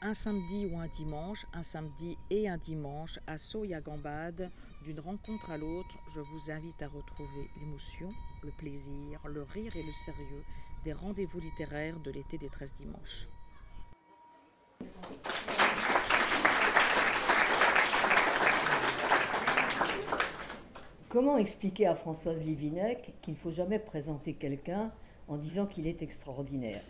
un 0.00 0.14
samedi 0.14 0.66
ou 0.66 0.78
un 0.78 0.86
dimanche, 0.86 1.46
un 1.52 1.62
samedi 1.62 2.16
et 2.30 2.48
un 2.48 2.56
dimanche, 2.56 3.18
à 3.26 3.36
Soya-Gambade, 3.36 4.50
d'une 4.84 5.00
rencontre 5.00 5.50
à 5.50 5.58
l'autre, 5.58 5.98
je 6.08 6.20
vous 6.20 6.50
invite 6.50 6.80
à 6.82 6.88
retrouver 6.88 7.50
l'émotion, 7.58 8.10
le 8.42 8.52
plaisir, 8.52 9.20
le 9.26 9.42
rire 9.42 9.74
et 9.76 9.82
le 9.82 9.92
sérieux 9.92 10.44
des 10.84 10.92
rendez-vous 10.92 11.40
littéraires 11.40 11.98
de 11.98 12.12
l'été 12.12 12.38
des 12.38 12.48
13 12.48 12.74
dimanches. 12.74 13.28
Comment 21.08 21.38
expliquer 21.38 21.86
à 21.86 21.94
Françoise 21.96 22.40
Livinec 22.40 23.14
qu'il 23.22 23.34
ne 23.34 23.38
faut 23.38 23.50
jamais 23.50 23.78
présenter 23.80 24.34
quelqu'un 24.34 24.92
en 25.28 25.36
disant 25.36 25.66
qu'il 25.66 25.86
est 25.86 26.02
extraordinaire 26.02 26.82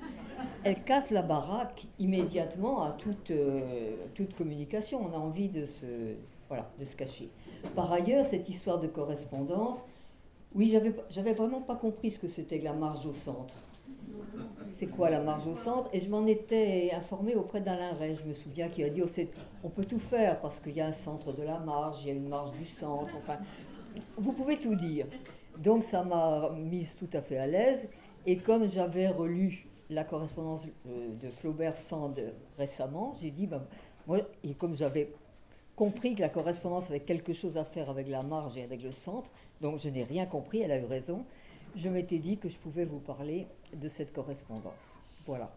Elle 0.65 0.83
casse 0.83 1.11
la 1.11 1.23
baraque 1.23 1.87
immédiatement 1.99 2.83
à 2.83 2.93
toute, 2.93 3.31
euh, 3.31 3.97
communication. 4.37 5.01
On 5.05 5.15
a 5.15 5.19
envie 5.19 5.49
de 5.49 5.67
se, 5.67 6.15
voilà, 6.49 6.71
de 6.79 6.85
se 6.85 6.97
cacher. 6.97 7.29
Par 7.75 7.93
ailleurs, 7.93 8.25
cette 8.25 8.49
histoire 8.49 8.81
de 8.81 8.87
correspondance, 8.87 9.85
oui, 10.55 10.75
j'avais, 11.11 11.33
vraiment 11.33 11.61
pas 11.61 11.75
compris 11.75 12.13
ce 12.13 12.19
que 12.19 12.29
c'était 12.29 12.59
que 12.59 12.65
la 12.65 12.73
marge 12.73 13.05
au 13.07 13.15
centre. 13.15 13.55
C'est 14.79 14.87
quoi 14.87 15.11
la 15.11 15.21
marge 15.21 15.47
au 15.47 15.55
centre? 15.55 15.91
Et 15.93 16.01
je 16.01 16.09
m'en 16.09 16.27
étais 16.27 16.91
informée 16.95 17.35
auprès 17.35 17.61
d'Alain 17.61 17.93
Ray. 17.95 18.17
Je 18.17 18.25
me 18.25 18.33
souviens 18.33 18.69
qu'il 18.69 18.85
a 18.85 18.91
dit 18.91 19.03
oh, 19.03 19.23
on 19.65 19.69
peut 19.69 19.85
tout 19.85 19.99
faire 19.99 20.41
parce 20.41 20.61
qu'il 20.61 20.77
y 20.77 20.81
a 20.81 20.87
un 20.87 20.93
centre 20.93 21.33
de 21.33 21.43
la 21.43 21.59
marge, 21.59 22.03
il 22.03 22.09
y 22.09 22.11
a 22.11 22.15
une 22.15 22.29
marge 22.29 22.53
du 22.53 22.65
centre. 22.65 23.13
Enfin, 23.17 23.39
vous 24.17 24.33
pouvez 24.33 24.57
tout 24.57 24.75
dire. 24.75 25.07
Donc 25.59 25.83
ça 25.85 26.05
m'a 26.05 26.51
mise 26.51 26.97
tout 26.97 27.09
à 27.13 27.21
fait 27.21 27.39
à 27.39 27.47
l'aise. 27.47 27.91
Et 28.27 28.37
comme 28.39 28.69
j'avais 28.69 29.09
relu 29.09 29.67
la 29.91 30.05
correspondance 30.05 30.67
euh, 30.87 31.09
de 31.23 31.31
Flaubert 31.31 31.77
Sand 31.77 32.21
récemment, 32.59 33.13
j'ai 33.21 33.31
dit, 33.31 33.47
ben, 33.47 33.63
moi, 34.07 34.19
et 34.45 34.55
comme 34.55 34.77
j'avais 34.77 35.13
compris 35.77 36.15
que 36.15 36.21
la 36.21 36.29
correspondance 36.29 36.91
avait 36.91 37.01
quelque 37.01 37.33
chose 37.33 37.57
à 37.57 37.65
faire 37.65 37.89
avec 37.89 38.09
la 38.09 38.23
marge 38.23 38.59
et 38.59 38.65
avec 38.65 38.83
le 38.83 38.91
centre, 38.93 39.31
donc 39.61 39.79
je 39.79 39.89
n'ai 39.89 40.05
rien 40.05 40.27
compris, 40.27 40.61
elle 40.61 40.73
a 40.73 40.79
eu 40.79 40.85
raison, 40.85 41.25
je 41.77 41.89
m'étais 41.89 42.19
dit 42.19 42.37
que 42.37 42.49
je 42.49 42.57
pouvais 42.57 42.85
vous 42.85 42.99
parler 42.99 43.47
de 43.75 43.89
cette 43.89 44.13
correspondance. 44.13 44.99
Voilà. 45.25 45.51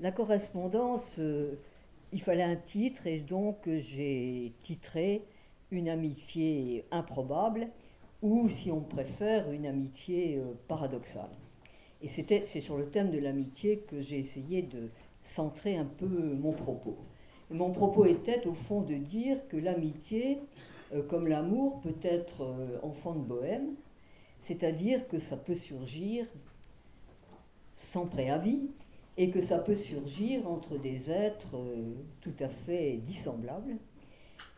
La 0.00 0.12
correspondance, 0.12 1.16
euh, 1.18 1.58
il 2.12 2.20
fallait 2.20 2.42
un 2.42 2.56
titre 2.56 3.06
et 3.06 3.20
donc 3.20 3.56
j'ai 3.66 4.52
titré 4.60 5.22
Une 5.70 5.88
amitié 5.88 6.86
improbable 6.90 7.68
ou, 8.22 8.48
si 8.48 8.70
on 8.70 8.80
préfère, 8.80 9.50
une 9.52 9.66
amitié 9.66 10.38
euh, 10.38 10.54
paradoxale. 10.66 11.30
Et 12.02 12.08
c'est 12.08 12.60
sur 12.60 12.76
le 12.76 12.86
thème 12.86 13.10
de 13.10 13.18
l'amitié 13.18 13.78
que 13.88 14.00
j'ai 14.00 14.18
essayé 14.18 14.62
de 14.62 14.88
centrer 15.22 15.76
un 15.76 15.84
peu 15.84 16.06
mon 16.06 16.52
propos. 16.52 16.96
mon 17.50 17.72
propos 17.72 18.06
était 18.06 18.46
au 18.46 18.54
fond 18.54 18.82
de 18.82 18.94
dire 18.94 19.36
que 19.48 19.56
l'amitié, 19.56 20.38
euh, 20.94 21.02
comme 21.02 21.26
l'amour, 21.26 21.80
peut 21.80 21.96
être 22.02 22.42
euh, 22.42 22.78
enfant 22.82 23.14
de 23.14 23.24
bohème, 23.24 23.74
c'est-à-dire 24.38 25.08
que 25.08 25.18
ça 25.18 25.36
peut 25.36 25.56
surgir 25.56 26.26
sans 27.74 28.06
préavis 28.06 28.70
et 29.16 29.30
que 29.30 29.40
ça 29.40 29.58
peut 29.58 29.76
surgir 29.76 30.48
entre 30.48 30.78
des 30.78 31.10
êtres 31.10 31.56
euh, 31.56 31.94
tout 32.20 32.34
à 32.38 32.48
fait 32.48 32.98
dissemblables. 33.04 33.76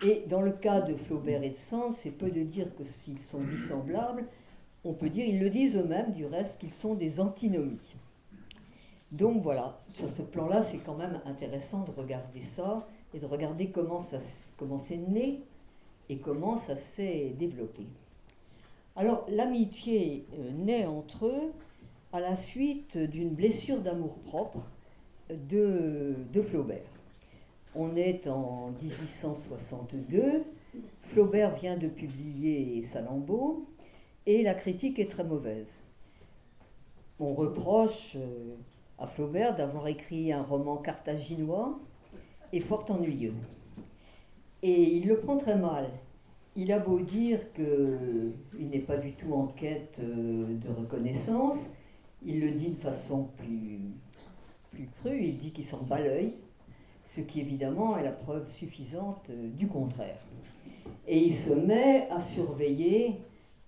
Et 0.05 0.25
dans 0.29 0.43
le 0.43 0.53
cas 0.53 0.83
de 0.83 0.95
Flaubert 0.95 1.43
et 1.43 1.51
de 1.51 1.57
Sand, 1.57 1.95
c'est 1.95 2.11
peu 2.11 2.31
de 2.31 2.43
dire 2.43 2.75
que 2.77 2.85
s'ils 2.85 3.19
sont 3.19 3.43
dissemblables, 3.43 4.25
on 4.85 4.93
peut 4.93 5.09
dire, 5.09 5.27
ils 5.27 5.41
le 5.41 5.51
disent 5.51 5.77
eux-mêmes 5.77 6.13
du 6.13 6.27
reste, 6.27 6.61
qu'ils 6.61 6.73
sont 6.73 6.95
des 6.95 7.21
antinomies. 7.21 7.95
Donc 9.13 9.43
voilà, 9.43 9.81
sur 9.95 10.09
ce 10.09 10.23
plan-là, 10.23 10.63
c'est 10.63 10.79
quand 10.79 10.95
même 10.95 11.21
intéressant 11.27 11.85
de 11.85 11.91
regarder 11.91 12.41
ça 12.41 12.87
et 13.13 13.19
de 13.19 13.27
regarder 13.27 13.71
comment, 13.71 14.01
ça, 14.01 14.19
comment 14.57 14.79
c'est 14.79 14.97
né 14.97 15.41
et 16.09 16.19
comment 16.19 16.57
ça 16.57 16.77
s'est 16.77 17.35
développé. 17.39 17.83
Alors 18.97 19.25
l'amitié 19.29 20.27
euh, 20.39 20.51
naît 20.53 20.87
entre 20.87 21.27
eux 21.27 21.53
à 22.13 22.21
la 22.21 22.37
suite 22.37 22.97
d'une 22.97 23.31
blessure 23.31 23.81
d'amour-propre 23.81 24.67
de, 25.31 26.15
de 26.33 26.43
Flaubert. 26.43 26.83
On 27.75 27.95
est 27.95 28.27
en 28.27 28.73
1862, 28.83 30.43
Flaubert 31.03 31.55
vient 31.55 31.77
de 31.77 31.87
publier 31.89 32.83
Salammbô, 32.83 33.65
et 34.27 34.43
la 34.43 34.55
critique 34.55 34.99
est 34.99 35.11
très 35.11 35.25
mauvaise. 35.25 35.83
On 37.19 37.35
reproche 37.35 38.17
euh, 38.17 38.55
à 38.99 39.07
Flaubert 39.07 39.57
d'avoir 39.57 39.89
écrit 39.89 40.33
un 40.33 40.43
roman 40.43 40.77
carthaginois 40.77 41.79
et 42.53 42.61
fort 42.61 42.85
ennuyeux. 42.91 43.35
Et 44.63 44.97
il 44.97 45.07
le 45.07 45.19
prend 45.19 45.37
très 45.37 45.57
mal. 45.57 45.89
Il 46.57 46.73
a 46.73 46.79
beau 46.79 47.01
dire 47.01 47.53
qu'il 47.53 48.69
n'est 48.69 48.81
pas 48.81 48.97
du 48.97 49.13
tout 49.13 49.33
en 49.33 49.47
quête 49.47 50.01
euh, 50.01 50.55
de 50.55 50.69
reconnaissance, 50.69 51.71
il 52.25 52.41
le 52.41 52.51
dit 52.51 52.71
de 52.71 52.81
façon 52.81 53.29
plus, 53.39 53.81
plus 54.71 54.89
crue, 55.01 55.23
il 55.23 55.39
dit 55.39 55.53
qu'il 55.53 55.65
s'en 55.65 55.83
bat 55.83 56.01
l'œil, 56.01 56.35
ce 57.03 57.21
qui 57.21 57.41
évidemment 57.41 57.97
est 57.97 58.03
la 58.03 58.13
preuve 58.13 58.51
suffisante 58.51 59.31
euh, 59.31 59.49
du 59.57 59.69
contraire. 59.69 60.19
Et 61.07 61.19
il 61.19 61.35
se 61.35 61.53
met 61.53 62.09
à 62.11 62.21
surveiller 62.21 63.17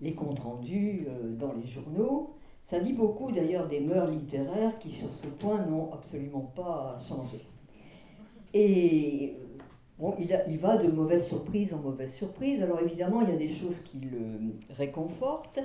les 0.03 0.13
comptes 0.13 0.41
rendus 0.41 1.07
euh, 1.09 1.35
dans 1.37 1.53
les 1.55 1.67
journaux. 1.67 2.35
Ça 2.65 2.81
dit 2.81 2.93
beaucoup 2.93 3.33
d'ailleurs 3.33 3.69
des 3.69 3.81
mœurs 3.81 4.11
littéraires 4.11 4.79
qui 4.79 4.91
sur 4.91 5.09
ce 5.11 5.27
point 5.27 5.65
n'ont 5.67 5.93
absolument 5.93 6.53
pas 6.55 6.97
changé. 6.99 7.41
Et 8.53 9.37
bon, 9.99 10.15
il, 10.19 10.39
il, 10.49 10.59
va 10.59 10.77
de 10.77 10.91
mauvaise 10.91 11.27
surprise 11.27 11.73
en 11.73 11.79
mauvaise 11.79 12.13
surprise. 12.13 12.63
Alors 12.63 12.81
évidemment, 12.81 13.23
il 13.23 13.31
y 13.31 13.33
a 13.33 13.37
des 13.37 13.49
choses 13.49 13.81
qui 13.81 13.99
le 14.01 14.55
réconfortent. 14.71 15.61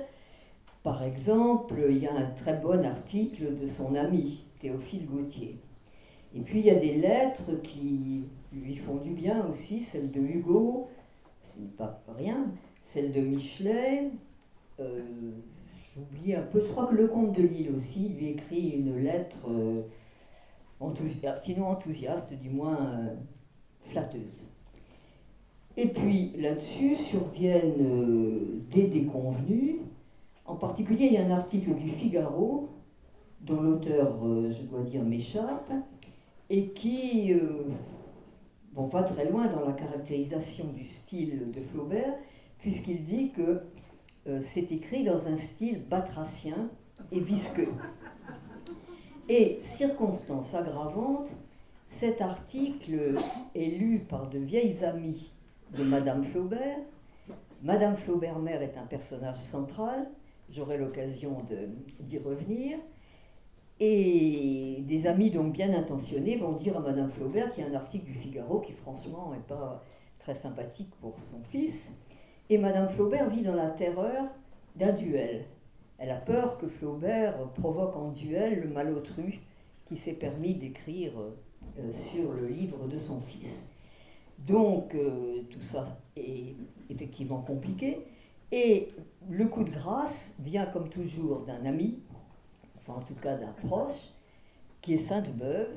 Par 0.82 1.02
exemple, 1.02 1.74
il 1.90 1.98
y 1.98 2.06
a 2.06 2.14
un 2.14 2.30
très 2.30 2.56
bon 2.56 2.84
article 2.84 3.56
de 3.56 3.66
son 3.66 3.94
ami, 3.94 4.44
Théophile 4.58 5.06
Gautier. 5.06 5.58
Et 6.34 6.40
puis 6.40 6.60
il 6.60 6.66
y 6.66 6.70
a 6.70 6.76
des 6.76 6.94
lettres 6.94 7.60
qui 7.62 8.24
lui 8.52 8.76
font 8.76 8.96
du 8.96 9.10
bien 9.10 9.46
aussi, 9.46 9.82
celle 9.82 10.10
de 10.10 10.20
Hugo, 10.20 10.88
ce 11.42 11.60
n'est 11.60 11.68
pas 11.68 12.00
rien, 12.16 12.46
celle 12.80 13.12
de 13.12 13.20
Michelet, 13.20 14.10
euh, 14.80 15.00
j'oublie 15.94 16.34
un 16.34 16.42
peu, 16.42 16.60
je 16.60 16.66
crois 16.66 16.86
que 16.86 16.94
le 16.94 17.08
comte 17.08 17.36
de 17.36 17.42
Lille 17.42 17.72
aussi 17.74 18.08
lui 18.10 18.28
écrit 18.28 18.70
une 18.70 18.96
lettre, 18.98 19.48
euh, 19.48 19.82
sinon 21.42 21.66
enthousiaste, 21.66 22.32
du 22.34 22.50
moins 22.50 22.76
euh, 22.76 23.14
flatteuse. 23.82 24.48
Et 25.76 25.88
puis 25.88 26.32
là-dessus 26.36 26.96
surviennent 26.96 28.64
des 28.68 28.88
déconvenus. 28.88 29.76
En 30.44 30.56
particulier, 30.56 31.06
il 31.06 31.12
y 31.12 31.16
a 31.18 31.24
un 31.24 31.30
article 31.30 31.74
du 31.74 31.88
Figaro, 31.90 32.70
dont 33.42 33.60
l'auteur, 33.60 34.18
je 34.50 34.62
dois 34.62 34.82
dire, 34.82 35.04
m'échappe, 35.04 35.70
et 36.50 36.70
qui 36.70 37.32
va 38.74 39.02
très 39.02 39.30
loin 39.30 39.46
dans 39.46 39.64
la 39.64 39.72
caractérisation 39.72 40.66
du 40.74 40.86
style 40.86 41.50
de 41.52 41.60
Flaubert, 41.60 42.14
puisqu'il 42.58 43.04
dit 43.04 43.30
que 43.30 43.62
euh, 44.28 44.40
c'est 44.42 44.72
écrit 44.72 45.04
dans 45.04 45.28
un 45.28 45.36
style 45.36 45.82
batracien 45.88 46.70
et 47.12 47.20
visqueux. 47.20 47.72
Et 49.28 49.58
circonstance 49.62 50.54
aggravante, 50.54 51.32
cet 51.88 52.20
article 52.20 53.16
est 53.54 53.66
lu 53.66 54.00
par 54.00 54.28
de 54.28 54.38
vieilles 54.38 54.84
amies 54.84 55.30
de 55.76 55.84
Madame 55.84 56.22
Flaubert. 56.22 56.78
Madame 57.62 57.96
Flaubert 57.96 58.38
mère 58.38 58.62
est 58.62 58.76
un 58.78 58.86
personnage 58.86 59.38
central, 59.38 60.08
j'aurai 60.50 60.78
l'occasion 60.78 61.42
d'y 62.00 62.18
revenir. 62.18 62.78
Et 63.80 64.82
des 64.86 65.06
amis 65.06 65.30
donc 65.30 65.52
bien 65.52 65.72
intentionnés 65.72 66.36
vont 66.36 66.52
dire 66.52 66.76
à 66.76 66.80
Madame 66.80 67.08
Flaubert 67.08 67.52
qu'il 67.52 67.64
y 67.64 67.66
a 67.66 67.70
un 67.70 67.74
article 67.74 68.06
du 68.06 68.14
Figaro 68.14 68.60
qui 68.60 68.72
franchement 68.72 69.30
n'est 69.32 69.38
pas 69.38 69.84
très 70.18 70.34
sympathique 70.34 70.90
pour 71.00 71.18
son 71.20 71.42
fils. 71.44 71.94
Et 72.50 72.56
Madame 72.56 72.88
Flaubert 72.88 73.28
vit 73.28 73.42
dans 73.42 73.54
la 73.54 73.68
terreur 73.68 74.24
d'un 74.76 74.92
duel. 74.92 75.44
Elle 75.98 76.10
a 76.10 76.16
peur 76.16 76.56
que 76.56 76.66
Flaubert 76.66 77.36
provoque 77.54 77.94
en 77.96 78.10
duel 78.10 78.60
le 78.60 78.68
malotru 78.68 79.40
qui 79.84 79.98
s'est 79.98 80.14
permis 80.14 80.54
d'écrire 80.54 81.12
euh, 81.78 81.92
sur 81.92 82.32
le 82.32 82.46
livre 82.46 82.86
de 82.86 82.96
son 82.96 83.20
fils. 83.20 83.70
Donc 84.38 84.94
euh, 84.94 85.42
tout 85.50 85.60
ça 85.60 85.98
est 86.16 86.54
effectivement 86.88 87.42
compliqué. 87.42 88.06
Et 88.50 88.94
le 89.28 89.46
coup 89.46 89.64
de 89.64 89.70
grâce 89.70 90.34
vient 90.38 90.64
comme 90.64 90.88
toujours 90.88 91.42
d'un 91.42 91.66
ami, 91.66 91.98
enfin 92.78 93.00
en 93.00 93.02
tout 93.02 93.14
cas 93.14 93.36
d'un 93.36 93.52
proche, 93.52 94.14
qui 94.80 94.94
est 94.94 94.98
Sainte-Beuve, 94.98 95.76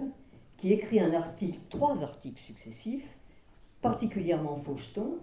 qui 0.55 0.71
écrit 0.71 1.01
un 1.01 1.13
article, 1.13 1.59
trois 1.69 2.01
articles 2.03 2.41
successifs, 2.41 3.17
particulièrement 3.81 4.55
faucheton, 4.55 5.17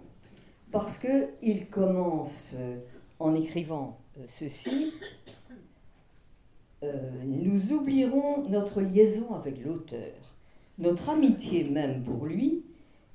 parce 0.71 0.99
qu'il 0.99 1.69
commence 1.69 2.53
euh, 2.55 2.79
en 3.19 3.35
écrivant 3.35 3.99
euh, 4.19 4.25
ceci. 4.29 4.93
Euh, 6.83 7.11
nous 7.25 7.73
oublierons 7.73 8.49
notre 8.49 8.81
liaison 8.81 9.35
avec 9.35 9.65
l'auteur. 9.65 10.13
notre 10.79 11.09
amitié 11.11 11.65
même 11.65 12.05
pour 12.05 12.27
lui, 12.27 12.65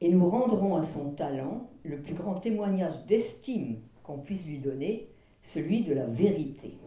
et 0.02 0.10
nous 0.10 0.30
rendrons 0.30 0.76
à 0.76 0.84
son 0.84 1.12
talent 1.12 1.70
le 1.84 2.02
plus 2.02 2.14
grand 2.14 2.36
témoignage 2.36 3.06
d'estime 3.06 3.78
qu'on 4.04 4.18
puisse 4.18 4.46
lui 4.46 4.58
donner, 4.58 5.08
celui 5.42 5.84
de 5.84 5.94
la 5.94 6.06
vérité. 6.06 6.78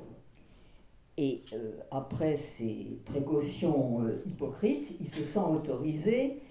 Et 1.16 1.42
après 1.90 2.36
ces 2.36 3.00
précautions 3.06 4.06
hypocrites, 4.26 4.96
il 5.00 5.08
se 5.08 5.22
sent 5.22 5.38
autorisé 5.38 6.42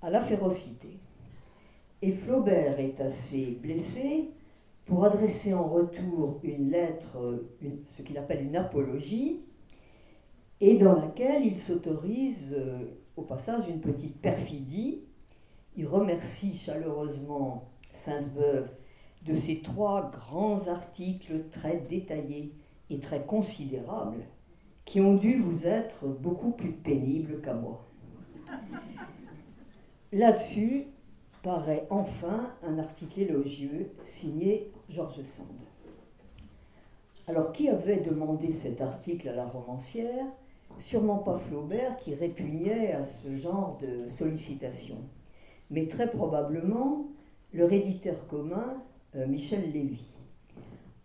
à 0.00 0.08
la 0.08 0.22
férocité. 0.22 0.98
Et 2.04 2.12
Flaubert 2.12 2.78
est 2.80 3.00
assez 3.00 3.58
blessé 3.62 4.28
pour 4.84 5.06
adresser 5.06 5.54
en 5.54 5.66
retour 5.66 6.38
une 6.42 6.68
lettre, 6.68 7.42
ce 7.96 8.02
qu'il 8.02 8.18
appelle 8.18 8.44
une 8.44 8.56
apologie, 8.56 9.40
et 10.60 10.76
dans 10.76 10.92
laquelle 10.92 11.46
il 11.46 11.56
s'autorise 11.56 12.54
euh, 12.54 12.90
au 13.16 13.22
passage 13.22 13.70
une 13.70 13.80
petite 13.80 14.20
perfidie. 14.20 15.00
Il 15.78 15.86
remercie 15.86 16.52
chaleureusement 16.52 17.70
Sainte-Beuve 17.90 18.68
de 19.24 19.32
ces 19.32 19.62
trois 19.62 20.10
grands 20.10 20.68
articles 20.68 21.48
très 21.48 21.78
détaillés 21.88 22.52
et 22.90 23.00
très 23.00 23.24
considérables 23.24 24.26
qui 24.84 25.00
ont 25.00 25.14
dû 25.14 25.38
vous 25.38 25.66
être 25.66 26.06
beaucoup 26.06 26.50
plus 26.50 26.72
pénibles 26.72 27.40
qu'à 27.40 27.54
moi. 27.54 27.82
Là-dessus 30.12 30.88
paraît 31.44 31.86
enfin 31.90 32.50
un 32.62 32.78
article 32.78 33.20
élogieux 33.20 33.90
signé 34.02 34.72
Georges 34.88 35.22
Sand. 35.24 35.46
Alors 37.28 37.52
qui 37.52 37.68
avait 37.68 37.98
demandé 37.98 38.50
cet 38.50 38.80
article 38.80 39.28
à 39.28 39.34
la 39.34 39.44
romancière? 39.44 40.24
Sûrement 40.78 41.18
pas 41.18 41.36
Flaubert 41.36 41.98
qui 41.98 42.14
répugnait 42.14 42.92
à 42.92 43.04
ce 43.04 43.36
genre 43.36 43.78
de 43.80 44.08
sollicitation, 44.08 44.96
mais 45.70 45.86
très 45.86 46.10
probablement 46.10 47.04
le 47.52 47.66
réditeur 47.66 48.26
commun 48.26 48.82
euh, 49.14 49.26
Michel 49.26 49.70
Lévy. 49.70 50.16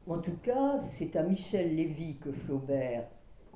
En 0.08 0.20
tout 0.20 0.38
cas, 0.42 0.80
c'est 0.80 1.18
à 1.18 1.24
Michel 1.24 1.76
Lévy 1.76 2.16
que 2.16 2.32
Flaubert, 2.32 3.08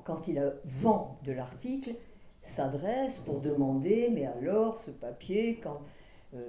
quand 0.03 0.27
il 0.27 0.37
a 0.37 0.51
vent 0.65 1.17
de 1.23 1.31
l'article, 1.31 1.95
s'adresse 2.41 3.15
pour 3.25 3.39
demander 3.39 4.09
mais 4.11 4.25
alors 4.25 4.75
ce 4.75 4.91
papier, 4.91 5.61
quand 5.63 5.79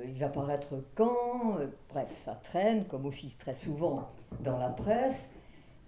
il 0.04 0.18
va 0.18 0.28
paraître 0.28 0.74
quand 0.94 1.58
euh, 1.58 1.66
Bref, 1.90 2.12
ça 2.16 2.34
traîne, 2.34 2.84
comme 2.86 3.06
aussi 3.06 3.34
très 3.38 3.54
souvent 3.54 4.08
dans 4.40 4.58
la 4.58 4.68
presse, 4.70 5.30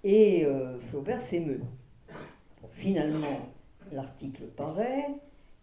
et 0.04 0.46
Flaubert 0.82 1.20
s'émeut. 1.20 1.62
finalement, 2.70 3.40
l'article 3.90 4.44
paraît, 4.44 5.08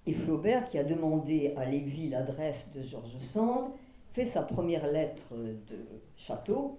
et 0.06 0.12
Flaubert, 0.12 0.66
qui 0.68 0.78
a 0.78 0.84
demandé 0.84 1.54
à 1.56 1.64
Lévy 1.66 2.10
l'adresse 2.10 2.70
de 2.76 2.82
Georges 2.82 3.20
Sand, 3.20 3.70
fait 4.12 4.26
sa 4.26 4.42
première 4.42 4.92
lettre 4.92 5.34
de 5.36 5.78
château, 6.18 6.78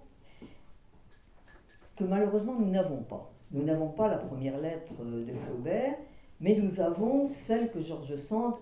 que 1.97 2.03
malheureusement 2.03 2.53
nous 2.53 2.69
n'avons 2.69 3.01
pas. 3.01 3.31
Nous 3.51 3.63
n'avons 3.63 3.89
pas 3.89 4.07
la 4.07 4.17
première 4.17 4.59
lettre 4.59 4.93
de 5.03 5.33
Flaubert, 5.45 5.95
mais 6.39 6.55
nous 6.55 6.79
avons 6.79 7.25
celle 7.25 7.71
que 7.71 7.81
Georges 7.81 8.17
Sand 8.17 8.55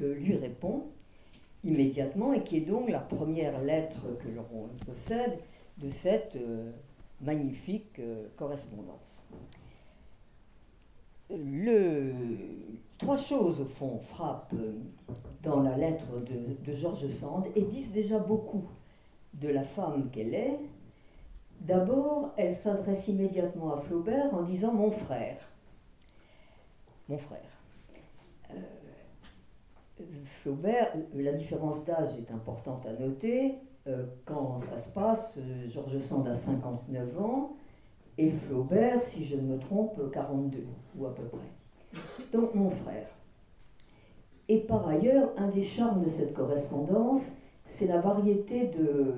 euh, 0.00 0.14
lui 0.14 0.36
répond 0.36 0.86
immédiatement 1.64 2.32
et 2.32 2.42
qui 2.42 2.58
est 2.58 2.62
donc 2.62 2.88
la 2.88 3.00
première 3.00 3.60
lettre 3.62 4.02
que 4.22 4.28
l'on 4.28 4.68
possède 4.86 5.38
de 5.78 5.90
cette 5.90 6.36
euh, 6.36 6.70
magnifique 7.20 7.98
euh, 7.98 8.26
correspondance 8.36 9.24
le, 11.36 12.12
trois 12.98 13.16
choses, 13.16 13.60
au 13.60 13.64
fond, 13.64 13.98
frappent 13.98 14.54
dans 15.42 15.60
la 15.62 15.76
lettre 15.76 16.08
de, 16.20 16.72
Georges 16.72 17.08
Sand 17.08 17.46
et 17.54 17.62
disent 17.62 17.92
déjà 17.92 18.18
beaucoup 18.18 18.64
de 19.34 19.48
la 19.48 19.64
femme 19.64 20.10
qu'elle 20.10 20.34
est. 20.34 20.58
D'abord, 21.60 22.32
elle 22.36 22.54
s'adresse 22.54 23.08
immédiatement 23.08 23.74
à 23.74 23.76
Flaubert 23.76 24.34
en 24.34 24.42
disant 24.42 24.72
Mon 24.72 24.90
frère. 24.90 25.38
Mon 27.08 27.18
frère. 27.18 27.59
Euh, 30.00 30.04
Flaubert, 30.24 30.92
la 31.14 31.32
différence 31.32 31.84
d'âge 31.84 32.10
est 32.18 32.32
importante 32.32 32.86
à 32.86 32.92
noter. 32.92 33.58
Euh, 33.86 34.06
quand 34.24 34.60
ça 34.60 34.78
se 34.78 34.88
passe, 34.90 35.38
Georges 35.66 35.98
Sand 35.98 36.28
a 36.28 36.34
59 36.34 37.20
ans, 37.20 37.56
et 38.18 38.30
Flaubert, 38.30 39.00
si 39.00 39.24
je 39.24 39.36
ne 39.36 39.42
me 39.42 39.58
trompe, 39.58 40.10
42 40.12 40.64
ou 40.96 41.06
à 41.06 41.14
peu 41.14 41.24
près. 41.24 42.00
Donc 42.32 42.54
mon 42.54 42.70
frère. 42.70 43.08
Et 44.48 44.58
par 44.58 44.86
ailleurs, 44.88 45.30
un 45.36 45.48
des 45.48 45.62
charmes 45.62 46.02
de 46.02 46.08
cette 46.08 46.34
correspondance, 46.34 47.38
c'est 47.64 47.86
la 47.86 48.00
variété 48.00 48.66
de, 48.66 49.14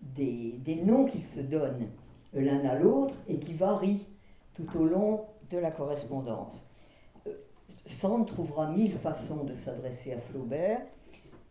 des, 0.00 0.58
des 0.58 0.82
noms 0.82 1.04
qu'ils 1.04 1.22
se 1.22 1.40
donnent 1.40 1.88
l'un 2.34 2.64
à 2.64 2.74
l'autre 2.74 3.14
et 3.28 3.38
qui 3.38 3.54
varient 3.54 4.06
tout 4.54 4.66
au 4.78 4.84
long 4.84 5.24
de 5.50 5.58
la 5.58 5.70
correspondance. 5.70 6.69
Sand 7.86 8.26
trouvera 8.26 8.70
mille 8.70 8.92
façons 8.92 9.44
de 9.44 9.54
s'adresser 9.54 10.12
à 10.12 10.18
Flaubert, 10.18 10.82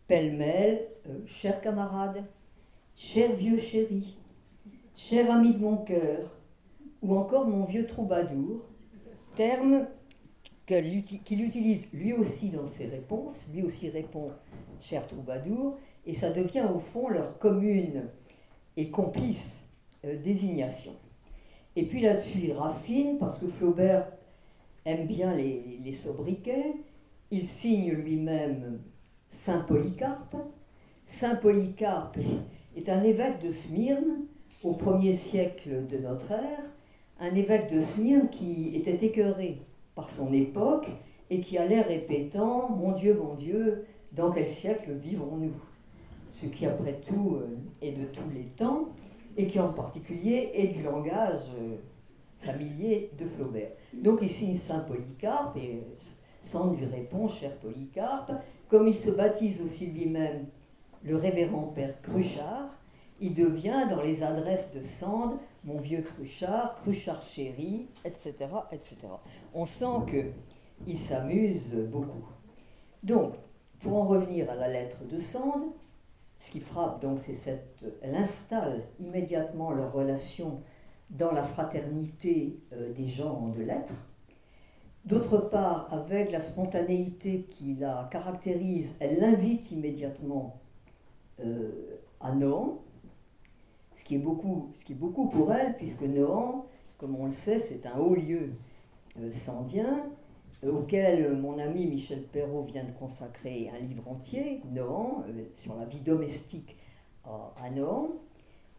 pêle-mêle, 0.06 0.88
euh, 1.08 1.20
cher 1.26 1.60
camarade, 1.60 2.24
cher 2.96 3.32
vieux 3.32 3.58
chéri, 3.58 4.16
cher 4.94 5.30
ami 5.30 5.54
de 5.54 5.58
mon 5.58 5.76
cœur, 5.76 6.36
ou 7.02 7.16
encore 7.16 7.46
mon 7.46 7.64
vieux 7.64 7.86
troubadour, 7.86 8.62
terme 9.34 9.86
qu'il 10.66 11.42
utilise 11.42 11.88
lui 11.92 12.12
aussi 12.12 12.50
dans 12.50 12.66
ses 12.66 12.86
réponses, 12.86 13.46
lui 13.52 13.62
aussi 13.62 13.88
répond 13.88 14.30
cher 14.80 15.06
troubadour, 15.06 15.78
et 16.06 16.14
ça 16.14 16.30
devient 16.30 16.66
au 16.72 16.78
fond 16.78 17.08
leur 17.08 17.38
commune 17.38 18.04
et 18.76 18.90
complice 18.90 19.64
euh, 20.04 20.20
désignation. 20.20 20.92
Et 21.76 21.84
puis 21.84 22.00
là-dessus, 22.00 22.38
il 22.44 22.52
raffine, 22.52 23.18
parce 23.18 23.38
que 23.38 23.48
Flaubert 23.48 24.06
aime 24.90 25.06
bien 25.06 25.34
les, 25.34 25.92
sobriquets, 25.92 26.74
il 27.30 27.44
signe 27.44 27.92
lui-même 27.92 28.80
Saint 29.28 29.60
Polycarpe. 29.60 30.36
Saint 31.04 31.36
Polycarpe 31.36 32.18
est 32.76 32.88
un 32.88 33.02
évêque 33.02 33.40
de 33.40 33.52
Smyrne 33.52 34.26
au 34.62 34.72
premier 34.72 35.12
siècle 35.12 35.86
de 35.86 35.98
notre 35.98 36.32
ère, 36.32 36.70
un 37.20 37.34
évêque 37.34 37.72
de 37.72 37.80
Smyrne 37.80 38.28
qui 38.30 38.74
était 38.74 39.06
écœuré 39.06 39.58
par 39.94 40.10
son 40.10 40.32
époque 40.32 40.88
et 41.30 41.40
qui 41.40 41.56
allait 41.58 41.82
répétant 41.82 42.68
Mon 42.70 42.92
Dieu, 42.92 43.14
mon 43.14 43.34
Dieu, 43.34 43.86
dans 44.12 44.30
quel 44.30 44.46
siècle 44.46 44.92
vivons-nous? 44.92 45.54
Ce 46.40 46.46
qui, 46.46 46.66
après 46.66 47.00
tout, 47.06 47.36
euh, 47.36 47.58
est 47.82 47.92
de 47.92 48.04
tous 48.06 48.28
les 48.34 48.44
temps 48.56 48.88
et 49.36 49.46
qui, 49.46 49.60
en 49.60 49.72
particulier, 49.72 50.50
est 50.54 50.68
du 50.68 50.82
langage 50.82 51.50
euh, 51.60 51.76
familier 52.40 53.10
de 53.18 53.26
Flaubert. 53.26 53.70
Donc, 53.92 54.22
signe 54.24 54.54
Saint 54.54 54.80
Polycarpe 54.80 55.56
et 55.56 55.82
Sand 56.42 56.78
lui 56.78 56.86
répond 56.86 57.28
Cher 57.28 57.56
Polycarpe. 57.56 58.32
Comme 58.68 58.88
il 58.88 58.96
se 58.96 59.10
baptise 59.10 59.60
aussi 59.60 59.86
lui-même 59.86 60.46
le 61.02 61.16
révérend 61.16 61.64
père 61.64 62.00
Cruchard, 62.02 62.78
il 63.20 63.34
devient, 63.34 63.86
dans 63.90 64.02
les 64.02 64.22
adresses 64.22 64.72
de 64.72 64.82
Sand, 64.82 65.38
mon 65.64 65.78
vieux 65.78 66.02
Cruchard, 66.02 66.74
Cruchard 66.76 67.20
chéri, 67.20 67.88
etc., 68.04 68.34
etc. 68.72 68.96
On 69.54 69.66
sent 69.66 70.32
qu'il 70.84 70.98
s'amuse 70.98 71.74
beaucoup. 71.90 72.26
Donc, 73.02 73.34
pour 73.80 73.96
en 73.96 74.06
revenir 74.06 74.50
à 74.50 74.54
la 74.54 74.68
lettre 74.68 75.04
de 75.04 75.18
Sand, 75.18 75.72
ce 76.38 76.50
qui 76.50 76.60
frappe, 76.60 77.02
donc, 77.02 77.18
c'est 77.18 77.34
cette. 77.34 77.84
Elle 78.00 78.14
installe 78.16 78.84
immédiatement 78.98 79.72
leur 79.72 79.92
relation 79.92 80.62
dans 81.10 81.32
la 81.32 81.42
fraternité 81.42 82.60
euh, 82.72 82.92
des 82.92 83.08
gens 83.08 83.48
de 83.48 83.62
lettres. 83.62 83.94
D'autre 85.04 85.38
part, 85.38 85.88
avec 85.92 86.30
la 86.30 86.40
spontanéité 86.40 87.46
qui 87.50 87.74
la 87.74 88.08
caractérise, 88.10 88.96
elle 89.00 89.18
l'invite 89.18 89.72
immédiatement 89.72 90.60
euh, 91.40 91.70
à 92.20 92.32
Nohant, 92.32 92.82
ce 93.94 94.04
qui 94.04 94.16
est 94.16 94.18
beaucoup, 94.18 94.70
ce 94.78 94.84
qui 94.84 94.92
est 94.92 94.96
beaucoup 94.96 95.28
pour 95.28 95.52
elle, 95.52 95.76
puisque 95.76 96.02
Nohant, 96.02 96.66
comme 96.98 97.16
on 97.16 97.26
le 97.26 97.32
sait, 97.32 97.58
c'est 97.58 97.86
un 97.86 97.98
haut 97.98 98.14
lieu 98.14 98.50
euh, 99.18 99.32
sandien, 99.32 100.04
auquel 100.62 101.34
mon 101.34 101.58
ami 101.58 101.86
Michel 101.86 102.22
Perrault 102.22 102.64
vient 102.64 102.84
de 102.84 102.92
consacrer 102.92 103.70
un 103.74 103.78
livre 103.78 104.06
entier, 104.06 104.60
Nohant, 104.70 105.24
sur 105.54 105.74
la 105.74 105.86
vie 105.86 106.00
domestique 106.00 106.76
à, 107.24 107.54
à 107.64 107.70
Nohant. 107.70 108.10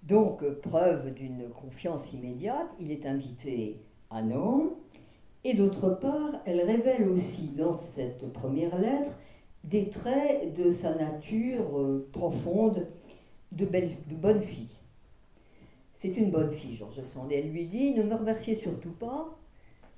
Donc, 0.03 0.43
preuve 0.61 1.13
d'une 1.13 1.49
confiance 1.49 2.13
immédiate, 2.13 2.67
il 2.79 2.91
est 2.91 3.05
invité 3.05 3.81
à 4.09 4.23
Nohant. 4.23 4.73
Et 5.43 5.53
d'autre 5.53 5.89
part, 5.89 6.41
elle 6.45 6.61
révèle 6.61 7.07
aussi 7.09 7.49
dans 7.49 7.73
cette 7.73 8.31
première 8.33 8.79
lettre 8.79 9.17
des 9.63 9.89
traits 9.89 10.55
de 10.55 10.71
sa 10.71 10.95
nature 10.95 12.03
profonde 12.11 12.87
de, 13.51 13.65
belle, 13.65 13.91
de 14.07 14.15
bonne 14.15 14.41
fille. 14.41 14.75
C'est 15.93 16.17
une 16.17 16.31
bonne 16.31 16.51
fille, 16.51 16.75
Georges 16.75 17.03
Sand. 17.03 17.31
Et 17.31 17.35
elle 17.35 17.51
lui 17.51 17.65
dit 17.65 17.93
Ne 17.93 18.03
me 18.03 18.15
remerciez 18.15 18.55
surtout 18.55 18.91
pas, 18.91 19.37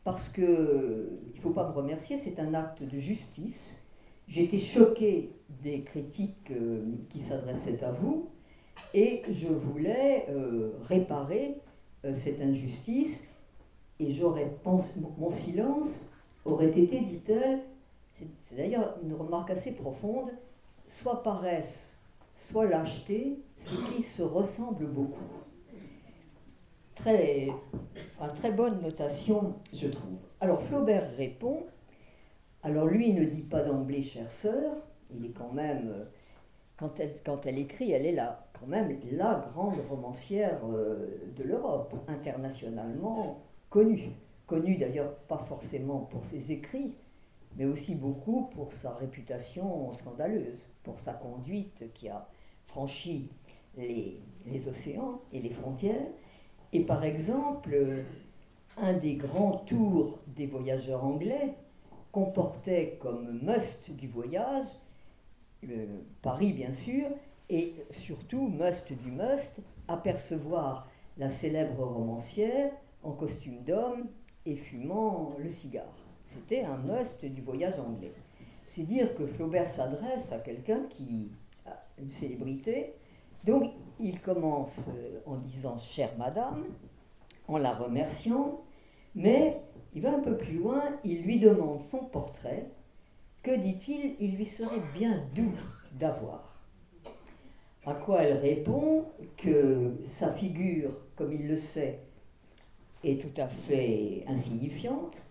parce 0.03 0.27
que 0.29 1.19
il 1.33 1.37
ne 1.37 1.41
faut 1.41 1.51
pas 1.51 1.67
me 1.69 1.73
remercier, 1.73 2.17
c'est 2.17 2.39
un 2.39 2.53
acte 2.53 2.83
de 2.83 2.99
justice. 2.99 3.77
J'étais 4.27 4.59
choquée 4.59 5.31
des 5.61 5.81
critiques 5.81 6.51
euh, 6.51 6.83
qui 7.09 7.19
s'adressaient 7.19 7.83
à 7.83 7.91
vous 7.91 8.29
et 8.93 9.23
je 9.31 9.47
voulais 9.47 10.25
euh, 10.29 10.71
réparer 10.83 11.59
euh, 12.05 12.13
cette 12.13 12.41
injustice 12.41 13.23
et 13.99 14.11
j'aurais 14.11 14.49
pensé, 14.63 14.99
mon 15.17 15.31
silence 15.31 16.09
aurait 16.45 16.77
été, 16.77 16.99
dit-elle, 16.99 17.61
c'est 18.11 18.55
d'ailleurs 18.55 18.97
une 19.03 19.13
remarque 19.13 19.49
assez 19.49 19.71
profonde, 19.71 20.29
soit 20.87 21.23
paresse, 21.23 21.99
soit 22.35 22.65
lâcheté, 22.65 23.39
ce 23.57 23.75
qui 23.91 24.03
se 24.03 24.21
ressemble 24.21 24.85
beaucoup. 24.87 25.17
Très, 26.95 27.49
bonne 28.55 28.81
notation, 28.81 29.55
je 29.73 29.87
trouve. 29.87 30.17
Alors 30.41 30.61
Flaubert 30.61 31.15
répond, 31.15 31.63
alors 32.61 32.85
lui 32.85 33.13
ne 33.13 33.25
dit 33.25 33.41
pas 33.41 33.63
d'emblée 33.63 34.03
chère 34.03 34.29
sœur, 34.29 34.75
il 35.15 35.25
est 35.25 35.33
quand 35.33 35.51
même, 35.51 36.07
elle, 36.99 37.11
quand 37.25 37.45
elle 37.45 37.57
écrit, 37.57 37.91
elle 37.91 38.05
est 38.05 38.13
là, 38.13 38.42
quand 38.59 38.67
même 38.67 38.97
la 39.11 39.35
grande 39.35 39.79
romancière 39.89 40.61
euh, 40.65 41.31
de 41.35 41.43
l'Europe, 41.43 41.93
internationalement 42.07 43.41
connue. 43.69 44.11
Connue 44.47 44.77
d'ailleurs 44.77 45.15
pas 45.27 45.39
forcément 45.39 45.99
pour 45.99 46.25
ses 46.25 46.51
écrits, 46.51 46.93
mais 47.57 47.65
aussi 47.65 47.95
beaucoup 47.95 48.49
pour 48.53 48.73
sa 48.73 48.93
réputation 48.93 49.91
scandaleuse, 49.91 50.69
pour 50.83 50.99
sa 50.99 51.13
conduite 51.13 51.91
qui 51.93 52.09
a 52.09 52.27
franchi 52.65 53.29
les, 53.77 54.21
océans 54.67 55.21
et 55.31 55.41
les 55.41 55.49
frontières. 55.49 56.07
Et 56.71 56.81
par 56.81 57.03
exemple, 57.03 58.03
un 58.77 58.93
des 58.93 59.15
grands 59.15 59.57
tours 59.57 60.19
des 60.27 60.47
voyageurs 60.47 61.03
anglais 61.03 61.55
comportait 62.11 62.97
comme 63.01 63.39
must 63.41 63.89
du 63.91 64.07
voyage, 64.07 64.65
Paris 66.21 66.53
bien 66.53 66.71
sûr, 66.71 67.07
et 67.49 67.75
surtout 67.91 68.47
must 68.47 68.91
du 68.91 69.11
must, 69.11 69.61
apercevoir 69.87 70.87
la 71.17 71.29
célèbre 71.29 71.83
romancière 71.83 72.71
en 73.03 73.11
costume 73.11 73.63
d'homme 73.63 74.07
et 74.45 74.55
fumant 74.55 75.35
le 75.37 75.51
cigare. 75.51 75.95
C'était 76.23 76.63
un 76.63 76.77
must 76.77 77.23
du 77.25 77.41
voyage 77.41 77.79
anglais. 77.79 78.13
C'est 78.65 78.83
dire 78.83 79.13
que 79.13 79.27
Flaubert 79.27 79.67
s'adresse 79.67 80.31
à 80.31 80.39
quelqu'un 80.39 80.83
qui 80.89 81.29
a 81.65 81.83
une 81.99 82.09
célébrité. 82.09 82.93
Donc 83.43 83.71
il 83.99 84.21
commence 84.21 84.87
euh, 84.87 85.19
en 85.25 85.35
disant 85.35 85.77
chère 85.77 86.17
madame, 86.17 86.65
en 87.47 87.57
la 87.57 87.73
remerciant, 87.73 88.61
mais 89.15 89.61
il 89.93 90.01
va 90.01 90.15
un 90.15 90.21
peu 90.21 90.37
plus 90.37 90.57
loin, 90.57 90.83
il 91.03 91.23
lui 91.23 91.39
demande 91.39 91.81
son 91.81 92.05
portrait. 92.05 92.69
Que 93.43 93.55
dit-il? 93.55 94.15
Il 94.19 94.37
lui 94.37 94.45
serait 94.45 94.81
bien 94.93 95.21
doux 95.35 95.53
d'avoir. 95.99 96.62
À 97.85 97.93
quoi 97.93 98.23
elle 98.23 98.37
répond 98.37 99.05
que 99.35 99.95
sa 100.05 100.31
figure, 100.31 100.95
comme 101.15 101.33
il 101.33 101.47
le 101.47 101.57
sait, 101.57 101.99
est 103.03 103.21
tout 103.21 103.41
à 103.41 103.47
fait 103.47 104.23
insignifiante, 104.27 105.21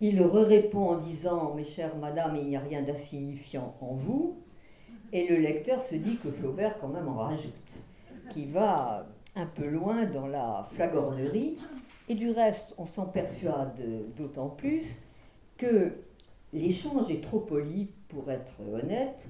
il 0.00 0.20
répond 0.22 0.90
en 0.90 0.98
disant 0.98 1.54
Mes 1.54 1.64
chères 1.64 1.96
madame, 1.96 2.36
il 2.36 2.48
n'y 2.48 2.56
a 2.56 2.60
rien 2.60 2.82
d'insignifiant 2.82 3.74
en 3.80 3.94
vous. 3.94 4.36
Et 5.12 5.28
le 5.28 5.36
lecteur 5.36 5.80
se 5.80 5.94
dit 5.94 6.16
que 6.16 6.30
Flaubert, 6.30 6.76
quand 6.78 6.88
même, 6.88 7.08
en 7.08 7.14
rajoute, 7.14 7.78
qui 8.30 8.44
va 8.44 9.06
un 9.36 9.46
peu 9.46 9.68
loin 9.68 10.04
dans 10.04 10.26
la 10.26 10.66
flagornerie. 10.72 11.56
Et 12.08 12.14
du 12.14 12.30
reste, 12.30 12.74
on 12.76 12.86
s'en 12.86 13.06
persuade 13.06 13.80
d'autant 14.16 14.48
plus 14.48 15.02
que 15.56 15.92
l'échange 16.52 17.10
est 17.10 17.22
trop 17.22 17.40
poli 17.40 17.90
pour 18.08 18.30
être 18.30 18.60
honnête. 18.72 19.28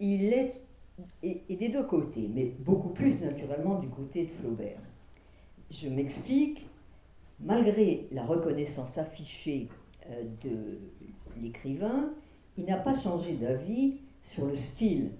Il 0.00 0.32
est 0.32 0.61
et 1.22 1.56
des 1.56 1.68
deux 1.68 1.84
côtés, 1.84 2.28
mais 2.32 2.54
beaucoup 2.60 2.90
plus 2.90 3.22
naturellement 3.22 3.78
du 3.78 3.88
côté 3.88 4.24
de 4.24 4.30
Flaubert. 4.30 4.80
Je 5.70 5.88
m'explique 5.88 6.66
malgré 7.42 8.06
la 8.12 8.24
reconnaissance 8.24 8.98
affichée 8.98 9.68
euh, 10.10 10.24
de 10.42 10.78
l'écrivain, 11.40 12.12
il 12.56 12.64
n'a 12.64 12.76
pas 12.76 12.94
changé 12.94 13.34
d'avis 13.34 14.00
sur 14.22 14.46
le 14.46 14.56
style 14.56 15.12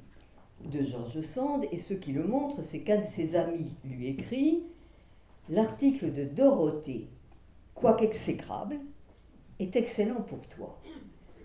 de 0.72 0.82
Georges 0.82 1.22
Sand, 1.22 1.66
et 1.72 1.78
ce 1.78 1.94
qui 1.94 2.12
le 2.12 2.24
montre, 2.24 2.62
c'est 2.62 2.80
qu'un 2.80 3.00
de 3.00 3.06
ses 3.06 3.34
amis 3.34 3.74
lui 3.84 4.08
écrit 4.08 4.64
L'article 5.48 6.12
de 6.12 6.24
Dorothée, 6.24 7.08
quoique 7.74 8.04
exécrable, 8.04 8.78
est 9.58 9.74
excellent 9.74 10.22
pour 10.22 10.46
toi. 10.46 10.78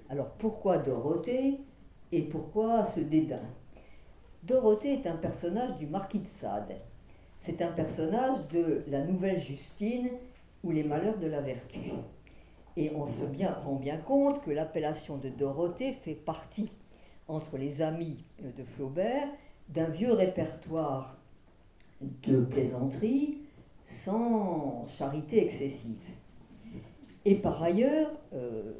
Alors 0.09 0.29
pourquoi 0.37 0.77
Dorothée 0.77 1.59
et 2.11 2.21
pourquoi 2.21 2.85
ce 2.85 2.99
dédain? 2.99 3.41
Dorothée 4.47 4.93
est 4.93 5.07
un 5.07 5.17
personnage 5.17 5.75
du 5.75 5.87
marquis 5.87 6.19
de 6.19 6.27
Sade. 6.27 6.77
C'est 7.37 7.61
un 7.61 7.71
personnage 7.71 8.47
de 8.47 8.81
la 8.87 9.03
nouvelle 9.03 9.39
Justine 9.39 10.09
ou 10.63 10.71
les 10.71 10.85
malheurs 10.85 11.17
de 11.17 11.27
la 11.27 11.41
vertu. 11.41 11.91
Et 12.77 12.91
on 12.95 13.05
se 13.05 13.23
rend 13.65 13.75
bien 13.75 13.97
compte 13.97 14.41
que 14.41 14.51
l'appellation 14.51 15.17
de 15.17 15.27
Dorothée 15.27 15.91
fait 15.91 16.15
partie, 16.15 16.73
entre 17.27 17.57
les 17.57 17.81
amis 17.81 18.23
de 18.41 18.63
Flaubert, 18.63 19.27
d'un 19.67 19.89
vieux 19.89 20.13
répertoire 20.13 21.17
de 21.99 22.39
plaisanterie 22.39 23.39
sans 23.85 24.85
charité 24.87 25.43
excessive. 25.43 26.07
Et 27.25 27.35
par 27.35 27.61
ailleurs, 27.61 28.11
euh, 28.33 28.71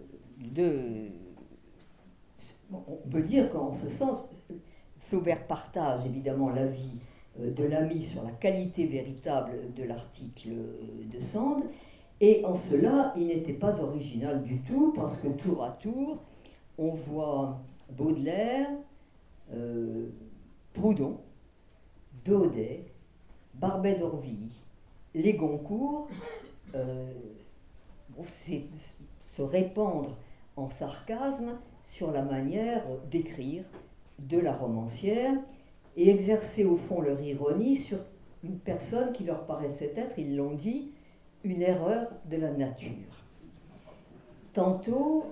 on 2.71 3.09
peut 3.09 3.21
dire 3.21 3.50
qu'en 3.51 3.74
ce 3.74 3.89
sens, 3.89 4.29
Flaubert 5.07 5.47
partage 5.47 6.05
évidemment 6.05 6.49
l'avis 6.49 6.99
euh, 7.39 7.51
de 7.51 7.63
l'ami 7.63 8.03
sur 8.03 8.23
la 8.23 8.31
qualité 8.31 8.85
véritable 8.85 9.73
de 9.73 9.83
l'article 9.83 10.49
de 10.49 11.21
Sand. 11.21 11.63
Et 12.19 12.43
en 12.43 12.55
cela, 12.55 13.13
il 13.15 13.27
n'était 13.27 13.53
pas 13.53 13.79
original 13.81 14.43
du 14.43 14.59
tout, 14.61 14.91
parce 14.93 15.17
que 15.17 15.27
tour 15.29 15.63
à 15.63 15.71
tour, 15.71 16.17
on 16.77 16.89
voit 16.89 17.59
Baudelaire, 17.89 18.67
euh, 19.53 20.09
Proudhon, 20.73 21.17
Daudet, 22.25 22.83
Barbet 23.53 23.99
d'Orvilly, 23.99 24.51
les 25.15 25.33
Goncourt 25.33 26.09
euh, 26.75 27.13
se 28.25 29.41
répandre 29.41 30.17
en 30.57 30.69
sarcasme 30.69 31.57
sur 31.83 32.11
la 32.11 32.23
manière 32.23 32.83
d'écrire 33.09 33.63
de 34.19 34.39
la 34.39 34.53
romancière 34.53 35.33
et 35.95 36.09
exercer 36.09 36.65
au 36.65 36.75
fond 36.75 37.01
leur 37.01 37.19
ironie 37.21 37.75
sur 37.75 38.00
une 38.43 38.59
personne 38.59 39.13
qui 39.13 39.24
leur 39.24 39.45
paraissait 39.45 39.93
être, 39.95 40.19
ils 40.19 40.36
l'ont 40.36 40.53
dit, 40.53 40.91
une 41.43 41.62
erreur 41.62 42.12
de 42.25 42.38
la 42.38 42.51
nature. 42.51 43.24
Tantôt, 44.53 45.25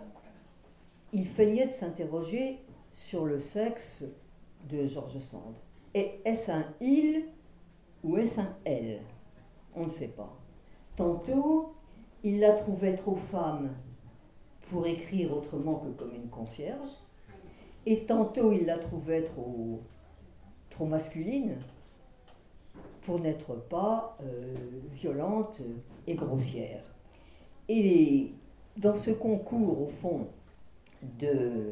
il 1.14 1.26
feignait 1.26 1.66
de 1.66 1.72
s'interroger 1.72 2.60
sur 2.94 3.26
le 3.26 3.40
sexe 3.40 4.04
de 4.70 4.86
George 4.86 5.20
Sand. 5.20 5.56
Est-ce 5.94 6.52
un 6.52 6.66
il 6.82 7.26
ou 8.04 8.18
est-ce 8.18 8.40
un 8.40 8.56
elle? 8.66 9.02
On 9.76 9.84
ne 9.86 9.90
sait 9.90 10.10
pas. 10.10 10.38
Tantôt, 10.96 11.74
il 12.24 12.40
la 12.40 12.54
trouvait 12.54 12.96
trop 12.96 13.16
femme 13.16 13.70
pour 14.70 14.88
écrire 14.88 15.36
autrement 15.36 15.76
que 15.76 15.90
comme 15.90 16.14
une 16.16 16.30
concierge, 16.30 16.90
et 17.86 18.06
tantôt 18.06 18.52
il 18.52 18.66
la 18.66 18.78
trouvait 18.78 19.24
trop 19.24 19.82
trop 20.76 20.86
masculine 20.86 21.56
pour 23.04 23.20
n'être 23.20 23.56
pas 23.70 24.18
euh, 24.22 24.54
violente 24.94 25.62
et 26.08 26.16
grossière. 26.16 26.84
Et 27.70 28.32
dans 28.78 28.96
ce 28.96 29.12
concours, 29.12 29.84
au 29.84 29.88
fond, 29.88 30.28
de, 31.20 31.72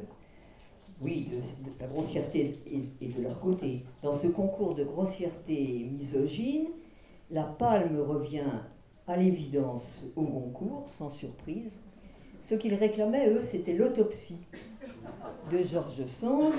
oui, 1.01 1.27
de, 1.31 1.71
la 1.79 1.87
grossièreté 1.87 2.59
et, 3.01 3.07
de 3.07 3.21
leur 3.21 3.39
côté, 3.39 3.83
dans 4.01 4.13
ce 4.13 4.27
concours 4.27 4.75
de 4.75 4.83
grossièreté 4.83 5.89
misogyne, 5.91 6.67
la 7.31 7.43
palme 7.43 7.99
revient 7.99 8.51
à 9.07 9.17
l'évidence 9.17 10.03
au 10.15 10.23
concours, 10.23 10.87
sans 10.87 11.09
surprise. 11.09 11.83
Ce 12.41 12.55
qu'ils 12.55 12.75
réclamaient, 12.75 13.29
eux, 13.29 13.41
c'était 13.41 13.73
l'autopsie 13.73 14.45
de 15.51 15.61
Georges 15.61 16.05
Sand, 16.05 16.53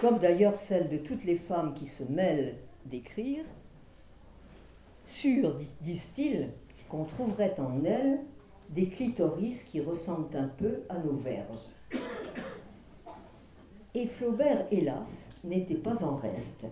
comme 0.00 0.18
d'ailleurs 0.18 0.54
celle 0.54 0.88
de 0.88 0.98
toutes 0.98 1.24
les 1.24 1.36
femmes 1.36 1.74
qui 1.74 1.86
se 1.86 2.04
mêlent 2.04 2.56
d'écrire, 2.86 3.44
sûr, 5.06 5.56
disent-ils, 5.80 6.50
qu'on 6.88 7.04
trouverait 7.04 7.58
en 7.60 7.84
elles 7.84 8.20
des 8.70 8.88
clitoris 8.88 9.64
qui 9.64 9.80
ressemblent 9.80 10.36
un 10.36 10.48
peu 10.48 10.82
à 10.88 10.98
nos 10.98 11.16
verges. 11.16 11.66
Et 13.94 14.06
Flaubert, 14.06 14.66
hélas, 14.70 15.32
n'était 15.42 15.74
pas 15.74 16.04
en 16.04 16.14
reste. 16.14 16.66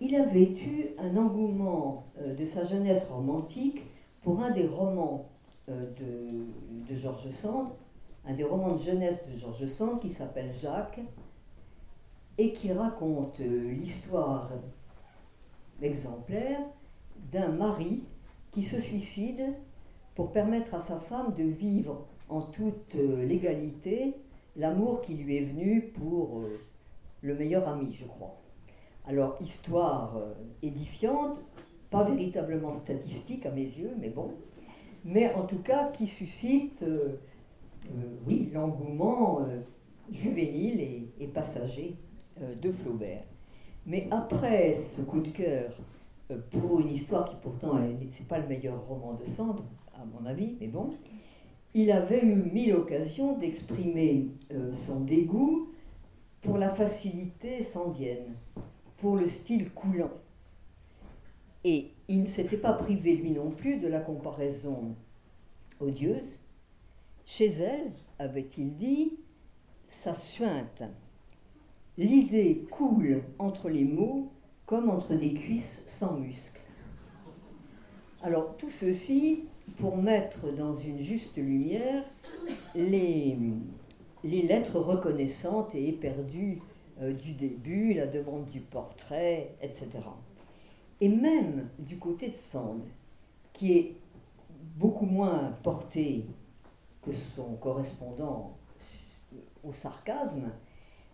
Il 0.00 0.14
avait 0.14 0.52
eu 0.52 0.90
un 0.98 1.16
engouement 1.16 2.04
euh, 2.20 2.34
de 2.34 2.46
sa 2.46 2.62
jeunesse 2.64 3.04
romantique 3.06 3.82
pour 4.22 4.40
un 4.40 4.50
des 4.50 4.66
romans 4.66 5.28
euh, 5.68 5.86
de, 5.98 6.92
de 6.92 6.96
Georges 6.96 7.30
Sand, 7.30 7.68
un 8.24 8.34
des 8.34 8.44
romans 8.44 8.72
de 8.72 8.78
jeunesse 8.78 9.26
de 9.26 9.36
Georges 9.36 9.66
Sand 9.66 10.00
qui 10.00 10.10
s'appelle 10.10 10.52
Jacques 10.54 11.00
et 12.38 12.52
qui 12.52 12.72
raconte 12.72 13.40
euh, 13.40 13.72
l'histoire 13.72 14.50
exemplaire 15.80 16.60
d'un 17.32 17.48
mari 17.48 18.04
qui 18.52 18.62
se 18.62 18.78
suicide 18.78 19.54
pour 20.14 20.32
permettre 20.32 20.74
à 20.74 20.80
sa 20.80 20.98
femme 20.98 21.34
de 21.34 21.44
vivre 21.44 22.06
en 22.28 22.42
toute 22.42 22.94
euh, 22.94 23.26
légalité 23.26 24.14
l'amour 24.56 25.00
qui 25.02 25.14
lui 25.14 25.36
est 25.38 25.46
venu 25.46 25.92
pour 25.94 26.40
euh, 26.40 26.60
le 27.22 27.34
meilleur 27.34 27.68
ami, 27.68 27.92
je 27.92 28.04
crois. 28.04 28.36
Alors, 29.06 29.36
histoire 29.40 30.16
édifiante, 30.62 31.40
pas 31.90 32.04
véritablement 32.04 32.70
statistique 32.70 33.46
à 33.46 33.50
mes 33.50 33.62
yeux, 33.62 33.90
mais 33.98 34.10
bon, 34.10 34.30
mais 35.04 35.34
en 35.34 35.44
tout 35.44 35.58
cas 35.58 35.90
qui 35.90 36.06
suscite, 36.06 36.84
oui, 38.26 38.50
l'engouement 38.52 39.46
juvénile 40.10 41.08
et 41.20 41.26
passager 41.26 41.96
euh, 42.40 42.54
de 42.54 42.72
Flaubert. 42.72 43.24
Mais 43.86 44.06
après 44.10 44.74
ce 44.74 45.02
coup 45.02 45.20
de 45.20 45.28
cœur 45.28 45.70
euh, 46.30 46.38
pour 46.50 46.80
une 46.80 46.90
histoire 46.90 47.28
qui 47.28 47.36
pourtant 47.36 47.78
c'est 48.10 48.28
pas 48.28 48.38
le 48.38 48.46
meilleur 48.46 48.86
roman 48.86 49.14
de 49.14 49.24
Sandre, 49.24 49.64
à 49.94 50.04
mon 50.04 50.24
avis, 50.26 50.56
mais 50.60 50.68
bon, 50.68 50.90
il 51.74 51.90
avait 51.90 52.24
eu 52.24 52.34
mille 52.34 52.74
occasions 52.74 53.36
d'exprimer 53.38 54.28
euh, 54.52 54.72
son 54.72 55.00
dégoût 55.00 55.68
pour 56.40 56.58
la 56.58 56.70
facilité 56.70 57.62
sandienne, 57.62 58.34
pour 58.96 59.16
le 59.16 59.26
style 59.26 59.70
coulant. 59.70 60.10
Et 61.64 61.92
il 62.08 62.22
ne 62.22 62.26
s'était 62.26 62.56
pas 62.56 62.72
privé 62.72 63.14
lui 63.14 63.30
non 63.30 63.50
plus 63.50 63.76
de 63.76 63.86
la 63.86 64.00
comparaison 64.00 64.96
odieuse. 65.80 66.41
Chez 67.24 67.46
elle, 67.46 67.92
avait-il 68.18 68.76
dit, 68.76 69.12
sa 69.86 70.14
suinte 70.14 70.82
L'idée 71.98 72.66
coule 72.70 73.22
entre 73.38 73.68
les 73.68 73.84
mots 73.84 74.30
comme 74.66 74.90
entre 74.90 75.14
des 75.14 75.34
cuisses 75.34 75.84
sans 75.86 76.18
muscles. 76.18 76.62
Alors 78.22 78.56
tout 78.56 78.70
ceci 78.70 79.44
pour 79.78 79.96
mettre 79.96 80.52
dans 80.52 80.74
une 80.74 81.00
juste 81.00 81.36
lumière 81.36 82.04
les, 82.74 83.36
les 84.24 84.42
lettres 84.42 84.78
reconnaissantes 84.78 85.74
et 85.74 85.88
éperdues 85.88 86.60
euh, 87.00 87.12
du 87.12 87.32
début, 87.32 87.94
la 87.94 88.06
demande 88.06 88.48
du 88.50 88.60
portrait, 88.60 89.54
etc. 89.60 89.88
Et 91.00 91.08
même 91.08 91.68
du 91.78 91.98
côté 91.98 92.28
de 92.28 92.34
Sand, 92.34 92.84
qui 93.52 93.72
est 93.72 93.96
beaucoup 94.76 95.06
moins 95.06 95.56
porté 95.62 96.24
que 97.02 97.12
son 97.12 97.54
correspondant 97.60 98.56
au 99.64 99.72
sarcasme, 99.72 100.50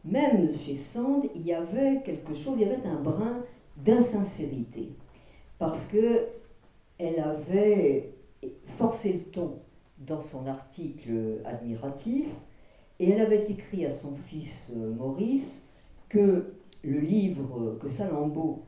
même 0.05 0.55
chez 0.55 0.77
Sand, 0.77 1.29
il 1.35 1.47
y 1.47 1.53
avait 1.53 2.03
quelque 2.05 2.35
chose, 2.35 2.59
il 2.59 2.69
y 2.69 2.71
avait 2.71 2.87
un 2.87 3.01
brin 3.01 3.43
d'insincérité, 3.77 4.91
parce 5.59 5.85
que 5.87 6.29
elle 6.99 7.21
avait 7.21 8.15
forcé 8.67 9.13
le 9.13 9.21
ton 9.31 9.59
dans 9.99 10.21
son 10.21 10.47
article 10.47 11.41
admiratif, 11.45 12.27
et 13.01 13.11
elle 13.11 13.21
avait 13.21 13.45
écrit 13.51 13.85
à 13.87 13.91
son 13.91 14.17
fils 14.17 14.69
euh, 14.75 14.93
Maurice 14.93 15.63
que 16.09 16.55
le 16.83 16.99
livre, 16.99 17.79
que 17.81 17.89
Salammbô 17.89 18.63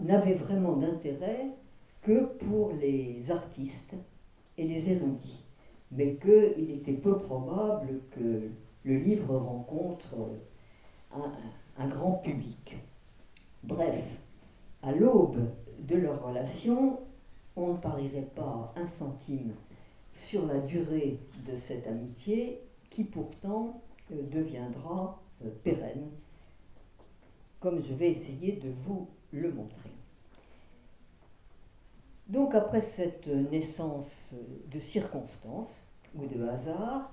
n'avait 0.00 0.34
vraiment 0.34 0.76
d'intérêt 0.76 1.46
que 2.02 2.24
pour 2.24 2.72
les 2.72 3.30
artistes 3.30 3.94
et 4.58 4.66
les 4.66 4.90
érudits, 4.90 5.45
mais 5.92 6.16
qu'il 6.16 6.70
était 6.70 6.92
peu 6.92 7.18
probable 7.18 8.00
que 8.10 8.50
le 8.84 8.96
livre 8.96 9.36
rencontre 9.36 10.14
un, 11.78 11.88
grand 11.88 12.12
public. 12.12 12.76
Bref, 13.62 14.20
à 14.82 14.92
l'aube 14.92 15.48
de 15.80 15.96
leur 15.96 16.24
relation, 16.24 17.00
on 17.56 17.74
ne 17.74 17.78
parierait 17.78 18.28
pas 18.34 18.72
un 18.76 18.86
centime 18.86 19.52
sur 20.14 20.46
la 20.46 20.58
durée 20.58 21.18
de 21.48 21.56
cette 21.56 21.86
amitié 21.86 22.60
qui 22.90 23.04
pourtant 23.04 23.82
euh, 24.12 24.22
deviendra 24.30 25.20
euh, 25.44 25.50
pérenne, 25.62 26.08
comme 27.60 27.80
je 27.80 27.92
vais 27.92 28.10
essayer 28.10 28.52
de 28.52 28.70
vous 28.86 29.08
le 29.32 29.52
montrer. 29.52 29.90
Donc 32.28 32.54
après 32.54 32.80
cette 32.80 33.28
naissance 33.28 34.34
de 34.70 34.80
circonstances 34.80 35.85
ou 36.18 36.26
de 36.26 36.44
hasard, 36.46 37.10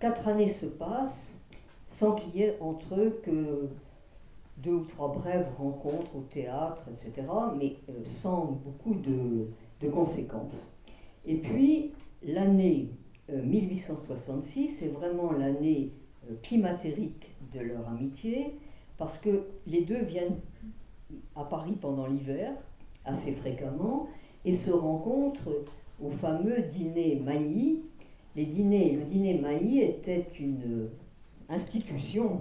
quatre 0.00 0.28
années 0.28 0.52
se 0.52 0.66
passent 0.66 1.38
sans 1.86 2.12
qu'il 2.12 2.36
y 2.36 2.42
ait 2.42 2.58
entre 2.60 2.94
eux 2.98 3.20
que 3.22 3.68
deux 4.58 4.72
ou 4.72 4.84
trois 4.84 5.12
brèves 5.12 5.48
rencontres 5.58 6.16
au 6.16 6.22
théâtre, 6.22 6.84
etc., 6.90 7.26
mais 7.58 7.76
euh, 7.88 7.92
sans 8.22 8.58
beaucoup 8.64 8.94
de, 8.94 9.48
conséquences. 9.90 10.72
Et 11.26 11.36
puis, 11.36 11.92
l'année 12.22 12.88
1866, 13.30 14.64
euh, 14.64 14.74
c'est 14.78 14.88
vraiment 14.88 15.30
l'année 15.32 15.92
euh, 16.30 16.34
climatérique 16.42 17.34
de 17.52 17.60
leur 17.60 17.86
amitié, 17.88 18.54
parce 18.96 19.18
que 19.18 19.44
les 19.66 19.82
deux 19.82 20.02
viennent 20.02 20.38
à 21.36 21.44
Paris 21.44 21.76
pendant 21.78 22.06
l'hiver, 22.06 22.52
assez 23.04 23.32
fréquemment, 23.32 24.08
et 24.46 24.54
se 24.54 24.70
rencontrent 24.70 25.50
au 26.02 26.10
fameux 26.10 26.62
dîner 26.62 27.20
Magny. 27.22 27.82
Les 28.36 28.46
dîners, 28.46 28.96
le 28.96 29.04
dîner 29.04 29.38
Magny 29.38 29.80
était 29.80 30.26
une 30.40 30.90
institution, 31.48 32.40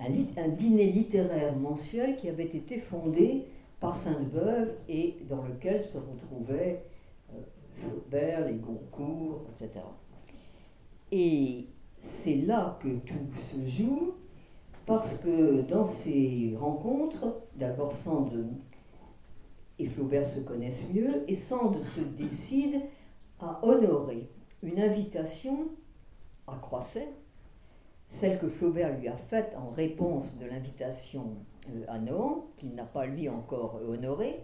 un, 0.00 0.48
dîner 0.48 0.90
littéraire 0.90 1.56
mensuel 1.56 2.16
qui 2.16 2.28
avait 2.28 2.44
été 2.44 2.78
fondé 2.78 3.44
par 3.78 3.94
Sainte-Beuve 3.94 4.74
et 4.88 5.18
dans 5.28 5.42
lequel 5.42 5.80
se 5.80 5.96
retrouvaient 5.98 6.82
euh, 7.32 7.40
Flaubert, 7.74 8.48
les 8.48 8.54
Goncourt, 8.54 9.46
etc. 9.52 9.84
Et 11.12 11.66
c'est 12.00 12.34
là 12.36 12.76
que 12.82 12.88
tout 12.88 13.14
se 13.52 13.64
joue, 13.64 14.14
parce 14.84 15.16
que 15.18 15.62
dans 15.62 15.84
ces 15.84 16.56
rencontres, 16.58 17.36
d'abord 17.54 17.92
Sand 17.92 18.48
et 19.78 19.86
Flaubert 19.86 20.26
se 20.26 20.40
connaissent 20.40 20.88
mieux, 20.92 21.22
et 21.28 21.36
Sand 21.36 21.76
se 21.94 22.00
décide 22.00 22.80
à 23.38 23.64
honorer 23.64 24.28
une 24.66 24.80
invitation 24.80 25.68
à 26.48 26.56
Croisset, 26.56 27.08
celle 28.08 28.38
que 28.38 28.48
Flaubert 28.48 28.98
lui 28.98 29.06
a 29.06 29.16
faite 29.16 29.56
en 29.56 29.70
réponse 29.70 30.36
de 30.38 30.46
l'invitation 30.46 31.36
euh, 31.70 31.84
à 31.86 31.98
Nohant, 32.00 32.48
qu'il 32.56 32.74
n'a 32.74 32.84
pas 32.84 33.06
lui 33.06 33.28
encore 33.28 33.80
honorée, 33.88 34.40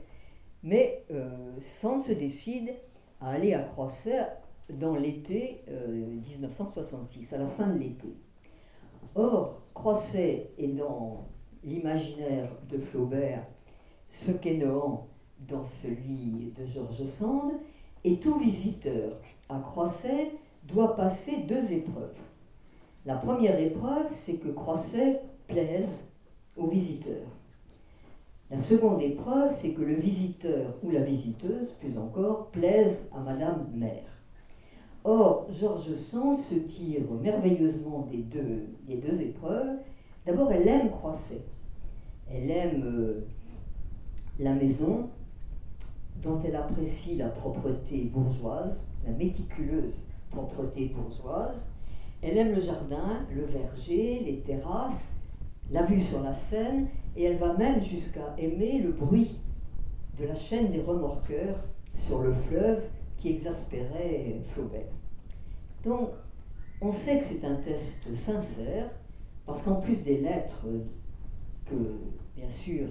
mais 0.63 1.05
euh, 1.11 1.29
Sand 1.61 2.01
se 2.01 2.13
décide 2.13 2.73
à 3.21 3.31
aller 3.31 3.53
à 3.53 3.63
Croisset 3.63 4.29
dans 4.71 4.95
l'été 4.95 5.65
1966, 5.69 7.33
euh, 7.33 7.37
à 7.37 7.39
la 7.41 7.49
fin 7.49 7.67
de 7.67 7.79
l'été. 7.79 8.15
Or, 9.17 9.61
Croisset 9.75 10.53
est 10.57 10.69
dans 10.69 11.27
l'imaginaire 11.65 12.49
de 12.69 12.79
Flaubert 12.79 13.45
ce 14.09 14.31
qu'est 14.31 14.57
Nohant 14.57 15.09
dans 15.41 15.65
celui 15.65 16.53
de 16.57 16.65
Georges 16.65 17.07
Sand, 17.07 17.53
et 18.05 18.19
tout 18.19 18.37
visiteur 18.37 19.21
Croisset 19.61 20.33
doit 20.65 20.97
passer 20.97 21.45
deux 21.49 21.73
épreuves. 21.73 22.17
La 23.05 23.17
première 23.17 23.59
épreuve, 23.59 24.07
c'est 24.13 24.35
que 24.35 24.49
Croisset 24.49 25.21
plaise 25.49 26.05
aux 26.57 26.69
visiteurs. 26.69 27.27
La 28.51 28.59
seconde 28.59 29.03
épreuve, 29.03 29.53
c'est 29.59 29.71
que 29.71 29.83
le 29.83 29.95
visiteur 29.95 30.75
ou 30.83 30.91
la 30.91 31.01
visiteuse, 31.01 31.71
plus 31.81 31.99
encore, 31.99 32.49
plaise 32.49 33.09
à 33.13 33.21
Madame 33.21 33.67
Mère. 33.75 34.05
Or, 35.05 35.47
Georges 35.51 35.97
Sand 35.97 36.37
se 36.37 36.55
tire 36.55 37.11
merveilleusement 37.21 38.07
des 38.11 38.19
deux, 38.19 38.67
des 38.87 38.97
deux 38.97 39.21
épreuves. 39.21 39.79
D'abord, 40.27 40.53
elle 40.53 40.69
aime 40.69 40.91
Croisset. 40.91 41.43
Elle 42.31 42.51
aime 42.51 42.83
euh, 42.85 43.27
la 44.39 44.53
maison 44.53 45.09
dont 46.23 46.39
elle 46.45 46.55
apprécie 46.55 47.17
la 47.17 47.29
propreté 47.29 48.05
bourgeoise, 48.05 48.87
la 49.05 49.13
méticuleuse 49.13 50.07
propreté 50.31 50.89
bourgeoise. 50.89 51.69
Elle 52.23 52.39
aime 52.39 52.55
le 52.55 52.61
jardin, 52.61 53.27
le 53.35 53.45
verger, 53.45 54.21
les 54.25 54.41
terrasses, 54.41 55.15
la 55.71 55.83
vue 55.83 56.01
sur 56.01 56.23
la 56.23 56.35
Seine, 56.35 56.89
et 57.17 57.25
elle 57.25 57.39
va 57.39 57.55
même 57.55 57.83
jusqu'à 57.83 58.35
aimer 58.39 58.79
le 58.79 58.93
bruit 58.93 59.39
de 60.19 60.27
la 60.27 60.35
chaîne 60.35 60.71
des 60.71 60.81
remorqueurs 60.81 61.57
sur 61.95 62.23
le 62.23 62.33
fleuve 62.33 62.83
qui 63.17 63.31
exaspérait 63.31 64.41
Flaubert. 64.47 64.93
Donc, 65.85 66.11
on 66.81 66.93
sait 66.93 67.19
que 67.19 67.25
c'est 67.25 67.45
un 67.45 67.57
test 67.57 67.99
sincère, 68.15 68.91
parce 69.47 69.63
qu'en 69.63 69.77
plus 69.77 70.03
des 70.03 70.19
lettres 70.19 70.67
que, 71.67 71.75
bien 72.37 72.49
sûr, 72.49 72.89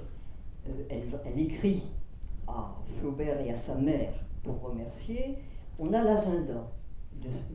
euh, 0.68 0.72
elle, 0.90 1.04
elle, 1.26 1.40
écrit 1.40 1.84
à 2.48 2.76
Flaubert 3.00 3.42
et 3.42 3.52
à 3.52 3.58
sa 3.58 3.76
mère 3.76 4.14
pour 4.44 4.62
remercier, 4.62 5.38
on 5.82 5.92
a 5.94 6.04
l'agenda 6.04 6.72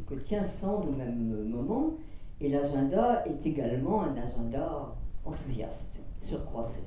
que 0.07 0.15
tient 0.17 0.43
Sand 0.43 0.85
au 0.89 0.93
même 0.93 1.49
moment, 1.49 1.95
et 2.41 2.49
l'agenda 2.49 3.25
est 3.25 3.47
également 3.47 4.03
un 4.03 4.17
agenda 4.17 4.95
enthousiaste, 5.25 5.97
surcroissé. 6.21 6.83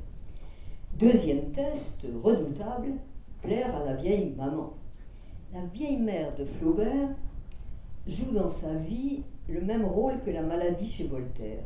Deuxième 0.97 1.51
test 1.51 2.05
redoutable, 2.23 2.93
plaire 3.41 3.73
à 3.73 3.85
la 3.85 3.93
vieille 3.93 4.35
maman. 4.35 4.73
La 5.53 5.61
vieille 5.73 5.97
mère 5.97 6.35
de 6.35 6.43
Flaubert 6.43 7.09
joue 8.05 8.31
dans 8.33 8.49
sa 8.49 8.73
vie 8.73 9.23
le 9.47 9.61
même 9.61 9.85
rôle 9.85 10.19
que 10.25 10.31
la 10.31 10.41
maladie 10.41 10.89
chez 10.89 11.07
Voltaire, 11.07 11.63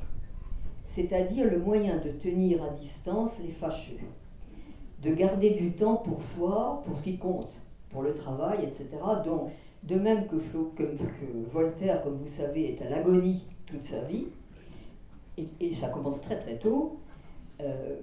c'est-à-dire 0.85 1.49
le 1.49 1.59
moyen 1.59 1.97
de 1.97 2.11
tenir 2.11 2.63
à 2.63 2.69
distance 2.69 3.39
les 3.43 3.51
fâcheux, 3.51 3.99
de 5.01 5.13
garder 5.13 5.55
du 5.55 5.73
temps 5.73 5.97
pour 5.97 6.23
soi, 6.23 6.83
pour 6.85 6.95
ce 6.95 7.03
qui 7.03 7.17
compte, 7.17 7.59
pour 7.89 8.03
le 8.03 8.13
travail, 8.13 8.63
etc. 8.63 8.97
de 9.83 9.95
même 9.95 10.27
que, 10.27 10.35
Voltaire, 11.51 12.03
comme 12.03 12.17
vous 12.17 12.27
savez, 12.27 12.73
est 12.73 12.81
à 12.81 12.89
l'agonie 12.89 13.45
toute 13.65 13.83
sa 13.83 14.01
vie, 14.03 14.27
et, 15.37 15.73
ça 15.73 15.89
commence 15.89 16.21
très 16.21 16.39
très 16.39 16.57
tôt, 16.57 16.99
euh, 17.61 17.95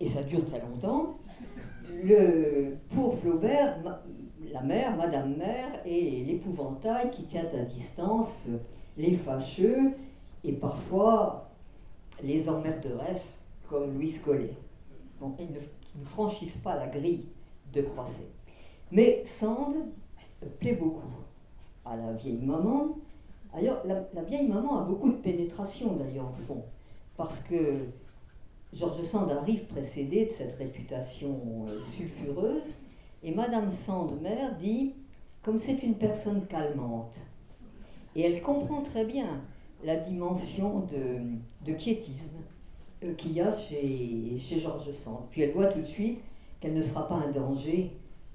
et 0.00 0.06
ça 0.06 0.22
dure 0.22 0.44
très 0.44 0.60
longtemps, 0.60 1.18
pour 2.90 3.18
Flaubert, 3.18 3.78
la 4.52 4.62
mère, 4.62 4.96
Madame 4.96 5.36
Mère, 5.36 5.80
est 5.84 6.24
l'épouvantail 6.26 7.10
qui 7.10 7.24
tient 7.24 7.46
à 7.58 7.62
distance 7.62 8.48
les 8.96 9.16
fâcheux 9.16 9.92
et 10.42 10.52
parfois 10.52 11.50
les 12.22 12.48
emmerderesses 12.48 13.42
comme 13.68 13.94
Louis 13.94 14.14
Collet. 14.24 14.54
Ils 15.38 15.52
ne, 15.52 16.04
franchissent 16.04 16.58
pas 16.58 16.76
la 16.76 16.86
grille 16.88 17.26
de 17.72 17.82
Croisset. 17.82 18.28
Mais 18.92 19.22
Sand 19.24 19.74
plaît 20.60 20.74
beaucoup 20.74 21.23
à 21.84 21.96
la 21.96 22.12
vieille 22.12 22.42
maman. 22.42 22.96
D'ailleurs, 23.52 23.82
la, 23.86 24.22
vieille 24.22 24.48
maman 24.48 24.78
a 24.78 24.82
beaucoup 24.82 25.10
de 25.10 25.16
pénétration 25.16 25.94
d'ailleurs 25.96 26.30
au 26.30 26.42
fond, 26.46 26.62
parce 27.16 27.38
que 27.40 27.86
Georges 28.72 29.02
Sand 29.02 29.30
arrive 29.30 29.66
précédé 29.66 30.24
de 30.24 30.30
cette 30.30 30.54
réputation 30.54 31.66
euh, 31.68 31.78
sulfureuse, 31.92 32.78
et 33.22 33.32
Madame 33.32 33.70
Sand, 33.70 34.20
mère, 34.20 34.56
dit, 34.56 34.94
comme 35.42 35.58
c'est 35.58 35.82
une 35.82 35.94
personne 35.94 36.46
calmante, 36.46 37.20
et 38.16 38.22
elle 38.22 38.42
comprend 38.42 38.82
très 38.82 39.04
bien 39.04 39.40
la 39.84 39.96
dimension 39.96 40.86
de, 40.90 41.72
quiétisme 41.74 42.38
euh, 43.04 43.14
qu'il 43.14 43.32
y 43.32 43.40
a 43.40 43.52
chez, 43.52 44.36
chez 44.38 44.58
Georges 44.58 44.92
Sand. 44.92 45.26
Puis 45.30 45.42
elle 45.42 45.52
voit 45.52 45.66
tout 45.66 45.80
de 45.80 45.86
suite 45.86 46.18
qu'elle 46.60 46.74
ne 46.74 46.82
sera 46.82 47.06
pas 47.06 47.16
un 47.16 47.30
danger 47.30 47.92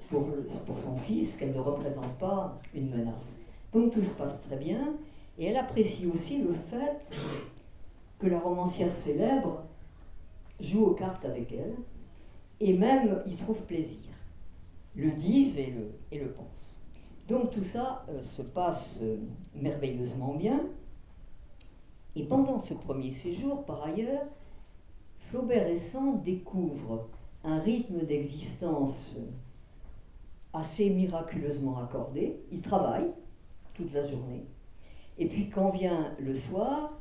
pour, 0.10 0.80
son 0.80 0.95
fils, 0.98 1.36
qu'elle 1.38 1.54
ne 1.54 1.60
représente 1.60 2.13
pas 2.17 2.58
une 2.74 2.89
menace. 2.89 3.41
Donc 3.74 3.93
tout 3.93 4.02
se 4.02 4.13
passe 4.13 4.41
très 4.48 4.58
bien. 4.58 4.93
Et 5.38 5.45
elle 5.45 5.58
apprécie 5.58 6.08
aussi 6.08 6.41
le 6.41 6.54
fait 6.54 7.12
que 8.19 8.28
la 8.28 8.39
romancière 8.39 8.91
célèbre 8.91 9.63
joue 10.60 10.86
aux 10.86 10.93
cartes 10.93 11.24
avec 11.24 11.54
elle, 11.54 11.76
et 12.60 12.74
même 12.74 13.24
y 13.26 13.36
trouve 13.36 13.62
plaisir, 13.62 14.10
le 14.95 15.12
disent 15.12 15.58
et 15.58 15.67
le, 15.67 15.91
et 16.12 16.19
le 16.19 16.30
pensent. 16.32 16.78
Donc 17.30 17.52
tout 17.52 17.63
ça 17.63 18.06
euh, 18.10 18.22
se 18.22 18.41
passe 18.41 18.98
euh, 19.02 19.17
merveilleusement 19.56 20.34
bien. 20.34 20.62
Et 22.15 22.24
pendant 22.24 22.60
ce 22.60 22.74
premier 22.74 23.12
séjour, 23.12 23.63
par 23.65 23.84
ailleurs, 23.84 24.26
Flaubert 25.19 25.67
et 25.67 25.78
Sand 25.78 26.24
découvrent 26.24 27.08
un 27.43 27.60
rythme 27.60 28.04
d'existence 28.04 29.13
euh, 29.17 29.22
assez 30.53 30.89
miraculeusement 30.89 31.79
accordé. 31.79 32.39
Ils 32.51 32.62
travaillent 32.62 33.12
toute 33.73 33.93
la 33.93 34.05
journée. 34.05 34.45
Et 35.17 35.27
puis 35.27 35.49
quand 35.49 35.69
vient 35.69 36.13
le 36.19 36.33
soir, 36.33 36.93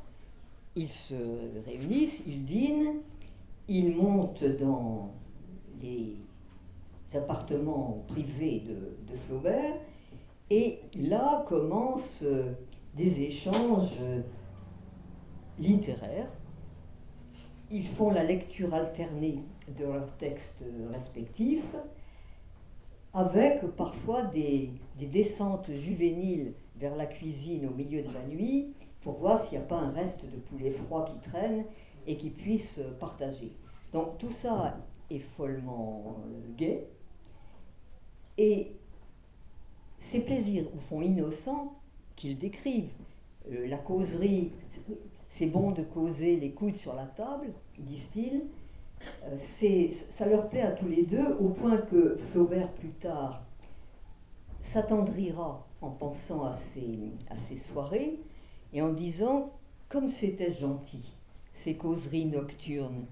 ils 0.75 0.87
se 0.87 1.15
réunissent, 1.65 2.23
ils 2.27 2.43
dînent, 2.43 3.01
ils 3.67 3.95
montent 3.95 4.43
dans 4.43 5.11
les 5.81 6.15
appartements 7.13 8.03
privés 8.07 8.63
de 8.67 9.15
Flaubert, 9.27 9.75
et 10.49 10.79
là 10.95 11.43
commencent 11.47 12.23
des 12.95 13.21
échanges 13.21 13.99
littéraires. 15.59 16.29
Ils 17.71 17.85
font 17.85 18.11
la 18.11 18.23
lecture 18.23 18.73
alternée 18.73 19.43
de 19.77 19.85
leurs 19.85 20.11
textes 20.17 20.63
respectifs, 20.91 21.75
avec 23.13 23.61
parfois 23.75 24.23
des, 24.23 24.71
descentes 24.97 25.71
juvéniles 25.73 26.53
vers 26.75 26.95
la 26.95 27.05
cuisine 27.05 27.67
au 27.67 27.73
milieu 27.73 28.01
de 28.01 28.13
la 28.13 28.23
nuit 28.25 28.73
pour 29.01 29.13
voir 29.13 29.39
s'il 29.39 29.57
n'y 29.57 29.63
a 29.63 29.67
pas 29.67 29.77
un 29.77 29.91
reste 29.91 30.25
de 30.25 30.37
poulet 30.37 30.71
froid 30.71 31.05
qui 31.05 31.17
traîne 31.29 31.65
et 32.05 32.17
qui 32.17 32.29
puisse 32.29 32.79
partager. 32.99 33.51
Donc 33.93 34.17
tout 34.17 34.29
ça 34.29 34.77
est 35.09 35.19
follement 35.19 36.17
euh, 36.25 36.55
gai. 36.57 36.87
Et 38.37 38.71
ces 39.97 40.21
plaisirs, 40.21 40.65
au 40.75 40.79
fond 40.79 41.01
innocents, 41.01 41.79
qu'ils 42.15 42.37
décrivent, 42.37 42.93
euh, 43.51 43.67
la 43.67 43.77
causerie, 43.77 44.51
c'est 45.27 45.47
bon 45.47 45.71
de 45.71 45.83
causer 45.83 46.37
les 46.37 46.51
coudes 46.51 46.75
sur 46.75 46.93
la 46.93 47.05
table, 47.05 47.51
disent-ils, 47.77 48.43
ça 49.35 50.25
leur 50.25 50.49
plaît 50.49 50.61
à 50.61 50.71
tous 50.71 50.87
les 50.87 51.03
deux, 51.03 51.35
au 51.39 51.49
point 51.49 51.77
que 51.77 52.17
Flaubert, 52.31 52.71
plus 52.73 52.91
tard, 52.91 53.41
s'attendrira 54.61 55.65
en 55.81 55.89
pensant 55.89 56.43
à 56.43 56.53
ces, 56.53 57.11
à 57.29 57.37
ces 57.37 57.55
soirées 57.55 58.19
et 58.73 58.81
en 58.81 58.89
disant 58.89 59.51
comme 59.87 60.07
c'était 60.07 60.51
gentil, 60.51 61.11
ces 61.51 61.75
causeries 61.75 62.25
nocturnes. 62.25 63.05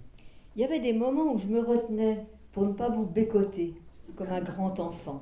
Il 0.56 0.62
y 0.62 0.66
avait 0.66 0.80
des 0.80 0.94
moments 0.94 1.34
où 1.34 1.40
je 1.40 1.48
me 1.48 1.60
retenais 1.60 2.26
pour 2.52 2.66
ne 2.66 2.74
pas 2.74 2.90
vous 2.90 3.06
bécoter 3.06 3.74
comme 4.16 4.30
un 4.30 4.42
grand 4.42 4.80
enfant. 4.80 5.22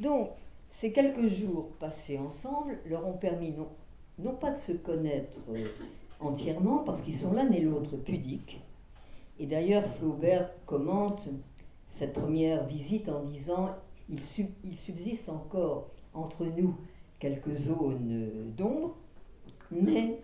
Donc, 0.00 0.30
ces 0.70 0.92
quelques 0.92 1.28
jours 1.28 1.68
passés 1.78 2.18
ensemble 2.18 2.78
leur 2.86 3.06
ont 3.06 3.16
permis 3.16 3.52
non, 3.52 3.68
non 4.18 4.34
pas 4.34 4.50
de 4.50 4.56
se 4.56 4.72
connaître 4.72 5.40
euh, 5.50 5.68
entièrement, 6.20 6.78
parce 6.78 7.02
qu'ils 7.02 7.14
sont 7.14 7.32
l'un 7.32 7.50
et 7.52 7.60
l'autre 7.60 7.96
pudiques. 7.96 8.60
Et 9.38 9.46
d'ailleurs, 9.46 9.84
Flaubert 9.84 10.50
commente 10.66 11.28
cette 11.88 12.12
première 12.12 12.64
visite 12.66 13.08
en 13.08 13.22
disant 13.22 13.70
il, 14.08 14.76
subsiste 14.76 15.28
encore 15.28 15.88
entre 16.12 16.44
nous 16.44 16.74
quelques 17.18 17.52
zones 17.52 18.52
d'ombre, 18.56 18.96
mais 19.70 20.20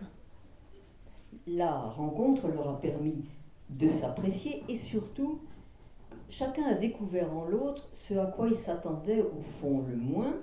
la 1.47 1.79
rencontre 1.79 2.47
leur 2.47 2.69
a 2.69 2.79
permis 2.79 3.25
de 3.69 3.89
s'apprécier 3.89 4.63
et 4.69 4.75
surtout 4.75 5.39
chacun 6.29 6.65
a 6.65 6.75
découvert 6.75 7.33
en 7.33 7.45
l'autre 7.45 7.89
ce 7.93 8.13
à 8.13 8.25
quoi 8.25 8.47
il 8.47 8.55
s'attendait 8.55 9.21
au 9.21 9.41
fond 9.41 9.83
le 9.89 9.95
moins. 9.95 10.35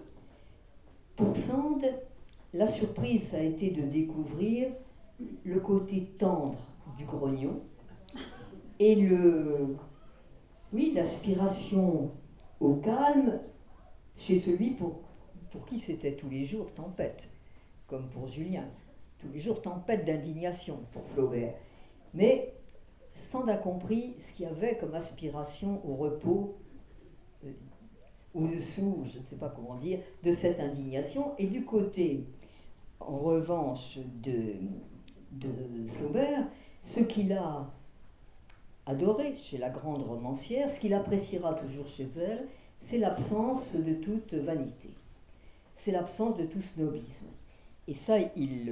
Pour 1.16 1.36
Sand, 1.36 1.84
la 2.54 2.66
surprise 2.66 3.34
a 3.34 3.42
été 3.42 3.70
de 3.70 3.82
découvrir 3.82 4.68
le 5.44 5.60
côté 5.60 6.12
tendre 6.18 6.58
du 6.96 7.04
grognon 7.04 7.60
et 8.78 8.94
le, 8.94 9.76
oui, 10.72 10.92
l'aspiration 10.94 12.12
au 12.60 12.74
calme 12.74 13.40
chez 14.16 14.40
celui 14.40 14.70
pour, 14.70 15.00
qui 15.66 15.78
c'était 15.78 16.14
tous 16.14 16.28
les 16.28 16.44
jours 16.44 16.72
tempête, 16.74 17.28
comme 17.86 18.08
pour 18.10 18.28
Julien. 18.28 18.64
Tous 19.18 19.28
les 19.32 19.40
jours 19.40 19.60
tempête 19.60 20.04
d'indignation 20.04 20.80
pour 20.92 21.04
Flaubert. 21.08 21.54
Mais 22.14 22.54
Sand 23.14 23.50
a 23.50 23.56
compris 23.56 24.14
ce 24.18 24.32
qu'il 24.32 24.46
y 24.46 24.48
avait 24.48 24.78
comme 24.78 24.94
aspiration 24.94 25.84
au 25.88 25.96
repos 25.96 26.56
euh, 27.44 27.52
au-dessous, 28.34 29.02
je 29.04 29.18
ne 29.18 29.24
sais 29.24 29.36
pas 29.36 29.48
comment 29.48 29.74
dire, 29.74 29.98
de 30.22 30.32
cette 30.32 30.60
indignation. 30.60 31.32
Et 31.38 31.46
du 31.48 31.64
côté, 31.64 32.24
en 33.00 33.18
revanche, 33.18 33.98
de 34.22 34.54
Flaubert, 35.90 36.46
ce 36.82 37.00
qu'il 37.00 37.32
a 37.32 37.68
adoré 38.88 39.36
chez 39.36 39.58
la 39.58 39.68
grande 39.68 40.02
romancière, 40.02 40.70
ce 40.70 40.80
qu'il 40.80 40.94
appréciera 40.94 41.52
toujours 41.54 41.86
chez 41.86 42.06
elle, 42.16 42.48
c'est 42.78 42.98
l'absence 42.98 43.74
de 43.74 43.92
toute 43.92 44.32
vanité. 44.32 44.88
C'est 45.76 45.92
l'absence 45.92 46.36
de 46.38 46.46
tout 46.46 46.62
snobisme. 46.62 47.26
Et 47.86 47.94
ça, 47.94 48.16
il, 48.34 48.66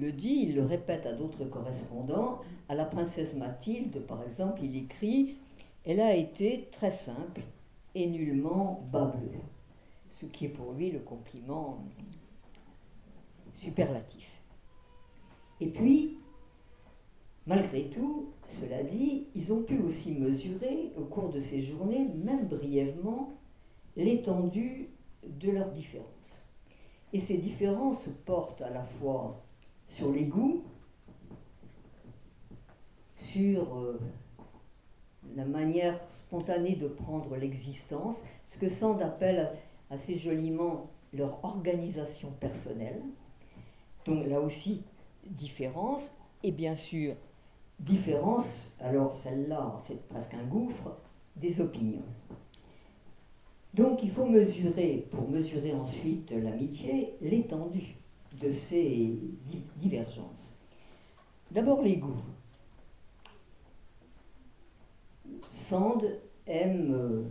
le 0.00 0.12
dit, 0.12 0.46
il 0.48 0.54
le 0.54 0.64
répète 0.64 1.04
à 1.04 1.12
d'autres 1.12 1.44
correspondants. 1.44 2.40
À 2.68 2.74
la 2.74 2.84
princesse 2.84 3.34
Mathilde, 3.34 4.00
par 4.06 4.22
exemple, 4.22 4.60
il 4.62 4.76
écrit 4.76 5.36
Elle 5.84 6.00
a 6.00 6.14
été 6.14 6.68
très 6.70 6.92
simple 6.92 7.42
et 7.94 8.06
nullement 8.06 8.84
bleu. 8.92 9.40
ce 10.10 10.26
qui 10.26 10.46
est 10.46 10.50
pour 10.50 10.72
lui 10.72 10.90
le 10.90 11.00
compliment 11.00 11.78
superlatif. 13.58 14.30
Et 15.60 15.68
puis, 15.68 16.18
malgré 17.46 17.88
tout, 17.90 18.32
cela 18.48 18.82
dit, 18.82 19.26
ils 19.34 19.52
ont 19.52 19.62
pu 19.62 19.78
aussi 19.78 20.14
mesurer 20.14 20.92
au 20.96 21.04
cours 21.04 21.30
de 21.30 21.40
ces 21.40 21.62
journées, 21.62 22.08
même 22.14 22.46
brièvement, 22.46 23.32
l'étendue 23.96 24.90
de 25.24 25.50
leurs 25.50 25.70
différences. 25.70 26.48
Et 27.12 27.20
ces 27.20 27.38
différences 27.38 28.08
portent 28.24 28.62
à 28.62 28.70
la 28.70 28.82
fois 28.82 29.42
sur 29.88 30.12
les 30.12 30.24
goûts, 30.24 30.62
sur 33.16 33.78
euh, 33.78 33.98
la 35.34 35.44
manière 35.44 36.00
spontanée 36.02 36.76
de 36.76 36.88
prendre 36.88 37.36
l'existence, 37.36 38.24
ce 38.42 38.58
que 38.58 38.68
Sand 38.68 39.00
appelle 39.02 39.50
assez 39.90 40.16
joliment 40.16 40.90
leur 41.12 41.44
organisation 41.44 42.30
personnelle. 42.40 43.00
Donc 44.04 44.26
là 44.26 44.40
aussi, 44.40 44.82
différence, 45.24 46.12
et 46.42 46.52
bien 46.52 46.76
sûr, 46.76 47.14
différence, 47.78 48.74
alors 48.80 49.12
celle-là, 49.12 49.78
c'est 49.82 50.06
presque 50.08 50.34
un 50.34 50.44
gouffre, 50.44 50.96
des 51.36 51.60
opinions. 51.60 52.04
Donc 53.74 54.02
il 54.02 54.10
faut 54.10 54.24
mesurer, 54.24 55.06
pour 55.10 55.28
mesurer 55.28 55.74
ensuite 55.74 56.30
l'amitié, 56.30 57.14
l'étendue 57.20 57.96
de 58.40 58.50
ces 58.50 59.18
divergences. 59.76 60.56
D'abord 61.50 61.82
les 61.82 61.96
goûts. 61.96 62.22
Sand 65.54 66.04
aime 66.46 66.94
euh, 66.94 67.22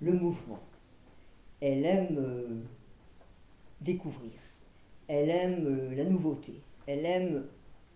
le 0.00 0.12
mouvement. 0.12 0.60
Elle 1.60 1.84
aime 1.84 2.16
euh, 2.18 2.62
découvrir. 3.80 4.32
Elle 5.08 5.28
aime 5.28 5.66
euh, 5.66 5.94
la 5.94 6.04
nouveauté. 6.04 6.60
Elle 6.86 7.04
aime 7.04 7.44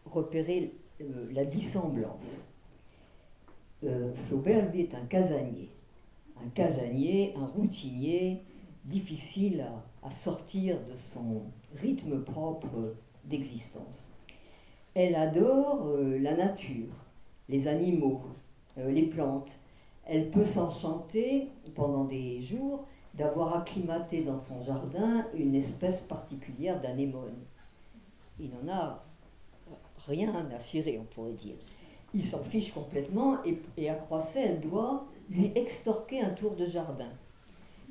repérer 0.04 0.74
la 1.00 1.44
dissemblance. 1.44 2.48
Flaubert, 4.26 4.70
lui, 4.72 4.82
est 4.82 4.94
un 4.94 5.04
casanier. 5.06 5.70
Un 6.44 6.48
casanier, 6.48 7.34
un 7.36 7.46
routinier, 7.46 8.42
difficile 8.84 9.64
à 10.02 10.10
sortir 10.10 10.76
de 10.88 10.94
son 10.94 11.42
rythme 11.74 12.22
propre 12.22 12.94
d'existence. 13.24 14.08
Elle 14.94 15.14
adore 15.14 15.96
la 15.98 16.36
nature, 16.36 16.92
les 17.48 17.66
animaux, 17.66 18.22
les 18.76 19.06
plantes, 19.06 19.58
elle 20.06 20.30
peut 20.30 20.44
s'enchanter 20.44 21.48
pendant 21.74 22.04
des 22.04 22.42
jours 22.42 22.86
d'avoir 23.14 23.56
acclimaté 23.56 24.22
dans 24.22 24.38
son 24.38 24.60
jardin 24.60 25.26
une 25.34 25.54
espèce 25.54 26.00
particulière 26.00 26.80
d'anémone. 26.80 27.38
Il 28.38 28.50
n'en 28.50 28.72
a 28.72 29.03
rien 30.06 30.32
à 30.54 30.60
cirer, 30.60 30.98
on 31.00 31.04
pourrait 31.04 31.32
dire. 31.32 31.56
Il 32.14 32.24
s'en 32.24 32.42
fiche 32.42 32.72
complètement 32.72 33.38
et, 33.76 33.88
à 33.88 33.94
Croisset, 33.94 34.42
elle 34.42 34.60
doit 34.60 35.06
lui 35.30 35.50
extorquer 35.54 36.20
un 36.20 36.30
tour 36.30 36.54
de 36.54 36.66
jardin. 36.66 37.10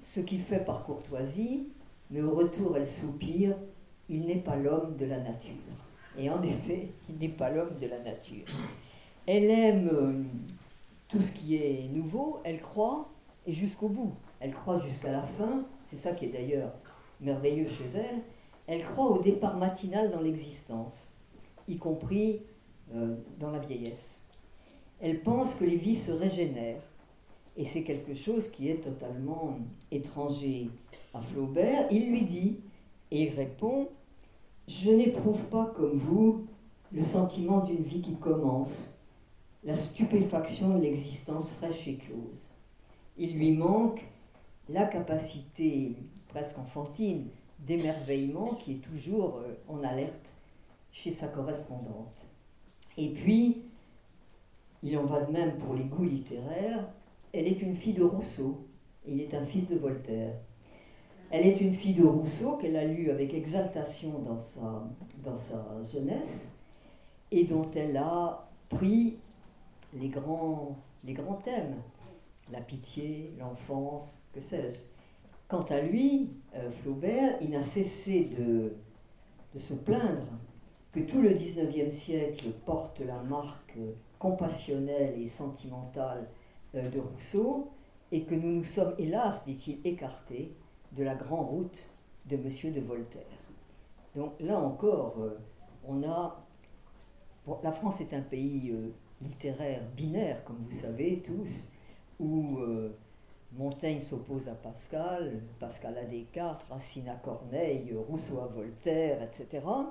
Ce 0.02 0.20
qu'il 0.20 0.42
fait 0.42 0.64
par 0.64 0.86
courtoisie, 0.86 1.70
mais 2.10 2.22
au 2.22 2.36
retour, 2.36 2.78
elle 2.78 2.88
soupire 2.88 3.56
il 4.10 4.26
n'est 4.26 4.36
pas 4.36 4.56
l'homme 4.56 4.96
de 4.98 5.06
la 5.06 5.20
nature. 5.20 5.54
Et 6.18 6.30
en 6.30 6.42
effet, 6.44 6.90
il 7.10 7.18
n'est 7.18 7.34
pas 7.34 7.50
l'homme 7.50 7.78
de 7.82 7.88
la 7.88 8.00
nature. 8.00 8.46
Elle 9.26 9.50
aime 9.50 9.90
euh, 9.92 10.24
tout 11.08 11.22
ce 11.22 11.32
qui 11.32 11.56
est 11.56 11.88
nouveau, 11.92 12.40
elle 12.44 12.62
croit, 12.62 13.10
et 13.46 13.54
jusqu'au 13.54 13.90
bout. 13.90 14.14
Elle 14.40 14.54
croit 14.54 14.78
jusqu'à 14.78 15.12
la 15.12 15.24
fin, 15.24 15.64
c'est 15.86 15.96
ça 15.96 16.12
qui 16.12 16.26
est 16.26 16.30
d'ailleurs 16.30 16.72
merveilleux 17.22 17.70
chez 17.70 17.98
elle, 17.98 18.22
elle 18.68 18.84
croit 18.84 19.08
au 19.08 19.22
départ 19.22 19.58
matinal 19.58 20.12
dans 20.12 20.22
l'existence, 20.22 21.13
y 21.68 21.78
compris 21.78 22.42
euh, 22.94 23.16
dans 23.40 23.52
la 23.52 23.60
vieillesse. 23.60 24.24
Elle 25.00 25.22
pense 25.22 25.56
que 25.56 25.66
les 25.66 25.78
vies 25.78 26.00
se 26.00 26.12
régénèrent, 26.12 26.82
et 27.56 27.66
c'est 27.66 27.84
quelque 27.84 28.16
chose 28.16 28.50
qui 28.50 28.70
est 28.70 28.84
totalement 28.84 29.58
étranger 29.92 30.70
à 31.14 31.22
Flaubert. 31.22 31.88
Il 31.92 32.10
lui 32.10 32.24
dit, 32.24 32.60
et 33.12 33.24
il 33.24 33.30
répond, 33.30 33.90
Je 34.68 34.90
n'éprouve 34.90 35.44
pas 35.46 35.74
comme 35.76 35.98
vous 35.98 36.46
le 36.92 37.04
sentiment 37.04 37.62
d'une 37.66 37.84
vie 37.84 38.02
qui 38.02 38.16
commence, 38.16 38.98
la 39.64 39.76
stupéfaction 39.76 40.78
de 40.78 40.84
l'existence 40.84 41.52
fraîche 41.52 41.88
et 41.88 41.96
close. 41.96 42.54
Il 43.18 43.36
lui 43.36 43.52
manque 43.52 44.04
la 44.70 44.86
capacité 44.86 45.96
presque 46.28 46.58
enfantine 46.60 47.28
d'émerveillement 47.60 48.56
qui 48.56 48.74
est 48.74 48.82
toujours 48.92 49.38
euh, 49.38 49.54
en 49.68 49.84
alerte 49.84 50.34
chez 50.94 51.12
sa 51.12 51.28
correspondante. 51.28 52.26
Et 52.98 53.10
puis, 53.10 53.64
il 54.84 54.98
en 54.98 55.06
va 55.06 55.22
de 55.22 55.32
même 55.32 55.58
pour 55.58 55.74
les 55.74 55.84
goûts 55.84 56.06
littéraires, 56.06 56.88
elle 57.34 57.48
est 57.48 57.62
une 57.62 57.76
fille 57.76 57.96
de 57.96 58.04
Rousseau, 58.04 58.68
il 59.06 59.20
est 59.20 59.34
un 59.34 59.44
fils 59.44 59.68
de 59.68 59.76
Voltaire. 59.76 60.36
Elle 61.32 61.48
est 61.48 61.60
une 61.60 61.74
fille 61.74 61.96
de 61.96 62.06
Rousseau 62.06 62.58
qu'elle 62.58 62.76
a 62.76 62.86
lu 62.86 63.10
avec 63.10 63.34
exaltation 63.34 64.20
dans 64.20 64.38
sa, 64.38 64.88
dans 65.24 65.36
sa 65.36 65.66
jeunesse 65.92 66.54
et 67.32 67.46
dont 67.46 67.70
elle 67.72 67.98
a 67.98 68.48
pris 68.70 69.18
les 69.96 70.10
grands, 70.10 70.78
les 71.04 71.14
grands 71.14 71.38
thèmes, 71.38 71.76
la 72.52 72.62
pitié, 72.62 73.34
l'enfance, 73.40 74.22
que 74.32 74.40
sais-je. 74.40 74.78
Quant 75.48 75.64
à 75.64 75.82
lui, 75.82 76.30
euh, 76.56 76.70
Flaubert, 76.70 77.38
il 77.42 77.50
n'a 77.50 77.62
cessé 77.62 78.26
de, 78.26 78.76
de 79.56 79.60
se 79.60 79.74
plaindre 79.74 80.28
que 80.94 81.00
tout 81.02 81.22
le 81.22 81.34
XIXe 81.34 81.94
siècle 81.94 82.52
porte 82.66 83.00
la 83.02 83.22
marque 83.24 83.78
compassionnelle 84.20 85.20
et 85.20 85.28
sentimentale 85.28 86.28
euh, 86.76 86.90
de 86.90 87.00
Rousseau, 87.00 87.72
et 88.12 88.24
que 88.24 88.36
nous 88.36 88.58
nous 88.58 88.64
sommes, 88.64 88.94
hélas, 88.98 89.44
dit-il, 89.46 89.80
écartés 89.86 90.56
de 90.92 91.04
la 91.04 91.16
grande 91.16 91.50
route 91.50 91.90
de 92.28 92.38
Monsieur 92.38 92.72
de 92.72 92.80
Voltaire. 92.80 93.24
Donc 94.16 94.34
là 94.40 94.60
encore, 94.60 95.16
euh, 95.20 95.40
on 95.88 96.04
a... 96.04 96.46
la 97.64 97.72
France 97.72 98.00
est 98.00 98.14
un 98.14 98.22
pays 98.22 98.72
littéraire 99.24 99.82
binaire, 99.96 100.44
comme 100.44 100.58
vous 100.70 100.76
savez 100.76 101.24
tous, 101.26 101.70
où 102.20 102.58
euh, 102.60 102.96
Montaigne 103.54 104.00
s'oppose 104.00 104.48
à 104.48 104.56
Pascal, 104.56 105.42
Pascal 105.60 105.98
à 105.98 106.06
Descartes, 106.06 106.66
Racine 106.70 107.10
à 107.10 107.16
Corneille, 107.16 107.94
Rousseau 108.08 108.40
à 108.40 108.48
Voltaire, 108.48 109.22
etc., 109.24 109.64
euh, 109.66 109.84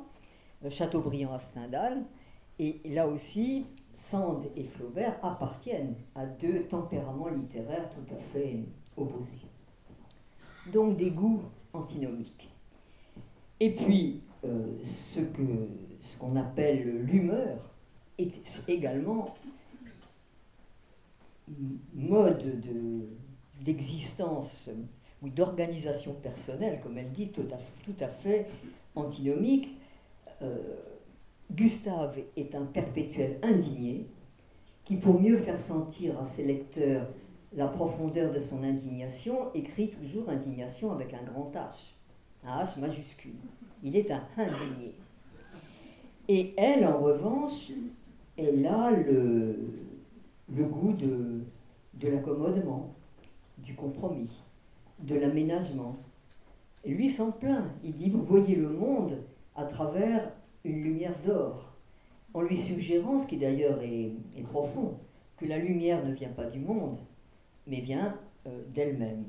Chateaubriand 0.70 1.33
à 1.33 1.38
Stendhal. 1.38 2.03
Et 2.59 2.81
là 2.85 3.09
aussi, 3.09 3.66
Sand 3.94 4.46
et 4.57 4.64
Flaubert 4.64 5.18
appartiennent 5.22 5.94
à 6.14 6.27
deux 6.27 6.64
tempéraments 6.64 7.29
littéraires 7.29 7.90
tout 7.90 8.14
à 8.14 8.18
fait 8.33 8.61
opposés. 8.96 9.38
Donc 10.72 10.96
des 10.96 11.11
goûts 11.11 11.42
antinomiques. 11.72 12.51
Et 13.59 13.70
puis, 13.70 14.22
euh, 14.44 14.77
ce 15.14 15.20
qu'on 16.18 16.37
ce 16.37 16.37
appelle 16.37 17.05
l'humeur, 17.05 17.72
est 18.18 18.62
également 18.68 19.35
mode 21.94 22.61
d'existence 23.61 24.68
ou 25.22 25.29
d'organisation 25.29 26.14
personnelle, 26.14 26.81
comme 26.83 26.98
elle 26.98 27.12
dit, 27.12 27.29
tout 27.29 27.46
à, 27.53 27.59
tout 27.85 27.94
à 28.01 28.09
fait 28.09 28.48
antinomique. 28.94 29.77
Euh, 30.42 30.57
Gustave 31.50 32.18
est 32.37 32.55
un 32.55 32.64
perpétuel 32.64 33.38
indigné 33.42 34.07
qui, 34.85 34.96
pour 34.96 35.20
mieux 35.20 35.37
faire 35.37 35.59
sentir 35.59 36.18
à 36.18 36.24
ses 36.24 36.44
lecteurs 36.44 37.07
la 37.55 37.68
profondeur 37.68 38.33
de 38.33 38.38
son 38.38 38.62
indignation, 38.62 39.52
écrit 39.55 39.90
toujours 39.90 40.31
indignation 40.31 40.90
avec 40.90 41.12
un 41.12 41.22
grand 41.22 41.50
H, 41.52 41.94
un 42.44 42.64
H 42.64 42.81
majuscule. 42.81 43.35
Il 43.83 43.96
est 43.96 44.11
un 44.11 44.22
indigné. 44.38 44.94
Et 46.28 46.55
elle, 46.57 46.87
en 46.87 46.98
revanche, 46.98 47.70
elle 48.38 48.66
a 48.66 48.90
le, 48.90 49.59
goût 50.48 50.94
de, 50.94 51.42
de 51.94 52.09
l'accommodement, 52.09 52.94
du 53.59 53.74
compromis, 53.74 54.42
de 55.00 55.16
l'aménagement. 55.16 55.96
Lui 56.87 57.11
s'en 57.11 57.33
plaint. 57.33 57.66
Il 57.85 57.92
dit, 57.92 58.09
vous 58.09 58.22
voyez 58.22 58.57
le 58.57 58.70
monde 58.70 59.18
à 59.57 59.65
travers 59.65 60.31
une 60.65 60.83
lumière 60.83 61.19
d'or, 61.25 61.73
en 62.35 62.41
lui 62.41 62.57
suggérant, 62.57 63.19
ce 63.19 63.27
qui 63.27 63.37
d'ailleurs 63.37 63.81
est, 63.83 64.12
profond, 64.45 64.99
que 65.37 65.47
la 65.47 65.59
lumière 65.59 66.05
ne 66.05 66.12
vient 66.12 66.31
pas 66.31 66.47
du 66.47 66.61
monde, 66.61 66.97
mais 67.67 67.81
vient 67.81 68.17
euh, 68.47 68.62
d'elle-même. 68.73 69.25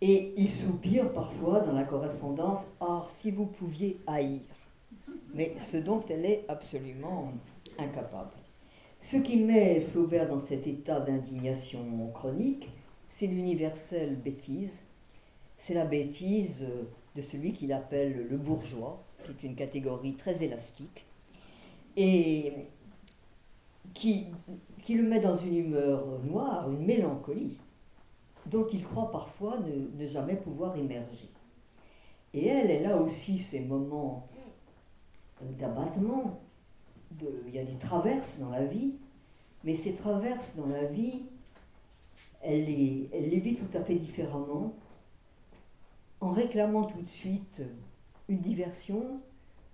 Et 0.00 0.32
il 0.36 0.48
soupire 0.48 1.12
parfois 1.12 1.60
dans 1.60 1.72
la 1.72 1.82
correspondance, 1.82 2.66
ah, 2.80 3.06
si 3.10 3.30
vous 3.30 3.46
pouviez 3.46 3.98
haïr, 4.06 4.40
mais 5.34 5.54
ce 5.58 5.76
dont 5.76 6.00
elle 6.08 6.24
est 6.24 6.44
absolument 6.48 7.32
incapable. 7.78 8.30
Ce 9.00 9.16
qui 9.16 9.36
met 9.36 9.80
Flaubert 9.80 10.28
dans 10.28 10.38
cet 10.38 10.66
état 10.66 11.00
d'indignation 11.00 12.10
chronique, 12.14 12.68
c'est 13.08 13.26
l'universelle 13.26 14.16
bêtise. 14.16 14.84
C'est 15.56 15.74
la 15.74 15.84
bêtise 15.84 16.64
de 17.16 17.22
celui 17.22 17.52
qu'il 17.52 17.72
appelle 17.72 18.26
le 18.28 18.36
bourgeois, 18.36 19.04
est 19.30 19.42
une 19.42 19.54
catégorie 19.54 20.14
très 20.14 20.42
élastique, 20.42 21.06
et 21.96 22.52
qui, 23.94 24.26
qui 24.84 24.94
le 24.94 25.02
met 25.02 25.20
dans 25.20 25.36
une 25.36 25.56
humeur 25.56 26.04
noire, 26.24 26.70
une 26.70 26.84
mélancolie, 26.84 27.58
dont 28.46 28.66
il 28.72 28.84
croit 28.84 29.10
parfois 29.10 29.58
ne, 29.58 30.02
ne 30.02 30.06
jamais 30.06 30.36
pouvoir 30.36 30.76
émerger. 30.76 31.28
Et 32.34 32.46
elle, 32.46 32.70
elle 32.70 32.86
a 32.86 32.96
aussi 32.96 33.38
ces 33.38 33.60
moments 33.60 34.28
d'abattement. 35.58 36.40
il 37.20 37.54
y 37.54 37.58
a 37.58 37.64
des 37.64 37.78
traverses 37.78 38.38
dans 38.38 38.50
la 38.50 38.64
vie, 38.64 38.94
mais 39.64 39.74
ces 39.74 39.94
traverses 39.94 40.56
dans 40.56 40.66
la 40.66 40.84
vie, 40.84 41.22
elle 42.42 42.64
les, 42.64 43.08
elle 43.12 43.30
les 43.30 43.40
vit 43.40 43.56
tout 43.56 43.76
à 43.76 43.82
fait 43.82 43.96
différemment, 43.96 44.74
en 46.20 46.30
réclamant 46.30 46.84
tout 46.84 47.00
de 47.00 47.08
suite 47.08 47.62
une 48.28 48.40
diversion 48.40 49.20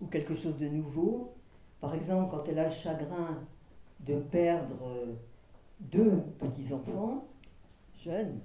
ou 0.01 0.07
quelque 0.07 0.35
chose 0.35 0.59
de 0.59 0.69
nouveau. 0.69 1.33
Par 1.81 1.95
exemple, 1.95 2.31
quand 2.31 2.49
elle 2.49 2.59
a 2.59 2.69
le 2.69 2.75
chagrin 2.75 3.39
de 4.01 4.19
perdre 4.19 5.17
deux 5.81 6.23
petits-enfants 6.39 7.25
jeunes, 7.99 8.41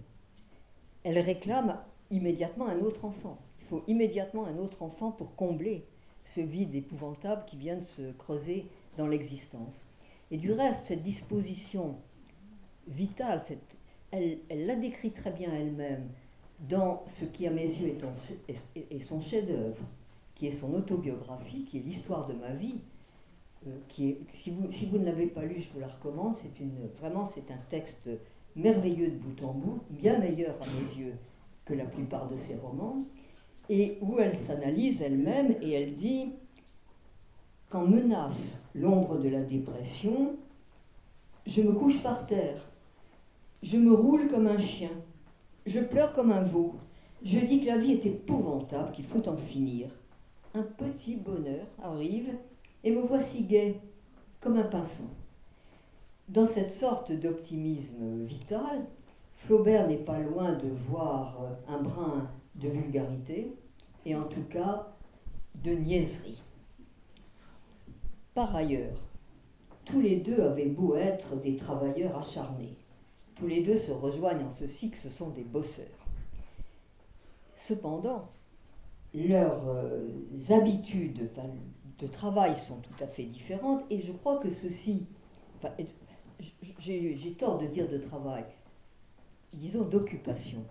elle 1.04 1.20
réclame 1.20 1.80
immédiatement 2.12 2.68
un 2.68 2.80
autre 2.80 3.06
enfant. 3.06 3.38
Il 3.62 3.66
faut 3.68 3.84
immédiatement 3.88 4.46
un 4.46 4.58
autre 4.58 4.82
enfant 4.82 5.12
pour 5.12 5.36
combler 5.36 5.86
ce 6.26 6.42
vide 6.42 6.76
épouvantable 6.76 7.46
qui 7.46 7.58
vient 7.58 7.78
de 7.78 7.84
se 7.84 8.12
creuser 8.14 8.66
dans 8.98 9.08
l'existence. 9.08 9.86
Et 10.32 10.38
du 10.38 10.52
reste, 10.52 10.86
cette 10.86 11.02
disposition 11.02 11.96
vitale, 12.88 13.42
elle, 14.12 14.40
l'a 14.50 14.76
décrit 14.76 15.12
très 15.12 15.32
bien 15.32 15.54
elle-même 15.54 16.08
dans 16.68 17.04
ce 17.08 17.26
qui, 17.26 17.48
à 17.48 17.52
mes 17.52 17.68
yeux, 17.68 17.96
est, 18.48 19.00
son 19.00 19.22
chef-d'œuvre, 19.22 19.82
qui 20.40 20.48
est 20.48 20.52
son 20.52 20.74
autobiographie, 20.74 21.66
qui 21.66 21.80
est 21.80 21.82
l'histoire 21.82 22.26
de 22.26 22.34
ma 22.34 22.54
vie. 22.54 22.80
Euh, 23.68 23.72
qui 23.90 24.08
est, 24.08 24.22
si, 24.32 24.52
vous, 24.52 24.98
ne 24.98 25.04
l'avez 25.04 25.28
pas 25.28 25.44
lu, 25.44 25.60
je 25.60 25.70
vous 25.74 25.82
la 25.82 25.88
recommande. 25.88 26.34
C'est 26.34 26.50
vraiment, 26.98 27.26
c'est 27.26 27.52
un 27.52 27.60
texte 27.68 28.10
merveilleux 28.56 29.10
de 29.10 29.18
bout 29.18 29.44
en 29.44 29.54
bout, 29.54 29.82
bien 29.90 30.18
meilleur 30.18 30.56
à 30.62 30.66
mes 30.66 30.98
yeux 31.04 31.16
que 31.66 31.74
la 31.74 31.84
plupart 31.84 32.30
de 32.30 32.38
ses 32.38 32.56
romans, 32.56 33.04
et 33.68 33.98
où 34.02 34.18
elle 34.18 34.34
s'analyse 34.34 35.02
elle-même 35.02 35.58
et 35.62 35.74
elle 35.74 35.94
dit 35.94 36.32
Quand 37.70 37.86
menace 37.86 38.62
l'ombre 38.74 39.18
de 39.18 39.28
la 39.28 39.42
dépression, 39.42 40.38
je 41.46 41.62
me 41.62 41.74
couche 41.74 42.02
par 42.02 42.26
terre, 42.26 42.66
je 43.62 43.76
me 43.76 43.94
roule 43.94 44.30
comme 44.30 44.48
un 44.48 44.58
chien, 44.58 44.92
je 45.66 45.82
pleure 45.82 46.14
comme 46.14 46.32
un 46.32 46.44
veau, 46.44 46.76
je 47.26 47.40
dis 47.40 47.60
que 47.60 47.66
la 47.66 47.78
vie 47.78 47.92
est 47.92 48.06
épouvantable, 48.06 48.94
qu'il 48.94 49.04
faut 49.04 49.28
en 49.28 49.36
finir. 49.36 49.90
Un 50.56 50.64
petit 50.64 51.16
bonheur 51.16 51.68
arrive 51.82 52.34
et 52.84 52.92
me 52.92 53.02
voici 53.02 53.44
gai, 53.44 53.80
comme 54.42 54.58
un 54.58 54.64
pinson. 54.64 55.08
Dans 56.28 56.48
cette 56.48 56.72
sorte 56.72 57.12
d'optimisme 57.12 58.24
vital, 58.24 58.88
Flaubert 59.34 59.88
n'est 59.88 59.98
pas 59.98 60.20
loin 60.20 60.54
de 60.54 60.70
voir 60.90 61.40
un 61.68 61.82
brin 61.82 62.28
de 62.56 62.68
vulgarité 62.68 63.54
et 64.06 64.16
en 64.16 64.24
tout 64.24 64.44
cas 64.50 64.88
de 65.56 65.72
niaiserie. 65.72 66.42
Par 68.34 68.56
ailleurs, 68.56 68.98
tous 69.86 70.02
les 70.02 70.18
deux 70.18 70.42
avaient 70.42 70.66
beau 70.66 70.96
être 70.96 71.36
des 71.36 71.56
travailleurs 71.56 72.18
acharnés. 72.18 72.76
Tous 73.36 73.48
les 73.48 73.64
deux 73.64 73.78
se 73.78 73.92
rejoignent 73.92 74.46
en 74.46 74.50
ceci 74.50 74.90
que 74.90 74.98
ce 74.98 75.10
sont 75.10 75.30
des 75.30 75.44
bosseurs. 75.44 75.86
Cependant, 77.56 78.30
leurs 79.14 79.68
euh, 79.68 80.08
habitudes 80.50 81.30
de 82.00 82.08
travail 82.08 82.56
sont 82.56 82.78
tout 82.78 83.04
à 83.04 83.08
fait 83.08 83.24
différentes 83.24 83.84
et 83.90 84.00
je 84.00 84.12
crois 84.12 84.38
que 84.38 84.52
ceci, 84.52 85.06
j'ai 86.80 87.34
tort 87.38 87.58
de 87.58 87.68
dire 87.68 87.90
de 87.90 87.98
travail, 87.98 88.46
disons 89.54 89.84
d'occupation, 89.84 90.64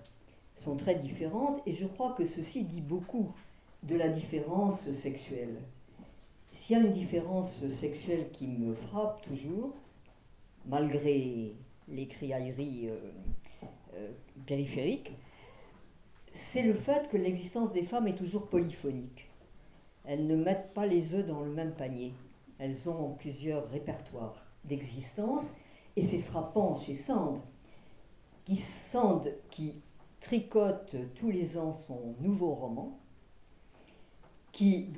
sont 0.54 0.76
très 0.76 0.94
différentes 0.94 1.60
et 1.66 1.72
je 1.72 1.86
crois 1.86 2.12
que 2.12 2.26
ceci 2.26 2.64
dit 2.64 2.80
beaucoup 2.80 3.32
de 3.82 3.96
la 3.96 4.08
différence 4.08 4.90
sexuelle. 4.92 5.56
S'il 6.52 6.78
y 6.78 6.80
a 6.80 6.82
une 6.82 6.92
différence 6.92 7.66
sexuelle 7.68 8.30
qui 8.32 8.46
me 8.46 8.74
frappe 8.74 9.22
toujours, 9.22 9.74
malgré 10.66 11.54
les 11.88 12.06
criailleries 12.06 12.88
euh, 12.88 12.96
euh, 13.94 14.10
périphériques, 14.46 15.12
c'est 16.32 16.62
le 16.62 16.74
fait 16.74 17.08
que 17.08 17.16
l'existence 17.16 17.72
des 17.72 17.82
femmes 17.82 18.08
est 18.08 18.16
toujours 18.16 18.48
polyphonique. 18.48 19.30
Elles 20.04 20.26
ne 20.26 20.36
mettent 20.36 20.72
pas 20.74 20.86
les 20.86 21.14
œufs 21.14 21.26
dans 21.26 21.42
le 21.42 21.50
même 21.50 21.74
panier. 21.74 22.14
Elles 22.58 22.88
ont 22.88 23.14
plusieurs 23.14 23.68
répertoires 23.68 24.46
d'existence 24.64 25.54
et 25.96 26.02
c'est 26.02 26.18
frappant 26.18 26.74
chez 26.76 26.94
Sand, 26.94 27.40
qui, 28.44 28.56
Sand, 28.56 29.32
qui 29.50 29.82
tricote 30.20 30.96
tous 31.14 31.30
les 31.30 31.58
ans 31.58 31.72
son 31.72 32.14
nouveau 32.20 32.54
roman, 32.54 32.98
qui, 34.52 34.90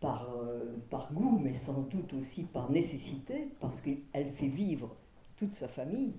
par, 0.00 0.34
euh, 0.34 0.76
par 0.90 1.12
goût, 1.12 1.38
mais 1.38 1.54
sans 1.54 1.82
doute 1.82 2.12
aussi 2.14 2.44
par 2.44 2.70
nécessité, 2.70 3.50
parce 3.60 3.80
qu'elle 3.80 4.30
fait 4.30 4.48
vivre 4.48 4.96
toute 5.36 5.54
sa 5.54 5.68
famille, 5.68 6.14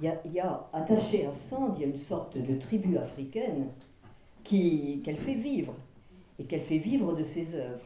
il 0.00 0.32
y, 0.32 0.40
a, 0.40 0.68
attaché 0.72 1.26
à 1.26 1.32
Sand, 1.32 1.74
il 1.76 1.82
y 1.82 1.84
a 1.84 1.88
une 1.88 1.96
sorte 1.96 2.36
de 2.36 2.54
tribu 2.56 2.96
africaine 2.96 3.68
qu'elle 4.44 5.16
fait 5.16 5.34
vivre, 5.34 5.74
et 6.38 6.44
qu'elle 6.44 6.62
fait 6.62 6.78
vivre 6.78 7.14
de 7.14 7.22
ses 7.22 7.54
œuvres. 7.54 7.84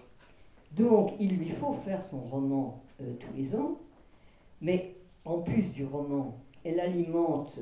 Donc 0.72 1.12
il 1.18 1.37
lui 1.37 1.50
faut 1.50 1.72
faire 1.72 2.03
son 2.03 2.20
roman 2.20 2.83
euh, 3.00 3.14
tous 3.18 3.37
les 3.37 3.55
ans, 3.57 3.79
mais 4.61 4.94
en 5.24 5.38
plus 5.38 5.72
du 5.72 5.85
roman, 5.85 6.37
elle 6.64 6.81
alimente 6.81 7.59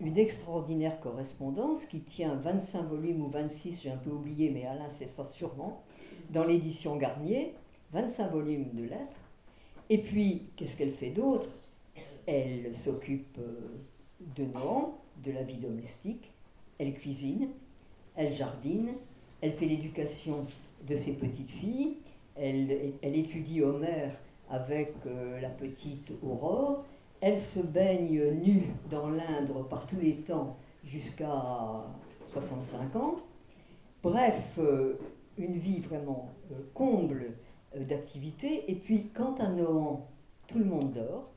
une 0.00 0.16
extraordinaire 0.16 0.98
correspondance 1.00 1.84
qui 1.84 2.00
tient 2.00 2.34
25 2.34 2.82
volumes 2.82 3.22
ou 3.22 3.28
26, 3.28 3.80
j'ai 3.82 3.90
un 3.90 3.96
peu 3.96 4.10
oublié, 4.10 4.50
mais 4.50 4.66
Alain 4.66 4.88
sait 4.88 5.06
ça 5.06 5.24
sûrement, 5.24 5.82
dans 6.30 6.44
l'édition 6.44 6.96
Garnier, 6.96 7.54
25 7.92 8.30
volumes 8.30 8.70
de 8.72 8.84
lettres. 8.84 9.20
Et 9.90 9.98
puis, 9.98 10.48
qu'est-ce 10.56 10.76
qu'elle 10.76 10.92
fait 10.92 11.10
d'autre? 11.10 11.48
Elle 12.32 12.76
s'occupe 12.76 13.38
euh, 13.38 13.80
de 14.36 14.44
Noam, 14.44 14.92
de 15.24 15.32
la 15.32 15.42
vie 15.42 15.56
domestique, 15.56 16.30
elle 16.78 16.94
cuisine, 16.94 17.48
elle 18.14 18.32
jardine, 18.32 18.90
elle 19.40 19.52
fait 19.52 19.66
l'éducation 19.66 20.46
de 20.86 20.94
ses 20.94 21.14
petites 21.14 21.50
filles, 21.50 21.96
elle, 22.36 22.70
étudie 23.02 23.62
Homère 23.62 24.12
avec 24.48 24.94
euh, 25.06 25.40
la 25.40 25.48
petite 25.48 26.12
Aurore, 26.22 26.84
elle 27.20 27.38
se 27.38 27.58
baigne 27.58 28.32
nue 28.44 28.68
dans 28.90 29.10
l'Indre 29.10 29.66
par 29.68 29.86
tous 29.88 29.98
les 29.98 30.16
temps 30.16 30.56
jusqu'à 30.84 31.84
65 32.32 32.96
ans. 32.96 33.16
Bref, 34.02 34.54
euh, 34.58 34.94
une 35.36 35.58
vie 35.58 35.80
vraiment 35.80 36.30
comble 36.74 37.26
euh, 37.76 37.84
d'activité. 37.84 38.70
Et 38.70 38.74
puis, 38.74 39.10
quand 39.14 39.40
à 39.40 39.48
Nohant, 39.48 40.08
tout 40.46 40.58
le 40.58 40.64
monde 40.64 40.92
dort, 40.92 41.29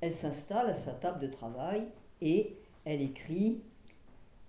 elle 0.00 0.12
s'installe 0.12 0.70
à 0.70 0.74
sa 0.74 0.92
table 0.92 1.20
de 1.20 1.26
travail 1.26 1.86
et 2.20 2.56
elle 2.84 3.02
écrit 3.02 3.60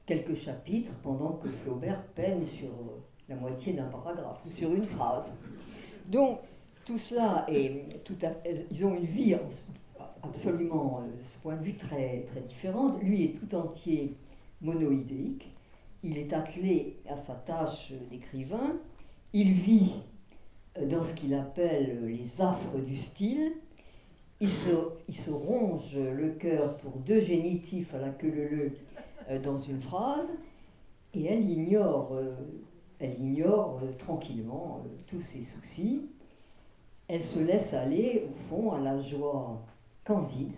quelques 0.06 0.36
chapitres 0.36 0.94
pendant 1.04 1.34
que 1.34 1.50
Flaubert 1.50 2.04
peine 2.08 2.46
sur 2.46 2.70
la 3.28 3.36
moitié 3.36 3.74
d'un 3.74 3.86
paragraphe 3.86 4.40
ou 4.46 4.52
sur 4.52 4.74
une 4.74 4.84
phrase. 4.84 5.36
Donc, 6.08 6.40
tout 6.86 6.98
cela 6.98 7.46
est 7.48 8.04
tout 8.04 8.18
à, 8.24 8.32
ils 8.72 8.86
ont 8.86 8.96
une 8.96 9.06
vie 9.06 9.36
absolument, 10.24 11.04
de 11.04 11.22
ce 11.22 11.38
point 11.40 11.56
de 11.56 11.64
vue, 11.64 11.76
très, 11.76 12.22
très 12.22 12.42
différente. 12.42 13.02
Lui 13.02 13.26
est 13.26 13.40
tout 13.40 13.56
entier 13.56 14.16
monoïdéique. 14.62 15.54
Il 16.04 16.18
est 16.18 16.34
attelé 16.34 16.98
à 17.08 17.18
sa 17.18 17.36
tâche 17.36 17.92
d'écrivain. 18.10 18.78
Il 19.34 19.52
vit 19.52 19.94
dans 20.88 21.04
ce 21.04 21.14
qu'il 21.14 21.34
appelle 21.34 22.06
les 22.06 22.42
affres 22.42 22.80
du 22.80 22.98
style. 22.98 23.52
Il 24.42 24.50
se, 24.50 24.70
il 25.08 25.16
se 25.16 25.30
ronge 25.30 25.98
le 25.98 26.30
cœur 26.32 26.78
pour 26.78 26.98
deux 27.00 27.20
génitifs 27.20 27.94
à 27.94 28.00
la 28.00 28.10
queue 28.10 28.30
leu 28.30 28.72
euh, 29.30 29.40
dans 29.40 29.58
une 29.58 29.82
phrase. 29.82 30.34
Et 31.14 31.26
elle 31.26 31.50
ignore, 31.50 32.14
euh, 32.14 32.36
elle 33.00 33.20
ignore 33.20 33.82
euh, 33.84 33.92
tranquillement 33.98 34.84
tous 35.08 35.22
ses 35.22 35.42
soucis. 35.42 36.10
Elle 37.08 37.24
se 37.24 37.40
laisse 37.40 37.74
aller, 37.74 38.28
au 38.30 38.50
fond, 38.50 38.72
à 38.72 38.80
la 38.80 39.00
joie 39.00 39.62
candide 40.06 40.54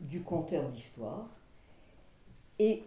du 0.00 0.20
conteur 0.20 0.68
d'histoire 0.68 1.28
et 2.58 2.82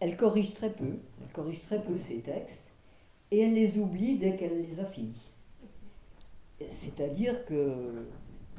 elle 0.00 0.16
corrige 0.16 0.54
très 0.54 0.72
peu, 0.72 0.98
elle 1.20 1.32
corrige 1.32 1.62
très 1.62 1.82
peu 1.82 1.98
ses 1.98 2.20
textes 2.20 2.64
et 3.30 3.40
elle 3.40 3.54
les 3.54 3.78
oublie 3.78 4.18
dès 4.18 4.36
qu'elle 4.36 4.62
les 4.62 4.80
a 4.80 4.86
finis. 4.86 5.30
C'est-à-dire 6.70 7.44
que 7.44 8.06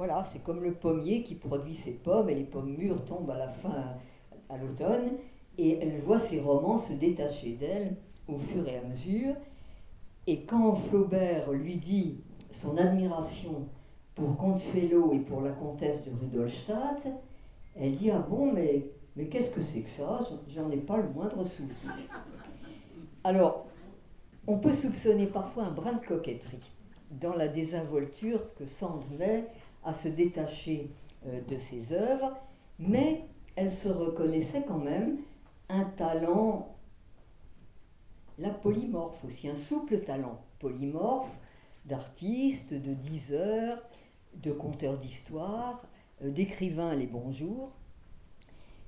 voilà, 0.00 0.24
c'est 0.24 0.42
comme 0.42 0.62
le 0.62 0.72
pommier 0.72 1.22
qui 1.24 1.34
produit 1.34 1.74
ses 1.74 1.92
pommes 1.92 2.30
et 2.30 2.34
les 2.34 2.44
pommes 2.44 2.74
mûres 2.74 3.04
tombent 3.04 3.32
à 3.32 3.36
la 3.36 3.50
fin 3.50 3.98
à 4.48 4.56
l'automne 4.56 5.10
et 5.58 5.76
elle 5.76 6.00
voit 6.00 6.18
ses 6.18 6.40
romans 6.40 6.78
se 6.78 6.94
détacher 6.94 7.50
d'elle 7.50 7.96
au 8.26 8.38
fur 8.38 8.66
et 8.66 8.78
à 8.78 8.82
mesure. 8.82 9.34
Et 10.26 10.46
quand 10.46 10.74
Flaubert 10.74 11.52
lui 11.52 11.76
dit 11.76 12.22
son 12.50 12.78
admiration 12.78 13.68
pour 14.14 14.38
Consuelo 14.38 15.12
et 15.12 15.18
pour 15.18 15.42
la 15.42 15.50
comtesse 15.50 16.02
de 16.06 16.12
Rudolstadt, 16.18 17.06
elle 17.76 17.94
dit 17.94 18.10
Ah 18.10 18.20
bon, 18.26 18.50
mais, 18.50 18.86
mais 19.16 19.26
qu'est-ce 19.26 19.50
que 19.50 19.60
c'est 19.60 19.82
que 19.82 19.90
ça? 19.90 20.18
J'en 20.48 20.70
ai 20.70 20.78
pas 20.78 20.96
le 20.96 21.10
moindre 21.10 21.44
souvenir. 21.44 22.08
Alors, 23.22 23.66
On 24.46 24.56
peut 24.56 24.72
soupçonner 24.72 25.26
parfois 25.26 25.64
un 25.64 25.70
brin 25.70 25.92
de 25.92 26.06
coquetterie 26.06 26.72
dans 27.10 27.34
la 27.34 27.48
désinvolture 27.48 28.54
que 28.54 28.66
Sand 28.66 29.04
met 29.18 29.46
à 29.84 29.94
se 29.94 30.08
détacher 30.08 30.90
euh, 31.26 31.40
de 31.48 31.58
ses 31.58 31.92
œuvres, 31.92 32.36
mais 32.78 33.24
elle 33.56 33.70
se 33.70 33.88
reconnaissait 33.88 34.64
quand 34.66 34.78
même 34.78 35.18
un 35.68 35.84
talent, 35.84 36.74
la 38.38 38.50
polymorphe 38.50 39.24
aussi, 39.24 39.48
un 39.48 39.54
souple 39.54 39.98
talent 39.98 40.40
polymorphe 40.58 41.38
d'artiste, 41.86 42.72
de 42.74 42.94
diseur, 42.94 43.82
de 44.34 44.52
conteur 44.52 44.98
d'histoire, 44.98 45.86
euh, 46.22 46.30
d'écrivain 46.30 46.94
les 46.94 47.06
bonjours, 47.06 47.72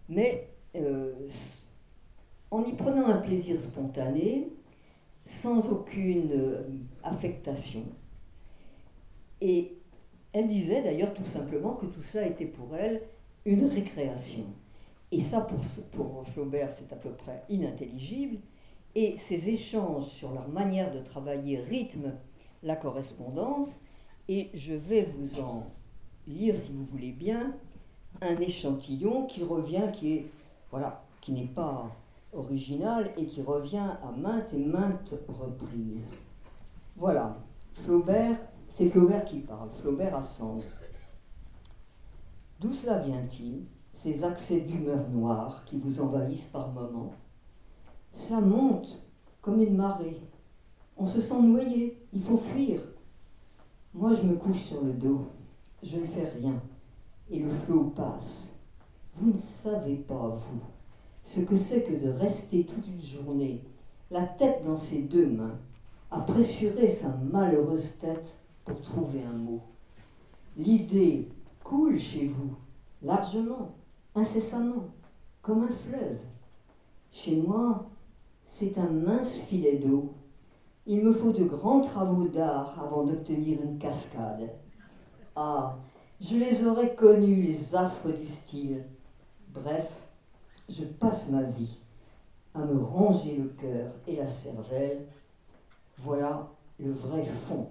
mais 0.09 0.49
euh, 0.76 1.12
en 2.51 2.64
y 2.64 2.72
prenant 2.72 3.07
un 3.07 3.18
plaisir 3.18 3.61
spontané, 3.61 4.49
sans 5.24 5.70
aucune 5.70 6.57
affectation. 7.05 7.84
Et 9.40 9.81
elle 10.32 10.48
disait 10.48 10.82
d'ailleurs 10.82 11.14
tout 11.14 11.24
simplement 11.24 11.74
que 11.74 11.86
tout 11.86 12.02
cela 12.02 12.26
était 12.26 12.46
pour 12.46 12.74
elle 12.76 13.02
une 13.44 13.66
récréation. 13.66 14.44
Et 15.10 15.20
ça, 15.20 15.42
pour, 15.42 15.60
pour 15.92 16.26
Flaubert, 16.28 16.70
c'est 16.70 16.92
à 16.92 16.96
peu 16.96 17.10
près 17.10 17.42
inintelligible. 17.50 18.38
Et 18.94 19.18
ces 19.18 19.50
échanges 19.50 20.06
sur 20.06 20.32
leur 20.32 20.48
manière 20.48 20.92
de 20.92 21.00
travailler 21.00 21.60
rythment 21.60 22.14
la 22.62 22.76
correspondance. 22.76 23.84
Et 24.28 24.50
je 24.54 24.72
vais 24.72 25.02
vous 25.18 25.40
en 25.40 25.66
lire, 26.26 26.56
si 26.56 26.72
vous 26.72 26.84
voulez 26.84 27.12
bien, 27.12 27.54
un 28.20 28.36
échantillon 28.36 29.26
qui 29.26 29.42
revient, 29.42 29.88
qui 29.92 30.12
est, 30.14 30.26
voilà, 30.70 31.04
qui 31.20 31.32
n'est 31.32 31.44
pas 31.44 31.90
original 32.32 33.10
et 33.18 33.26
qui 33.26 33.42
revient 33.42 33.90
à 34.02 34.12
maintes 34.16 34.54
et 34.54 34.64
maintes 34.64 35.14
reprises. 35.28 36.14
Voilà, 36.96 37.36
Flaubert 37.74 38.38
c'est 38.72 38.88
Flaubert 38.88 39.24
qui 39.26 39.40
parle, 39.40 39.68
Flaubert 39.80 40.16
à 40.16 40.22
Sand. 40.22 40.62
D'où 42.58 42.72
cela 42.72 42.98
vient-il, 42.98 43.66
ces 43.92 44.24
accès 44.24 44.60
d'humeur 44.60 45.10
noire 45.10 45.62
qui 45.66 45.76
vous 45.78 46.00
envahissent 46.00 46.48
par 46.52 46.72
moments? 46.72 47.12
Cela 48.12 48.40
monte 48.40 48.98
comme 49.42 49.62
une 49.62 49.76
marée. 49.76 50.20
On 50.96 51.06
se 51.06 51.20
sent 51.20 51.40
noyé, 51.42 51.98
il 52.14 52.22
faut 52.22 52.38
fuir. 52.38 52.80
Moi, 53.92 54.14
je 54.14 54.22
me 54.22 54.36
couche 54.36 54.62
sur 54.62 54.82
le 54.82 54.94
dos, 54.94 55.26
je 55.82 55.98
ne 55.98 56.06
fais 56.06 56.30
rien, 56.30 56.54
et 57.30 57.40
le 57.40 57.50
flot 57.50 57.92
passe. 57.94 58.48
Vous 59.16 59.32
ne 59.32 59.38
savez 59.38 59.96
pas, 59.96 60.28
vous, 60.28 60.60
ce 61.22 61.40
que 61.40 61.58
c'est 61.58 61.82
que 61.82 62.02
de 62.02 62.10
rester 62.10 62.64
toute 62.64 62.86
une 62.88 63.02
journée, 63.02 63.64
la 64.10 64.24
tête 64.24 64.64
dans 64.64 64.76
ses 64.76 65.02
deux 65.02 65.26
mains, 65.26 65.58
à 66.10 66.20
pressurer 66.20 66.90
sa 66.90 67.08
malheureuse 67.08 67.98
tête 67.98 68.38
pour 68.64 68.80
trouver 68.80 69.22
un 69.24 69.36
mot. 69.36 69.60
L'idée 70.56 71.28
coule 71.64 71.98
chez 71.98 72.26
vous, 72.26 72.56
largement, 73.02 73.74
incessamment, 74.14 74.88
comme 75.40 75.64
un 75.64 75.68
fleuve. 75.68 76.18
Chez 77.10 77.36
moi, 77.36 77.86
c'est 78.48 78.76
un 78.78 78.88
mince 78.88 79.34
filet 79.48 79.78
d'eau. 79.78 80.12
Il 80.86 81.04
me 81.04 81.12
faut 81.12 81.32
de 81.32 81.44
grands 81.44 81.80
travaux 81.80 82.26
d'art 82.28 82.78
avant 82.82 83.04
d'obtenir 83.04 83.62
une 83.62 83.78
cascade. 83.78 84.50
Ah, 85.34 85.76
je 86.20 86.36
les 86.36 86.64
aurais 86.66 86.94
connus, 86.94 87.42
les 87.42 87.74
affres 87.74 88.12
du 88.12 88.26
style. 88.26 88.84
Bref, 89.48 89.90
je 90.68 90.84
passe 90.84 91.28
ma 91.28 91.42
vie 91.42 91.78
à 92.54 92.60
me 92.60 92.82
ranger 92.82 93.36
le 93.36 93.48
cœur 93.48 93.92
et 94.06 94.16
la 94.16 94.28
cervelle. 94.28 95.06
Voilà 95.98 96.48
le 96.78 96.92
vrai 96.92 97.24
fond 97.46 97.68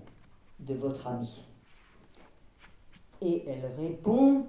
de 0.62 0.74
votre 0.74 1.08
ami. 1.08 1.44
Et 3.22 3.44
elle 3.48 3.66
répond, 3.78 4.46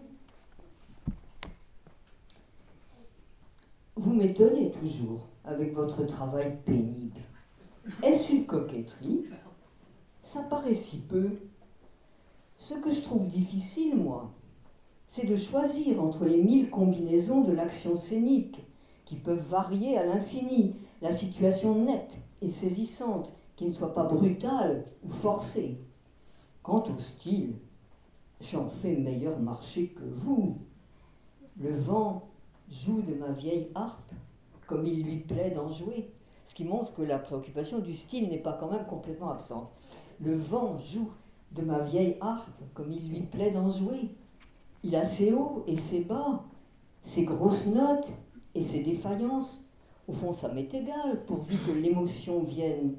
Vous 3.95 4.15
m'étonnez 4.15 4.71
toujours 4.71 5.29
avec 5.45 5.75
votre 5.75 6.05
travail 6.05 6.57
pénible. 6.65 7.21
Est-ce 8.03 8.33
une 8.33 8.47
coquetterie? 8.47 9.27
Ça 10.23 10.41
paraît 10.41 10.75
si 10.75 10.99
peu. 10.99 11.31
Ce 12.57 12.75
que 12.75 12.91
je 12.91 13.03
trouve 13.03 13.29
difficile, 13.29 13.97
moi, 13.97 14.33
c'est 15.07 15.27
de 15.27 15.37
choisir 15.37 16.03
entre 16.03 16.25
les 16.25 16.43
mille 16.43 16.71
combinaisons 16.71 17.43
de 17.43 17.53
l'action 17.53 17.95
scénique, 17.95 18.65
qui 19.05 19.17
peuvent 19.17 19.47
varier 19.47 19.99
à 19.99 20.07
l'infini, 20.07 20.75
la 21.03 21.13
situation 21.13 21.85
nette 21.85 22.17
et 22.41 22.49
saisissante, 22.49 23.35
qui 23.57 23.67
ne 23.67 23.73
soit 23.73 23.95
pas 23.95 24.05
brutale 24.05 24.87
ou 25.05 25.13
forcée. 25.13 25.79
Quant 26.63 26.85
au 26.85 26.99
style, 27.01 27.55
j'en 28.41 28.69
fais 28.69 28.95
meilleur 28.95 29.41
marché 29.41 29.89
que 29.89 30.05
vous. 30.05 30.59
Le 31.61 31.75
vent 31.75 32.29
joue 32.71 33.03
de 33.03 33.15
ma 33.15 33.33
vieille 33.33 33.69
harpe 33.75 34.13
comme 34.69 34.87
il 34.87 35.03
lui 35.03 35.19
plaît 35.19 35.51
d'en 35.51 35.69
jouer, 35.69 36.11
ce 36.45 36.55
qui 36.55 36.65
montre 36.65 36.95
que 36.95 37.03
la 37.03 37.19
préoccupation 37.19 37.81
du 37.81 37.95
style 37.95 38.29
n'est 38.29 38.39
pas 38.39 38.57
quand 38.59 38.71
même 38.71 38.87
complètement 38.87 39.31
absente. 39.31 39.71
Le 40.21 40.37
vent 40.37 40.79
joue 40.79 41.11
de 41.51 41.63
ma 41.63 41.81
vieille 41.81 42.17
harpe 42.21 42.63
comme 42.75 42.93
il 42.93 43.09
lui 43.09 43.23
plaît 43.23 43.51
d'en 43.51 43.69
jouer. 43.69 44.15
Il 44.85 44.95
a 44.97 45.05
ses 45.05 45.33
hauts 45.33 45.65
et 45.67 45.77
ses 45.77 46.05
bas, 46.05 46.45
ses 47.03 47.25
grosses 47.25 47.67
notes 47.67 48.09
et 48.55 48.63
ses 48.63 48.83
défaillances. 48.83 49.65
Au 50.07 50.13
fond, 50.13 50.33
ça 50.33 50.53
m'est 50.53 50.73
égal, 50.73 51.25
pourvu 51.27 51.57
que 51.57 51.73
l'émotion 51.73 52.43
vienne. 52.45 52.95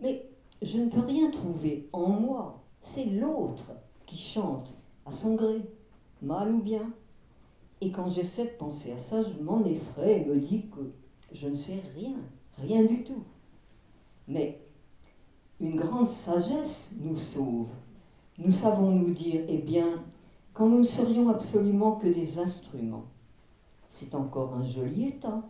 Mais 0.00 0.28
je 0.62 0.78
ne 0.78 0.88
peux 0.88 1.00
rien 1.00 1.30
trouver 1.30 1.88
en 1.92 2.08
moi 2.08 2.62
c'est 2.86 3.04
l'autre 3.04 3.72
qui 4.06 4.16
chante 4.16 4.72
à 5.04 5.12
son 5.12 5.34
gré, 5.34 5.60
mal 6.22 6.52
ou 6.52 6.62
bien. 6.62 6.92
Et 7.80 7.90
quand 7.90 8.08
j'essaie 8.08 8.44
de 8.44 8.56
penser 8.58 8.92
à 8.92 8.98
ça, 8.98 9.22
je 9.22 9.42
m'en 9.42 9.64
effraie 9.64 10.20
et 10.20 10.24
me 10.24 10.38
dis 10.38 10.66
que 10.68 10.92
je 11.32 11.48
ne 11.48 11.56
sais 11.56 11.82
rien, 11.96 12.14
rien 12.58 12.84
du 12.84 13.02
tout. 13.02 13.24
Mais 14.28 14.60
une 15.60 15.76
grande 15.76 16.08
sagesse 16.08 16.90
nous 17.00 17.16
sauve. 17.16 17.68
Nous 18.38 18.52
savons 18.52 18.92
nous 18.92 19.12
dire, 19.12 19.42
eh 19.48 19.58
bien, 19.58 20.04
quand 20.54 20.68
nous 20.68 20.80
ne 20.80 20.84
serions 20.84 21.28
absolument 21.28 21.96
que 21.96 22.06
des 22.06 22.38
instruments, 22.38 23.06
c'est 23.88 24.14
encore 24.14 24.54
un 24.54 24.64
joli 24.64 25.08
état 25.08 25.42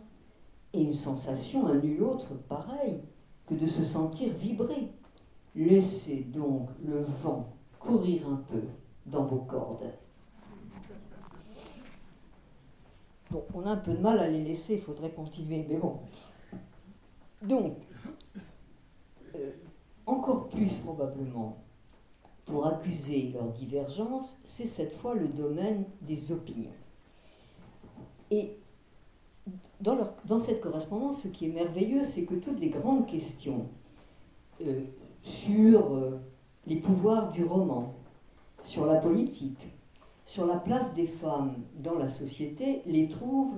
et 0.73 0.81
une 0.81 0.93
sensation 0.93 1.67
à 1.67 1.75
nul 1.75 2.01
autre 2.01 2.33
pareille 2.49 2.99
que 3.45 3.53
de 3.53 3.67
se 3.67 3.83
sentir 3.83 4.33
vibrer 4.33 4.89
Laissez 5.57 6.17
donc 6.17 6.69
le 6.85 7.01
vent 7.01 7.51
courir 7.79 8.29
un 8.29 8.35
peu 8.35 8.61
dans 9.07 9.25
vos 9.25 9.39
cordes. 9.39 9.91
Bon, 13.31 13.43
on 13.55 13.65
a 13.65 13.71
un 13.71 13.77
peu 13.77 13.93
de 13.93 13.97
mal 13.99 14.19
à 14.19 14.27
les 14.27 14.43
laisser, 14.43 14.75
il 14.75 14.81
faudrait 14.81 15.09
continuer, 15.09 15.65
mais 15.67 15.77
bon. 15.77 15.97
Donc, 17.41 17.73
euh, 19.33 19.49
encore 20.05 20.47
plus 20.49 20.75
probablement, 20.75 21.57
pour 22.45 22.67
accuser 22.67 23.31
leur 23.33 23.51
divergence, 23.51 24.39
c'est 24.43 24.67
cette 24.67 24.93
fois 24.93 25.15
le 25.15 25.27
domaine 25.27 25.85
des 26.01 26.31
opinions. 26.31 26.71
Et 28.29 28.59
dans, 29.81 30.39
cette 30.39 30.61
correspondance, 30.61 31.23
ce 31.23 31.29
qui 31.29 31.47
est 31.47 31.51
merveilleux, 31.51 32.05
c'est 32.05 32.25
que 32.25 32.35
toutes 32.35 32.59
les 32.59 32.69
grandes 32.69 33.07
questions 33.07 33.65
euh, 34.61 34.83
sur 35.27 35.93
euh, 35.93 36.19
les 36.65 36.77
pouvoirs 36.77 37.31
du 37.31 37.43
roman, 37.43 37.93
sur 38.63 38.85
la 38.85 38.95
politique, 38.95 39.59
sur 40.25 40.45
la 40.45 40.55
place 40.55 40.93
des 40.95 41.07
femmes 41.07 41.53
dans 41.75 41.97
la 41.97 42.07
société, 42.07 42.81
les 42.85 43.09
trouve 43.09 43.53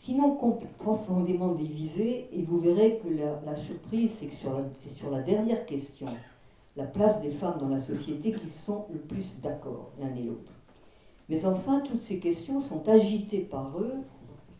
sinon 0.00 0.38
profondément 0.78 1.52
divisées, 1.52 2.28
et 2.32 2.42
vous 2.42 2.60
verrez 2.60 3.00
que 3.02 3.08
la, 3.44 3.56
surprise, 3.56 4.14
c'est 4.18 4.26
que 4.26 4.34
c'est 4.78 4.94
sur 4.96 5.10
la 5.10 5.20
dernière 5.22 5.66
question, 5.66 6.06
la 6.76 6.84
place 6.84 7.20
des 7.22 7.32
femmes 7.32 7.58
dans 7.58 7.68
la 7.68 7.80
société, 7.80 8.32
qu'ils 8.32 8.52
sont 8.52 8.86
le 8.92 9.00
plus 9.00 9.40
d'accord 9.42 9.90
l'un 10.00 10.14
et 10.14 10.22
l'autre. 10.22 10.52
Mais 11.28 11.44
enfin, 11.44 11.80
toutes 11.80 12.02
ces 12.02 12.20
questions 12.20 12.60
sont 12.60 12.88
agitées 12.88 13.40
par 13.40 13.76
eux 13.80 13.94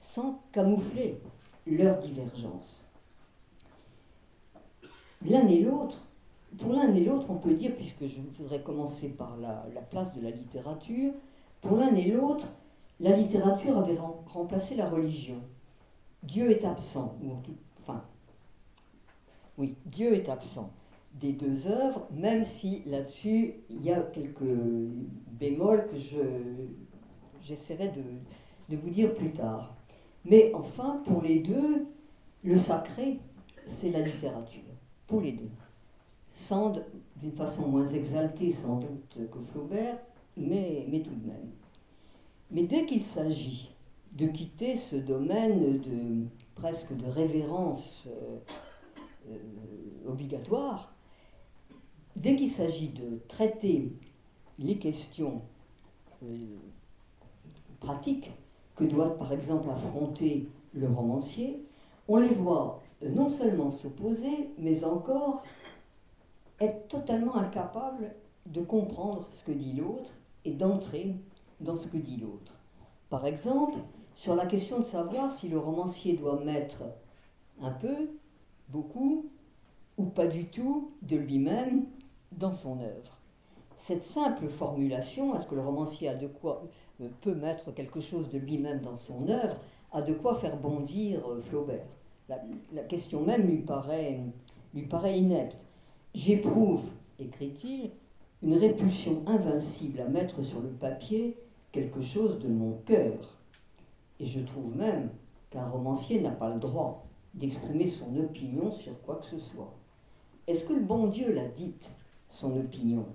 sans 0.00 0.40
camoufler 0.50 1.20
leur 1.64 1.98
divergence 1.98 2.85
l'un 5.28 5.46
et 5.48 5.60
l'autre, 5.60 5.98
pour 6.58 6.72
l'un 6.72 6.94
et 6.94 7.04
l'autre, 7.04 7.26
on 7.28 7.36
peut 7.36 7.54
dire, 7.54 7.74
puisque 7.76 8.06
je 8.06 8.20
voudrais 8.38 8.60
commencer 8.60 9.08
par 9.08 9.36
la, 9.36 9.64
place 9.90 10.12
de 10.14 10.22
la 10.22 10.30
littérature, 10.30 11.12
pour 11.60 11.76
l'un 11.76 11.94
et 11.94 12.10
l'autre, 12.10 12.46
la 13.00 13.16
littérature 13.16 13.76
avait 13.78 13.98
remplacé 14.26 14.74
la 14.74 14.88
religion. 14.88 15.40
Dieu 16.22 16.50
est 16.50 16.64
absent, 16.64 17.16
ou 17.22 17.32
enfin, 17.82 18.02
oui, 19.58 19.74
Dieu 19.84 20.14
est 20.14 20.28
absent 20.28 20.70
des 21.14 21.32
deux 21.32 21.66
œuvres, 21.66 22.06
même 22.10 22.44
si 22.44 22.82
là-dessus, 22.84 23.54
il 23.70 23.82
y 23.82 23.90
a 23.90 24.00
quelques 24.00 24.42
bémols 25.32 25.86
que 25.88 25.96
je, 25.96 26.20
j'essaierai 27.42 27.90
de 28.68 28.76
vous 28.76 28.90
dire 28.90 29.14
plus 29.14 29.32
tard. 29.32 29.74
Mais 30.26 30.52
enfin, 30.54 31.00
pour 31.06 31.22
les 31.22 31.38
deux, 31.38 31.86
le 32.42 32.58
sacré 32.58 33.18
c'est 33.66 33.90
la 33.90 34.00
littérature, 34.00 34.62
pour 35.06 35.20
les 35.20 35.32
deux. 35.32 35.50
Sand, 36.32 36.84
d'une 37.16 37.32
façon 37.32 37.68
moins 37.68 37.86
exaltée 37.86 38.50
sans 38.50 38.76
doute 38.76 39.18
que 39.30 39.38
Flaubert, 39.52 39.98
mais, 40.36 41.02
tout 41.04 41.14
de 41.14 41.26
même. 41.26 41.50
Mais 42.50 42.64
dès 42.64 42.84
qu'il 42.84 43.02
s'agit 43.02 43.70
de 44.12 44.26
quitter 44.26 44.76
ce 44.76 44.96
domaine 44.96 45.80
de 45.80 46.26
presque 46.54 46.94
de 46.96 47.06
révérence 47.06 48.06
euh, 48.08 48.38
euh, 49.30 50.10
obligatoire, 50.10 50.94
dès 52.14 52.36
qu'il 52.36 52.50
s'agit 52.50 52.88
de 52.88 53.20
traiter 53.28 53.92
les 54.58 54.78
questions 54.78 55.42
euh, 56.22 56.56
pratiques 57.80 58.30
que 58.74 58.84
doit 58.84 59.16
par 59.18 59.32
exemple 59.32 59.68
affronter 59.70 60.48
le 60.74 60.88
romancier, 60.88 61.62
on 62.08 62.18
les 62.18 62.34
voit 62.34 62.82
non 63.08 63.28
seulement 63.28 63.70
s'opposer, 63.70 64.50
mais 64.58 64.84
encore 64.84 65.42
être 66.60 66.88
totalement 66.88 67.36
incapable 67.36 68.14
de 68.46 68.62
comprendre 68.62 69.28
ce 69.32 69.44
que 69.44 69.52
dit 69.52 69.72
l'autre 69.74 70.12
et 70.44 70.52
d'entrer 70.52 71.14
dans 71.60 71.76
ce 71.76 71.88
que 71.88 71.96
dit 71.96 72.16
l'autre. 72.16 72.54
Par 73.10 73.26
exemple, 73.26 73.78
sur 74.14 74.34
la 74.34 74.46
question 74.46 74.78
de 74.78 74.84
savoir 74.84 75.30
si 75.30 75.48
le 75.48 75.58
romancier 75.58 76.16
doit 76.16 76.42
mettre 76.42 76.84
un 77.60 77.70
peu, 77.70 78.10
beaucoup 78.68 79.26
ou 79.98 80.04
pas 80.04 80.26
du 80.26 80.46
tout 80.46 80.90
de 81.02 81.16
lui-même 81.16 81.86
dans 82.32 82.52
son 82.52 82.80
œuvre. 82.80 83.20
Cette 83.78 84.02
simple 84.02 84.48
formulation, 84.48 85.36
est-ce 85.36 85.46
que 85.46 85.54
le 85.54 85.60
romancier 85.60 86.08
a 86.08 86.14
de 86.14 86.26
quoi, 86.26 86.64
euh, 87.00 87.08
peut 87.20 87.34
mettre 87.34 87.72
quelque 87.72 88.00
chose 88.00 88.28
de 88.30 88.38
lui-même 88.38 88.80
dans 88.80 88.96
son 88.96 89.28
œuvre, 89.28 89.60
a 89.92 90.02
de 90.02 90.12
quoi 90.12 90.34
faire 90.34 90.56
bondir 90.56 91.20
euh, 91.28 91.40
Flaubert? 91.42 91.86
La, 92.28 92.82
question 92.82 93.22
même 93.22 93.46
lui 93.46 93.58
paraît, 93.58 94.20
lui 94.74 94.82
paraît 94.82 95.18
inepte. 95.18 95.64
J'éprouve, 96.12 96.82
écrit-il, 97.20 97.90
une 98.42 98.54
répulsion 98.54 99.22
invincible 99.26 100.00
à 100.00 100.08
mettre 100.08 100.42
sur 100.42 100.60
le 100.60 100.70
papier 100.70 101.36
quelque 101.70 102.02
chose 102.02 102.40
de 102.40 102.48
mon 102.48 102.78
cœur. 102.84 103.38
Et 104.18 104.26
je 104.26 104.40
trouve 104.40 104.76
même 104.76 105.10
qu'un 105.50 105.68
romancier 105.68 106.20
n'a 106.20 106.32
pas 106.32 106.52
le 106.52 106.58
droit 106.58 107.06
d'exprimer 107.34 107.86
son 107.86 108.16
opinion 108.16 108.72
sur 108.72 109.00
quoi 109.02 109.16
que 109.16 109.26
ce 109.26 109.38
soit. 109.38 109.72
Est-ce 110.48 110.64
que 110.64 110.72
le 110.72 110.80
bon 110.80 111.06
Dieu 111.06 111.32
l'a 111.32 111.46
dite, 111.46 111.90
son 112.28 112.56
opinion? 112.56 113.06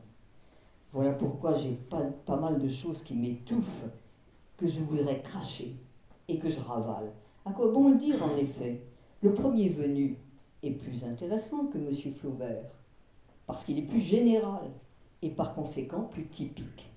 Voilà 0.93 1.12
pourquoi 1.12 1.53
j'ai 1.53 1.72
pas, 1.89 2.01
pas 2.26 2.38
mal 2.38 2.59
de 2.59 2.70
choses 2.70 3.01
qui 3.01 3.16
m'étouffent, 3.16 3.89
que 4.57 4.68
je 4.68 4.80
voudrais 4.80 5.22
cracher 5.22 5.76
et 6.28 6.38
que 6.38 6.49
je 6.49 6.59
ravale. 6.59 7.12
À 7.45 7.51
quoi 7.51 7.72
bon 7.72 7.89
le 7.89 7.97
dire 7.97 8.24
en 8.24 8.38
effet? 8.38 8.82
Le 9.24 9.34
premier 9.34 9.69
venu 9.69 10.17
est 10.63 10.72
plus 10.72 11.03
intéressant 11.03 11.67
que 11.67 11.78
M. 11.78 11.93
Flaubert 12.15 12.72
parce 13.45 13.63
qu'il 13.63 13.78
est 13.78 13.84
plus 13.84 13.99
général 13.99 14.63
et 15.22 15.30
par 15.30 15.53
conséquent 15.53 16.03
plus 16.03 16.26
typique. 16.26 16.89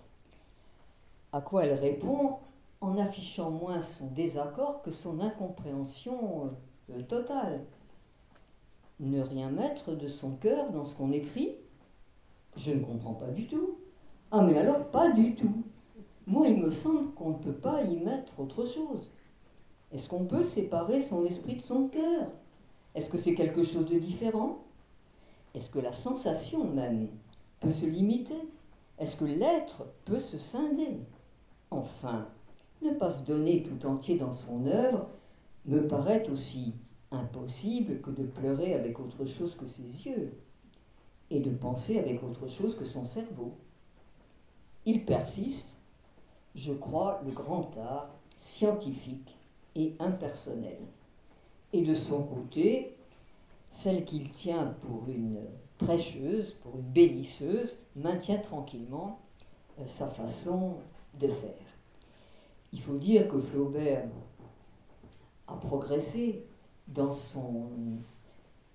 À 1.33 1.43
quoi 1.43 1.66
elle 1.66 1.79
répond 1.79 2.39
en 2.81 2.97
affichant 2.97 3.51
moins 3.51 3.83
son 3.83 4.07
désaccord 4.07 4.81
que 4.83 4.91
son 4.91 5.20
incompréhension 5.20 6.51
euh, 6.91 7.03
totale. 7.03 7.61
Ne 9.01 9.20
rien 9.20 9.51
mettre 9.51 9.95
de 9.95 10.09
son 10.09 10.31
cœur 10.37 10.70
dans 10.70 10.87
ce 10.87 10.95
qu'on 10.95 11.12
écrit 11.12 11.57
Je 12.57 12.72
ne 12.72 12.85
comprends 12.85 13.14
pas 13.14 13.31
du 13.31 13.47
tout. 13.47 13.77
Ah 14.31 14.41
mais 14.41 14.57
alors 14.57 14.87
pas 14.87 15.11
du 15.11 15.35
tout. 15.35 15.62
Moi 16.27 16.49
il 16.49 16.59
me 16.59 16.70
semble 16.70 17.12
qu'on 17.12 17.31
ne 17.31 17.39
peut 17.39 17.53
pas 17.53 17.83
y 17.83 17.99
mettre 17.99 18.41
autre 18.41 18.64
chose. 18.64 19.11
Est-ce 19.95 20.09
qu'on 20.09 20.24
peut 20.24 20.45
séparer 20.45 21.03
son 21.03 21.24
esprit 21.24 21.55
de 21.55 21.62
son 21.62 21.86
cœur? 21.86 22.26
Est-ce 22.97 23.09
que 23.09 23.16
c'est 23.16 23.36
quelque 23.36 23.62
chose 23.62 23.88
de 23.88 24.01
différent? 24.01 24.64
Est-ce 25.55 25.70
que 25.70 25.78
la 25.78 25.92
sensation 25.92 26.64
même 26.64 27.09
peut 27.61 27.70
se 27.70 27.86
limiter? 27.86 28.49
Est-ce 28.99 29.16
que 29.16 29.24
l'être 29.24 29.86
peut 30.05 30.18
se 30.18 30.36
scinder? 30.36 30.99
Enfin, 31.70 32.26
ne 32.82 32.90
pas 32.90 33.11
se 33.11 33.22
donner 33.22 33.62
tout 33.62 33.86
entier 33.86 34.18
dans 34.18 34.32
son 34.32 34.66
œuvre 34.66 35.07
me 35.64 35.86
paraît 35.86 36.28
aussi 36.28 36.74
impossible 37.12 38.01
que 38.01 38.11
de 38.11 38.24
pleurer 38.24 38.74
avec 38.74 38.99
autre 38.99 39.24
chose 39.24 39.55
que 39.55 39.66
ses 39.66 40.07
yeux 40.07 40.32
et 41.30 41.38
de 41.38 41.51
penser 41.51 42.01
avec 42.01 42.20
autre 42.24 42.49
chose 42.49 42.76
que 42.76 42.84
son 42.84 43.05
cerveau. 43.05 43.53
Il 44.86 45.05
persiste, 45.05 45.76
je 46.57 46.72
crois, 46.72 47.22
le 47.24 47.30
grand 47.30 47.70
art 47.78 48.11
scientifique 48.36 49.36
et 49.75 49.95
impersonnel. 49.99 50.79
Et 51.72 51.83
de 51.83 51.95
son 51.95 52.22
côté, 52.22 52.97
celle 53.70 54.05
qu'il 54.05 54.31
tient 54.31 54.75
pour 54.81 55.09
une 55.09 55.41
prêcheuse, 55.79 56.53
pour 56.62 56.77
une 56.77 56.83
bénisseuse, 56.83 57.79
maintient 57.97 58.39
tranquillement 58.39 59.18
euh, 59.79 59.87
sa 59.87 60.09
façon 60.09 60.77
de 61.18 61.29
faire. 61.29 61.55
Il 62.72 62.81
faut 62.81 62.97
dire 62.97 63.29
que 63.29 63.41
Flaubert 63.41 64.09
a 65.47 65.57
progressé 65.57 66.45
dans 66.89 67.12
son 67.12 67.68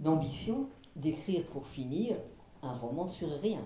ambition 0.06 0.68
d'écrire 0.96 1.46
pour 1.48 1.68
finir 1.68 2.16
un 2.62 2.74
roman 2.74 3.08
sur 3.08 3.30
rien, 3.42 3.64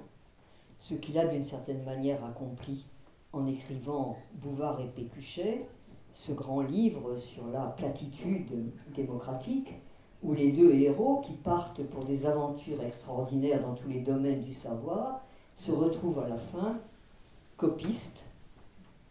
ce 0.79 0.93
qu'il 0.93 1.17
a 1.17 1.25
d'une 1.27 1.45
certaine 1.45 1.83
manière 1.83 2.23
accompli 2.23 2.85
en 3.31 3.47
écrivant 3.47 4.17
Bouvard 4.33 4.79
et 4.79 4.87
Pécuchet, 4.87 5.67
ce 6.13 6.31
grand 6.31 6.61
livre 6.61 7.17
sur 7.17 7.47
la 7.47 7.65
platitude 7.65 8.51
démocratique, 8.95 9.73
où 10.21 10.33
les 10.33 10.51
deux 10.51 10.73
héros, 10.73 11.21
qui 11.21 11.33
partent 11.33 11.83
pour 11.83 12.05
des 12.05 12.25
aventures 12.25 12.81
extraordinaires 12.81 13.61
dans 13.61 13.73
tous 13.73 13.89
les 13.89 13.99
domaines 13.99 14.43
du 14.43 14.53
savoir, 14.53 15.21
se 15.57 15.71
retrouvent 15.71 16.19
à 16.19 16.29
la 16.29 16.37
fin 16.37 16.77
copistes, 17.57 18.23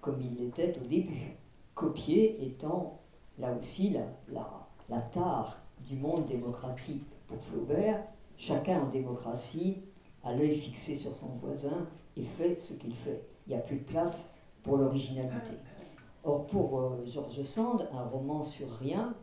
comme 0.00 0.20
ils 0.20 0.36
l'étaient 0.36 0.76
au 0.82 0.86
début. 0.86 1.36
Copier 1.74 2.44
étant 2.44 3.00
là 3.38 3.54
aussi 3.58 3.90
la, 3.90 4.06
la, 4.88 5.00
tare 5.00 5.62
du 5.88 5.96
monde 5.96 6.26
démocratique 6.26 7.06
pour 7.26 7.42
Flaubert, 7.44 8.02
chacun 8.36 8.82
en 8.82 8.88
démocratie 8.88 9.78
a 10.22 10.34
l'œil 10.34 10.56
fixé 10.56 10.96
sur 10.96 11.14
son 11.16 11.28
voisin 11.40 11.86
et 12.16 12.24
fait 12.24 12.56
ce 12.56 12.74
qu'il 12.74 12.94
fait. 12.94 13.22
Il 13.46 13.50
n'y 13.50 13.58
a 13.58 13.62
plus 13.62 13.78
de 13.78 13.84
place 13.84 14.34
pour 14.62 14.76
l'originalité. 14.76 15.56
Or, 16.24 16.46
pour 16.46 16.78
euh, 16.78 17.04
Georges 17.06 17.42
Sand, 17.42 17.88
un 17.92 18.04
roman 18.04 18.44
sur 18.44 18.70
rien, 18.70 19.14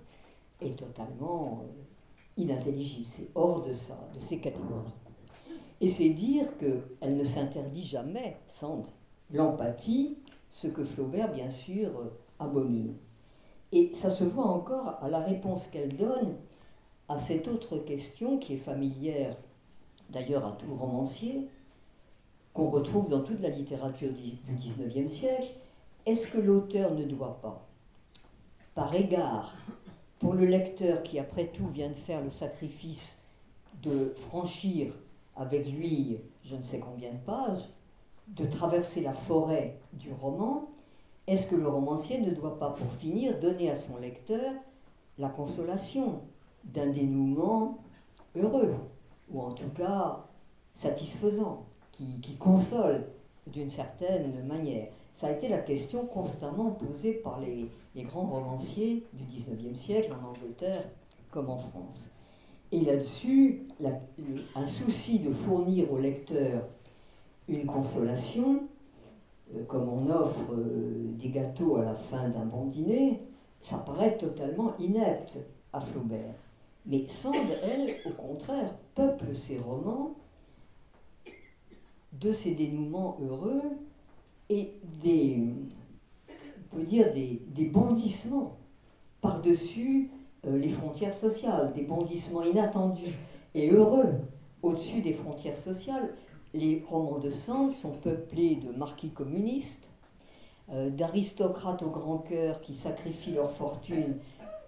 est 0.62 0.78
totalement 0.78 1.64
euh, 1.64 2.42
inintelligible, 2.42 3.08
c'est 3.08 3.30
hors 3.36 3.66
de 3.66 3.74
ça, 3.74 3.98
de 4.14 4.20
ces 4.20 4.40
catégories. 4.40 4.94
Et 5.82 5.90
c'est 5.90 6.10
dire 6.10 6.46
qu'elle 6.58 7.16
ne 7.16 7.24
s'interdit 7.24 7.84
jamais, 7.84 8.38
Sand, 8.48 8.86
l'empathie, 9.32 10.18
ce 10.50 10.68
que 10.68 10.84
Flaubert, 10.84 11.32
bien 11.32 11.50
sûr, 11.50 11.90
euh, 11.90 12.20
abomine. 12.40 12.96
Et 13.72 13.94
ça 13.94 14.10
se 14.10 14.24
voit 14.24 14.48
encore 14.48 14.98
à 15.02 15.10
la 15.10 15.20
réponse 15.20 15.68
qu'elle 15.68 15.96
donne 15.96 16.36
à 17.08 17.18
cette 17.18 17.48
autre 17.48 17.78
question 17.78 18.38
qui 18.40 18.54
est 18.54 18.58
familière, 18.58 19.38
d'ailleurs 20.10 20.46
à 20.46 20.52
tout 20.54 20.76
romancier, 20.76 21.48
qu'on 22.54 22.70
retrouve 22.70 23.08
dans 23.08 23.22
toute 23.22 23.42
la 23.42 23.50
littérature 23.50 24.12
du 24.12 24.54
XIXe 24.56 25.12
siècle. 25.12 25.54
Est-ce 26.10 26.26
que 26.26 26.40
l'auteur 26.40 26.96
ne 26.96 27.04
doit 27.04 27.40
pas, 27.40 27.68
par 28.74 28.96
égard 28.96 29.54
pour 30.18 30.34
le 30.34 30.44
lecteur 30.44 31.04
qui, 31.04 31.20
après 31.20 31.50
tout, 31.50 31.68
vient 31.68 31.90
de 31.90 31.94
faire 31.94 32.24
le 32.24 32.32
sacrifice 32.32 33.22
de 33.84 34.16
franchir 34.28 34.92
avec 35.36 35.68
lui 35.72 36.18
je 36.44 36.56
ne 36.56 36.64
sais 36.64 36.80
combien 36.80 37.12
de 37.12 37.20
pages, 37.20 37.70
de 38.30 38.48
traverser 38.48 39.02
la 39.02 39.14
forêt 39.14 39.78
du 39.94 40.12
roman, 40.12 40.72
est-ce 41.28 41.46
que 41.46 41.56
le 41.56 41.68
romancier 41.68 42.20
ne 42.20 42.32
doit 42.32 42.58
pas, 42.58 42.72
pour 42.72 42.92
finir, 42.94 43.40
donner 43.40 43.70
à 43.70 43.76
son 43.76 43.98
lecteur 43.98 44.52
la 45.20 45.30
consolation 45.30 46.22
d'un 46.64 46.88
dénouement 46.88 47.78
heureux, 48.36 48.74
ou 49.30 49.42
en 49.42 49.52
tout 49.52 49.70
cas 49.78 50.26
satisfaisant, 50.74 51.68
qui, 51.92 52.20
qui 52.20 52.36
console 52.36 53.06
d'une 53.46 53.70
certaine 53.70 54.44
manière? 54.48 54.88
Ça 55.20 55.28
a 55.28 55.32
été 55.32 55.50
la 55.50 55.58
question 55.58 56.06
constamment 56.06 56.72
posée 56.72 57.12
par 57.12 57.42
les, 57.42 57.70
grands 58.06 58.26
romanciers 58.26 59.06
du 59.12 59.26
XIXe 59.26 59.78
siècle 59.78 60.14
en 60.14 60.30
Angleterre 60.30 60.86
comme 61.30 61.50
en 61.50 61.58
France. 61.58 62.14
Et 62.72 62.80
là-dessus, 62.80 63.66
un 64.56 64.66
souci 64.66 65.20
de 65.20 65.34
fournir 65.34 65.92
au 65.92 65.98
lecteur 65.98 66.64
une 67.50 67.66
consolation, 67.66 68.64
euh, 69.54 69.66
comme 69.66 69.90
on 69.90 70.10
offre 70.10 70.54
euh, 70.54 71.12
des 71.20 71.28
gâteaux 71.28 71.76
à 71.76 71.84
la 71.84 71.96
fin 71.96 72.30
d'un 72.30 72.46
bon 72.46 72.68
dîner, 72.68 73.22
ça 73.62 73.78
paraît 73.80 74.18
totalement 74.18 74.78
inepte 74.80 75.38
à 75.74 75.82
Flaubert. 75.82 76.36
Mais 76.86 77.06
Sand, 77.10 77.36
elle, 77.62 77.94
au 78.06 78.12
contraire, 78.12 78.74
peuple 78.96 79.36
ses 79.36 79.58
romans 79.60 80.16
de 82.14 82.32
ces 82.32 82.56
dénouements 82.56 83.18
heureux 83.22 83.64
et 84.50 84.74
des, 85.04 85.38
on 86.72 86.76
peut 86.76 86.84
dire, 86.84 87.14
des, 87.14 87.66
bondissements 87.66 88.58
par-dessus 89.22 90.10
euh, 90.48 90.58
les 90.58 90.70
frontières 90.70 91.14
sociales, 91.14 91.74
des 91.74 91.84
bondissements 91.84 92.44
inattendus 92.44 93.14
et 93.54 93.70
heureux 93.70 94.14
au-dessus 94.64 95.02
des 95.02 95.14
frontières 95.14 95.58
sociales. 95.58 96.14
Les 96.54 96.84
romans 96.90 97.20
de 97.20 97.30
Sand 97.30 97.72
sont 97.72 97.92
peuplés 97.92 98.56
de 98.56 98.72
marquis 98.76 99.12
communistes, 99.12 99.88
euh, 100.72 100.90
d'aristocrates 100.90 101.84
au 101.84 101.90
grand 101.90 102.20
cœur 102.20 102.62
qui 102.62 102.74
sacrifient 102.74 103.34
leur 103.34 103.52
fortune 103.52 104.18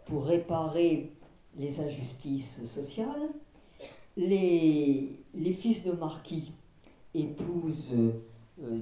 pour 0.05 0.25
réparer 0.25 1.11
les 1.57 1.79
injustices 1.79 2.63
sociales. 2.67 3.29
Les, 4.15 5.09
les 5.33 5.53
fils 5.53 5.83
de 5.83 5.91
marquis 5.91 6.51
épousent 7.13 7.95
euh, 8.63 8.79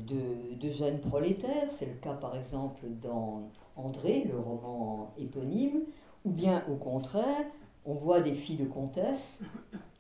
de, 0.60 0.70
jeunes 0.70 1.00
prolétaires, 1.00 1.70
c'est 1.70 1.86
le 1.86 1.94
cas 1.94 2.14
par 2.14 2.36
exemple 2.36 2.86
dans 3.02 3.50
André, 3.76 4.26
le 4.30 4.38
roman 4.38 5.14
éponyme, 5.18 5.82
ou 6.26 6.32
bien 6.32 6.64
au 6.70 6.76
contraire, 6.76 7.46
on 7.86 7.94
voit 7.94 8.20
des 8.20 8.34
filles 8.34 8.58
de 8.58 8.66
comtesse, 8.66 9.42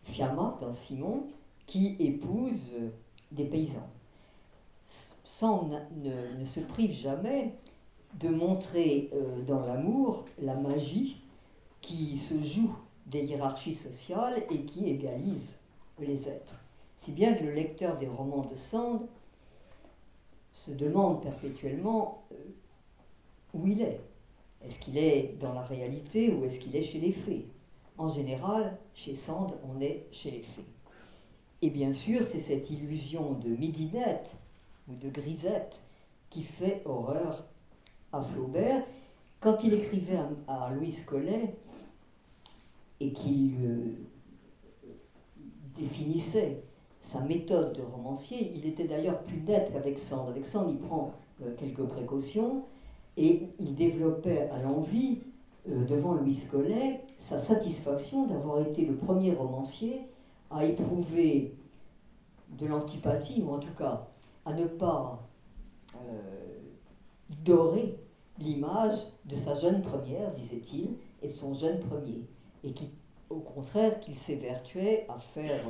Fiamma 0.04 0.58
dans 0.62 0.74
Simon, 0.74 1.24
qui 1.66 1.96
épousent 2.00 2.76
des 3.32 3.46
paysans. 3.46 3.88
Sans 4.86 5.70
ne, 5.96 6.46
se 6.46 6.60
prive 6.60 6.92
jamais 6.92 7.56
de 8.20 8.28
montrer 8.28 9.10
euh, 9.14 9.42
dans 9.44 9.66
l'amour 9.66 10.26
la 10.42 10.56
magie 10.56 11.22
qui 11.82 12.18
se 12.18 12.40
joue 12.42 12.76
des 13.06 13.24
hiérarchies 13.24 13.76
sociales 13.76 14.44
et 14.52 14.64
qui 14.66 14.90
égalise 14.90 15.56
les 16.00 16.28
êtres. 16.28 16.60
Si 16.98 17.12
bien 17.14 17.34
que 17.34 17.44
le 17.44 17.54
lecteur 17.54 17.98
des 17.98 18.08
romans 18.08 18.46
de 18.46 18.56
Sand 18.56 19.08
se 20.66 20.72
demande 20.72 21.22
perpétuellement 21.22 22.24
euh, 22.32 22.36
où 23.54 23.68
il 23.68 23.82
est. 23.82 24.02
Est-ce 24.66 24.80
qu'il 24.80 24.98
est 24.98 25.38
dans 25.40 25.54
la 25.54 25.64
réalité 25.64 26.34
ou 26.34 26.44
est-ce 26.44 26.60
qu'il 26.60 26.76
est 26.76 26.82
chez 26.82 27.00
les 27.00 27.14
fées 27.14 27.46
En 27.98 28.10
général, 28.10 28.78
chez 28.94 29.16
Sand, 29.16 29.54
on 29.64 29.80
est 29.80 30.06
chez 30.12 30.32
les 30.32 30.42
fées. 30.42 30.66
Et 31.62 31.70
bien 31.70 31.94
sûr, 31.94 32.22
c'est 32.24 32.40
cette 32.40 32.70
illusion 32.70 33.34
de 33.34 33.50
midinette 33.50 34.36
ou 34.90 34.96
de 34.96 35.10
grisette 35.10 35.82
qui 36.30 36.44
fait 36.44 36.82
horreur 36.86 37.46
à 38.12 38.22
Flaubert. 38.22 38.84
Quand 39.40 39.64
il 39.64 39.74
écrivait 39.74 40.20
à, 40.48 40.72
Louise 40.72 41.06
Collet 41.06 41.56
et 43.00 43.14
qu'il 43.14 43.56
euh, 43.66 43.96
définissait 45.78 46.62
sa 47.10 47.22
méthode 47.22 47.74
de 47.74 47.82
romancier, 47.82 48.52
il 48.56 48.68
était 48.68 48.84
d'ailleurs 48.84 49.24
plus 49.24 49.42
net 49.42 49.72
qu'avec 49.74 49.98
Sand. 49.98 50.30
Avec 50.30 50.46
Sand, 50.46 50.68
il 50.70 50.78
prend 50.78 51.12
euh, 51.42 51.56
quelques 51.58 51.84
précautions 51.84 52.66
et 53.18 53.48
il 53.58 53.74
développait 53.74 54.48
à 54.50 54.62
l'envie, 54.62 55.24
euh, 55.68 55.86
devant 55.86 56.14
Louis 56.14 56.40
Collet, 56.52 57.02
sa 57.18 57.40
satisfaction 57.40 58.28
d'avoir 58.28 58.62
été 58.62 58.86
le 58.86 58.96
premier 58.96 59.34
romancier 59.34 60.02
à 60.52 60.66
éprouver 60.66 61.56
de 62.60 62.68
l'antipathie, 62.68 63.42
ou 63.44 63.54
en 63.54 63.60
tout 63.60 63.74
cas 63.76 64.06
à 64.46 64.54
ne 64.54 64.66
pas 64.66 65.28
euh, 65.96 65.98
dorer 67.44 67.98
l'image 68.38 69.00
de 69.26 69.36
sa 69.36 69.56
jeune 69.56 69.82
première, 69.82 70.30
disait-il, 70.30 70.90
et 71.24 71.30
de 71.30 71.34
son 71.34 71.56
jeune 71.56 71.80
premier, 71.80 72.22
et 72.64 72.72
qui, 72.72 72.92
au 73.32 73.40
contraire, 73.40 74.00
qu'il 74.00 74.16
s'évertuait 74.16 75.08
à 75.10 75.18
faire 75.18 75.62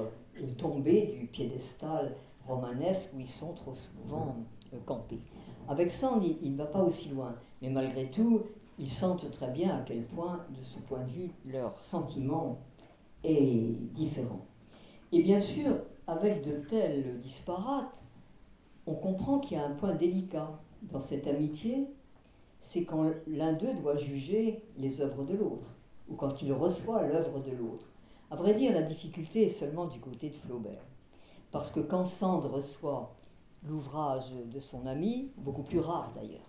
tomber 0.46 1.18
du 1.20 1.28
piédestal 1.28 2.16
romanesque 2.48 3.10
où 3.16 3.20
ils 3.20 3.28
sont 3.28 3.54
trop 3.54 3.74
souvent 3.76 4.36
euh, 4.74 4.78
campés. 4.86 5.22
Avec 5.68 5.92
ça, 5.92 6.20
il 6.42 6.52
ne 6.54 6.58
va 6.58 6.66
pas 6.66 6.82
aussi 6.82 7.10
loin, 7.10 7.36
mais 7.62 7.70
malgré 7.70 8.10
tout, 8.10 8.42
ils 8.80 8.90
sentent 8.90 9.30
très 9.32 9.50
bien 9.52 9.78
à 9.78 9.82
quel 9.82 10.06
point, 10.06 10.46
de 10.50 10.64
ce 10.64 10.80
point 10.80 11.04
de 11.04 11.10
vue, 11.10 11.32
leur 11.46 11.80
sentiment 11.82 12.60
est 13.24 13.76
différent. 13.94 14.46
Et 15.12 15.22
bien 15.22 15.40
sûr, 15.40 15.76
avec 16.08 16.44
de 16.44 16.54
tels 16.68 17.20
disparates, 17.20 17.92
on 18.88 18.96
comprend 18.96 19.40
qu'il 19.40 19.58
y 19.58 19.60
a 19.60 19.66
un 19.66 19.76
point 19.76 19.94
délicat 19.94 20.60
dans 20.84 21.02
cette 21.02 21.28
amitié, 21.28 21.88
c'est 22.62 22.86
quand 22.86 23.12
l'un 23.28 23.54
d'eux 23.54 23.74
doit 23.74 23.98
juger 23.98 24.64
les 24.78 25.02
œuvres 25.02 25.24
de 25.24 25.36
l'autre, 25.36 25.76
ou 26.10 26.16
quand 26.16 26.42
il 26.42 26.52
reçoit 26.54 27.04
l'œuvre 27.04 27.40
de 27.40 27.52
l'autre. 27.52 27.89
À 28.32 28.36
vrai 28.36 28.54
dire, 28.54 28.74
la 28.74 28.84
difficulté 28.84 29.46
est 29.46 29.50
seulement 29.50 29.88
du 29.88 30.00
côté 30.00 30.30
de 30.30 30.36
Flaubert. 30.36 30.84
Parce 31.52 31.72
que 31.72 31.80
quand 31.80 32.06
Sand 32.06 32.46
reçoit 32.46 33.16
l'ouvrage 33.68 34.32
de 34.54 34.60
son 34.60 34.86
ami, 34.86 35.32
beaucoup 35.38 35.64
plus 35.64 35.80
rare 35.80 36.12
d'ailleurs, 36.16 36.48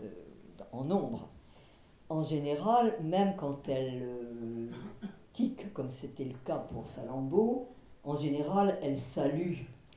euh, 0.00 0.08
en 0.72 0.84
nombre, 0.84 1.28
en 2.08 2.22
général, 2.22 2.96
même 3.02 3.34
quand 3.36 3.68
elle 3.68 4.02
euh, 4.02 4.70
tique, 5.32 5.72
comme 5.72 5.90
c'était 5.90 6.24
le 6.24 6.36
cas 6.44 6.58
pour 6.58 6.86
Salammbô, 6.86 7.66
en 8.04 8.14
général, 8.14 8.78
elle 8.80 8.96
salue 8.96 9.56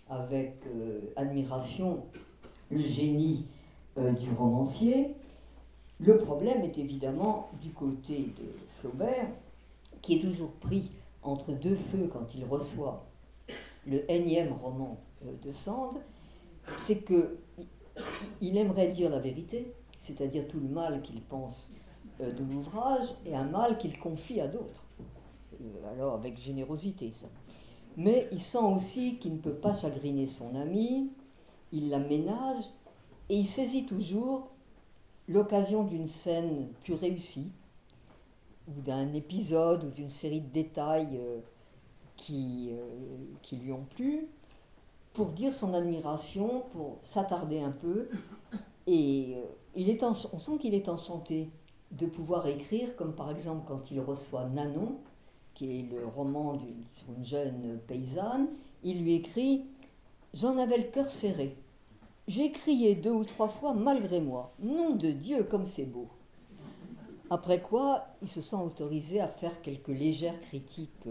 avec 0.09 0.55
euh, 0.65 1.01
admiration 1.15 2.03
le 2.69 2.82
génie 2.82 3.45
du 3.97 4.32
romancier. 4.32 5.15
Le 5.99 6.17
problème 6.17 6.61
est 6.61 6.78
évidemment 6.78 7.49
du 7.61 7.72
côté 7.72 8.34
de 8.38 8.55
Flaubert, 8.80 9.28
qui 10.01 10.15
est 10.15 10.22
toujours 10.22 10.51
pris 10.53 10.89
entre 11.24 11.53
deux 11.53 11.76
feux 11.76 12.09
quand 12.11 12.34
il 12.36 12.45
reçoit 12.45 13.05
le 13.88 14.09
énième 14.11 14.53
roman 14.53 14.97
euh, 15.26 15.32
de 15.43 15.51
Sand, 15.51 15.99
c'est 16.78 16.97
que 16.97 17.38
il 18.39 18.57
aimerait 18.57 18.89
dire 18.89 19.09
la 19.09 19.19
vérité, 19.19 19.74
c'est-à-dire 19.99 20.47
tout 20.47 20.59
le 20.59 20.67
mal 20.67 21.01
qu'il 21.01 21.22
pense 21.22 21.72
euh, 22.22 22.32
de 22.32 22.43
l'ouvrage 22.43 23.05
et 23.26 23.36
un 23.36 23.43
mal 23.43 23.78
qu'il 23.78 23.97
confie 23.99 24.39
à 24.39 24.47
d'autres. 24.47 24.86
Euh, 25.61 25.91
alors 25.91 26.13
avec 26.13 26.39
générosité 26.39 27.11
ça. 27.13 27.28
Mais 27.97 28.28
il 28.32 28.41
sent 28.41 28.57
aussi 28.57 29.17
qu'il 29.17 29.34
ne 29.34 29.39
peut 29.39 29.53
pas 29.53 29.74
chagriner 29.74 30.28
son 30.28 30.55
ami, 30.55 31.09
il 31.72 31.89
la 31.89 31.99
ménage 31.99 32.63
et 33.30 33.36
il 33.38 33.45
saisit 33.45 33.86
toujours 33.86 34.49
l'occasion 35.28 35.84
d'une 35.84 36.07
scène 36.07 36.67
plus 36.84 36.93
réussie 36.93 37.51
ou 38.78 38.82
d'un 38.82 39.13
épisode 39.13 39.84
ou 39.84 39.89
d'une 39.89 40.09
série 40.09 40.41
de 40.41 40.49
détails 40.49 41.17
euh, 41.19 41.39
qui, 42.15 42.69
euh, 42.72 43.17
qui 43.41 43.57
lui 43.57 43.72
ont 43.72 43.86
plu, 43.95 44.28
pour 45.13 45.28
dire 45.28 45.53
son 45.53 45.74
admiration, 45.74 46.63
pour 46.72 46.97
s'attarder 47.03 47.59
un 47.59 47.72
peu. 47.72 48.09
Et 48.88 49.36
euh, 49.36 49.45
il 49.76 49.89
est 49.89 50.03
on 50.03 50.13
sent 50.13 50.57
qu'il 50.59 50.74
est 50.74 50.89
enchanté 50.89 51.49
de 51.91 52.05
pouvoir 52.05 52.47
écrire, 52.47 52.95
comme 52.95 53.13
par 53.13 53.30
exemple 53.30 53.65
quand 53.67 53.91
il 53.91 53.99
reçoit 53.99 54.45
Nanon, 54.45 54.97
qui 55.53 55.80
est 55.80 55.84
le 55.84 56.05
roman 56.05 56.53
d'une 56.53 57.24
jeune 57.24 57.80
paysanne, 57.88 58.47
il 58.84 59.03
lui 59.03 59.15
écrit 59.15 59.65
J'en 60.34 60.57
avais 60.57 60.78
le 60.78 60.86
cœur 60.86 61.09
serré. 61.09 61.57
J'ai 62.28 62.51
crié 62.51 62.95
deux 62.95 63.11
ou 63.11 63.26
trois 63.26 63.49
fois 63.49 63.74
malgré 63.74 64.22
moi. 64.22 64.53
Nom 64.59 64.95
de 64.95 65.11
Dieu, 65.11 65.43
comme 65.43 65.65
c'est 65.65 65.86
beau. 65.86 66.07
Après 67.32 67.61
quoi, 67.61 68.07
il 68.21 68.27
se 68.27 68.41
sent 68.41 68.57
autorisé 68.57 69.21
à 69.21 69.29
faire 69.29 69.61
quelques 69.61 69.88
légères 69.88 70.41
critiques 70.41 71.07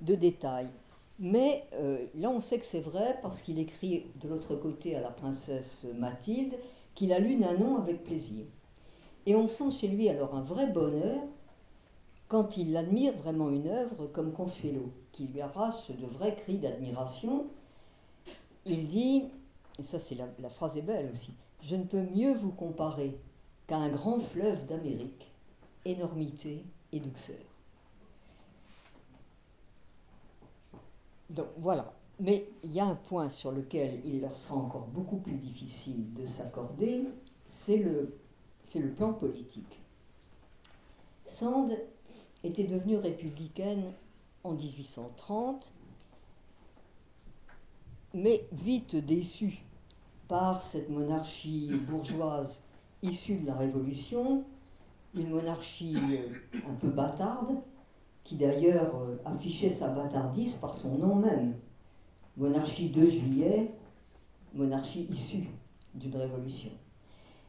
de 0.00 0.14
détails. 0.14 0.70
Mais 1.18 1.66
euh, 1.74 2.06
là, 2.14 2.30
on 2.30 2.40
sait 2.40 2.58
que 2.58 2.64
c'est 2.64 2.80
vrai 2.80 3.18
parce 3.20 3.42
qu'il 3.42 3.58
écrit 3.58 4.06
de 4.22 4.28
l'autre 4.28 4.56
côté 4.56 4.96
à 4.96 5.02
la 5.02 5.10
princesse 5.10 5.86
Mathilde 5.94 6.54
qu'il 6.94 7.12
a 7.12 7.18
lu 7.18 7.36
Nanon 7.36 7.76
avec 7.76 8.02
plaisir. 8.02 8.46
Et 9.26 9.36
on 9.36 9.46
sent 9.46 9.70
chez 9.70 9.88
lui 9.88 10.08
alors 10.08 10.34
un 10.34 10.40
vrai 10.40 10.68
bonheur 10.68 11.20
quand 12.28 12.56
il 12.56 12.74
admire 12.74 13.12
vraiment 13.18 13.50
une 13.50 13.68
œuvre 13.68 14.06
comme 14.06 14.32
Consuelo, 14.32 14.90
qui 15.12 15.26
lui 15.26 15.42
arrache 15.42 15.90
de 15.90 16.06
vrais 16.06 16.34
cris 16.34 16.56
d'admiration. 16.56 17.44
Il 18.64 18.88
dit, 18.88 19.24
et 19.78 19.82
ça 19.82 19.98
c'est 19.98 20.14
la, 20.14 20.28
la 20.38 20.48
phrase 20.48 20.78
est 20.78 20.82
belle 20.82 21.10
aussi, 21.10 21.34
je 21.60 21.76
ne 21.76 21.84
peux 21.84 22.02
mieux 22.14 22.32
vous 22.32 22.52
comparer 22.52 23.18
qu'à 23.66 23.76
un 23.76 23.90
grand 23.90 24.18
fleuve 24.18 24.64
d'Amérique 24.64 25.27
énormité 25.84 26.64
et 26.92 27.00
douceur. 27.00 27.36
Donc 31.30 31.48
voilà. 31.58 31.92
Mais 32.20 32.48
il 32.64 32.72
y 32.72 32.80
a 32.80 32.86
un 32.86 32.96
point 32.96 33.30
sur 33.30 33.52
lequel 33.52 34.00
il 34.04 34.20
leur 34.20 34.34
sera 34.34 34.56
encore 34.56 34.86
beaucoup 34.88 35.18
plus 35.18 35.36
difficile 35.36 36.12
de 36.14 36.26
s'accorder, 36.26 37.04
c'est 37.46 37.76
le, 37.76 38.18
c'est 38.68 38.80
le 38.80 38.90
plan 38.90 39.12
politique. 39.12 39.80
Sand 41.26 41.70
était 42.42 42.64
devenue 42.64 42.96
républicaine 42.96 43.92
en 44.42 44.52
1830, 44.52 45.72
mais 48.14 48.46
vite 48.50 48.96
déçue 48.96 49.62
par 50.26 50.62
cette 50.62 50.90
monarchie 50.90 51.70
bourgeoise 51.88 52.64
issue 53.02 53.36
de 53.36 53.46
la 53.46 53.54
Révolution, 53.54 54.44
une 55.14 55.30
monarchie 55.30 55.96
euh, 55.96 56.60
un 56.68 56.74
peu 56.74 56.88
bâtarde, 56.88 57.56
qui 58.24 58.36
d'ailleurs 58.36 58.94
euh, 58.96 59.16
affichait 59.24 59.70
sa 59.70 59.88
bâtardise 59.88 60.52
par 60.54 60.74
son 60.74 60.98
nom 60.98 61.14
même. 61.14 61.54
Monarchie 62.36 62.90
de 62.90 63.06
juillet, 63.06 63.72
monarchie 64.54 65.08
issue 65.10 65.48
d'une 65.94 66.14
révolution. 66.14 66.70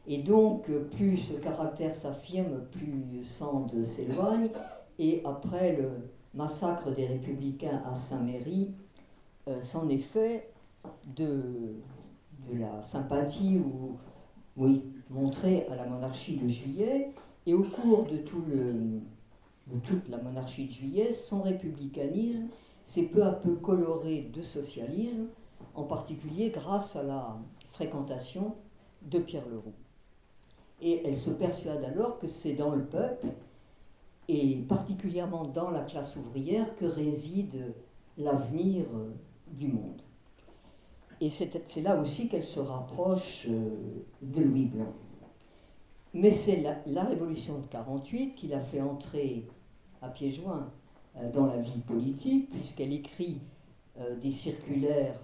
Et 0.06 0.22
donc, 0.22 0.68
euh, 0.70 0.88
plus 0.96 1.18
ce 1.18 1.34
caractère 1.34 1.94
s'affirme, 1.94 2.64
plus 2.72 3.24
Sand 3.24 3.84
s'éloigne, 3.84 4.48
Et 4.98 5.22
après 5.24 5.76
le 5.76 6.10
massacre 6.34 6.90
des 6.90 7.06
républicains 7.06 7.82
à 7.90 7.94
Saint-Méry, 7.94 8.74
euh, 9.48 9.60
c'en 9.62 9.88
est 9.88 9.98
fait 9.98 10.52
de, 11.16 11.76
de 12.50 12.58
la 12.58 12.82
sympathie 12.82 13.58
ou, 13.58 13.96
oui, 14.56 14.84
montrée 15.08 15.66
à 15.70 15.76
la 15.76 15.86
monarchie 15.86 16.36
de 16.36 16.48
juillet. 16.48 17.12
Et 17.50 17.52
au 17.52 17.64
cours 17.64 18.04
de, 18.04 18.18
toute 18.18 20.08
la 20.08 20.18
monarchie 20.18 20.66
de 20.66 20.70
juillet, 20.70 21.12
son 21.12 21.42
républicanisme 21.42 22.46
s'est 22.84 23.06
peu 23.06 23.24
à 23.24 23.32
peu 23.32 23.56
coloré 23.56 24.30
de 24.32 24.40
socialisme, 24.40 25.26
en 25.74 25.82
particulier 25.82 26.50
grâce 26.50 26.94
à 26.94 27.02
la 27.02 27.40
fréquentation 27.72 28.54
de 29.02 29.18
Pierre 29.18 29.48
Leroux. 29.48 29.74
Et 30.80 31.04
elle 31.04 31.16
se 31.16 31.30
persuade 31.30 31.82
alors 31.82 32.20
que 32.20 32.28
c'est 32.28 32.52
dans 32.52 32.72
le 32.72 32.84
peuple, 32.84 33.26
et 34.28 34.58
particulièrement 34.68 35.44
dans 35.44 35.70
la 35.70 35.82
classe 35.82 36.14
ouvrière, 36.14 36.76
que 36.76 36.84
réside 36.84 37.74
l'avenir 38.16 38.84
du 39.48 39.66
monde. 39.66 40.02
Et 41.20 41.30
c'est 41.30 41.82
là 41.82 42.00
aussi 42.00 42.28
qu'elle 42.28 42.44
se 42.44 42.60
rapproche 42.60 43.48
euh, 43.50 44.04
de 44.22 44.40
Louis 44.40 44.66
Blanc. 44.66 44.94
Mais 46.12 46.30
c'est 46.32 46.62
la, 46.86 47.04
révolution 47.04 47.58
de 47.58 47.66
48 47.66 48.34
qui 48.34 48.48
l'a 48.48 48.60
fait 48.60 48.80
entrer 48.80 49.46
à 50.02 50.08
pieds 50.08 50.32
joints 50.32 50.70
euh, 51.16 51.30
dans 51.30 51.46
la 51.46 51.58
vie 51.58 51.80
politique, 51.80 52.50
puisqu'elle 52.50 52.92
écrit 52.92 53.40
des 54.22 54.30
circulaires 54.30 55.20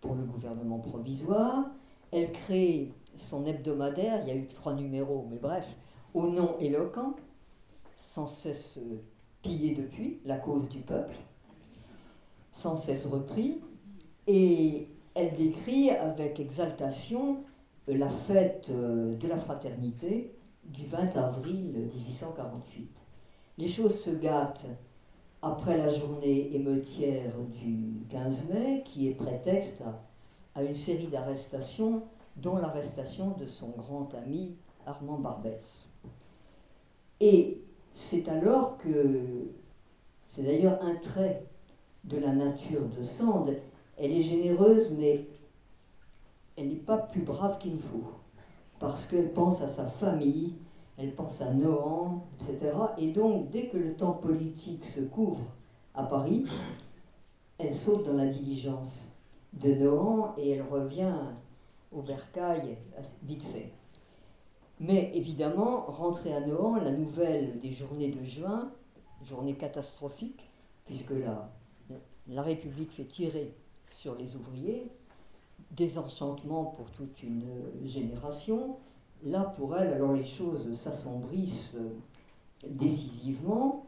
pour 0.00 0.14
le 0.14 0.22
gouvernement 0.22 0.78
provisoire, 0.78 1.64
elle 2.12 2.30
crée 2.30 2.92
son 3.16 3.44
hebdomadaire, 3.44 4.22
il 4.22 4.28
y 4.28 4.30
a 4.30 4.36
eu 4.36 4.46
trois 4.46 4.74
numéros, 4.74 5.26
mais 5.28 5.38
bref, 5.38 5.76
au 6.14 6.28
nom 6.28 6.56
éloquent, 6.58 7.14
sans 7.96 8.26
cesse 8.26 8.78
pillé 9.42 9.74
depuis, 9.74 10.20
la 10.24 10.36
cause 10.36 10.68
du 10.68 10.80
peuple, 10.80 11.16
sans 12.52 12.76
cesse 12.76 13.06
repris, 13.06 13.60
et 14.26 14.88
elle 15.14 15.32
décrit 15.34 15.90
avec 15.90 16.40
exaltation 16.40 17.38
la 17.88 18.08
fête 18.08 18.66
euh, 18.70 19.16
de 19.16 19.28
la 19.28 19.38
fraternité 19.38 20.34
du 20.64 20.86
20 20.86 21.16
avril 21.16 21.90
1848. 21.94 22.88
Les 23.58 23.68
choses 23.68 24.00
se 24.00 24.10
gâtent 24.10 24.66
après 25.42 25.76
la 25.76 25.88
journée 25.88 26.54
émeutière 26.54 27.32
du 27.62 28.04
15 28.10 28.48
mai, 28.50 28.82
qui 28.84 29.08
est 29.08 29.14
prétexte 29.14 29.82
à, 30.54 30.62
une 30.62 30.74
série 30.74 31.06
d'arrestations, 31.06 32.02
dont 32.36 32.56
l'arrestation 32.56 33.30
de 33.38 33.46
son 33.46 33.68
grand 33.70 34.08
ami 34.14 34.56
Armand 34.86 35.18
Barbès. 35.18 35.88
Et 37.20 37.62
c'est 37.94 38.28
alors 38.28 38.78
que, 38.78 39.48
c'est 40.28 40.42
d'ailleurs 40.42 40.82
un 40.82 40.94
trait 40.96 41.44
de 42.04 42.18
la 42.18 42.32
nature 42.32 42.82
de 42.98 43.02
Sand, 43.02 43.54
elle 43.96 44.12
est 44.12 44.22
généreuse, 44.22 44.90
mais 44.98 45.26
elle 46.60 46.68
n'est 46.68 46.76
pas 46.76 46.98
plus 46.98 47.22
brave 47.22 47.58
qu'il 47.58 47.78
faut, 47.78 48.12
parce 48.78 49.06
qu'elle 49.06 49.32
pense 49.32 49.62
à 49.62 49.68
sa 49.68 49.86
famille, 49.86 50.52
elle 50.98 51.14
pense 51.14 51.40
à 51.40 51.54
Nohant, 51.54 52.26
etc. 52.38 52.76
Et 52.98 53.12
donc, 53.12 53.48
dès 53.50 53.68
que 53.68 53.78
le 53.78 53.94
temps 53.94 54.12
politique 54.12 54.84
se 54.84 55.00
couvre 55.00 55.40
à 55.94 56.02
Paris, 56.02 56.44
elle 57.58 57.72
saute 57.72 58.04
dans 58.04 58.12
la 58.12 58.26
diligence 58.26 59.16
de 59.54 59.74
Nohant 59.74 60.34
et 60.36 60.50
elle 60.50 60.62
revient 60.62 61.14
au 61.92 62.02
bercail 62.02 62.76
vite 63.22 63.44
fait. 63.44 63.72
Mais 64.78 65.10
évidemment, 65.14 65.86
rentrée 65.88 66.34
à 66.34 66.40
Nohant, 66.40 66.76
la 66.76 66.92
nouvelle 66.92 67.58
des 67.58 67.72
journées 67.72 68.10
de 68.10 68.22
juin, 68.22 68.70
journée 69.24 69.54
catastrophique, 69.54 70.50
puisque 70.84 71.10
la, 71.10 71.50
la 72.28 72.42
République 72.42 72.92
fait 72.92 73.04
tirer 73.04 73.54
sur 73.88 74.14
les 74.14 74.36
ouvriers, 74.36 74.90
désenchantement 75.70 76.64
pour 76.64 76.90
toute 76.90 77.22
une 77.22 77.44
génération, 77.84 78.76
Là, 79.22 79.52
pour 79.56 79.76
elle, 79.76 79.92
alors 79.92 80.14
les 80.14 80.24
choses 80.24 80.72
s'assombrissent 80.78 81.76
décisivement. 82.66 83.84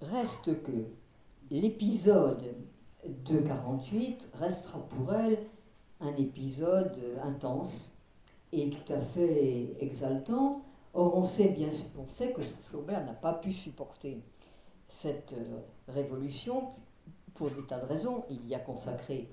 Reste 0.00 0.62
que 0.64 0.72
l'épisode 1.50 2.54
de 3.06 3.38
48 3.38 4.28
restera 4.34 4.80
pour 4.88 5.14
elle 5.14 5.38
un 6.00 6.14
épisode 6.16 6.98
intense 7.22 7.96
et 8.52 8.70
tout 8.70 8.92
à 8.92 9.00
fait 9.00 9.76
exaltant. 9.80 10.62
Or, 10.92 11.16
on 11.16 11.22
sait 11.22 11.48
bien 11.48 11.68
on 11.96 12.08
sait 12.08 12.32
que 12.32 12.42
Flaubert 12.68 13.04
n'a 13.04 13.12
pas 13.12 13.34
pu 13.34 13.52
supporter 13.52 14.22
cette 14.88 15.34
euh, 15.34 15.60
révolution 15.86 16.70
pour 17.34 17.50
des 17.50 17.62
tas 17.62 17.78
de 17.78 17.86
raisons. 17.86 18.24
Il 18.30 18.48
y 18.48 18.54
a 18.54 18.58
consacré 18.58 19.28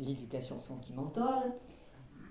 l'éducation 0.00 0.58
sentimentale, 0.58 1.52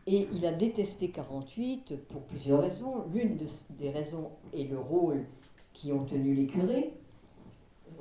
et 0.07 0.27
il 0.33 0.45
a 0.45 0.51
détesté 0.51 1.11
48 1.11 2.07
pour 2.07 2.21
plusieurs 2.23 2.61
raisons. 2.61 3.05
L'une 3.13 3.37
des 3.71 3.89
raisons 3.89 4.31
est 4.53 4.63
le 4.63 4.79
rôle 4.79 5.25
qui 5.73 5.91
ont 5.91 6.05
tenu 6.05 6.33
les 6.33 6.47
curés, 6.47 6.93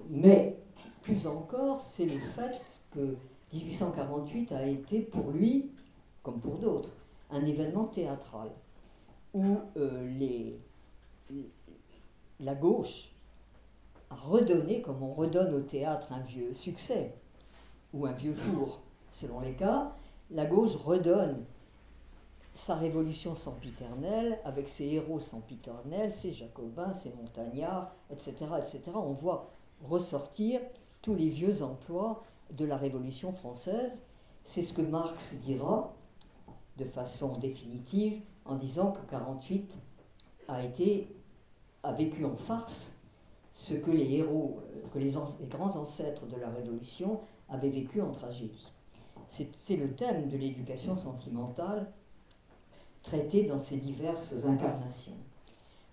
mais 0.09 0.57
plus 1.03 1.27
encore, 1.27 1.81
c'est 1.81 2.07
le 2.07 2.19
fait 2.19 2.61
que 2.93 3.16
1848 3.53 4.53
a 4.53 4.66
été 4.66 5.01
pour 5.01 5.31
lui, 5.31 5.71
comme 6.23 6.41
pour 6.41 6.57
d'autres, 6.57 6.93
un 7.31 7.45
événement 7.45 7.85
théâtral 7.85 8.51
où 9.35 9.59
euh, 9.77 10.51
la 12.41 12.55
gauche 12.55 13.11
a 14.11 14.14
redonné, 14.14 14.81
comme 14.81 15.03
on 15.03 15.12
redonne 15.12 15.55
au 15.55 15.61
théâtre 15.61 16.12
un 16.12 16.21
vieux 16.21 16.55
succès 16.55 17.14
ou 17.93 18.07
un 18.07 18.12
vieux 18.12 18.35
four, 18.35 18.81
selon 19.11 19.40
les 19.40 19.54
cas, 19.54 19.92
la 20.30 20.46
gauche 20.46 20.76
redonne 20.76 21.44
sa 22.54 22.74
révolution 22.74 23.34
sempiternelle, 23.34 24.40
avec 24.44 24.68
ses 24.68 24.84
héros 24.84 25.20
sempiternels, 25.20 26.11
ses 26.11 26.32
jacobins, 26.32 26.92
ses 26.92 27.12
montagnards, 27.14 27.94
etc., 28.11 28.34
etc. 28.59 28.82
On 28.94 29.12
voit 29.12 29.50
ressortir 29.84 30.61
tous 31.00 31.14
les 31.14 31.28
vieux 31.28 31.62
emplois 31.62 32.24
de 32.50 32.64
la 32.64 32.76
Révolution 32.76 33.32
française. 33.32 34.02
C'est 34.42 34.64
ce 34.64 34.72
que 34.72 34.82
Marx 34.82 35.36
dira 35.36 35.94
de 36.76 36.84
façon 36.84 37.38
définitive 37.38 38.22
en 38.44 38.56
disant 38.56 38.92
que 38.92 39.09
48 39.11 39.74
a 40.48 40.64
été 40.64 41.14
a 41.84 41.92
vécu 41.92 42.24
en 42.24 42.36
farce 42.36 42.98
ce 43.54 43.74
que 43.74 43.90
les 43.90 44.14
héros, 44.14 44.61
que 44.92 44.98
les 44.98 45.14
grands 45.48 45.76
ancêtres 45.76 46.26
de 46.26 46.36
la 46.36 46.48
Révolution 46.48 47.20
avaient 47.48 47.70
vécu 47.70 48.00
en 48.00 48.11
tragédie. 48.11 48.72
C'est 49.29 49.76
le 49.76 49.95
thème 49.95 50.29
de 50.29 50.37
l'éducation 50.37 50.97
sentimentale 50.97 51.87
traité 53.03 53.45
dans 53.45 53.59
ses 53.59 53.76
diverses 53.76 54.35
incarnations. 54.45 55.16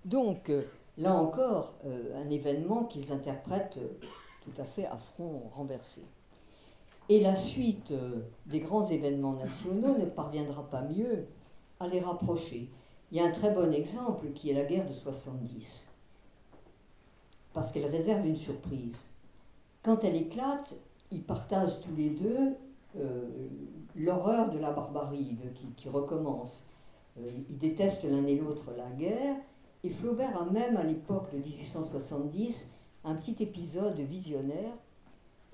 Donc, 0.03 0.49
euh, 0.49 0.63
là 0.97 1.13
encore, 1.13 1.73
euh, 1.85 2.23
un 2.23 2.29
événement 2.29 2.83
qu'ils 2.83 3.11
interprètent 3.11 3.77
euh, 3.77 3.87
tout 4.43 4.61
à 4.61 4.63
fait 4.63 4.85
à 4.85 4.97
front 4.97 5.43
renversé. 5.53 6.01
Et 7.07 7.21
la 7.21 7.35
suite 7.35 7.93
des 8.47 8.59
grands 8.59 8.87
événements 8.87 9.33
nationaux 9.33 9.95
ne 9.95 10.05
parviendra 10.05 10.67
pas 10.67 10.81
mieux 10.81 11.27
à 11.79 11.87
les 11.87 11.99
rapprocher. 11.99 12.67
Il 13.11 13.17
y 13.17 13.21
a 13.21 13.25
un 13.25 13.31
très 13.31 13.51
bon 13.51 13.71
exemple 13.71 14.31
qui 14.33 14.49
est 14.49 14.55
la 14.55 14.63
guerre 14.63 14.87
de 14.87 14.93
70, 14.93 15.87
parce 17.53 17.71
qu'elle 17.71 17.85
réserve 17.85 18.25
une 18.25 18.35
surprise. 18.35 19.03
Quand 19.83 20.03
elle 20.03 20.15
éclate, 20.15 20.73
ils 21.11 21.21
partagent 21.21 21.79
tous 21.81 21.95
les 21.95 22.09
deux 22.09 22.55
l'horreur 23.95 24.49
de 24.51 24.59
la 24.59 24.71
barbarie 24.71 25.37
qui 25.75 25.89
recommence 25.89 26.67
euh, 27.19 27.29
ils 27.49 27.57
détestent 27.57 28.03
l'un 28.03 28.25
et 28.25 28.35
l'autre 28.35 28.71
la 28.75 28.89
guerre. 28.89 29.35
Et 29.83 29.89
Flaubert 29.89 30.41
a 30.41 30.45
même, 30.45 30.77
à 30.77 30.83
l'époque 30.83 31.31
de 31.31 31.37
1870, 31.37 32.71
un 33.03 33.15
petit 33.15 33.41
épisode 33.43 33.99
visionnaire 33.99 34.73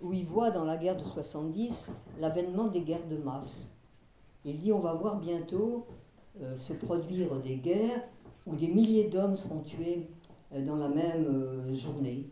où 0.01 0.13
il 0.13 0.25
voit 0.25 0.51
dans 0.51 0.63
la 0.63 0.77
guerre 0.77 0.97
de 0.97 1.03
70 1.03 1.91
l'avènement 2.19 2.67
des 2.67 2.81
guerres 2.81 3.07
de 3.07 3.17
masse. 3.17 3.71
Il 4.45 4.57
dit 4.57 4.71
on 4.71 4.79
va 4.79 4.93
voir 4.93 5.19
bientôt 5.19 5.85
euh, 6.41 6.55
se 6.55 6.73
produire 6.73 7.35
des 7.35 7.57
guerres 7.57 8.01
où 8.47 8.55
des 8.55 8.67
milliers 8.67 9.09
d'hommes 9.09 9.35
seront 9.35 9.59
tués 9.59 10.07
euh, 10.53 10.65
dans 10.65 10.77
la 10.77 10.89
même 10.89 11.71
journée. 11.75 12.25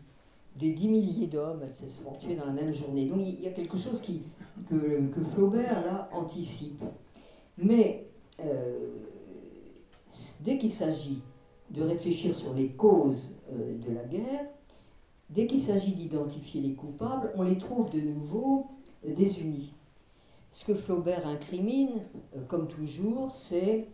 Des 0.56 0.72
dix 0.72 0.88
milliers 0.88 1.28
d'hommes 1.28 1.62
seront 1.70 2.14
tués 2.14 2.34
dans 2.34 2.46
la 2.46 2.52
même 2.52 2.74
journée. 2.74 3.04
Donc 3.04 3.20
il 3.20 3.40
y 3.40 3.46
a 3.46 3.52
quelque 3.52 3.78
chose 3.78 4.00
qui, 4.00 4.22
que, 4.68 5.22
Flaubert 5.34 5.84
là 5.84 6.08
anticipe. 6.12 6.82
Mais 7.58 8.06
dès 10.40 10.58
qu'il 10.58 10.72
s'agit 10.72 11.22
de 11.70 11.82
réfléchir 11.82 12.34
sur 12.34 12.54
les 12.54 12.70
causes 12.70 13.30
euh, 13.52 13.78
de 13.78 13.94
la 13.94 14.04
guerre, 14.04 14.46
dès 15.28 15.46
qu'il 15.46 15.60
s'agit 15.60 15.92
d'identifier 15.92 16.60
les 16.60 16.74
coupables, 16.74 17.32
on 17.36 17.42
les 17.42 17.58
trouve 17.58 17.90
de 17.90 18.00
nouveau 18.00 18.66
euh, 19.06 19.14
désunis. 19.14 19.72
Ce 20.50 20.64
que 20.64 20.74
Flaubert 20.74 21.26
incrimine, 21.26 22.02
euh, 22.36 22.44
comme 22.48 22.68
toujours, 22.68 23.32
c'est 23.32 23.86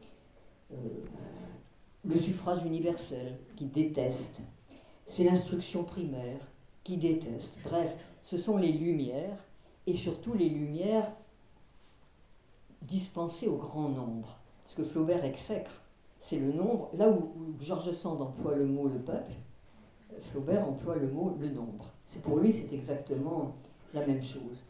le 2.05 2.19
suffrage 2.19 2.65
universel, 2.65 3.39
qu'il 3.55 3.71
déteste. 3.71 4.41
c'est 5.07 5.23
l'instruction 5.23 5.85
primaire 5.85 6.41
qui 6.83 6.97
déteste. 6.97 7.57
Bref, 7.63 7.95
ce 8.21 8.37
sont 8.37 8.57
les 8.57 8.73
lumières, 8.73 9.46
et 9.87 9.95
surtout 9.95 10.35
les 10.35 10.49
lumières 10.49 11.13
dispensées 12.83 13.49
au 13.49 13.57
grand 13.57 13.89
nombre. 13.89 14.37
Ce 14.65 14.77
que 14.77 14.85
Flaubert 14.85 15.25
exècre, 15.25 15.83
c'est 16.21 16.39
le 16.39 16.53
nombre. 16.53 16.91
Là 16.95 17.09
où, 17.09 17.33
Georges 17.61 17.93
Sand 17.93 18.21
emploie 18.21 18.55
le 18.55 18.67
mot 18.67 18.89
le 18.89 18.99
peuple, 18.99 19.33
Flaubert 20.31 20.67
emploie 20.67 20.97
le 20.97 21.09
mot 21.09 21.37
le 21.39 21.51
nombre. 21.51 21.93
C'est 22.05 22.23
pour 22.23 22.39
lui, 22.39 22.53
c'est 22.53 22.73
exactement 22.73 23.55
la 23.95 24.07
même 24.07 24.23
chose. 24.23 24.63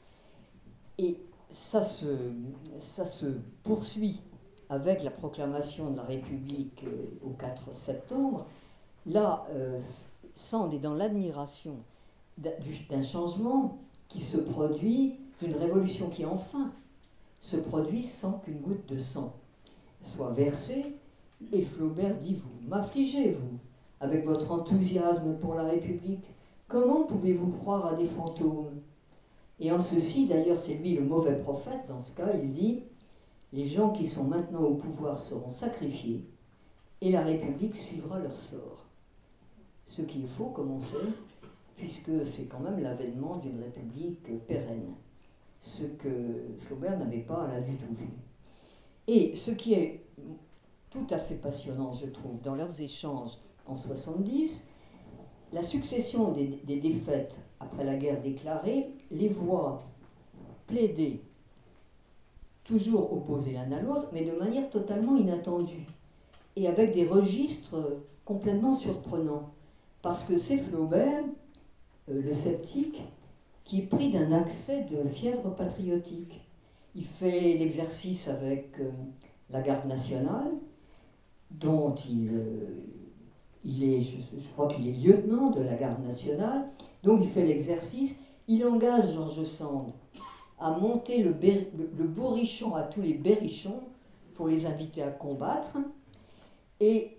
Et 0.99 1.19
ça 1.51 1.83
se, 1.83 2.33
ça 2.81 3.07
se 3.07 3.27
poursuit 3.63 4.21
avec 4.69 5.03
la 5.03 5.11
proclamation 5.11 5.91
de 5.91 5.97
la 5.97 6.03
République 6.03 6.85
euh, 6.85 7.19
au 7.25 7.31
4 7.31 7.75
septembre. 7.75 8.47
Là, 9.07 9.47
euh, 9.51 9.81
Sand 10.35 10.75
est 10.75 10.79
dans 10.79 10.95
l'admiration 10.95 11.77
d'un 12.39 13.03
changement 13.03 13.79
se 14.21 14.39
produit, 14.39 15.17
d'une 15.41 15.55
révolution 15.55 16.09
qui 16.09 16.25
enfin 16.25 16.73
se 17.41 17.57
produit 17.57 18.05
sans 18.05 18.39
qu'une 18.39 18.61
goutte 18.61 18.87
de 18.89 18.99
sang 18.99 19.35
soit 20.03 20.31
versée. 20.31 20.97
Et 21.53 21.63
Flaubert 21.63 22.17
dit, 22.19 22.35
vous 22.35 22.69
m'affligez, 22.69 23.33
vous, 23.33 23.59
avec 24.01 24.25
votre 24.25 24.51
enthousiasme 24.51 25.37
pour 25.39 25.55
la 25.55 25.65
République. 25.65 26.25
Comment 26.69 27.05
pouvez-vous 27.05 27.53
croire 27.53 27.87
à 27.87 27.95
des 27.95 28.07
fantômes? 28.07 28.81
Et 29.61 29.71
en 29.71 29.79
ceci, 29.79 30.27
d'ailleurs, 30.27 30.59
c'est 30.59 30.75
lui 30.75 30.95
le 30.95 31.05
mauvais 31.05 31.39
prophète, 31.39 31.87
dans 31.89 32.01
ce 32.01 32.15
cas, 32.17 32.33
il 32.43 32.51
dit, 32.51 32.83
les 33.53 33.69
gens 33.69 33.91
qui 33.91 34.07
sont 34.07 34.25
maintenant 34.25 34.63
au 34.63 34.75
pouvoir 34.75 35.19
seront 35.19 35.51
sacrifiés, 35.51 36.25
et 37.01 37.13
la 37.13 37.23
République 37.23 37.77
suivra 37.77 38.19
leur 38.19 38.37
sort. 38.37 38.87
Ce 39.87 40.03
qui 40.03 40.25
est 40.25 40.29
faux, 40.29 40.47
comme 40.47 40.73
on 40.73 40.81
puisque 41.77 42.25
c'est 42.25 42.45
quand 42.45 42.61
même 42.61 42.81
l'avènement 42.81 43.37
d'une 43.37 43.61
République 43.63 44.47
pérenne, 44.47 44.95
ce 45.61 45.85
que 45.85 46.55
Flaubert 46.61 46.99
n'avait 46.99 47.19
pas 47.19 47.47
là 47.49 47.61
du 47.61 47.77
tout 47.77 47.95
vu. 47.95 48.09
Et 49.07 49.35
ce 49.37 49.51
qui 49.51 49.75
est 49.75 50.05
tout 50.91 51.07
à 51.11 51.19
fait 51.19 51.35
passionnant, 51.35 51.93
je 51.93 52.07
trouve, 52.07 52.41
dans 52.43 52.55
leurs 52.55 52.81
échanges 52.81 53.39
en 53.67 53.77
70, 53.77 54.69
la 55.53 55.63
succession 55.63 56.33
des, 56.33 56.77
défaites 56.77 57.39
après 57.61 57.85
la 57.85 57.97
guerre 57.97 58.21
déclarée 58.21 58.89
les 59.11 59.29
voit 59.29 59.83
plaider, 60.67 61.21
toujours 62.65 63.13
opposés 63.13 63.53
l'un 63.53 63.71
à 63.71 63.81
l'autre, 63.81 64.09
mais 64.13 64.25
de 64.25 64.33
manière 64.33 64.69
totalement 64.71 65.17
inattendue, 65.17 65.87
et 66.57 66.67
avec 66.67 66.95
des 66.95 67.07
registres 67.07 68.01
complètement 68.25 68.77
surprenants. 68.77 69.51
Parce 70.03 70.25
que 70.25 70.39
c'est 70.39 70.59
Flaubert, 70.59 71.25
le 72.09 72.33
sceptique, 72.33 73.03
qui 73.65 73.81
est 73.81 73.87
pris 73.87 74.11
d'un 74.11 74.33
accès 74.33 74.85
de 74.85 75.09
fièvre 75.09 75.51
patriotique. 75.51 76.41
Il 76.95 77.05
fait 77.05 77.55
l'exercice 77.59 78.29
avec 78.29 78.79
euh, 78.81 78.91
la 79.51 79.61
garde 79.61 79.87
nationale, 79.87 80.53
dont 81.51 81.95
il, 82.09 82.31
euh, 82.33 82.85
il 83.65 83.85
est, 83.85 84.01
je, 84.01 84.49
crois 84.55 84.69
qu'il 84.69 84.89
est 84.89 84.93
lieutenant 84.93 85.51
de 85.51 85.61
la 85.61 85.75
garde 85.75 86.03
nationale, 86.05 86.69
donc 87.03 87.21
il 87.23 87.29
fait 87.29 87.45
l'exercice, 87.45 88.19
il 88.49 88.65
engage 88.65 89.13
Georges 89.13 89.45
Sand 89.45 89.93
à 90.59 90.71
monter 90.71 91.23
le, 91.23 91.35
le, 91.99 92.05
bourrichon 92.07 92.75
à 92.75 92.83
tous 92.83 93.03
les 93.03 93.15
berrichons 93.15 93.83
pour 94.35 94.49
les 94.49 94.65
inviter 94.65 95.03
à 95.03 95.11
combattre, 95.11 95.77
et 96.81 97.19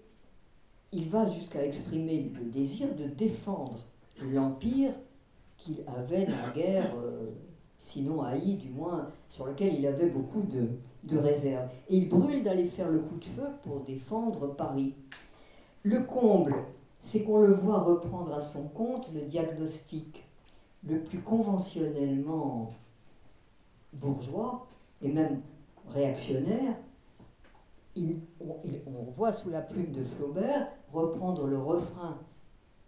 il 0.91 1.07
va 1.07 1.27
jusqu'à 1.27 1.63
exprimer 1.63 2.31
le 2.33 2.45
désir 2.49 2.87
de 2.95 3.05
défendre 3.05 3.79
l'empire 4.21 4.91
qu'il 5.57 5.83
avait 5.87 6.25
dans 6.25 6.53
guerre, 6.55 6.93
euh, 6.97 7.31
sinon 7.79 8.21
haï 8.21 8.55
du 8.55 8.69
moins, 8.69 9.09
sur 9.29 9.45
lequel 9.45 9.73
il 9.73 9.85
avait 9.85 10.09
beaucoup 10.09 10.41
de, 10.41 10.69
de 11.03 11.17
réserves. 11.17 11.69
Et 11.89 11.97
il 11.97 12.09
brûle 12.09 12.43
d'aller 12.43 12.67
faire 12.67 12.89
le 12.89 12.99
coup 12.99 13.17
de 13.17 13.25
feu 13.25 13.47
pour 13.63 13.81
défendre 13.81 14.47
Paris. 14.55 14.93
Le 15.83 16.01
comble, 16.01 16.55
c'est 17.01 17.23
qu'on 17.23 17.39
le 17.39 17.53
voit 17.53 17.79
reprendre 17.79 18.33
à 18.33 18.41
son 18.41 18.67
compte 18.67 19.09
le 19.13 19.21
diagnostic 19.21 20.23
le 20.87 20.99
plus 20.99 21.19
conventionnellement 21.19 22.71
bourgeois 23.93 24.67
et 25.01 25.09
même 25.09 25.41
réactionnaire. 25.89 26.75
on, 27.95 29.11
voit 29.15 29.33
sous 29.33 29.49
la 29.49 29.61
plume 29.61 29.91
de 29.91 30.03
Flaubert 30.03 30.67
reprendre 30.93 31.47
le 31.47 31.57
refrain 31.57 32.17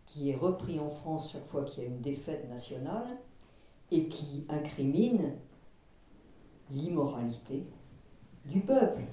qui 0.10 0.32
est 0.32 0.36
repris 0.36 0.80
en 0.80 0.90
France 0.90 1.32
chaque 1.32 1.46
fois 1.48 1.64
qu'il 1.64 1.84
y 1.84 1.86
a 1.86 1.90
une 1.90 2.02
défaite 2.02 2.50
nationale 2.50 3.18
et 3.92 4.08
qui 4.08 4.46
incrimine 4.50 5.34
l'immoralité 6.72 7.64
du 8.46 8.62
peuple. 8.62 9.04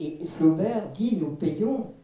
Et 0.00 0.24
Flaubert 0.26 0.92
dit 0.92 1.16
nous 1.16 1.34
payons, 1.36 1.94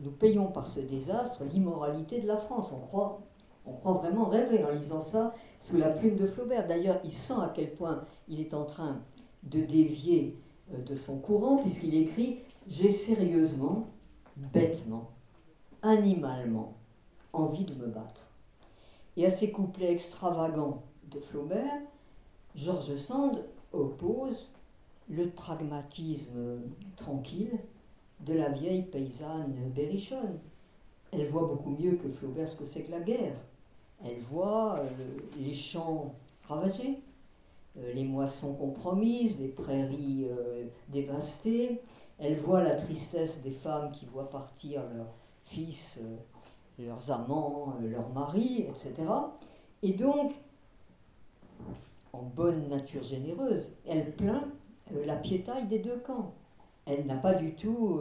nous 0.00 0.10
payons 0.10 0.46
par 0.46 0.66
ce 0.66 0.80
désastre 0.80 1.44
l'immoralité 1.44 2.20
de 2.20 2.26
la 2.26 2.36
France. 2.36 2.72
On 2.72 2.80
croit, 2.80 3.20
on 3.66 3.72
croit 3.72 3.94
vraiment 3.94 4.26
rêver 4.26 4.64
en 4.64 4.70
lisant 4.70 5.00
ça 5.00 5.34
sous 5.60 5.76
la 5.76 5.90
plume 5.90 6.16
de 6.16 6.26
Flaubert. 6.26 6.66
D'ailleurs, 6.66 7.00
il 7.04 7.12
sent 7.12 7.34
à 7.40 7.52
quel 7.54 7.72
point 7.72 8.04
il 8.28 8.40
est 8.40 8.54
en 8.54 8.64
train 8.64 9.00
de 9.44 9.60
dévier 9.60 10.38
euh, 10.72 10.82
de 10.82 10.94
son 10.94 11.18
courant, 11.18 11.56
puisqu'il 11.56 11.94
écrit 11.94 12.38
J'ai 12.68 12.92
sérieusement, 12.92 13.86
bêtement, 14.36 15.10
animalement 15.82 16.74
envie 17.32 17.64
de 17.64 17.74
me 17.74 17.86
battre. 17.86 18.28
Et 19.16 19.26
à 19.26 19.30
ces 19.30 19.50
couplets 19.50 19.92
extravagants 19.92 20.82
de 21.10 21.20
Flaubert, 21.20 21.80
Georges 22.54 22.96
Sand 22.96 23.44
oppose 23.72 24.50
le 25.08 25.28
pragmatisme 25.28 26.60
tranquille 26.96 27.58
de 28.20 28.34
la 28.34 28.48
vieille 28.48 28.82
paysanne 28.82 29.54
berrichonne. 29.74 30.38
Elle 31.10 31.28
voit 31.28 31.46
beaucoup 31.46 31.70
mieux 31.70 31.96
que 31.96 32.08
Flaubert 32.08 32.48
ce 32.48 32.56
que 32.56 32.64
c'est 32.64 32.82
que 32.82 32.90
la 32.90 33.00
guerre. 33.00 33.36
Elle 34.04 34.18
voit 34.18 34.78
euh, 34.78 34.88
les 35.38 35.54
champs 35.54 36.14
ravagés, 36.48 37.00
euh, 37.78 37.92
les 37.92 38.04
moissons 38.04 38.54
compromises, 38.54 39.38
les 39.38 39.48
prairies 39.48 40.26
euh, 40.30 40.64
dévastées. 40.88 41.80
Elle 42.18 42.36
voit 42.36 42.62
la 42.62 42.74
tristesse 42.74 43.42
des 43.42 43.50
femmes 43.50 43.90
qui 43.92 44.06
voient 44.06 44.30
partir 44.30 44.82
leurs 44.94 45.14
fils, 45.44 46.00
leurs 46.86 47.10
amants, 47.10 47.74
leurs 47.82 48.08
maris, 48.10 48.66
etc. 48.68 48.94
Et 49.82 49.92
donc, 49.92 50.32
en 52.12 52.22
bonne 52.22 52.68
nature 52.68 53.02
généreuse, 53.02 53.72
elle 53.86 54.14
plaint 54.14 54.44
la 55.04 55.16
piétaille 55.16 55.66
des 55.66 55.78
deux 55.78 55.98
camps. 55.98 56.34
Elle 56.86 57.06
n'a 57.06 57.16
pas 57.16 57.34
du 57.34 57.54
tout, 57.54 58.00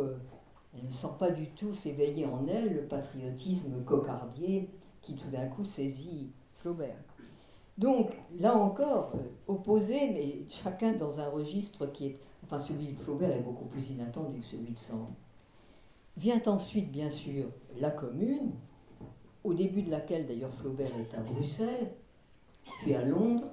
elle 0.74 0.88
ne 0.88 0.94
sent 0.94 1.14
pas 1.20 1.32
du 1.32 1.48
tout 1.52 1.74
s'éveiller 1.74 2.26
en 2.26 2.48
elle 2.48 2.74
le 2.74 2.82
patriotisme 2.84 3.84
cocardier 3.84 4.70
qui 5.02 5.16
tout 5.16 5.30
d'un 5.30 5.48
coup 5.48 5.64
saisit 5.64 6.32
Flaubert. 6.58 6.98
Donc, 7.78 8.12
là 8.40 8.56
encore, 8.56 9.12
euh, 9.16 9.20
opposé, 9.48 10.12
mais 10.12 10.46
chacun 10.48 10.94
dans 10.94 11.20
un 11.20 11.30
registre 11.30 11.88
qui 11.88 12.08
est. 12.08 12.22
Enfin, 12.44 12.60
celui 12.60 12.90
de 12.90 13.00
Flaubert 13.00 13.32
est 13.32 13.42
beaucoup 13.42 13.66
plus 13.66 13.90
inattendu 13.90 14.40
que 14.40 14.46
celui 14.46 14.74
de 14.74 14.78
Sand. 14.78 15.08
Vient 16.18 16.42
ensuite, 16.48 16.92
bien 16.92 17.10
sûr, 17.10 17.46
la 17.80 17.92
Commune, 17.92 18.52
au 19.44 19.54
début 19.54 19.82
de 19.82 19.92
laquelle 19.92 20.28
d'ailleurs 20.28 20.54
Flaubert 20.54 20.92
est 21.00 21.16
à 21.16 21.22
Bruxelles, 21.22 21.92
puis 22.82 22.94
à 22.94 23.04
Londres, 23.04 23.48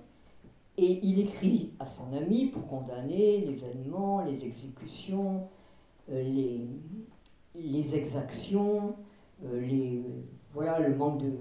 et 0.76 1.00
il 1.02 1.18
écrit 1.18 1.72
à 1.80 1.86
son 1.86 2.12
ami 2.12 2.46
pour 2.46 2.66
condamner 2.68 3.40
l'événement, 3.40 4.24
les 4.24 4.44
exécutions, 4.44 5.48
euh, 6.10 6.22
les, 7.54 7.94
exactions, 7.94 8.94
euh, 9.44 10.02
voilà 10.54 10.78
le 10.78 10.94
manque, 10.94 11.18
de, 11.18 11.32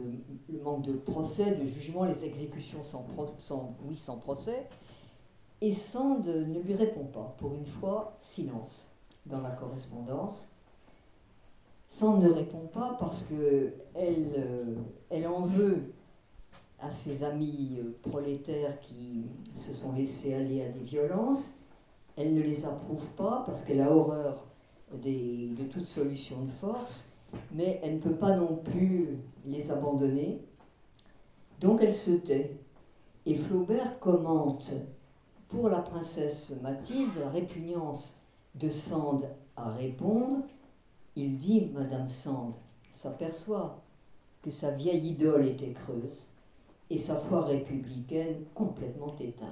le 0.51 0.59
manque 0.61 0.81
de 0.83 0.93
procès, 0.93 1.55
de 1.55 1.65
jugement, 1.65 2.05
les 2.05 2.25
exécutions 2.25 2.83
sans, 2.83 3.05
sans, 3.37 3.75
oui, 3.87 3.95
sans 3.95 4.17
procès. 4.17 4.67
Et 5.61 5.71
Sand 5.71 6.25
ne 6.25 6.59
lui 6.59 6.73
répond 6.73 7.05
pas. 7.05 7.35
Pour 7.37 7.53
une 7.53 7.65
fois, 7.65 8.17
silence 8.21 8.91
dans 9.25 9.41
la 9.41 9.51
correspondance. 9.51 10.57
Sand 11.88 12.21
ne 12.21 12.29
répond 12.29 12.67
pas 12.73 12.95
parce 12.99 13.23
que 13.23 13.73
elle, 13.93 14.33
euh, 14.38 14.75
elle 15.09 15.27
en 15.27 15.41
veut 15.41 15.93
à 16.79 16.91
ses 16.91 17.23
amis 17.23 17.79
euh, 17.79 18.09
prolétaires 18.09 18.79
qui 18.81 19.25
se 19.55 19.73
sont 19.73 19.93
laissés 19.93 20.33
aller 20.33 20.63
à 20.63 20.69
des 20.69 20.83
violences. 20.83 21.57
Elle 22.15 22.33
ne 22.33 22.41
les 22.41 22.65
approuve 22.65 23.05
pas 23.15 23.43
parce 23.45 23.63
qu'elle 23.63 23.81
a 23.81 23.91
horreur 23.91 24.45
des, 24.93 25.49
de 25.57 25.63
toute 25.63 25.85
solution 25.85 26.43
de 26.43 26.51
force 26.51 27.09
mais 27.51 27.79
elle 27.83 27.95
ne 27.95 27.99
peut 27.99 28.15
pas 28.15 28.35
non 28.35 28.57
plus 28.57 29.17
les 29.45 29.71
abandonner. 29.71 30.41
Donc 31.59 31.81
elle 31.81 31.93
se 31.93 32.11
tait. 32.11 32.57
Et 33.25 33.35
Flaubert 33.35 33.99
commente 33.99 34.71
pour 35.49 35.69
la 35.69 35.79
princesse 35.79 36.51
Mathilde 36.61 37.11
la 37.19 37.29
répugnance 37.29 38.19
de 38.55 38.69
Sand 38.69 39.27
à 39.55 39.71
répondre. 39.71 40.43
Il 41.20 41.39
dit, 41.39 41.72
Madame 41.74 42.07
Sand 42.07 42.53
s'aperçoit 42.91 43.82
que 44.43 44.51
sa 44.51 44.70
vieille 44.70 45.07
idole 45.07 45.47
était 45.47 45.72
creuse 45.72 46.28
et 46.91 46.99
sa 46.99 47.15
foi 47.15 47.43
républicaine 47.43 48.43
complètement 48.53 49.15
éteinte. 49.20 49.49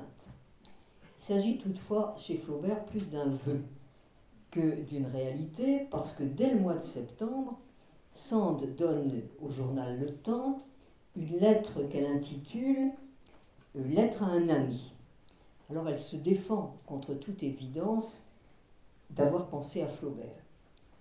Il 0.68 1.24
s'agit 1.24 1.58
toutefois 1.58 2.14
chez 2.20 2.38
Flaubert 2.38 2.86
plus 2.86 3.10
d'un 3.10 3.30
vœu 3.30 3.64
que 4.52 4.80
d'une 4.82 5.08
réalité, 5.08 5.88
parce 5.90 6.14
que 6.14 6.24
dès 6.24 6.52
le 6.52 6.60
mois 6.60 6.76
de 6.76 6.84
septembre, 6.84 7.58
Sand 8.14 8.76
donne 8.78 9.24
au 9.42 9.50
journal 9.50 10.00
Le 10.00 10.14
Temps 10.14 10.60
une 11.16 11.40
lettre 11.40 11.82
qu'elle 11.90 12.06
intitule 12.06 12.92
Lettre 13.74 14.22
à 14.22 14.28
un 14.28 14.50
ami. 14.50 14.94
Alors 15.72 15.90
elle 15.90 16.00
se 16.00 16.16
défend 16.16 16.76
contre 16.86 17.16
toute 17.16 17.42
évidence 17.42 18.28
d'avoir 19.10 19.48
pensé 19.48 19.82
à 19.82 19.88
Flaubert. 19.88 20.45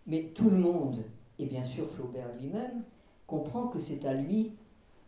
Mais 0.07 0.25
tout 0.35 0.51
le 0.51 0.59
monde, 0.59 1.03
et 1.39 1.47
bien 1.47 1.65
sûr 1.65 1.89
Flaubert 1.91 2.29
lui-même, 2.39 2.83
comprend 3.27 3.69
que 3.69 3.79
c'est 3.79 4.05
à 4.05 4.15
lui 4.15 4.53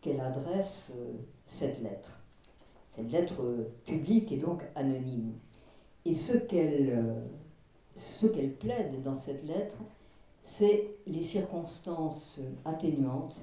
qu'elle 0.01 0.21
adresse 0.21 0.93
euh, 0.97 1.13
cette 1.45 1.83
lettre. 1.83 2.21
Cette 2.95 3.11
lettre 3.11 3.43
euh, 3.43 3.73
publique 3.85 4.33
et 4.33 4.39
donc 4.39 4.63
anonyme. 4.75 5.33
Et 6.05 6.15
ce 6.15 6.37
qu'elle 6.37 6.91
euh, 6.91 7.21
ce 7.97 8.27
qu'elle 8.27 8.55
plaide 8.55 9.03
dans 9.03 9.15
cette 9.15 9.45
lettre, 9.45 9.77
c'est 10.45 10.97
les 11.07 11.23
circonstances 11.23 12.41
atténuantes 12.65 13.41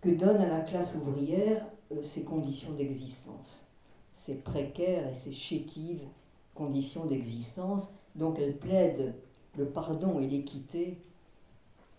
que 0.00 0.10
donnent 0.10 0.40
à 0.40 0.48
la 0.48 0.60
classe 0.60 0.94
ouvrière 0.94 1.64
ses 2.02 2.24
conditions 2.24 2.72
d'existence, 2.72 3.64
ses 4.12 4.34
précaires 4.34 5.08
et 5.08 5.14
ses 5.14 5.32
chétives 5.32 6.02
conditions 6.54 7.06
d'existence. 7.06 7.90
Donc 8.16 8.38
elle 8.40 8.56
plaide 8.56 9.14
le 9.56 9.66
pardon 9.66 10.20
et 10.20 10.26
l'équité 10.26 10.98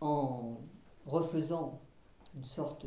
en 0.02 0.58
refaisant 1.06 1.80
une 2.36 2.45
sorte 2.45 2.86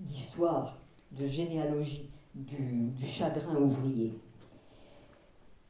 d'histoire, 0.00 0.78
de, 1.12 1.26
généalogie 1.26 2.10
du, 2.34 2.92
chagrin 3.04 3.56
ouvrier. 3.56 4.12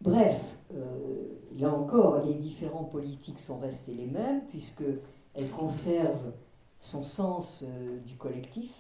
Bref, 0.00 0.40
euh, 0.74 1.38
là 1.58 1.72
encore, 1.72 2.24
les 2.24 2.34
différents 2.34 2.84
politiques 2.84 3.38
sont 3.38 3.58
restés 3.58 3.94
les 3.94 4.06
mêmes, 4.06 4.42
puisqu'elle 4.48 5.50
conserve 5.50 6.32
son 6.80 7.04
sens 7.04 7.62
euh, 7.62 8.00
du 8.00 8.16
collectif, 8.16 8.72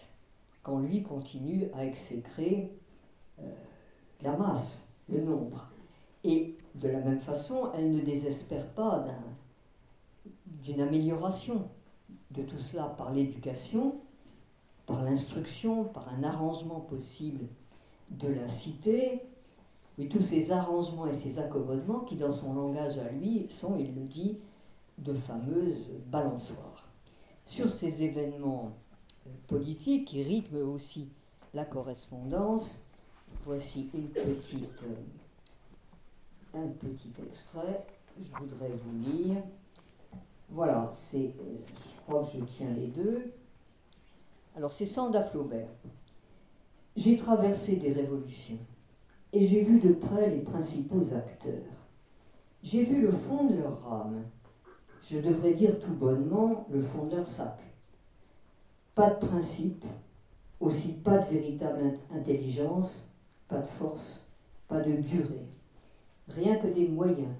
quand 0.62 0.78
lui 0.78 1.02
continue 1.02 1.68
à 1.74 1.84
exécrer 1.84 2.72
euh, 3.40 3.42
la 4.22 4.36
masse, 4.36 4.86
le 5.08 5.20
nombre. 5.22 5.71
Et 6.24 6.56
de 6.74 6.88
la 6.88 7.00
même 7.00 7.20
façon, 7.20 7.70
elle 7.74 7.90
ne 7.90 8.00
désespère 8.00 8.68
pas 8.68 9.04
d'une 10.46 10.80
amélioration 10.80 11.68
de 12.30 12.42
tout 12.42 12.58
cela 12.58 12.84
par 12.84 13.12
l'éducation, 13.12 13.96
par 14.86 15.02
l'instruction, 15.02 15.84
par 15.84 16.08
un 16.08 16.22
arrangement 16.22 16.80
possible 16.80 17.46
de 18.10 18.28
la 18.28 18.48
cité, 18.48 19.22
mais 19.98 20.06
tous 20.06 20.22
ces 20.22 20.52
arrangements 20.52 21.06
et 21.06 21.14
ces 21.14 21.38
accommodements 21.38 22.00
qui, 22.00 22.16
dans 22.16 22.32
son 22.32 22.54
langage 22.54 22.98
à 22.98 23.10
lui, 23.10 23.48
sont, 23.50 23.76
il 23.76 23.94
le 23.94 24.02
dit, 24.02 24.38
de 24.98 25.14
fameuses 25.14 25.90
balançoires. 26.06 26.88
Sur 27.44 27.68
ces 27.68 28.02
événements 28.02 28.72
euh, 29.26 29.30
politiques 29.48 30.08
qui 30.08 30.22
rythment 30.22 30.62
aussi 30.62 31.08
la 31.54 31.64
correspondance, 31.64 32.78
voici 33.44 33.90
une 33.94 34.08
petite, 34.08 34.82
euh, 34.84 34.94
un 36.54 36.68
petit 36.68 37.12
extrait, 37.26 37.86
je 38.18 38.30
voudrais 38.38 38.70
vous 38.70 38.98
lire. 38.98 39.42
Voilà, 40.50 40.90
c'est, 40.92 41.34
euh, 41.40 41.56
je 41.66 42.02
crois 42.02 42.24
que 42.24 42.38
je 42.38 42.44
tiens 42.44 42.70
les 42.70 42.88
deux. 42.88 43.32
Alors 44.54 44.72
c'est 44.72 44.86
Sanda 44.86 45.22
Flaubert. 45.22 45.68
J'ai 46.94 47.16
traversé 47.16 47.76
des 47.76 47.92
révolutions 47.92 48.58
et 49.32 49.46
j'ai 49.46 49.62
vu 49.62 49.80
de 49.80 49.94
près 49.94 50.28
les 50.28 50.40
principaux 50.40 51.14
acteurs. 51.14 51.86
J'ai 52.62 52.84
vu 52.84 53.00
le 53.00 53.12
fond 53.12 53.46
de 53.46 53.56
leur 53.56 53.82
rame. 53.82 54.24
Je 55.10 55.18
devrais 55.18 55.54
dire 55.54 55.80
tout 55.80 55.94
bonnement 55.94 56.66
le 56.70 56.82
fond 56.82 57.06
de 57.06 57.16
leur 57.16 57.26
sac. 57.26 57.58
Pas 58.94 59.10
de 59.10 59.26
principe, 59.26 59.86
aussi 60.60 60.92
pas 60.92 61.18
de 61.18 61.30
véritable 61.30 61.94
intelligence, 62.14 63.08
pas 63.48 63.60
de 63.60 63.66
force, 63.66 64.26
pas 64.68 64.80
de 64.80 64.92
durée. 64.92 65.46
Rien 66.28 66.56
que 66.56 66.68
des 66.68 66.88
moyens 66.88 67.34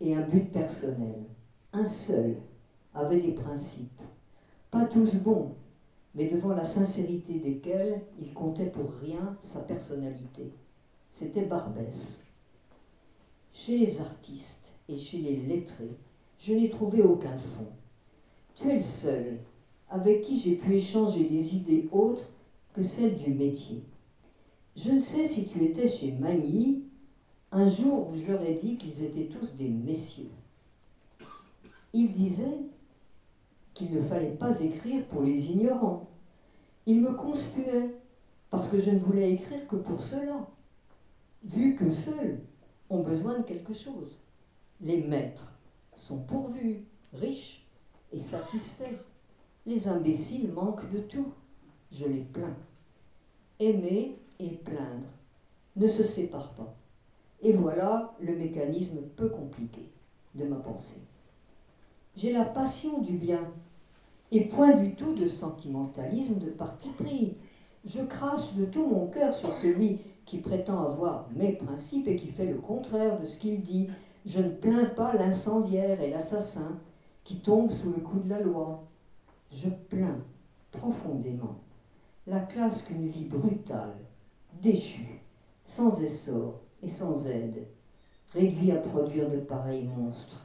et 0.00 0.14
un 0.14 0.26
but 0.26 0.52
personnel. 0.52 1.24
Un 1.72 1.84
seul 1.84 2.36
avait 2.94 3.20
des 3.20 3.32
principes. 3.32 4.00
Pas 4.70 4.84
tous 4.84 5.14
bons, 5.16 5.54
mais 6.14 6.28
devant 6.28 6.54
la 6.54 6.64
sincérité 6.64 7.34
desquels 7.34 8.02
il 8.20 8.32
comptait 8.32 8.70
pour 8.70 8.90
rien 8.92 9.36
sa 9.40 9.60
personnalité. 9.60 10.52
C'était 11.10 11.44
Barbès. 11.44 12.20
Chez 13.52 13.78
les 13.78 14.00
artistes 14.00 14.72
et 14.88 14.98
chez 14.98 15.18
les 15.18 15.36
lettrés, 15.36 15.96
je 16.38 16.54
n'ai 16.54 16.68
trouvé 16.68 17.02
aucun 17.02 17.36
fond. 17.38 17.68
Tu 18.54 18.68
es 18.68 18.76
le 18.76 18.82
seul 18.82 19.38
avec 19.88 20.22
qui 20.22 20.38
j'ai 20.38 20.56
pu 20.56 20.74
échanger 20.74 21.24
des 21.24 21.54
idées 21.54 21.88
autres 21.92 22.30
que 22.72 22.82
celles 22.82 23.16
du 23.16 23.32
métier. 23.32 23.82
Je 24.76 24.90
ne 24.90 24.98
sais 24.98 25.28
si 25.28 25.46
tu 25.46 25.62
étais 25.62 25.88
chez 25.88 26.12
Magny 26.12 26.83
un 27.54 27.68
jour 27.68 28.08
où 28.08 28.16
je 28.16 28.32
leur 28.32 28.42
ai 28.42 28.54
dit 28.54 28.76
qu'ils 28.76 29.04
étaient 29.04 29.26
tous 29.26 29.54
des 29.54 29.68
messieurs. 29.68 30.30
Ils 31.92 32.12
disaient 32.12 32.58
qu'il 33.72 33.92
ne 33.92 34.02
fallait 34.02 34.34
pas 34.34 34.60
écrire 34.60 35.06
pour 35.06 35.22
les 35.22 35.52
ignorants. 35.52 36.10
Ils 36.86 37.00
me 37.00 37.12
conspuaient 37.12 37.94
parce 38.50 38.68
que 38.68 38.80
je 38.80 38.90
ne 38.90 38.98
voulais 38.98 39.32
écrire 39.32 39.68
que 39.68 39.76
pour 39.76 40.00
ceux-là, 40.00 40.48
vu 41.44 41.76
que 41.76 41.90
seuls 41.90 42.40
ont 42.90 43.04
besoin 43.04 43.38
de 43.38 43.44
quelque 43.44 43.72
chose. 43.72 44.18
Les 44.80 45.00
maîtres 45.00 45.52
sont 45.92 46.18
pourvus, 46.18 46.84
riches 47.12 47.64
et 48.12 48.20
satisfaits. 48.20 48.98
Les 49.64 49.86
imbéciles 49.86 50.52
manquent 50.52 50.90
de 50.90 50.98
tout. 50.98 51.32
Je 51.92 52.06
les 52.06 52.22
plains. 52.22 52.56
Aimer 53.60 54.18
et 54.40 54.50
plaindre 54.50 55.06
ne 55.76 55.86
se 55.86 56.02
séparent 56.02 56.54
pas. 56.54 56.74
Et 57.44 57.52
voilà 57.52 58.14
le 58.20 58.34
mécanisme 58.34 59.02
peu 59.16 59.28
compliqué 59.28 59.90
de 60.34 60.46
ma 60.46 60.56
pensée. 60.56 61.02
J'ai 62.16 62.32
la 62.32 62.46
passion 62.46 63.02
du 63.02 63.18
bien 63.18 63.52
et 64.32 64.46
point 64.46 64.74
du 64.76 64.94
tout 64.94 65.14
de 65.14 65.28
sentimentalisme 65.28 66.38
de 66.38 66.48
parti 66.48 66.88
pris. 66.88 67.36
Je 67.84 68.00
crache 68.00 68.54
de 68.54 68.64
tout 68.64 68.86
mon 68.86 69.08
cœur 69.08 69.34
sur 69.34 69.52
celui 69.58 70.00
qui 70.24 70.38
prétend 70.38 70.82
avoir 70.82 71.28
mes 71.36 71.52
principes 71.52 72.08
et 72.08 72.16
qui 72.16 72.28
fait 72.28 72.46
le 72.46 72.56
contraire 72.56 73.20
de 73.20 73.26
ce 73.26 73.36
qu'il 73.36 73.60
dit. 73.60 73.88
Je 74.24 74.40
ne 74.40 74.48
plains 74.48 74.86
pas 74.86 75.12
l'incendiaire 75.12 76.00
et 76.00 76.08
l'assassin 76.08 76.78
qui 77.24 77.40
tombe 77.40 77.70
sous 77.70 77.90
le 77.90 78.00
coup 78.00 78.20
de 78.20 78.30
la 78.30 78.40
loi. 78.40 78.84
Je 79.52 79.68
plains 79.68 80.18
profondément 80.72 81.56
la 82.26 82.40
classe 82.40 82.82
qu'une 82.82 83.06
vie 83.06 83.26
brutale, 83.26 83.98
déchue, 84.62 85.20
sans 85.66 86.00
essor 86.00 86.63
et 86.84 86.88
sans 86.88 87.26
aide, 87.26 87.66
réduit 88.32 88.72
à 88.72 88.76
produire 88.76 89.30
de 89.30 89.38
pareils 89.38 89.84
monstres. 89.84 90.44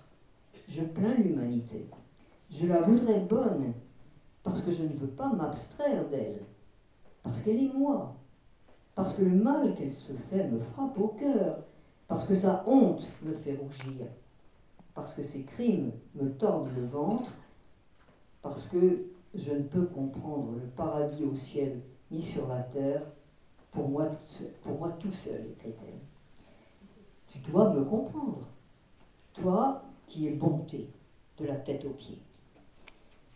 Je 0.67 0.83
plains 0.83 1.15
l'humanité. 1.15 1.85
Je 2.49 2.65
la 2.67 2.81
voudrais 2.81 3.19
bonne, 3.19 3.73
parce 4.43 4.61
que 4.61 4.71
je 4.71 4.83
ne 4.83 4.93
veux 4.93 5.07
pas 5.07 5.31
m'abstraire 5.33 6.07
d'elle, 6.07 6.41
parce 7.23 7.41
qu'elle 7.41 7.61
est 7.61 7.73
moi, 7.73 8.15
parce 8.95 9.13
que 9.13 9.23
le 9.23 9.35
mal 9.35 9.75
qu'elle 9.75 9.93
se 9.93 10.13
fait 10.13 10.47
me 10.47 10.59
frappe 10.59 10.97
au 10.97 11.09
cœur, 11.09 11.59
parce 12.07 12.25
que 12.25 12.35
sa 12.35 12.63
honte 12.67 13.07
me 13.21 13.33
fait 13.33 13.55
rougir, 13.55 14.07
parce 14.95 15.13
que 15.13 15.23
ses 15.23 15.43
crimes 15.43 15.91
me 16.15 16.29
tordent 16.31 16.75
le 16.75 16.85
ventre, 16.85 17.31
parce 18.41 18.65
que 18.67 19.05
je 19.35 19.51
ne 19.51 19.63
peux 19.63 19.85
comprendre 19.85 20.53
le 20.53 20.67
paradis 20.69 21.23
au 21.23 21.35
ciel 21.35 21.81
ni 22.09 22.21
sur 22.21 22.47
la 22.47 22.63
terre, 22.63 23.03
pour 23.71 23.89
moi, 23.89 24.07
pour 24.63 24.79
moi 24.79 24.89
tout 24.99 25.11
seul, 25.11 25.45
écrit-elle. 25.51 25.99
Tu 27.31 27.37
dois 27.39 27.69
me 27.69 27.83
comprendre, 27.83 28.47
toi 29.33 29.83
qui 30.07 30.27
es 30.27 30.31
bonté 30.31 30.89
de 31.37 31.45
la 31.45 31.55
tête 31.55 31.85
aux 31.85 31.93
pieds. 31.93 32.21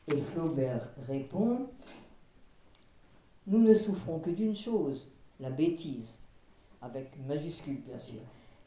Et 0.08 0.20
Flaubert 0.20 0.90
répond, 1.08 1.68
nous 3.48 3.60
ne 3.60 3.74
souffrons 3.74 4.20
que 4.20 4.32
d'une 4.32 4.56
chose, 4.56 5.08
la 5.40 5.50
bêtise, 5.50 6.20
avec 6.82 7.12
majuscule 7.28 7.82
bien 7.82 7.98
sûr, 7.98 8.20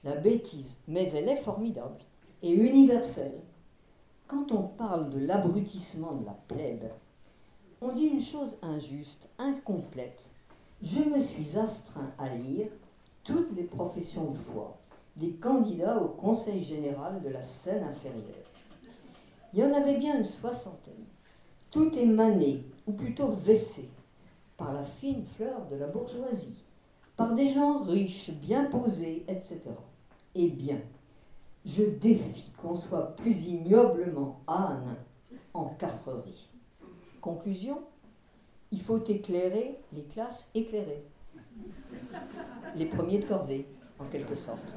la 0.05 0.15
bêtise, 0.15 0.79
mais 0.87 1.11
elle 1.11 1.29
est 1.29 1.37
formidable 1.37 1.99
et 2.43 2.53
universelle. 2.53 3.41
Quand 4.29 4.53
on 4.53 4.63
parle 4.63 5.11
de 5.11 5.19
l'abrutissement 5.19 6.15
de 6.15 6.25
la 6.25 6.37
plèbe, 6.49 6.91
on 7.81 7.93
dit 7.93 8.07
une 8.07 8.21
chose 8.21 8.59
injuste, 8.63 9.29
incomplète. 9.39 10.31
Je 10.83 11.01
me 11.01 11.21
suis 11.21 11.59
astreint 11.59 12.13
à 12.19 12.29
lire 12.35 12.69
toutes 13.25 13.55
les 13.57 13.65
professions 13.65 14.31
de 14.31 14.39
foi 14.39 14.79
des 15.17 15.33
candidats 15.33 16.01
au 16.01 16.09
Conseil 16.09 16.63
général 16.63 17.23
de 17.23 17.29
la 17.29 17.43
Seine 17.43 17.85
inférieure. 17.85 18.51
Il 19.53 19.61
y 19.61 19.65
en 19.65 19.73
avait 19.73 19.97
bien 19.97 20.19
une 20.19 20.25
soixantaine. 20.25 21.05
Tout 21.71 21.93
émanait 21.97 22.61
ou 22.87 22.93
plutôt 22.93 23.29
vessée, 23.29 23.89
par 24.57 24.73
la 24.73 24.85
fine 24.85 25.25
fleur 25.37 25.67
de 25.71 25.77
la 25.77 25.87
bourgeoisie, 25.87 26.63
par 27.17 27.35
des 27.35 27.49
gens 27.49 27.83
riches, 27.83 28.31
bien 28.31 28.65
posés, 28.65 29.25
etc. 29.29 29.61
Eh 30.35 30.49
bien, 30.49 30.81
je 31.65 31.85
défie 31.85 32.51
qu'on 32.61 32.77
soit 32.77 33.17
plus 33.17 33.47
ignoblement 33.47 34.41
âne 34.47 34.97
en 35.55 35.67
cafrerie. 35.71 36.49
Conclusion 37.21 37.79
il 38.73 38.83
faut 38.83 39.03
éclairer 39.05 39.79
les 39.93 40.05
classes 40.05 40.49
éclairées. 40.55 41.05
Les 42.75 42.87
premiers 42.87 43.19
de 43.19 43.27
cordée, 43.27 43.67
en 43.99 44.05
quelque 44.07 44.35
sorte. 44.35 44.75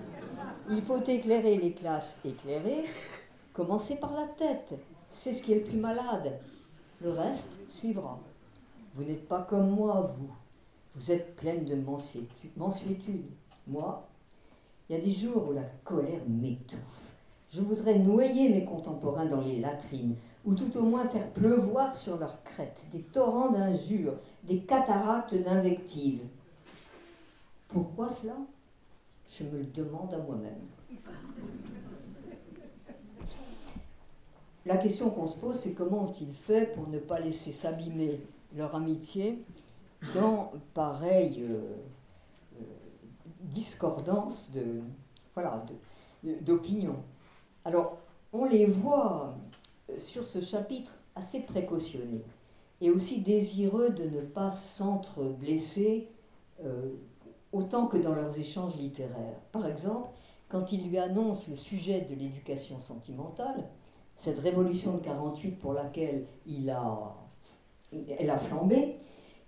Il 0.72 0.84
faut 0.84 1.01
éclairer 1.01 1.57
les 1.57 1.74
classes 1.74 2.15
éclairées, 2.24 2.86
commencer 3.53 3.95
par 3.95 4.13
la 4.13 4.28
tête. 4.28 4.76
C'est 5.11 5.34
ce 5.34 5.41
qui 5.41 5.53
est 5.53 5.55
le 5.55 5.63
plus 5.63 5.80
malade. 5.80 6.39
Le 7.01 7.09
reste 7.09 7.59
suivra. 7.70 8.20
Vous 8.93 9.03
n'êtes 9.03 9.28
pas 9.28 9.41
comme 9.41 9.72
moi, 9.72 10.11
vous. 10.15 10.30
Vous 10.95 11.11
êtes 11.11 11.36
pleine 11.36 11.65
de 11.65 11.76
mansuétude. 11.76 13.26
Moi, 13.65 14.07
il 14.88 14.95
y 14.95 14.99
a 14.99 15.01
des 15.03 15.11
jours 15.11 15.49
où 15.49 15.53
la 15.53 15.65
colère 15.84 16.22
m'étouffe. 16.28 16.78
Je 17.51 17.61
voudrais 17.61 17.97
noyer 17.97 18.49
mes 18.49 18.63
contemporains 18.63 19.26
dans 19.26 19.41
les 19.41 19.59
latrines, 19.59 20.15
ou 20.45 20.53
tout 20.53 20.78
au 20.78 20.84
moins 20.84 21.07
faire 21.07 21.32
pleuvoir 21.32 21.95
sur 21.95 22.17
leurs 22.17 22.43
crêtes 22.43 22.84
des 22.91 23.01
torrents 23.01 23.49
d'injures, 23.49 24.17
des 24.43 24.59
cataractes 24.59 25.34
d'invectives. 25.34 26.22
Pourquoi 27.70 28.09
cela? 28.09 28.36
Je 29.30 29.43
me 29.43 29.59
le 29.59 29.65
demande 29.65 30.13
à 30.13 30.17
moi-même. 30.17 30.59
La 34.65 34.77
question 34.77 35.09
qu'on 35.09 35.25
se 35.25 35.38
pose, 35.38 35.57
c'est 35.59 35.73
comment 35.73 36.09
ont-ils 36.09 36.34
fait 36.34 36.73
pour 36.73 36.88
ne 36.88 36.99
pas 36.99 37.19
laisser 37.19 37.51
s'abîmer 37.51 38.21
leur 38.55 38.75
amitié 38.75 39.43
dans 40.13 40.51
pareille 40.73 41.41
euh, 41.41 41.61
euh, 42.59 42.63
discordance 43.41 44.51
de, 44.51 44.82
voilà, 45.34 45.63
d'opinion. 46.41 46.97
Alors, 47.65 47.97
on 48.34 48.45
les 48.45 48.65
voit 48.65 49.36
sur 49.97 50.25
ce 50.25 50.41
chapitre 50.41 50.91
assez 51.15 51.39
précautionnés 51.41 52.23
et 52.82 52.91
aussi 52.91 53.21
désireux 53.21 53.89
de 53.89 54.03
ne 54.03 54.21
pas 54.21 54.51
s'entre-blesser 54.51 56.07
euh, 56.63 56.91
autant 57.51 57.87
que 57.87 57.97
dans 57.97 58.13
leurs 58.13 58.39
échanges 58.39 58.75
littéraires. 58.75 59.39
Par 59.51 59.65
exemple, 59.67 60.09
quand 60.49 60.71
il 60.71 60.87
lui 60.87 60.97
annonce 60.97 61.47
le 61.47 61.55
sujet 61.55 62.01
de 62.01 62.15
l'éducation 62.15 62.79
sentimentale, 62.79 63.69
cette 64.15 64.39
révolution 64.39 64.95
de 64.95 64.99
48 64.99 65.51
pour 65.59 65.73
laquelle 65.73 66.25
il 66.45 66.69
a, 66.69 67.15
elle 68.17 68.29
a 68.29 68.37
flambé, 68.37 68.97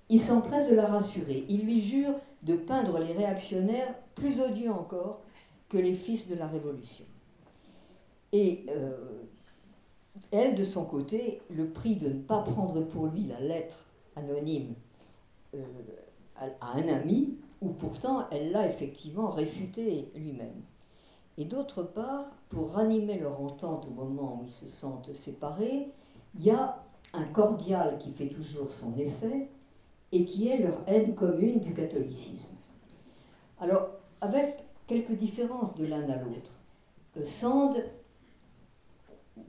il 0.09 0.19
s'empresse 0.19 0.69
de 0.69 0.75
la 0.75 0.87
rassurer. 0.87 1.45
Il 1.49 1.63
lui 1.63 1.81
jure 1.81 2.13
de 2.43 2.55
peindre 2.55 2.99
les 2.99 3.13
réactionnaires 3.13 3.95
plus 4.15 4.41
odieux 4.41 4.71
encore 4.71 5.21
que 5.69 5.77
les 5.77 5.95
fils 5.95 6.27
de 6.27 6.35
la 6.35 6.47
Révolution. 6.47 7.05
Et 8.33 8.65
euh, 8.69 9.23
elle, 10.31 10.55
de 10.55 10.63
son 10.63 10.85
côté, 10.85 11.41
le 11.49 11.69
prix 11.69 11.95
de 11.95 12.09
ne 12.09 12.19
pas 12.19 12.39
prendre 12.39 12.81
pour 12.81 13.07
lui 13.07 13.23
la 13.23 13.39
lettre 13.39 13.85
anonyme 14.15 14.73
euh, 15.55 15.63
à, 16.35 16.73
un 16.73 16.87
ami, 16.87 17.37
où 17.62 17.70
pourtant 17.70 18.28
elle 18.32 18.51
l'a 18.51 18.68
effectivement 18.68 19.30
réfuté 19.30 20.12
lui-même. 20.16 20.62
Et 21.38 21.45
d'autre 21.45 21.84
part, 21.84 22.26
pour 22.49 22.74
ranimer 22.74 23.18
leur 23.18 23.41
entente 23.41 23.86
au 23.88 23.91
moment 23.91 24.41
où 24.41 24.45
ils 24.45 24.51
se 24.51 24.68
sentent 24.68 25.14
séparés, 25.14 25.91
il 26.36 26.43
y 26.43 26.51
a 26.51 26.84
un 27.14 27.24
cordial 27.24 27.97
qui 27.99 28.12
fait 28.12 28.30
toujours 28.30 28.70
son 28.70 28.97
effet 28.97 29.49
et 30.12 30.26
qui 30.26 30.49
est 30.49 30.57
leur 30.57 30.82
haine 30.88 31.16
commune 31.16 31.59
du 31.59 31.74
catholicisme. 31.74 32.49
Alors, 33.59 33.89
avec 34.20 34.66
quelques 34.88 35.14
différences 35.14 35.76
de 35.76 35.86
l'un 35.86 36.09
à 36.09 36.18
l'autre, 36.18 36.51
euh, 37.18 37.24
Sand 37.24 37.76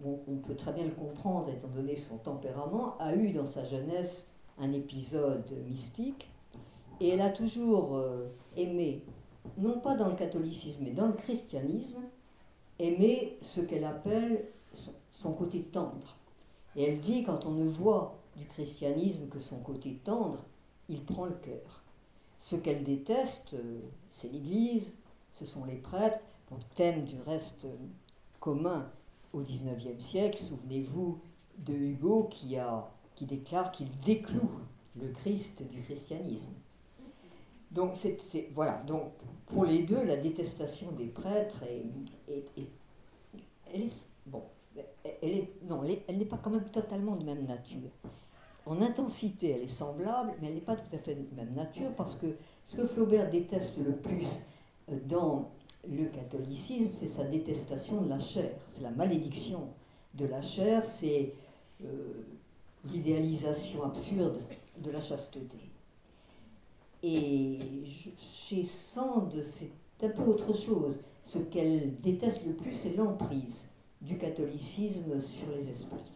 on, 0.04 0.36
peut 0.36 0.54
très 0.54 0.72
bien 0.72 0.84
le 0.84 0.90
comprendre 0.90 1.48
étant 1.50 1.68
donné 1.68 1.96
son 1.96 2.18
tempérament, 2.18 2.96
a 2.98 3.14
eu 3.14 3.32
dans 3.32 3.46
sa 3.46 3.64
jeunesse 3.64 4.28
un 4.58 4.72
épisode 4.72 5.50
mystique 5.66 6.31
et 7.02 7.08
elle 7.08 7.20
a 7.20 7.30
toujours 7.30 7.96
euh, 7.96 8.28
aimé, 8.56 9.02
non 9.58 9.80
pas 9.80 9.96
dans 9.96 10.08
le 10.08 10.14
catholicisme, 10.14 10.78
mais 10.82 10.92
dans 10.92 11.08
le 11.08 11.14
christianisme, 11.14 12.00
aimé 12.78 13.38
ce 13.42 13.60
qu'elle 13.60 13.84
appelle 13.84 14.46
son, 15.10 15.32
côté 15.32 15.62
tendre. 15.62 16.16
Et 16.76 16.84
elle 16.84 17.00
dit, 17.00 17.24
quand 17.24 17.44
on 17.44 17.50
ne 17.50 17.68
voit 17.68 18.18
du 18.36 18.46
christianisme 18.46 19.26
que 19.28 19.40
son 19.40 19.58
côté 19.58 19.98
tendre, 20.04 20.44
il 20.88 21.04
prend 21.04 21.26
le 21.26 21.34
cœur. 21.34 21.82
Ce 22.38 22.54
qu'elle 22.54 22.84
déteste, 22.84 23.54
euh, 23.54 23.80
c'est 24.12 24.32
l'Église, 24.32 24.96
ce 25.32 25.44
sont 25.44 25.64
les 25.64 25.76
prêtres, 25.76 26.20
bon, 26.50 26.58
thème 26.76 27.04
du 27.04 27.20
reste 27.20 27.66
commun 28.38 28.88
au 29.32 29.40
XIXe 29.40 29.98
siècle, 29.98 30.40
souvenez-vous 30.40 31.18
de 31.58 31.74
Hugo 31.74 32.28
qui, 32.30 32.56
a, 32.58 32.88
qui 33.16 33.26
déclare 33.26 33.72
qu'il 33.72 33.90
décloue 34.04 34.50
le 34.94 35.08
Christ 35.08 35.62
du 35.68 35.80
christianisme. 35.80 36.52
Donc, 37.72 37.92
c'est, 37.94 38.48
voilà. 38.54 38.82
Donc, 38.86 39.12
pour 39.46 39.64
les 39.64 39.82
deux, 39.82 40.02
la 40.04 40.16
détestation 40.16 40.92
des 40.92 41.06
prêtres 41.06 41.62
est, 41.64 41.84
elle 43.72 43.82
est, 43.82 44.06
bon, 44.26 44.42
elle 45.22 45.30
est, 45.30 45.52
non, 45.68 45.82
elle 45.84 46.18
n'est 46.18 46.24
pas 46.24 46.38
quand 46.42 46.50
même 46.50 46.68
totalement 46.70 47.16
de 47.16 47.24
même 47.24 47.46
nature. 47.46 47.90
En 48.64 48.80
intensité, 48.80 49.50
elle 49.50 49.62
est 49.62 49.68
semblable, 49.68 50.34
mais 50.40 50.48
elle 50.48 50.54
n'est 50.54 50.60
pas 50.60 50.76
tout 50.76 50.94
à 50.94 50.98
fait 50.98 51.14
de 51.14 51.34
même 51.34 51.52
nature 51.54 51.90
parce 51.96 52.14
que 52.14 52.26
ce 52.66 52.76
que 52.76 52.86
Flaubert 52.86 53.28
déteste 53.30 53.76
le 53.78 53.92
plus 53.92 54.46
euh, 54.90 54.98
dans 55.06 55.50
le 55.88 56.04
catholicisme, 56.06 56.90
c'est 56.94 57.08
sa 57.08 57.24
détestation 57.24 58.02
de 58.02 58.08
la 58.08 58.18
chair, 58.18 58.52
c'est 58.70 58.82
la 58.82 58.92
malédiction 58.92 59.68
de 60.14 60.26
la 60.26 60.42
chair, 60.42 60.84
c'est 60.84 61.34
euh, 61.84 61.86
l'idéalisation 62.84 63.82
absurde 63.84 64.38
de 64.78 64.90
la 64.90 65.00
chasteté. 65.00 65.71
Et 67.02 67.58
chez 68.18 68.64
Sand, 68.64 69.42
c'est 69.42 69.72
un 70.02 70.08
peu 70.08 70.22
autre 70.22 70.52
chose. 70.52 71.00
Ce 71.22 71.38
qu'elle 71.38 71.94
déteste 71.96 72.44
le 72.46 72.52
plus, 72.52 72.72
c'est 72.72 72.94
l'emprise 72.94 73.68
du 74.00 74.18
catholicisme 74.18 75.20
sur 75.20 75.50
les 75.56 75.70
esprits. 75.70 76.12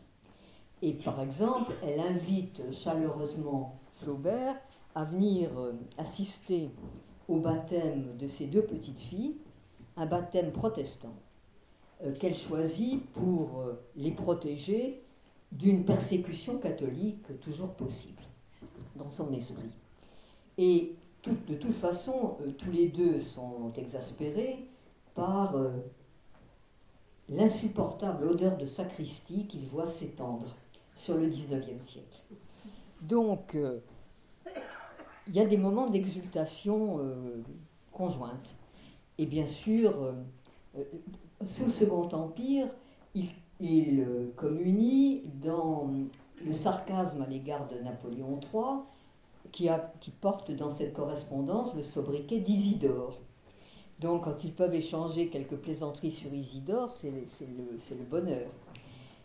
Et 0.83 0.93
par 0.93 1.21
exemple, 1.21 1.73
elle 1.83 2.01
invite 2.01 2.61
chaleureusement 2.73 3.81
Flaubert 3.93 4.57
à 4.95 5.05
venir 5.05 5.59
euh, 5.59 5.73
assister 5.97 6.71
au 7.29 7.39
baptême 7.39 8.17
de 8.19 8.29
ses 8.29 8.47
deux 8.47 8.63
petites 8.63 8.99
filles, 8.99 9.37
un 9.97 10.07
baptême 10.07 10.53
protestant 10.53 11.15
euh, 12.05 12.15
qu'elle 12.15 12.37
choisit 12.37 13.05
pour 13.13 13.61
euh, 13.61 13.83
les 13.97 14.13
protéger 14.13 15.03
d'une 15.51 15.85
persécution 15.85 16.59
catholique 16.59 17.41
toujours 17.41 17.75
possible 17.75 18.23
dans 18.97 19.09
son 19.09 19.33
esprit. 19.33 19.77
Et 20.59 20.95
de 21.27 21.55
toute 21.55 21.75
façon, 21.75 22.37
euh, 22.41 22.51
tous 22.53 22.71
les 22.71 22.89
deux 22.89 23.19
sont 23.19 23.73
exaspérés 23.77 24.69
par 25.15 25.55
l'insupportable 27.31 28.27
odeur 28.27 28.59
de 28.59 28.67
sacristie 28.67 29.47
qu'ils 29.47 29.67
voient 29.67 29.87
s'étendre 29.87 30.55
sur 30.95 31.17
le 31.17 31.27
XIXe 31.27 31.83
siècle. 31.83 32.23
Donc, 33.01 33.57
il 35.27 35.35
y 35.35 35.41
a 35.41 35.47
des 35.47 35.57
moments 35.57 35.89
d'exultation 35.89 37.01
conjointe. 37.97 38.55
Et 39.19 39.27
bien 39.27 39.47
sûr, 39.47 40.03
euh, 40.03 40.13
euh, 40.77 40.85
sous 41.45 41.65
le 41.65 41.71
Second 41.71 42.09
Empire, 42.13 42.69
il, 43.15 43.31
euh, 43.63 44.31
communie 44.37 45.23
dans 45.43 45.91
le 46.45 46.53
sarcasme 46.53 47.23
à 47.23 47.27
l'égard 47.27 47.67
de 47.67 47.79
Napoléon 47.83 48.39
III, 48.53 48.83
qui, 49.53 49.69
porte 50.21 50.51
dans 50.51 50.71
cette 50.71 50.95
correspondance 50.95 51.75
le 51.75 51.83
sobriquet 51.83 52.41
d'Isidore. 52.41 53.21
Donc 53.99 54.25
quand 54.25 54.45
ils 54.45 54.53
peuvent 54.53 54.75
échanger 54.75 55.29
quelques 55.29 55.57
plaisanteries 55.57 56.13
sur 56.13 56.33
Isidore, 56.33 56.89
c'est 56.89 57.11
le, 57.11 58.05
bonheur. 58.05 58.51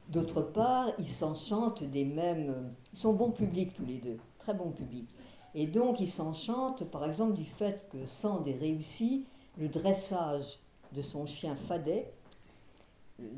D'autre 0.09 0.41
part, 0.41 0.89
ils 0.99 1.07
s'enchantent 1.07 1.83
des 1.83 2.05
mêmes... 2.05 2.73
Ils 2.93 2.99
sont 2.99 3.13
bons 3.13 3.31
publics 3.31 3.73
tous 3.73 3.85
les 3.85 3.97
deux, 3.97 4.17
très 4.39 4.53
bons 4.53 4.71
publics. 4.71 5.09
Et 5.53 5.67
donc 5.67 5.99
ils 5.99 6.09
s'enchantent 6.09 6.85
par 6.85 7.05
exemple 7.05 7.33
du 7.33 7.45
fait 7.45 7.87
que 7.91 8.05
Sand 8.05 8.47
ait 8.47 8.57
réussi 8.57 9.25
le 9.57 9.67
dressage 9.67 10.59
de 10.93 11.01
son 11.01 11.25
chien 11.25 11.55
Fadet, 11.55 12.13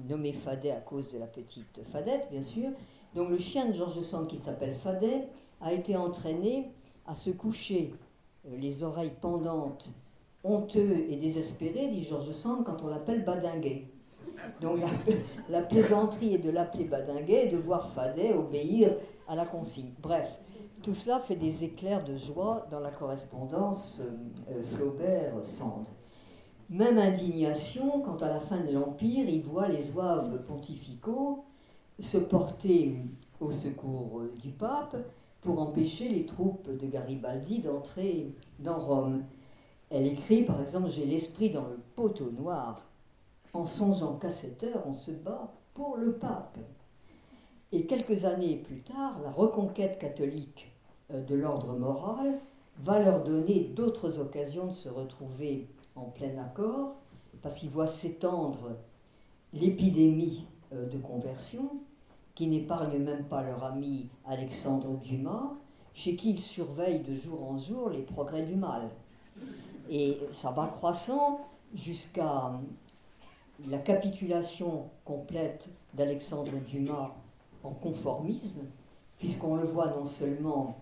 nommé 0.07 0.33
Fadet 0.33 0.71
à 0.71 0.81
cause 0.81 1.09
de 1.09 1.17
la 1.17 1.25
petite 1.25 1.81
Fadette, 1.91 2.27
bien 2.31 2.43
sûr. 2.43 2.69
Donc 3.15 3.29
le 3.29 3.37
chien 3.37 3.67
de 3.67 3.73
Georges 3.73 4.01
Sand, 4.01 4.27
qui 4.27 4.37
s'appelle 4.37 4.75
Fadet, 4.75 5.27
a 5.63 5.73
été 5.73 5.95
entraîné 5.95 6.71
à 7.07 7.15
se 7.15 7.29
coucher 7.29 7.93
euh, 8.45 8.57
les 8.57 8.83
oreilles 8.83 9.13
pendantes, 9.21 9.89
honteux 10.43 11.05
et 11.09 11.15
désespéré, 11.15 11.87
dit 11.87 12.03
Georges 12.03 12.33
Sand, 12.33 12.65
quand 12.65 12.83
on 12.83 12.87
l'appelle 12.87 13.23
Badinguet. 13.23 13.87
Donc 14.61 14.79
la, 15.49 15.61
plaisanterie 15.61 16.35
est 16.35 16.39
de 16.39 16.49
l'appeler 16.49 16.85
Badinguet 16.85 17.47
et 17.47 17.49
de 17.49 17.57
voir 17.57 17.89
Fadet 17.91 18.33
obéir 18.33 18.95
à 19.27 19.35
la 19.35 19.45
consigne. 19.45 19.91
Bref, 20.01 20.39
tout 20.81 20.93
cela 20.93 21.19
fait 21.19 21.37
des 21.37 21.63
éclairs 21.63 22.03
de 22.03 22.17
joie 22.17 22.67
dans 22.69 22.81
la 22.81 22.91
correspondance 22.91 24.01
euh, 24.01 24.51
euh, 24.51 24.63
Flaubert-Sand. 24.63 25.87
Même 26.69 26.97
indignation 26.97 28.01
quand 28.01 28.21
à 28.21 28.27
la 28.27 28.39
fin 28.39 28.59
de 28.59 28.71
l'Empire, 28.71 29.29
il 29.29 29.43
voit 29.43 29.69
les 29.69 29.95
oeuvres 29.97 30.41
pontificaux 30.45 31.45
se 31.99 32.17
porter 32.17 32.97
au 33.39 33.51
secours 33.51 34.23
du 34.41 34.49
pape 34.49 34.97
pour 35.43 35.59
empêcher 35.59 36.09
les 36.09 36.25
troupes 36.25 36.69
de 36.69 36.87
Garibaldi 36.87 37.59
d'entrer 37.59 38.33
dans 38.59 38.79
Rome. 38.79 39.23
Elle 39.89 40.07
écrit 40.07 40.43
par 40.43 40.61
exemple 40.61 40.89
J'ai 40.89 41.05
l'esprit 41.05 41.49
dans 41.49 41.67
le 41.67 41.77
poteau 41.95 42.31
noir. 42.31 42.87
En 43.53 43.65
songeant 43.65 44.15
qu'à 44.15 44.31
cette 44.31 44.63
heure, 44.63 44.83
on 44.87 44.95
se 44.95 45.11
bat 45.11 45.53
pour 45.75 45.97
le 45.97 46.13
pape. 46.13 46.57
Et 47.71 47.85
quelques 47.85 48.25
années 48.25 48.55
plus 48.55 48.81
tard, 48.81 49.19
la 49.23 49.31
reconquête 49.31 49.99
catholique 49.99 50.71
euh, 51.11 51.21
de 51.21 51.35
l'ordre 51.35 51.73
moral 51.73 52.39
va 52.79 52.99
leur 52.99 53.23
donner 53.23 53.71
d'autres 53.75 54.19
occasions 54.19 54.67
de 54.67 54.73
se 54.73 54.89
retrouver 54.89 55.67
en 55.95 56.05
plein 56.05 56.37
accord, 56.39 56.95
parce 57.41 57.59
qu'ils 57.59 57.69
voient 57.69 57.87
s'étendre 57.87 58.71
l'épidémie 59.53 60.47
euh, 60.73 60.87
de 60.87 60.97
conversion, 60.97 61.69
qui 62.35 62.47
n'épargne 62.47 62.97
même 62.97 63.25
pas 63.25 63.43
leur 63.43 63.63
ami 63.63 64.09
Alexandre 64.25 64.97
Dumas, 65.03 65.51
chez 65.93 66.15
qui 66.15 66.31
ils 66.31 66.39
surveillent 66.39 67.03
de 67.03 67.15
jour 67.15 67.43
en 67.43 67.57
jour 67.57 67.89
les 67.89 68.01
progrès 68.01 68.43
du 68.43 68.55
mal. 68.55 68.89
Et 69.89 70.17
ça 70.31 70.51
va 70.51 70.67
croissant 70.67 71.41
jusqu'à 71.75 72.51
la 73.67 73.77
capitulation 73.77 74.89
complète 75.05 75.69
d'Alexandre 75.93 76.53
Dumas 76.67 77.11
en 77.63 77.71
conformisme, 77.71 78.61
puisqu'on 79.19 79.55
le 79.55 79.65
voit 79.65 79.87
non 79.87 80.05
seulement 80.05 80.77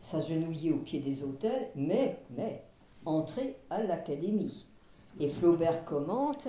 s'agenouiller 0.00 0.72
au 0.72 0.78
pied 0.78 1.00
des 1.00 1.22
autels, 1.22 1.70
mais, 1.74 2.18
mais 2.36 2.62
entrer 3.04 3.56
à 3.70 3.82
l'académie. 3.82 4.66
Et 5.20 5.28
Flaubert 5.28 5.84
commente 5.84 6.48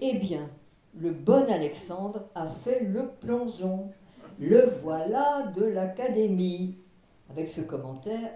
Eh 0.00 0.14
bien, 0.18 0.48
le 1.00 1.10
bon 1.10 1.48
Alexandre 1.50 2.24
a 2.34 2.48
fait 2.48 2.80
le 2.80 3.08
plongeon. 3.20 3.90
Le 4.38 4.68
voilà 4.82 5.52
de 5.54 5.64
l'académie. 5.64 6.76
Avec 7.30 7.48
ce 7.48 7.60
commentaire, 7.60 8.30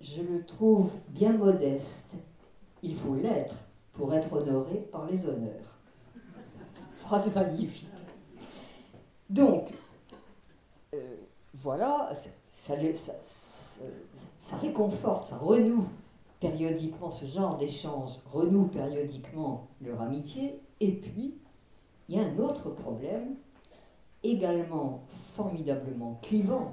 je 0.00 0.22
le 0.22 0.44
trouve 0.44 0.90
bien 1.08 1.32
modeste. 1.32 2.14
Il 2.82 2.94
faut 2.94 3.14
l'être 3.14 3.54
pour 3.92 4.14
être 4.14 4.32
honoré 4.32 4.88
par 4.92 5.06
les 5.06 5.26
honneurs. 5.26 5.78
Phrase 6.96 7.32
magnifique. 7.34 7.88
Donc, 9.28 9.70
euh, 10.94 11.16
voilà, 11.54 12.12
ça, 12.52 12.52
ça, 12.52 12.76
réconforte, 14.56 15.26
ça 15.26 15.38
renoue 15.38 15.86
périodiquement 16.40 17.10
ce 17.10 17.26
genre 17.26 17.56
d'échange, 17.56 18.18
renoue 18.26 18.66
périodiquement 18.66 19.68
leur 19.80 20.00
amitié, 20.00 20.60
et 20.80 20.92
puis 20.92 21.34
il 22.10 22.16
y 22.16 22.18
a 22.18 22.24
un 22.24 22.38
autre 22.38 22.70
problème, 22.70 23.36
également 24.24 25.04
formidablement 25.22 26.18
clivant, 26.22 26.72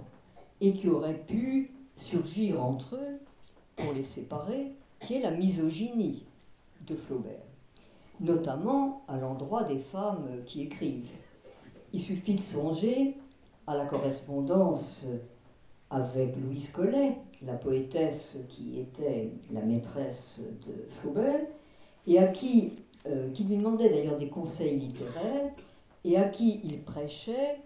et 0.59 0.73
qui 0.73 0.89
aurait 0.89 1.19
pu 1.27 1.72
surgir 1.95 2.64
entre 2.64 2.95
eux 2.95 3.19
pour 3.76 3.93
les 3.93 4.01
séparer, 4.01 4.73
qui 4.99 5.14
est 5.14 5.22
la 5.22 5.30
misogynie 5.30 6.26
de 6.88 6.95
Flaubert, 6.95 7.45
notamment 8.19 9.03
à 9.07 9.18
l'endroit 9.18 9.64
des 9.64 9.77
femmes 9.77 10.27
qui 10.47 10.64
écrivent. 10.64 11.11
Il 11.93 12.01
suffit 12.01 12.34
de 12.34 12.41
songer 12.41 13.15
à 13.68 13.77
la 13.77 13.85
correspondance 13.85 15.05
avec 15.91 16.35
Louise 16.35 16.72
Collet, 16.72 17.15
la 17.43 17.53
poétesse 17.53 18.39
qui 18.49 18.80
était 18.80 19.30
la 19.53 19.61
maîtresse 19.61 20.39
de 20.65 20.88
Flaubert, 20.99 21.41
et 22.07 22.18
à 22.18 22.27
qui, 22.27 22.73
euh, 23.09 23.31
qui 23.31 23.43
lui 23.43 23.57
demandait 23.57 23.89
d'ailleurs 23.89 24.17
des 24.17 24.29
conseils 24.29 24.77
littéraires, 24.77 25.51
et 26.03 26.17
à 26.17 26.25
qui 26.25 26.61
il 26.63 26.81
prêchait 26.81 27.59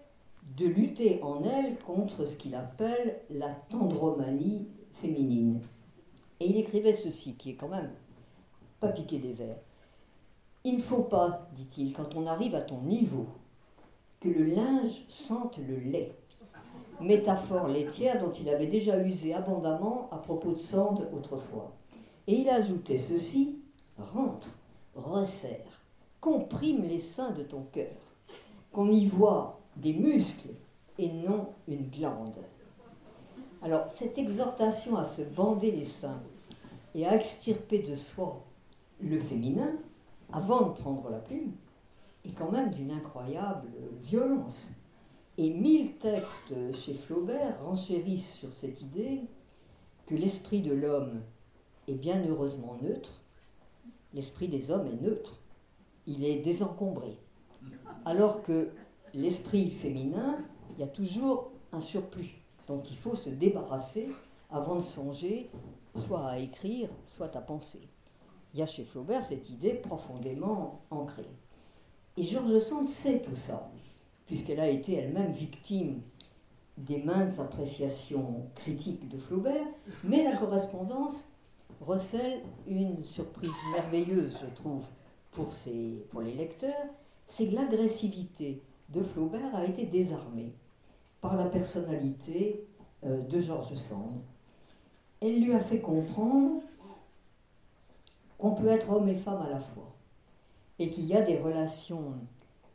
de 0.56 0.66
lutter 0.66 1.22
en 1.22 1.42
elle 1.44 1.78
contre 1.78 2.26
ce 2.26 2.36
qu'il 2.36 2.54
appelle 2.54 3.20
la 3.30 3.50
tendromanie 3.70 4.66
féminine. 4.94 5.60
Et 6.40 6.48
il 6.50 6.56
écrivait 6.56 6.94
ceci, 6.94 7.34
qui 7.34 7.50
est 7.50 7.54
quand 7.54 7.68
même 7.68 7.90
pas 8.80 8.88
piqué 8.88 9.18
des 9.18 9.32
vers. 9.32 9.56
Il 10.64 10.76
ne 10.76 10.82
faut 10.82 11.02
pas, 11.02 11.48
dit-il, 11.54 11.92
quand 11.92 12.14
on 12.16 12.26
arrive 12.26 12.54
à 12.54 12.60
ton 12.60 12.80
niveau, 12.82 13.26
que 14.20 14.28
le 14.28 14.44
linge 14.44 15.04
sente 15.08 15.58
le 15.58 15.76
lait. 15.76 16.14
Métaphore 17.00 17.68
laitière 17.68 18.20
dont 18.20 18.32
il 18.32 18.48
avait 18.48 18.66
déjà 18.66 18.98
usé 18.98 19.34
abondamment 19.34 20.08
à 20.12 20.18
propos 20.18 20.52
de 20.52 20.58
Sand 20.58 21.08
autrefois. 21.12 21.72
Et 22.28 22.40
il 22.40 22.48
ajoutait 22.48 22.98
ceci 22.98 23.58
rentre, 23.98 24.48
resserre, 24.94 25.82
comprime 26.20 26.82
les 26.82 27.00
seins 27.00 27.30
de 27.30 27.42
ton 27.42 27.62
cœur, 27.72 27.96
qu'on 28.72 28.90
y 28.90 29.06
voit 29.06 29.60
des 29.76 29.92
muscles 29.92 30.50
et 30.98 31.08
non 31.08 31.48
une 31.68 31.88
glande. 31.88 32.38
Alors, 33.62 33.88
cette 33.88 34.18
exhortation 34.18 34.96
à 34.96 35.04
se 35.04 35.22
bander 35.22 35.70
les 35.70 35.84
seins 35.84 36.20
et 36.94 37.06
à 37.06 37.16
extirper 37.16 37.80
de 37.80 37.96
soi 37.96 38.42
le 39.00 39.18
féminin, 39.20 39.72
avant 40.32 40.62
de 40.62 40.72
prendre 40.74 41.08
la 41.10 41.18
plume, 41.18 41.52
est 42.24 42.32
quand 42.32 42.50
même 42.50 42.70
d'une 42.70 42.90
incroyable 42.90 43.68
violence. 44.02 44.72
Et 45.38 45.50
mille 45.50 45.96
textes 45.96 46.54
chez 46.74 46.94
Flaubert 46.94 47.62
renchérissent 47.64 48.34
sur 48.34 48.52
cette 48.52 48.82
idée 48.82 49.22
que 50.06 50.14
l'esprit 50.14 50.62
de 50.62 50.74
l'homme 50.74 51.22
est 51.88 51.94
bien 51.94 52.22
heureusement 52.28 52.76
neutre, 52.82 53.21
l'esprit 54.14 54.48
des 54.48 54.70
hommes 54.70 54.86
est 54.86 55.02
neutre, 55.02 55.38
il 56.06 56.24
est 56.24 56.40
désencombré. 56.40 57.18
Alors 58.04 58.42
que 58.42 58.70
l'esprit 59.14 59.70
féminin, 59.70 60.38
il 60.70 60.80
y 60.80 60.82
a 60.82 60.88
toujours 60.88 61.50
un 61.72 61.80
surplus 61.80 62.42
dont 62.66 62.82
il 62.82 62.96
faut 62.96 63.14
se 63.14 63.30
débarrasser 63.30 64.08
avant 64.50 64.76
de 64.76 64.82
songer 64.82 65.50
soit 65.96 66.26
à 66.26 66.38
écrire, 66.38 66.88
soit 67.06 67.34
à 67.36 67.40
penser 67.40 67.88
il 68.52 68.60
y 68.60 68.62
a 68.62 68.66
chez 68.66 68.84
Flaubert 68.84 69.22
cette 69.22 69.48
idée 69.50 69.74
profondément 69.74 70.82
ancrée. 70.90 71.30
Et 72.16 72.22
Georges 72.22 72.58
Sand 72.58 72.86
sait 72.86 73.20
tout 73.20 73.36
ça, 73.36 73.70
puisqu'elle 74.26 74.60
a 74.60 74.68
été 74.68 74.94
elle-même 74.94 75.32
victime 75.32 76.02
des 76.76 76.98
maintes 76.98 77.38
appréciations 77.38 78.46
critiques 78.54 79.08
de 79.08 79.16
Flaubert, 79.16 79.66
mais 80.04 80.24
la 80.24 80.36
correspondance 80.36 81.31
recèle 81.86 82.40
une 82.66 83.02
surprise 83.02 83.50
merveilleuse, 83.74 84.36
je 84.40 84.54
trouve, 84.54 84.84
pour, 85.32 86.20
les 86.20 86.34
lecteurs, 86.34 86.86
c'est 87.28 87.46
que 87.46 87.54
l'agressivité 87.54 88.62
de 88.90 89.02
Flaubert 89.02 89.54
a 89.54 89.64
été 89.64 89.86
désarmée 89.86 90.52
par 91.20 91.36
la 91.36 91.46
personnalité 91.46 92.66
euh, 93.04 93.22
de 93.22 93.40
Georges 93.40 93.74
Sand. 93.74 94.20
Elle 95.20 95.42
lui 95.42 95.54
a 95.54 95.60
fait 95.60 95.80
comprendre 95.80 96.60
qu'on 98.38 98.52
peut 98.52 98.68
être 98.68 98.90
homme 98.90 99.08
et 99.08 99.14
femme 99.14 99.40
à 99.40 99.48
la 99.48 99.60
fois, 99.60 99.94
et 100.78 100.90
qu'il 100.90 101.06
y 101.06 101.14
a 101.14 101.22
des 101.22 101.38
relations 101.38 102.14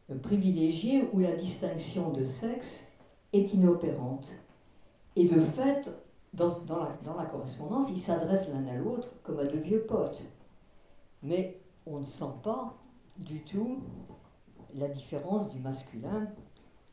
euh, 0.10 0.16
privilégiées 0.18 1.08
où 1.14 1.20
la 1.20 1.34
distinction 1.34 2.12
de 2.12 2.24
sexe 2.24 2.88
est 3.34 3.54
inopérante. 3.54 4.32
Et 5.16 5.26
de 5.26 5.40
fait, 5.42 5.90
dans, 6.34 6.50
la, 7.18 7.26
correspondance, 7.26 7.90
ils 7.90 8.00
s'adressent 8.00 8.50
l'un 8.50 8.68
à 8.68 8.76
l'autre 8.76 9.10
comme 9.24 9.40
à 9.40 9.46
de 9.46 9.58
vieux 9.58 9.86
potes. 9.88 10.24
Mais 11.24 11.60
on 11.86 12.00
ne 12.00 12.06
sent 12.06 12.26
pas 12.44 12.76
du 13.18 13.42
tout 13.42 13.80
la 14.76 14.88
différence 14.88 15.50
du 15.50 15.60
masculin 15.60 16.28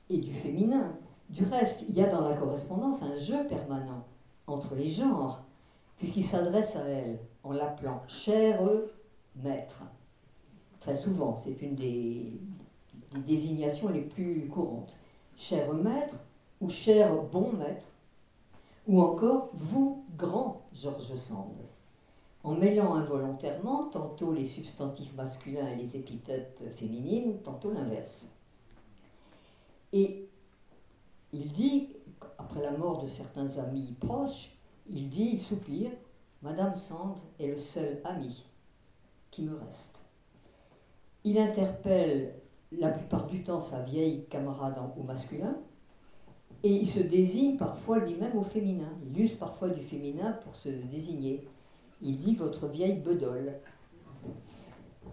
et 0.09 0.19
du 0.19 0.33
féminin. 0.33 0.93
Du 1.29 1.45
reste, 1.45 1.85
il 1.89 1.95
y 1.95 2.03
a 2.03 2.09
dans 2.09 2.27
la 2.29 2.37
correspondance 2.37 3.03
un 3.03 3.17
jeu 3.17 3.47
permanent 3.49 4.05
entre 4.47 4.75
les 4.75 4.91
genres, 4.91 5.43
puisqu'il 5.97 6.25
s'adresse 6.25 6.77
à 6.77 6.85
elle 6.85 7.19
en 7.43 7.53
l'appelant 7.53 8.03
cher 8.09 8.61
maître. 9.37 9.83
Très 10.81 10.97
souvent, 10.97 11.37
c'est 11.37 11.61
une 11.63 11.75
des, 11.75 12.41
désignations 13.27 13.89
les 13.89 14.03
plus 14.03 14.49
courantes. 14.49 14.99
Cher 15.37 15.73
maître 15.73 16.17
ou 16.61 16.69
cher 16.69 17.23
bon 17.23 17.53
maître, 17.53 17.87
ou 18.87 19.01
encore 19.01 19.51
vous 19.55 20.05
grand 20.17 20.67
Georges 20.73 21.15
Sand, 21.17 21.57
en 22.43 22.55
mêlant 22.55 22.95
involontairement 22.95 23.85
tantôt 23.85 24.33
les 24.33 24.47
substantifs 24.47 25.15
masculins 25.15 25.69
et 25.69 25.77
les 25.77 25.97
épithètes 25.97 26.63
féminines, 26.77 27.39
tantôt 27.43 27.73
l'inverse. 27.73 28.29
Et 29.93 30.29
il 31.33 31.53
dit, 31.53 31.89
après 32.39 32.61
la 32.63 32.73
mort 32.73 33.03
de 33.03 33.09
certains 33.09 33.59
amis 33.59 33.95
proches, 34.01 34.57
il 34.89 35.09
dit, 35.09 35.31
il 35.33 35.41
soupire, 35.41 35.91
Madame 36.43 36.77
Sand 36.77 37.17
est 37.41 37.47
le 37.47 37.59
seul 37.59 38.01
ami 38.05 38.45
qui 39.31 39.43
me 39.43 39.55
reste. 39.55 40.01
Il 41.25 41.39
interpelle 41.39 42.35
la 42.71 42.91
plupart 42.91 43.27
du 43.27 43.43
temps 43.43 43.63
sa 43.63 43.81
vieille 43.81 44.27
camarade 44.27 44.79
au 44.99 45.03
masculin, 45.03 45.57
Et 46.65 46.71
il 46.71 46.89
se 46.89 46.99
désigne 46.99 47.59
parfois 47.59 47.99
lui-même 47.99 48.39
au 48.39 48.43
féminin. 48.43 48.89
Il 49.07 49.21
use 49.21 49.33
parfois 49.35 49.69
du 49.69 49.83
féminin 49.83 50.33
pour 50.43 50.57
se 50.57 50.71
désigner. 50.71 51.47
Il 52.01 52.17
dit 52.17 52.35
votre 52.35 52.67
vieille 52.69 53.01
bedole. 53.01 53.61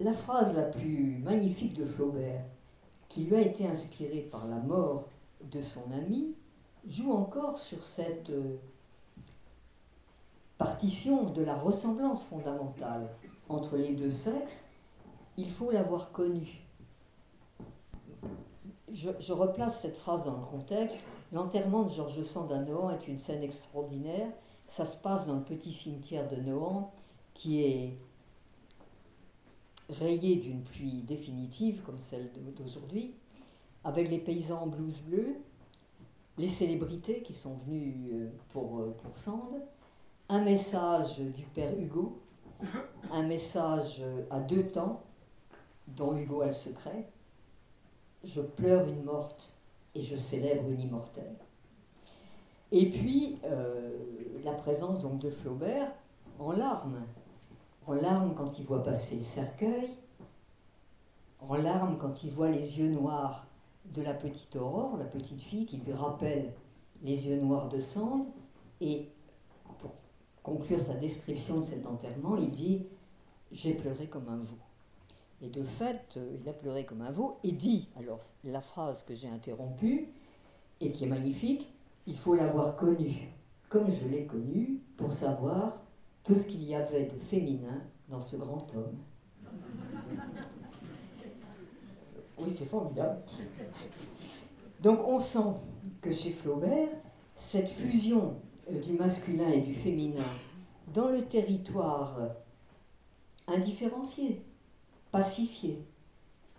La 0.00 0.14
phrase 0.14 0.56
la 0.56 0.62
plus 0.62 1.18
magnifique 1.22 1.74
de 1.74 1.84
Flaubert, 1.84 2.42
qui 3.10 3.24
lui 3.24 3.36
a 3.36 3.42
été 3.42 3.66
inspirée 3.66 4.26
par 4.30 4.48
la 4.48 4.56
mort 4.56 5.10
de 5.50 5.60
son 5.60 5.82
ami, 5.92 6.34
joue 6.88 7.12
encore 7.12 7.58
sur 7.58 7.84
cette 7.84 8.30
euh, 8.30 8.56
partition 10.56 11.24
de 11.24 11.42
la 11.42 11.54
ressemblance 11.54 12.24
fondamentale 12.24 13.10
entre 13.50 13.76
les 13.76 13.92
deux 13.92 14.10
sexes. 14.10 14.66
Il 15.36 15.50
faut 15.50 15.70
l'avoir 15.70 16.12
connu. 16.12 16.62
Je, 18.90 19.32
replace 19.32 19.82
cette 19.82 19.96
phrase 19.96 20.24
dans 20.24 20.38
le 20.38 20.46
contexte. 20.46 20.98
L'enterrement 21.32 21.84
de 21.84 21.88
Georges 21.88 22.22
Sand 22.24 22.52
à 22.52 22.58
Nohant 22.58 22.90
est 22.90 23.08
une 23.08 23.18
scène 23.18 23.42
extraordinaire. 23.42 24.28
Ça 24.68 24.84
se 24.84 24.96
passe 24.98 25.26
dans 25.26 25.36
le 25.36 25.42
petit 25.42 25.72
cimetière 25.72 26.28
de 26.28 26.36
Nohant, 26.36 26.92
qui 27.32 27.62
est 27.62 27.98
rayé 29.88 30.36
d'une 30.36 30.62
pluie 30.62 31.02
définitive 31.02 31.82
comme 31.82 31.98
celle 31.98 32.30
d'aujourd'hui, 32.54 33.14
avec 33.82 34.10
les 34.10 34.18
paysans 34.18 34.62
en 34.62 34.66
blouse 34.66 35.00
bleue, 35.00 35.36
les 36.36 36.48
célébrités 36.48 37.22
qui 37.22 37.34
sont 37.34 37.54
venues 37.66 38.10
euh, 38.12 38.28
pour, 38.50 38.80
euh, 38.80 38.96
pour 39.02 39.16
Sand, 39.16 39.62
un 40.28 40.42
message 40.42 41.18
du 41.18 41.44
père 41.44 41.78
Hugo, 41.78 42.20
un 43.10 43.22
message 43.22 43.98
euh, 44.00 44.22
à 44.30 44.40
deux 44.40 44.66
temps, 44.66 45.02
dont 45.88 46.16
Hugo 46.16 46.42
a 46.42 46.46
le 46.46 46.52
secret. 46.52 47.08
Je 48.24 48.40
pleure 48.40 48.86
une 48.86 49.02
morte 49.02 49.51
et 49.94 50.02
je 50.02 50.16
célèbre 50.16 50.68
une 50.70 50.80
immortelle. 50.80 51.36
Et 52.70 52.90
puis, 52.90 53.38
la 54.44 54.52
présence 54.52 55.00
donc 55.00 55.18
de 55.18 55.30
Flaubert 55.30 55.92
en 56.38 56.52
larmes, 56.52 57.02
en 57.86 57.94
larmes 57.94 58.34
quand 58.34 58.58
il 58.58 58.64
voit 58.64 58.82
passer 58.82 59.16
le 59.16 59.22
cercueil, 59.22 59.90
en 61.40 61.56
larmes 61.56 61.98
quand 61.98 62.24
il 62.24 62.30
voit 62.30 62.50
les 62.50 62.78
yeux 62.78 62.88
noirs 62.88 63.46
de 63.86 64.02
la 64.02 64.14
petite 64.14 64.54
Aurore, 64.56 64.96
la 64.96 65.04
petite 65.04 65.42
fille 65.42 65.66
qui 65.66 65.78
lui 65.78 65.92
rappelle 65.92 66.52
les 67.02 67.26
yeux 67.26 67.40
noirs 67.40 67.68
de 67.68 67.80
Sand. 67.80 68.26
Et 68.80 69.08
pour 69.78 69.92
conclure 70.42 70.80
sa 70.80 70.94
description 70.94 71.60
de 71.60 71.64
cet 71.64 71.86
enterrement, 71.86 72.36
il 72.36 72.50
dit 72.50 72.86
J'ai 73.50 73.74
pleuré 73.74 74.06
comme 74.06 74.28
un 74.28 74.38
veau. 74.38 74.58
Et 75.42 75.48
de 75.48 75.64
fait, 75.64 76.16
euh, 76.16 76.36
il 76.40 76.48
a 76.48 76.52
pleuré 76.52 76.84
comme 76.84 77.02
un 77.02 77.10
veau 77.10 77.38
et 77.42 77.52
dit, 77.52 77.88
alors 77.96 78.20
la 78.44 78.60
phrase 78.60 79.02
que 79.02 79.14
j'ai 79.14 79.28
interrompue 79.28 80.08
et 80.80 80.92
qui 80.92 81.04
est 81.04 81.08
magnifique, 81.08 81.66
il 82.06 82.16
faut 82.16 82.34
l'avoir 82.34 82.76
connu 82.76 83.32
comme 83.72 83.90
je 83.90 84.06
l'ai 84.06 84.26
connu 84.26 84.82
pour 84.98 85.14
savoir 85.14 85.80
tout 86.24 86.34
ce 86.34 86.46
qu'il 86.46 86.62
y 86.62 86.74
avait 86.74 87.06
de 87.06 87.18
féminin 87.30 87.80
dans 88.10 88.20
ce 88.20 88.36
grand 88.36 88.66
homme. 88.76 88.98
Oui, 92.38 92.52
c'est 92.54 92.66
formidable. 92.66 93.22
Donc 94.80 95.00
on 95.06 95.18
sent 95.18 95.54
que 96.02 96.12
chez 96.12 96.32
Flaubert, 96.32 96.90
cette 97.34 97.70
fusion 97.70 98.36
euh, 98.70 98.78
du 98.78 98.92
masculin 98.92 99.48
et 99.48 99.62
du 99.62 99.74
féminin 99.74 100.22
dans 100.92 101.08
le 101.08 101.24
territoire 101.24 102.18
indifférencié, 103.46 104.42
pacifié 105.12 105.78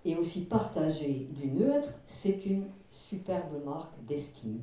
et 0.05 0.15
aussi 0.15 0.45
partagé 0.45 1.27
du 1.31 1.47
neutre, 1.47 1.93
c'est 2.07 2.45
une 2.45 2.67
superbe 3.09 3.63
marque 3.65 3.93
d'estime. 4.05 4.61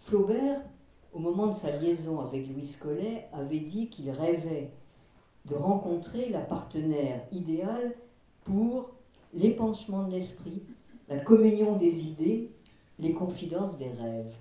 Flaubert 0.00 0.60
au 1.12 1.18
moment 1.18 1.48
de 1.48 1.54
sa 1.54 1.70
liaison 1.76 2.20
avec 2.20 2.48
Louis 2.48 2.74
Collet, 2.80 3.28
avait 3.32 3.60
dit 3.60 3.88
qu'il 3.88 4.10
rêvait 4.10 4.70
de 5.44 5.54
rencontrer 5.54 6.28
la 6.30 6.40
partenaire 6.40 7.22
idéale 7.32 7.94
pour 8.44 8.90
l'épanchement 9.34 10.04
de 10.04 10.12
l'esprit, 10.12 10.62
la 11.08 11.18
communion 11.18 11.76
des 11.76 12.06
idées, 12.06 12.50
les 12.98 13.12
confidences 13.12 13.78
des 13.78 13.90
rêves, 13.90 14.34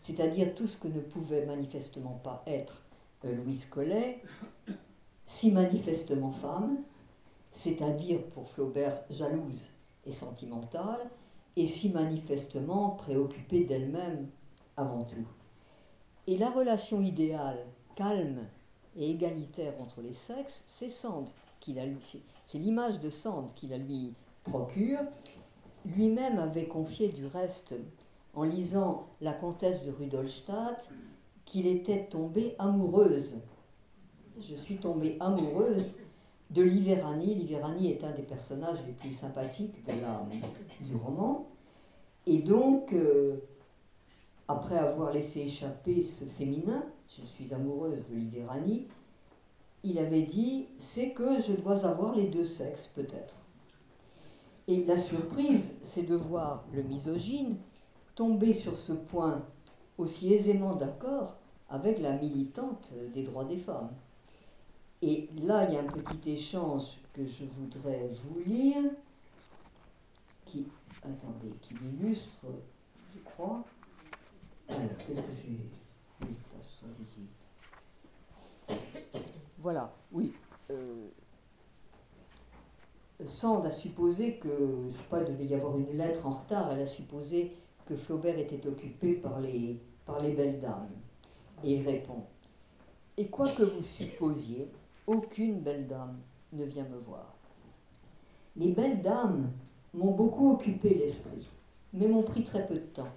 c'est-à-dire 0.00 0.54
tout 0.54 0.66
ce 0.66 0.76
que 0.76 0.88
ne 0.88 1.00
pouvait 1.00 1.44
manifestement 1.46 2.20
pas 2.22 2.42
être 2.46 2.82
euh, 3.24 3.34
Louis 3.34 3.60
Collet, 3.70 4.22
si 5.26 5.50
manifestement 5.50 6.30
femme, 6.30 6.78
c'est-à-dire 7.54 8.20
pour 8.34 8.48
Flaubert 8.50 9.02
jalouse 9.08 9.70
et 10.04 10.12
sentimentale, 10.12 11.08
et 11.56 11.66
si 11.66 11.88
manifestement 11.88 12.90
préoccupée 12.90 13.64
d'elle-même 13.64 14.28
avant 14.76 15.04
tout. 15.04 15.26
Et 16.26 16.36
la 16.36 16.50
relation 16.50 17.00
idéale, 17.00 17.64
calme 17.94 18.40
et 18.96 19.10
égalitaire 19.10 19.74
entre 19.80 20.02
les 20.02 20.12
sexes, 20.12 20.64
c'est 20.66 20.88
Sand 20.88 21.28
qui 21.60 21.76
c'est 22.44 22.58
l'image 22.58 23.00
de 23.00 23.08
Sand 23.08 23.54
qui 23.54 23.68
la 23.68 23.78
lui 23.78 24.12
procure. 24.42 24.98
Lui-même 25.86 26.38
avait 26.38 26.66
confié 26.66 27.08
du 27.08 27.26
reste, 27.26 27.74
en 28.34 28.42
lisant 28.42 29.06
La 29.20 29.32
comtesse 29.32 29.84
de 29.84 29.90
Rudolstadt, 29.90 30.90
qu'il 31.44 31.66
était 31.66 32.06
tombé 32.06 32.54
amoureuse. 32.58 33.38
Je 34.40 34.54
suis 34.54 34.76
tombée 34.76 35.16
amoureuse 35.20 35.94
de 36.54 36.62
Liverani. 36.62 37.34
Liverani 37.34 37.90
est 37.90 38.04
un 38.04 38.12
des 38.12 38.22
personnages 38.22 38.78
les 38.86 38.92
plus 38.92 39.12
sympathiques 39.12 39.74
du 40.80 40.94
roman. 40.94 41.48
Et 42.26 42.38
donc, 42.38 42.92
euh, 42.92 43.36
après 44.48 44.78
avoir 44.78 45.12
laissé 45.12 45.40
échapper 45.40 46.02
ce 46.02 46.24
féminin, 46.24 46.84
je 47.08 47.26
suis 47.26 47.52
amoureuse 47.52 48.04
de 48.08 48.14
Liverani, 48.14 48.86
il 49.82 49.98
avait 49.98 50.22
dit 50.22 50.66
c'est 50.78 51.10
que 51.10 51.40
je 51.42 51.52
dois 51.52 51.84
avoir 51.84 52.14
les 52.14 52.28
deux 52.28 52.46
sexes 52.46 52.88
peut-être. 52.94 53.36
Et 54.66 54.84
la 54.84 54.96
surprise, 54.96 55.76
c'est 55.82 56.04
de 56.04 56.14
voir 56.14 56.64
le 56.72 56.82
misogyne 56.82 57.56
tomber 58.14 58.54
sur 58.54 58.76
ce 58.76 58.92
point 58.92 59.42
aussi 59.98 60.32
aisément 60.32 60.74
d'accord 60.74 61.36
avec 61.68 62.00
la 62.00 62.16
militante 62.16 62.92
des 63.12 63.22
droits 63.22 63.44
des 63.44 63.58
femmes. 63.58 63.90
Et 65.06 65.28
là, 65.42 65.68
il 65.68 65.74
y 65.74 65.76
a 65.76 65.80
un 65.80 65.84
petit 65.84 66.32
échange 66.32 66.96
que 67.12 67.26
je 67.26 67.44
voudrais 67.44 68.08
vous 68.24 68.40
lire, 68.50 68.84
qui, 70.46 70.66
attendez, 71.02 71.52
qui 71.60 71.74
illustre, 71.74 72.46
je 73.14 73.20
crois, 73.22 73.62
qu'est-ce 74.66 75.20
que 75.20 75.32
j'ai 75.44 75.58
Voilà, 79.58 79.92
oui. 80.10 80.32
Euh, 80.70 81.08
Sand 83.26 83.66
a 83.66 83.72
supposé 83.72 84.38
que, 84.38 84.86
je 84.88 84.96
sais 84.96 85.02
pas, 85.10 85.22
devait 85.22 85.44
y 85.44 85.54
avoir 85.54 85.76
une 85.76 85.98
lettre 85.98 86.24
en 86.26 86.30
retard, 86.30 86.72
elle 86.72 86.80
a 86.80 86.86
supposé 86.86 87.52
que 87.84 87.94
Flaubert 87.94 88.38
était 88.38 88.66
occupé 88.66 89.12
par 89.12 89.38
les, 89.40 89.78
par 90.06 90.22
les 90.22 90.32
belles 90.32 90.62
dames. 90.62 90.88
Et 91.62 91.74
il 91.74 91.86
répond 91.86 92.24
Et 93.18 93.28
quoi 93.28 93.50
que 93.50 93.64
vous 93.64 93.82
supposiez, 93.82 94.70
aucune 95.06 95.60
belle 95.60 95.86
dame 95.86 96.18
ne 96.52 96.64
vient 96.64 96.88
me 96.88 96.98
voir. 96.98 97.34
Les 98.56 98.72
belles 98.72 99.02
dames 99.02 99.50
m'ont 99.92 100.12
beaucoup 100.12 100.52
occupé 100.52 100.94
l'esprit, 100.94 101.48
mais 101.92 102.08
m'ont 102.08 102.22
pris 102.22 102.44
très 102.44 102.66
peu 102.66 102.74
de 102.74 102.80
temps. 102.80 103.12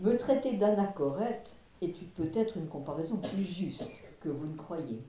Me 0.00 0.16
traiter 0.16 0.56
d'anachorète 0.56 1.56
est 1.82 1.94
peut-être 2.14 2.56
une 2.56 2.68
comparaison 2.68 3.16
plus 3.16 3.44
juste 3.44 3.90
que 4.20 4.28
vous 4.28 4.46
ne 4.46 4.56
croyez. 4.56 5.02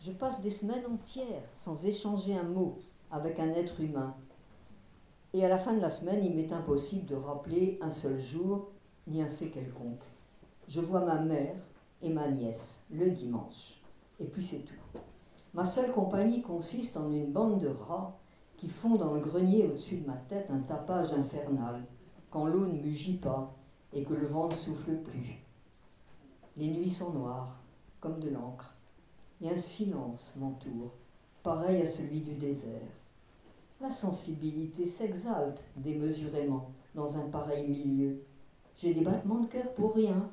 Je 0.00 0.12
passe 0.12 0.40
des 0.40 0.50
semaines 0.50 0.86
entières 0.86 1.42
sans 1.54 1.84
échanger 1.86 2.34
un 2.36 2.44
mot 2.44 2.78
avec 3.10 3.38
un 3.38 3.52
être 3.52 3.80
humain. 3.80 4.14
Et 5.32 5.44
à 5.44 5.48
la 5.48 5.58
fin 5.58 5.74
de 5.74 5.80
la 5.80 5.90
semaine, 5.90 6.24
il 6.24 6.34
m'est 6.34 6.52
impossible 6.52 7.06
de 7.06 7.14
rappeler 7.14 7.78
un 7.82 7.90
seul 7.90 8.18
jour 8.18 8.70
ni 9.06 9.20
un 9.20 9.28
fait 9.28 9.48
quelconque. 9.48 10.04
Je 10.68 10.80
vois 10.80 11.04
ma 11.04 11.20
mère 11.20 11.56
et 12.02 12.10
ma 12.10 12.28
nièce 12.28 12.80
le 12.90 13.10
dimanche. 13.10 13.80
Et 14.18 14.24
puis 14.26 14.42
c'est 14.42 14.60
tout. 14.60 14.98
Ma 15.54 15.66
seule 15.66 15.92
compagnie 15.92 16.42
consiste 16.42 16.96
en 16.96 17.10
une 17.10 17.32
bande 17.32 17.58
de 17.58 17.68
rats 17.68 18.18
qui 18.56 18.68
font 18.68 18.96
dans 18.96 19.12
le 19.12 19.20
grenier 19.20 19.66
au-dessus 19.66 19.96
de 19.98 20.06
ma 20.06 20.16
tête 20.16 20.50
un 20.50 20.60
tapage 20.60 21.12
infernal, 21.12 21.84
quand 22.30 22.46
l'eau 22.46 22.66
ne 22.66 22.80
mugit 22.80 23.16
pas 23.16 23.54
et 23.92 24.02
que 24.02 24.14
le 24.14 24.26
vent 24.26 24.48
ne 24.48 24.54
souffle 24.54 24.96
plus. 24.96 25.42
Les 26.56 26.68
nuits 26.68 26.90
sont 26.90 27.10
noires, 27.10 27.60
comme 28.00 28.18
de 28.18 28.30
l'encre, 28.30 28.74
et 29.40 29.50
un 29.50 29.56
silence 29.56 30.34
m'entoure, 30.36 30.92
pareil 31.42 31.82
à 31.82 31.86
celui 31.86 32.20
du 32.20 32.34
désert. 32.34 32.80
La 33.80 33.90
sensibilité 33.90 34.86
s'exalte 34.86 35.62
démesurément 35.76 36.70
dans 36.94 37.18
un 37.18 37.28
pareil 37.28 37.68
milieu. 37.68 38.22
J'ai 38.76 38.94
des 38.94 39.02
battements 39.02 39.40
de 39.40 39.46
cœur 39.46 39.74
pour 39.74 39.94
rien, 39.94 40.30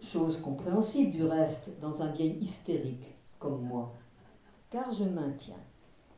chose 0.00 0.40
compréhensible 0.40 1.12
du 1.12 1.24
reste 1.24 1.70
dans 1.80 2.02
un 2.02 2.12
vieil 2.12 2.38
hystérique 2.40 3.14
comme 3.38 3.62
moi, 3.62 3.92
car 4.70 4.92
je 4.92 5.04
maintiens 5.04 5.60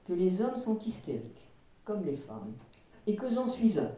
que 0.04 0.12
les 0.12 0.40
hommes 0.40 0.56
sont 0.56 0.78
hystériques, 0.78 1.50
comme 1.84 2.04
les 2.04 2.16
femmes, 2.16 2.52
et 3.06 3.16
que 3.16 3.28
j'en 3.28 3.48
suis 3.48 3.78
un. 3.78 3.90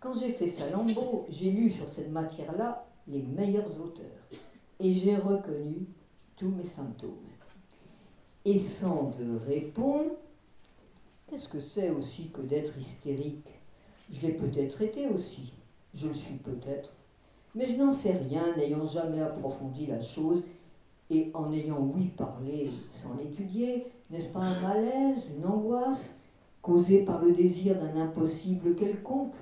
Quand 0.00 0.14
j'ai 0.14 0.32
fait 0.32 0.48
Salambo, 0.48 1.26
j'ai 1.28 1.50
lu 1.50 1.70
sur 1.70 1.88
cette 1.88 2.10
matière-là 2.10 2.86
les 3.06 3.22
meilleurs 3.22 3.80
auteurs 3.80 4.06
et 4.80 4.92
j'ai 4.92 5.16
reconnu 5.16 5.86
tous 6.36 6.48
mes 6.48 6.64
symptômes. 6.64 7.28
Et 8.44 8.58
de 8.58 9.38
répond 9.46 10.16
Qu'est-ce 11.28 11.48
que 11.48 11.60
c'est 11.60 11.88
aussi 11.88 12.28
que 12.28 12.42
d'être 12.42 12.76
hystérique? 12.76 13.48
Je 14.10 14.20
l'ai 14.20 14.32
peut-être 14.32 14.82
été 14.82 15.08
aussi, 15.08 15.52
je 15.94 16.08
le 16.08 16.14
suis 16.14 16.34
peut-être, 16.34 16.92
mais 17.54 17.66
je 17.66 17.76
n'en 17.76 17.90
sais 17.90 18.12
rien, 18.12 18.56
n'ayant 18.56 18.86
jamais 18.86 19.20
approfondi 19.20 19.86
la 19.86 20.00
chose 20.00 20.42
et 21.10 21.30
en 21.34 21.52
ayant 21.52 21.80
oui 21.80 22.08
parlé 22.16 22.70
sans 22.90 23.14
l'étudier, 23.14 23.86
n'est-ce 24.10 24.28
pas 24.28 24.40
un 24.40 24.60
malaise, 24.60 25.24
une 25.36 25.46
angoisse, 25.46 26.16
causée 26.62 27.04
par 27.04 27.20
le 27.22 27.32
désir 27.32 27.78
d'un 27.78 28.00
impossible 28.00 28.74
quelconque? 28.74 29.34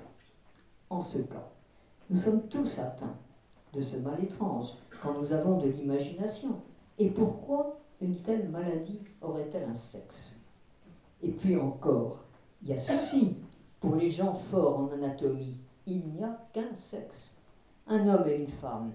En 0.89 0.99
ce 0.99 1.19
cas, 1.19 1.49
nous 2.09 2.19
sommes 2.19 2.47
tous 2.49 2.79
atteints 2.79 3.15
de 3.73 3.81
ce 3.81 3.95
mal 3.97 4.21
étrange 4.21 4.73
quand 5.01 5.17
nous 5.17 5.31
avons 5.31 5.57
de 5.57 5.69
l'imagination. 5.69 6.55
Et 6.99 7.09
pourquoi 7.09 7.79
une 8.01 8.17
telle 8.17 8.49
maladie 8.49 8.99
aurait-elle 9.21 9.69
un 9.69 9.73
sexe? 9.73 10.35
Et 11.21 11.29
puis 11.29 11.55
encore, 11.55 12.25
il 12.61 12.69
y 12.69 12.73
a 12.73 12.77
ceci, 12.77 13.37
pour 13.79 13.95
les 13.95 14.09
gens 14.09 14.33
forts 14.33 14.79
en 14.79 14.91
anatomie, 14.91 15.57
il 15.87 16.07
n'y 16.09 16.23
a 16.23 16.37
qu'un 16.53 16.75
sexe, 16.75 17.31
un 17.87 18.07
homme 18.07 18.27
et 18.27 18.35
une 18.35 18.47
femme. 18.47 18.91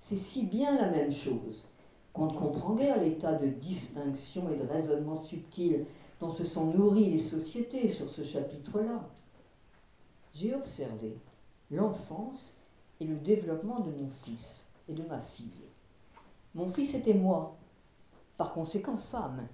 C'est 0.00 0.16
si 0.16 0.44
bien 0.44 0.76
la 0.76 0.90
même 0.90 1.12
chose 1.12 1.64
qu'on 2.12 2.26
ne 2.26 2.38
comprend 2.38 2.74
guère 2.74 3.00
l'état 3.00 3.34
de 3.34 3.48
distinction 3.48 4.48
et 4.50 4.56
de 4.56 4.66
raisonnement 4.66 5.16
subtil 5.16 5.86
dont 6.20 6.34
se 6.34 6.44
sont 6.44 6.66
nourries 6.66 7.10
les 7.10 7.18
sociétés 7.18 7.88
sur 7.88 8.08
ce 8.08 8.22
chapitre-là. 8.22 9.08
J'ai 10.34 10.54
observé 10.54 11.16
l'enfance 11.70 12.56
et 13.00 13.04
le 13.04 13.16
développement 13.16 13.80
de 13.80 13.90
mon 13.90 14.08
fils 14.24 14.66
et 14.88 14.92
de 14.92 15.02
ma 15.04 15.20
fille. 15.20 15.64
Mon 16.54 16.72
fils 16.72 16.94
était 16.94 17.14
moi, 17.14 17.56
par 18.36 18.52
conséquent 18.52 18.96
femme, 18.96 19.46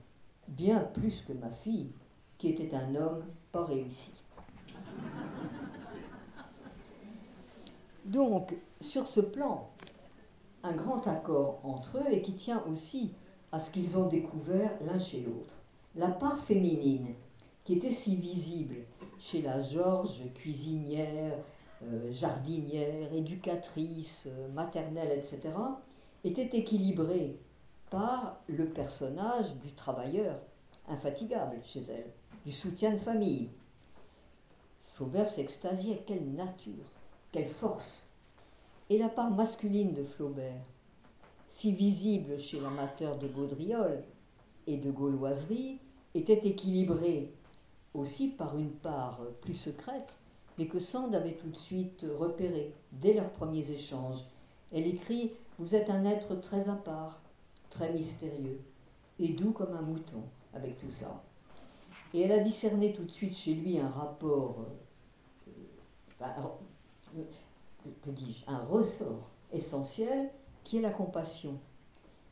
bien 0.48 0.80
plus 0.80 1.22
que 1.26 1.32
ma 1.32 1.50
fille, 1.50 1.90
qui 2.38 2.48
était 2.48 2.74
un 2.74 2.94
homme 2.94 3.24
pas 3.52 3.64
réussi. 3.64 4.12
Donc, 8.04 8.54
sur 8.80 9.06
ce 9.06 9.20
plan, 9.20 9.70
un 10.62 10.72
grand 10.72 11.06
accord 11.06 11.60
entre 11.62 11.98
eux 11.98 12.12
et 12.12 12.20
qui 12.20 12.34
tient 12.34 12.62
aussi 12.70 13.12
à 13.50 13.60
ce 13.60 13.70
qu'ils 13.70 13.96
ont 13.96 14.06
découvert 14.06 14.72
l'un 14.84 14.98
chez 14.98 15.20
l'autre. 15.20 15.56
La 15.94 16.08
part 16.08 16.38
féminine, 16.38 17.14
qui 17.64 17.74
était 17.74 17.90
si 17.90 18.16
visible 18.16 18.76
chez 19.18 19.40
la 19.40 19.60
Georges, 19.60 20.22
cuisinière, 20.34 21.38
euh, 21.82 22.10
jardinière, 22.10 23.12
éducatrice, 23.14 24.28
euh, 24.28 24.48
maternelle, 24.48 25.12
etc., 25.18 25.54
était 26.24 26.58
équilibrée 26.58 27.38
par 27.90 28.40
le 28.48 28.66
personnage 28.66 29.54
du 29.56 29.72
travailleur, 29.72 30.40
infatigable 30.88 31.56
chez 31.64 31.80
elle, 31.80 32.10
du 32.44 32.52
soutien 32.52 32.92
de 32.92 32.98
famille. 32.98 33.48
Flaubert 34.94 35.26
s'extasiait, 35.26 36.02
quelle 36.06 36.32
nature, 36.32 36.93
quelle 37.34 37.48
force. 37.48 38.06
Et 38.88 38.96
la 38.96 39.08
part 39.08 39.32
masculine 39.32 39.92
de 39.92 40.04
Flaubert, 40.04 40.62
si 41.48 41.72
visible 41.72 42.38
chez 42.38 42.60
l'amateur 42.60 43.18
de 43.18 43.26
gaudriole 43.26 44.04
et 44.68 44.76
de 44.76 44.92
gauloiserie, 44.92 45.78
était 46.14 46.46
équilibrée 46.46 47.32
aussi 47.92 48.28
par 48.28 48.56
une 48.56 48.70
part 48.70 49.20
plus 49.40 49.54
secrète, 49.54 50.16
mais 50.58 50.68
que 50.68 50.78
Sand 50.78 51.12
avait 51.12 51.32
tout 51.34 51.48
de 51.48 51.56
suite 51.56 52.06
repérée 52.20 52.72
dès 52.92 53.14
leurs 53.14 53.30
premiers 53.30 53.68
échanges. 53.68 54.24
Elle 54.72 54.86
écrit 54.86 55.32
Vous 55.58 55.74
êtes 55.74 55.90
un 55.90 56.04
être 56.04 56.36
très 56.36 56.68
à 56.68 56.74
part, 56.74 57.20
très 57.68 57.92
mystérieux, 57.92 58.60
et 59.18 59.30
doux 59.30 59.50
comme 59.50 59.74
un 59.74 59.82
mouton, 59.82 60.22
avec 60.52 60.78
tout 60.78 60.90
ça. 60.90 61.20
Et 62.12 62.20
elle 62.20 62.32
a 62.32 62.38
discerné 62.38 62.92
tout 62.92 63.02
de 63.02 63.10
suite 63.10 63.36
chez 63.36 63.54
lui 63.54 63.80
un 63.80 63.88
rapport, 63.88 64.58
euh, 65.48 66.22
que 68.02 68.10
dis-je, 68.10 68.44
un 68.50 68.58
ressort 68.58 69.30
essentiel 69.52 70.30
qui 70.62 70.78
est 70.78 70.80
la 70.80 70.90
compassion, 70.90 71.58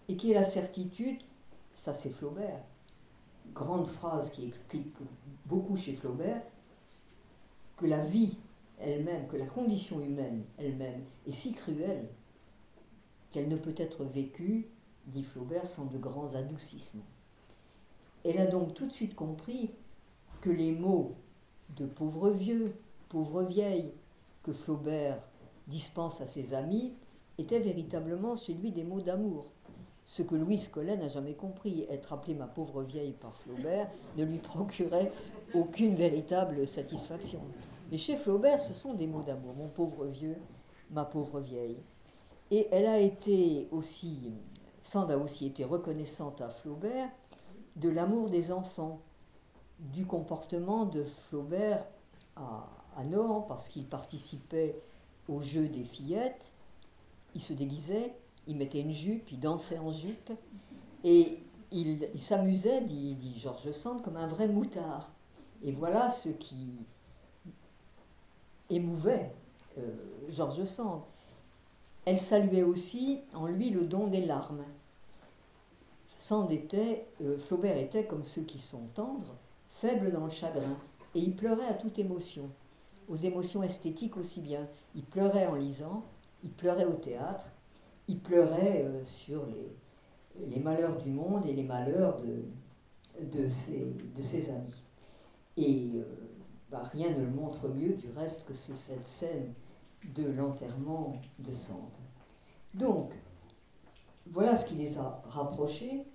et 0.08 0.16
qui 0.16 0.30
est 0.30 0.34
la 0.34 0.44
certitude, 0.44 1.20
ça 1.76 1.94
c'est 1.94 2.10
Flaubert, 2.10 2.62
grande 3.54 3.86
phrase 3.86 4.30
qui 4.30 4.46
explique 4.46 4.94
beaucoup 5.46 5.76
chez 5.76 5.94
Flaubert, 5.94 6.42
que 7.76 7.86
la 7.86 8.04
vie 8.04 8.36
elle-même, 8.78 9.26
que 9.28 9.36
la 9.36 9.46
condition 9.46 10.00
humaine 10.00 10.44
elle-même 10.58 11.02
est 11.26 11.32
si 11.32 11.52
cruelle 11.52 12.08
qu'elle 13.30 13.48
ne 13.48 13.56
peut 13.56 13.74
être 13.76 14.04
vécue 14.04 14.68
dit 15.06 15.24
Flaubert, 15.24 15.66
sans 15.66 15.86
de 15.86 15.98
grands 15.98 16.34
adoucissements. 16.34 17.06
Elle 18.24 18.38
a 18.38 18.46
donc 18.46 18.74
tout 18.74 18.86
de 18.86 18.92
suite 18.92 19.14
compris 19.14 19.70
que 20.40 20.50
les 20.50 20.72
mots 20.72 21.16
de 21.76 21.86
pauvre 21.86 22.30
vieux, 22.30 22.74
pauvre 23.08 23.42
vieille, 23.42 23.92
que 24.42 24.52
Flaubert 24.52 25.20
dispense 25.66 26.20
à 26.20 26.26
ses 26.26 26.54
amis, 26.54 26.94
étaient 27.38 27.60
véritablement 27.60 28.36
chez 28.36 28.54
lui 28.54 28.70
des 28.70 28.84
mots 28.84 29.00
d'amour. 29.00 29.52
Ce 30.04 30.22
que 30.22 30.34
Louise 30.34 30.68
Collet 30.68 30.96
n'a 30.96 31.08
jamais 31.08 31.34
compris, 31.34 31.86
être 31.88 32.12
appelée 32.12 32.34
ma 32.34 32.46
pauvre 32.46 32.82
vieille 32.82 33.12
par 33.12 33.34
Flaubert, 33.34 33.88
ne 34.16 34.24
lui 34.24 34.38
procurait 34.38 35.12
aucune 35.54 35.94
véritable 35.94 36.66
satisfaction. 36.66 37.40
Mais 37.90 37.98
chez 37.98 38.16
Flaubert, 38.16 38.60
ce 38.60 38.72
sont 38.72 38.94
des 38.94 39.06
mots 39.06 39.22
d'amour, 39.22 39.54
mon 39.54 39.68
pauvre 39.68 40.06
vieux, 40.06 40.36
ma 40.90 41.04
pauvre 41.04 41.40
vieille. 41.40 41.78
Et 42.50 42.68
elle 42.72 42.86
a 42.86 42.98
été 42.98 43.68
aussi 43.70 44.32
Sand 44.82 45.10
a 45.10 45.18
aussi 45.18 45.46
été 45.46 45.64
reconnaissante 45.64 46.40
à 46.40 46.48
Flaubert 46.48 47.08
de 47.76 47.88
l'amour 47.88 48.28
des 48.30 48.52
enfants, 48.52 49.00
du 49.78 50.06
comportement 50.06 50.84
de 50.84 51.04
Flaubert 51.04 51.86
à, 52.36 52.68
à 52.96 53.04
Nohant, 53.04 53.42
parce 53.42 53.68
qu'il 53.68 53.86
participait 53.86 54.80
au 55.28 55.40
jeu 55.40 55.68
des 55.68 55.84
fillettes, 55.84 56.50
il 57.34 57.40
se 57.40 57.52
déguisait, 57.52 58.14
il 58.46 58.56
mettait 58.56 58.80
une 58.80 58.92
jupe, 58.92 59.30
il 59.30 59.40
dansait 59.40 59.78
en 59.78 59.90
jupe, 59.90 60.32
et 61.04 61.38
il, 61.70 62.08
s'amusait, 62.18 62.82
dit, 62.82 63.34
Georges 63.38 63.72
Sand, 63.72 64.02
comme 64.02 64.16
un 64.16 64.26
vrai 64.26 64.48
moutard. 64.48 65.12
Et 65.64 65.72
voilà 65.72 66.10
ce 66.10 66.28
qui 66.28 66.74
émouvait 68.68 69.32
euh, 69.78 69.82
Georges 70.28 70.64
Sand. 70.64 71.02
Elle 72.04 72.18
saluait 72.18 72.62
aussi 72.62 73.20
en 73.32 73.46
lui 73.46 73.70
le 73.70 73.84
don 73.84 74.08
des 74.08 74.24
larmes. 74.24 74.64
Sand 76.18 76.50
était, 76.52 77.06
euh, 77.20 77.38
Flaubert 77.38 77.76
était 77.76 78.06
comme 78.06 78.24
ceux 78.24 78.42
qui 78.42 78.58
sont 78.58 78.86
tendres, 78.94 79.34
faibles 79.70 80.12
dans 80.12 80.24
le 80.24 80.30
chagrin, 80.30 80.76
et 81.14 81.20
il 81.20 81.34
pleurait 81.34 81.66
à 81.66 81.74
toute 81.74 81.98
émotion, 81.98 82.50
aux 83.12 83.16
émotions 83.16 83.62
esthétiques 83.62 84.16
aussi 84.16 84.40
bien. 84.40 84.66
Il 84.94 85.04
pleurait 85.04 85.46
en 85.46 85.54
lisant, 85.54 86.02
il 86.42 86.50
pleurait 86.50 86.86
au 86.86 86.94
théâtre, 86.94 87.44
il 88.08 88.18
pleurait 88.18 88.84
euh, 88.86 89.04
sur 89.04 89.44
les, 90.46 90.60
malheurs 90.60 90.96
du 90.96 91.10
monde 91.10 91.44
et 91.46 91.52
les 91.52 91.62
malheurs 91.62 92.16
de, 92.22 92.44
de, 93.38 93.46
ses, 93.46 93.86
de 94.16 94.22
ses 94.22 94.50
amis. 94.50 94.82
Et 95.58 95.92
euh, 95.96 96.04
bah, 96.70 96.84
rien 96.90 97.10
ne 97.10 97.20
le 97.20 97.30
montre 97.30 97.68
mieux 97.68 97.94
du 97.94 98.08
reste 98.16 98.46
que 98.46 98.54
cette 98.54 99.04
scène 99.04 99.52
de 100.14 100.24
l'enterrement 100.24 101.20
de 101.38 101.52
Sand. 101.52 101.90
Donc, 102.72 103.12
voilà 104.30 104.56
ce 104.56 104.66
qui 104.66 104.74
les 104.74 104.96
a 104.96 105.22
rapprochés, 105.28 106.06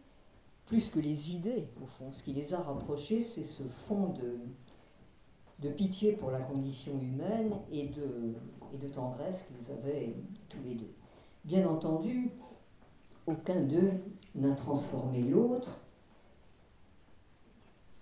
plus 0.66 0.90
que 0.90 1.00
les 1.00 1.36
idées, 1.36 1.68
au 1.82 1.86
fond. 1.86 2.12
Ce 2.12 2.24
qui 2.24 2.34
les 2.34 2.56
a 2.56 2.60
rapprochés, 2.60 3.22
c'est 3.22 3.44
ce 3.44 3.64
fond 3.64 4.10
de, 4.10 4.40
de 5.60 5.70
pitié 5.70 6.14
pour 6.14 6.32
la 6.32 6.40
condition 6.40 6.94
humaine 7.00 7.54
et 7.72 7.88
de, 7.88 8.36
et 8.74 8.78
de 8.78 8.88
tendresse 8.88 9.44
qu'ils 9.44 9.72
avaient 9.72 10.16
tous 10.50 10.60
les 10.66 10.76
deux. 10.76 10.92
Bien 11.46 11.68
entendu, 11.68 12.32
aucun 13.26 13.62
d'eux 13.62 13.92
n'a 14.36 14.54
transformé 14.54 15.22
l'autre, 15.22 15.82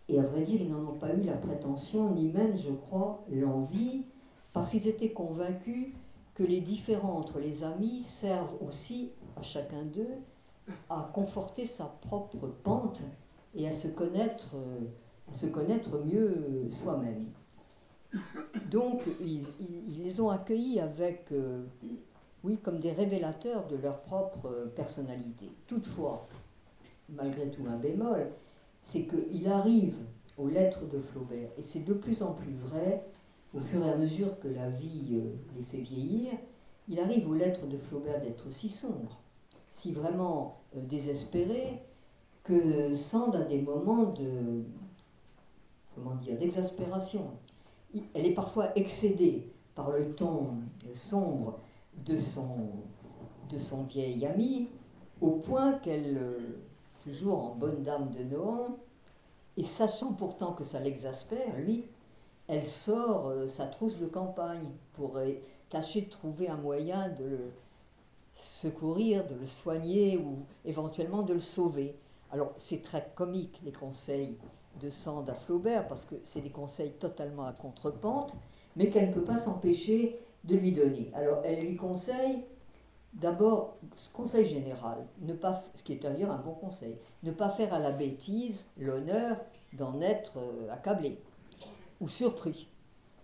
et 0.08 0.20
à 0.20 0.24
vrai 0.24 0.44
dire, 0.44 0.62
ils 0.62 0.70
n'en 0.70 0.92
ont 0.92 1.00
pas 1.00 1.14
eu 1.16 1.22
la 1.22 1.38
prétention, 1.38 2.14
ni 2.14 2.28
même, 2.28 2.56
je 2.56 2.72
crois, 2.72 3.24
l'envie, 3.32 4.04
parce 4.54 4.70
qu'ils 4.70 4.88
étaient 4.88 5.12
convaincus 5.12 5.94
que 6.36 6.44
les 6.44 6.62
différends 6.62 7.18
entre 7.18 7.40
les 7.40 7.64
amis 7.64 8.04
servent 8.04 8.56
aussi 8.62 9.12
à 9.36 9.42
chacun 9.42 9.84
d'eux 9.84 10.16
à 10.90 11.10
conforter 11.14 11.66
sa 11.66 11.86
propre 11.86 12.48
pente 12.64 13.02
et 13.54 13.68
à 13.68 13.72
se 13.72 13.88
connaître, 13.88 14.56
à 15.30 15.34
se 15.34 15.46
connaître 15.46 16.04
mieux 16.04 16.68
soi-même. 16.72 17.26
Donc, 18.72 19.02
ils, 19.22 19.46
les 20.04 20.22
ont 20.22 20.30
accueillis 20.30 20.80
avec, 20.80 21.32
euh, 21.32 21.64
oui, 22.44 22.58
comme 22.58 22.80
des 22.80 22.92
révélateurs 22.92 23.68
de 23.68 23.78
leur 23.78 24.02
propre 24.02 24.72
personnalité. 24.76 25.50
Toutefois, 25.68 26.28
malgré 27.10 27.50
tout 27.50 27.64
un 27.68 27.78
bémol, 27.78 28.28
c'est 28.84 29.06
qu'il 29.06 29.48
arrive 29.48 29.98
aux 30.38 30.48
lettres 30.48 30.86
de 30.92 31.00
Flaubert, 31.00 31.50
et 31.58 31.64
c'est 31.64 31.84
de 31.86 31.94
plus 31.94 32.22
en 32.22 32.34
plus 32.34 32.54
vrai, 32.54 33.06
au 33.54 33.60
fur 33.60 33.86
et 33.86 33.90
à 33.90 33.96
mesure 33.96 34.38
que 34.40 34.48
la 34.48 34.70
vie 34.70 35.14
euh, 35.14 35.32
les 35.56 35.64
fait 35.64 35.78
vieillir, 35.78 36.34
il 36.88 37.00
arrive 37.00 37.30
aux 37.30 37.34
lettres 37.34 37.66
de 37.68 37.78
Flaubert 37.78 38.22
d'être 38.22 38.52
si 38.52 38.70
sombres, 38.70 39.22
si 39.70 39.94
vraiment 39.94 40.60
euh, 40.76 40.82
désespérées, 40.82 41.82
que 42.44 42.96
Sand 42.96 43.36
a 43.36 43.44
des 43.44 43.62
moments 43.62 44.12
de 44.12 44.64
comment 45.96 46.16
dire 46.16 46.38
d'exaspération. 46.38 47.32
Elle 48.14 48.26
est 48.26 48.34
parfois 48.34 48.72
excédée 48.76 49.52
par 49.76 49.92
le 49.92 50.14
ton 50.14 50.56
sombre 50.94 51.60
de 52.06 52.18
son, 52.18 52.70
de 53.50 53.58
son 53.58 53.84
vieil 53.84 54.26
ami, 54.26 54.70
au 55.22 55.32
point 55.32 55.74
qu'elle, 55.74 56.18
euh, 56.18 56.40
toujours 57.04 57.44
en 57.44 57.56
bonne 57.56 57.84
dame 57.84 58.10
de 58.12 58.24
Nohant, 58.24 58.78
et 59.58 59.64
sachant 59.64 60.14
pourtant 60.14 60.54
que 60.54 60.64
ça 60.64 60.80
l'exaspère, 60.80 61.58
lui, 61.58 61.86
elle 62.48 62.66
sort 62.66 63.28
euh, 63.28 63.48
sa 63.48 63.68
trousse 63.68 63.98
de 63.98 64.06
campagne 64.06 64.70
pour 64.94 65.18
euh, 65.18 65.32
tâcher 65.70 66.02
de 66.02 66.10
trouver 66.10 66.50
un 66.50 66.58
moyen 66.58 67.10
de 67.10 67.24
le 67.24 67.52
secourir, 68.36 69.26
de 69.28 69.36
le 69.36 69.48
soigner 69.48 70.18
ou 70.18 70.40
éventuellement 70.66 71.24
de 71.24 71.34
le 71.34 71.40
sauver. 71.40 71.96
Alors 72.32 72.52
c'est 72.58 72.82
très 72.82 73.12
comique 73.16 73.62
les 73.64 73.72
conseils 73.72 74.38
de 74.80 74.90
Sand 74.90 75.30
à 75.30 75.34
Flaubert 75.34 75.88
parce 75.88 76.06
que 76.06 76.16
c'est 76.24 76.42
des 76.42 76.50
conseils 76.50 76.92
totalement 76.94 77.46
à 77.46 77.54
contrepente, 77.54 78.36
mais 78.76 78.90
qu'elle 78.90 79.10
ne 79.10 79.14
peut 79.14 79.24
pas 79.24 79.38
s'empêcher 79.38 80.20
de 80.44 80.56
lui 80.56 80.72
donner. 80.72 81.12
Alors 81.14 81.42
elle 81.44 81.62
lui 81.62 81.76
conseille 81.76 82.44
d'abord, 83.14 83.78
conseil 84.14 84.46
général, 84.46 85.08
ne 85.22 85.34
pas, 85.34 85.64
ce 85.74 85.84
qui 85.84 85.94
est 85.94 86.02
d'ailleurs 86.04 86.32
un 86.32 86.38
bon 86.38 86.54
conseil, 86.54 86.98
ne 87.24 87.32
pas 87.32 87.50
faire 87.50 87.74
à 87.74 87.80
la 87.80 87.92
bêtise 87.92 88.70
l'honneur 88.78 89.38
d'en 89.74 90.02
être 90.02 90.38
euh, 90.38 90.72
accablé 90.72 91.20
ou 92.02 92.08
surpris. 92.08 92.68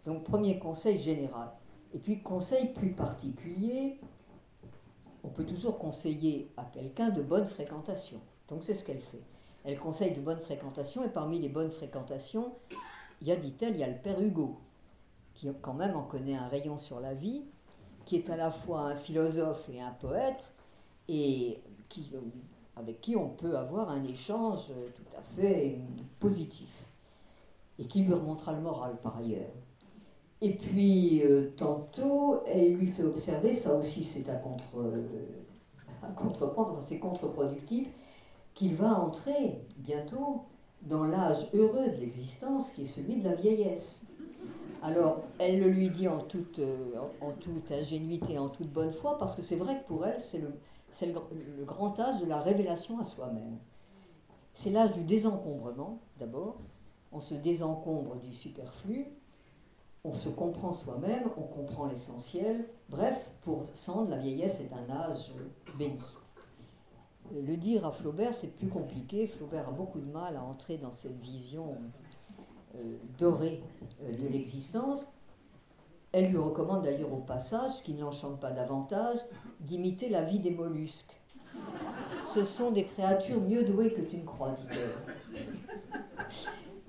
Donc 0.05 0.23
premier 0.23 0.57
conseil 0.59 0.97
général. 0.97 1.51
Et 1.93 1.99
puis 1.99 2.21
conseil 2.21 2.73
plus 2.73 2.93
particulier, 2.93 3.99
on 5.23 5.27
peut 5.27 5.45
toujours 5.45 5.77
conseiller 5.77 6.49
à 6.57 6.63
quelqu'un 6.63 7.09
de 7.09 7.21
bonne 7.21 7.45
fréquentation. 7.45 8.19
Donc 8.47 8.63
c'est 8.63 8.73
ce 8.73 8.83
qu'elle 8.83 9.01
fait. 9.01 9.21
Elle 9.63 9.79
conseille 9.79 10.13
de 10.13 10.21
bonne 10.21 10.39
fréquentation 10.39 11.03
et 11.03 11.09
parmi 11.09 11.39
les 11.39 11.49
bonnes 11.49 11.71
fréquentations, 11.71 12.53
il 13.21 13.27
y 13.27 13.31
a, 13.31 13.35
dit-elle, 13.35 13.75
il 13.75 13.79
y 13.79 13.83
a 13.83 13.87
le 13.87 13.97
père 13.97 14.19
Hugo, 14.19 14.57
qui 15.35 15.47
quand 15.61 15.73
même 15.73 15.95
en 15.95 16.03
connaît 16.03 16.35
un 16.35 16.47
rayon 16.47 16.77
sur 16.77 16.99
la 16.99 17.13
vie, 17.13 17.43
qui 18.05 18.15
est 18.15 18.29
à 18.29 18.37
la 18.37 18.49
fois 18.49 18.81
un 18.81 18.95
philosophe 18.95 19.69
et 19.69 19.79
un 19.79 19.91
poète, 19.91 20.53
et 21.07 21.61
avec 22.75 23.01
qui 23.01 23.15
on 23.15 23.29
peut 23.29 23.55
avoir 23.57 23.89
un 23.89 24.03
échange 24.03 24.67
tout 24.95 25.17
à 25.17 25.21
fait 25.21 25.77
positif, 26.19 26.85
et 27.77 27.85
qui 27.85 28.01
lui 28.01 28.13
remontera 28.13 28.53
le 28.53 28.61
moral 28.61 28.97
par 29.03 29.17
ailleurs. 29.17 29.51
Et 30.43 30.55
puis, 30.55 31.21
euh, 31.23 31.51
tantôt, 31.55 32.41
elle 32.47 32.73
lui 32.73 32.87
fait 32.87 33.03
observer, 33.03 33.53
ça 33.53 33.75
aussi 33.75 34.03
c'est 34.03 34.27
à, 34.27 34.35
contre, 34.35 34.63
euh, 34.77 35.05
à 36.01 36.07
contreprendre, 36.07 36.81
c'est 36.81 36.97
contre-productif, 36.97 37.89
qu'il 38.53 38.75
va 38.75 38.99
entrer 38.99 39.61
bientôt 39.77 40.45
dans 40.83 41.03
l'âge 41.03 41.47
heureux 41.53 41.87
de 41.87 41.97
l'existence 41.97 42.71
qui 42.71 42.83
est 42.83 42.85
celui 42.85 43.17
de 43.17 43.29
la 43.29 43.35
vieillesse. 43.35 44.01
Alors, 44.83 45.21
elle 45.37 45.59
le 45.59 45.69
lui 45.69 45.89
dit 45.89 46.07
en 46.07 46.19
toute, 46.19 46.57
euh, 46.57 46.95
ingénuité, 47.69 48.39
en 48.39 48.49
toute 48.49 48.71
bonne 48.71 48.91
foi, 48.91 49.17
parce 49.19 49.35
que 49.35 49.43
c'est 49.43 49.55
vrai 49.55 49.79
que 49.79 49.87
pour 49.87 50.05
elle, 50.05 50.19
c'est 50.19 50.39
le, 50.39 51.65
grand 51.65 51.99
âge 51.99 52.19
de 52.19 52.25
la 52.25 52.41
révélation 52.41 52.99
à 52.99 53.05
soi-même. 53.05 53.57
C'est 54.55 54.71
l'âge 54.71 54.91
du 54.93 55.03
désencombrement, 55.03 55.99
d'abord. 56.19 56.57
On 57.11 57.19
se 57.19 57.35
désencombre 57.35 58.15
du 58.15 58.33
superflu, 58.33 59.05
on 60.03 60.13
se 60.13 60.29
comprend 60.29 60.71
soi-même, 60.71 61.29
on 61.37 61.41
comprend 61.41 61.85
l'essentiel. 61.85 62.65
Bref, 62.89 63.29
pour 63.43 63.65
Sand, 63.73 64.09
la 64.09 64.17
vieillesse 64.17 64.61
est 64.61 64.71
un 64.73 64.89
âge 64.89 65.31
béni. 65.77 65.99
Le 67.33 67.55
dire 67.55 67.85
à 67.85 67.91
Flaubert, 67.91 68.33
c'est 68.33 68.53
plus 68.55 68.67
compliqué. 68.67 69.27
Flaubert 69.27 69.69
a 69.69 69.71
beaucoup 69.71 69.99
de 69.99 70.11
mal 70.11 70.35
à 70.35 70.43
entrer 70.43 70.77
dans 70.77 70.91
cette 70.91 71.19
vision 71.19 71.77
euh, 72.75 72.97
dorée 73.17 73.63
euh, 74.03 74.11
de 74.13 74.27
l'existence. 74.27 75.09
Elle 76.11 76.29
lui 76.29 76.37
recommande 76.37 76.83
d'ailleurs 76.83 77.13
au 77.13 77.21
passage, 77.21 77.81
qui 77.83 77.93
ne 77.93 78.01
l'enchante 78.01 78.39
pas 78.39 78.51
davantage, 78.51 79.19
d'imiter 79.61 80.09
la 80.09 80.23
vie 80.23 80.39
des 80.39 80.51
mollusques. 80.51 81.21
Ce 82.33 82.43
sont 82.43 82.71
des 82.71 82.85
créatures 82.85 83.41
mieux 83.41 83.63
douées 83.63 83.93
que 83.93 84.01
tu 84.01 84.17
ne 84.17 84.25
crois, 84.25 84.51
dit-elle. 84.51 84.95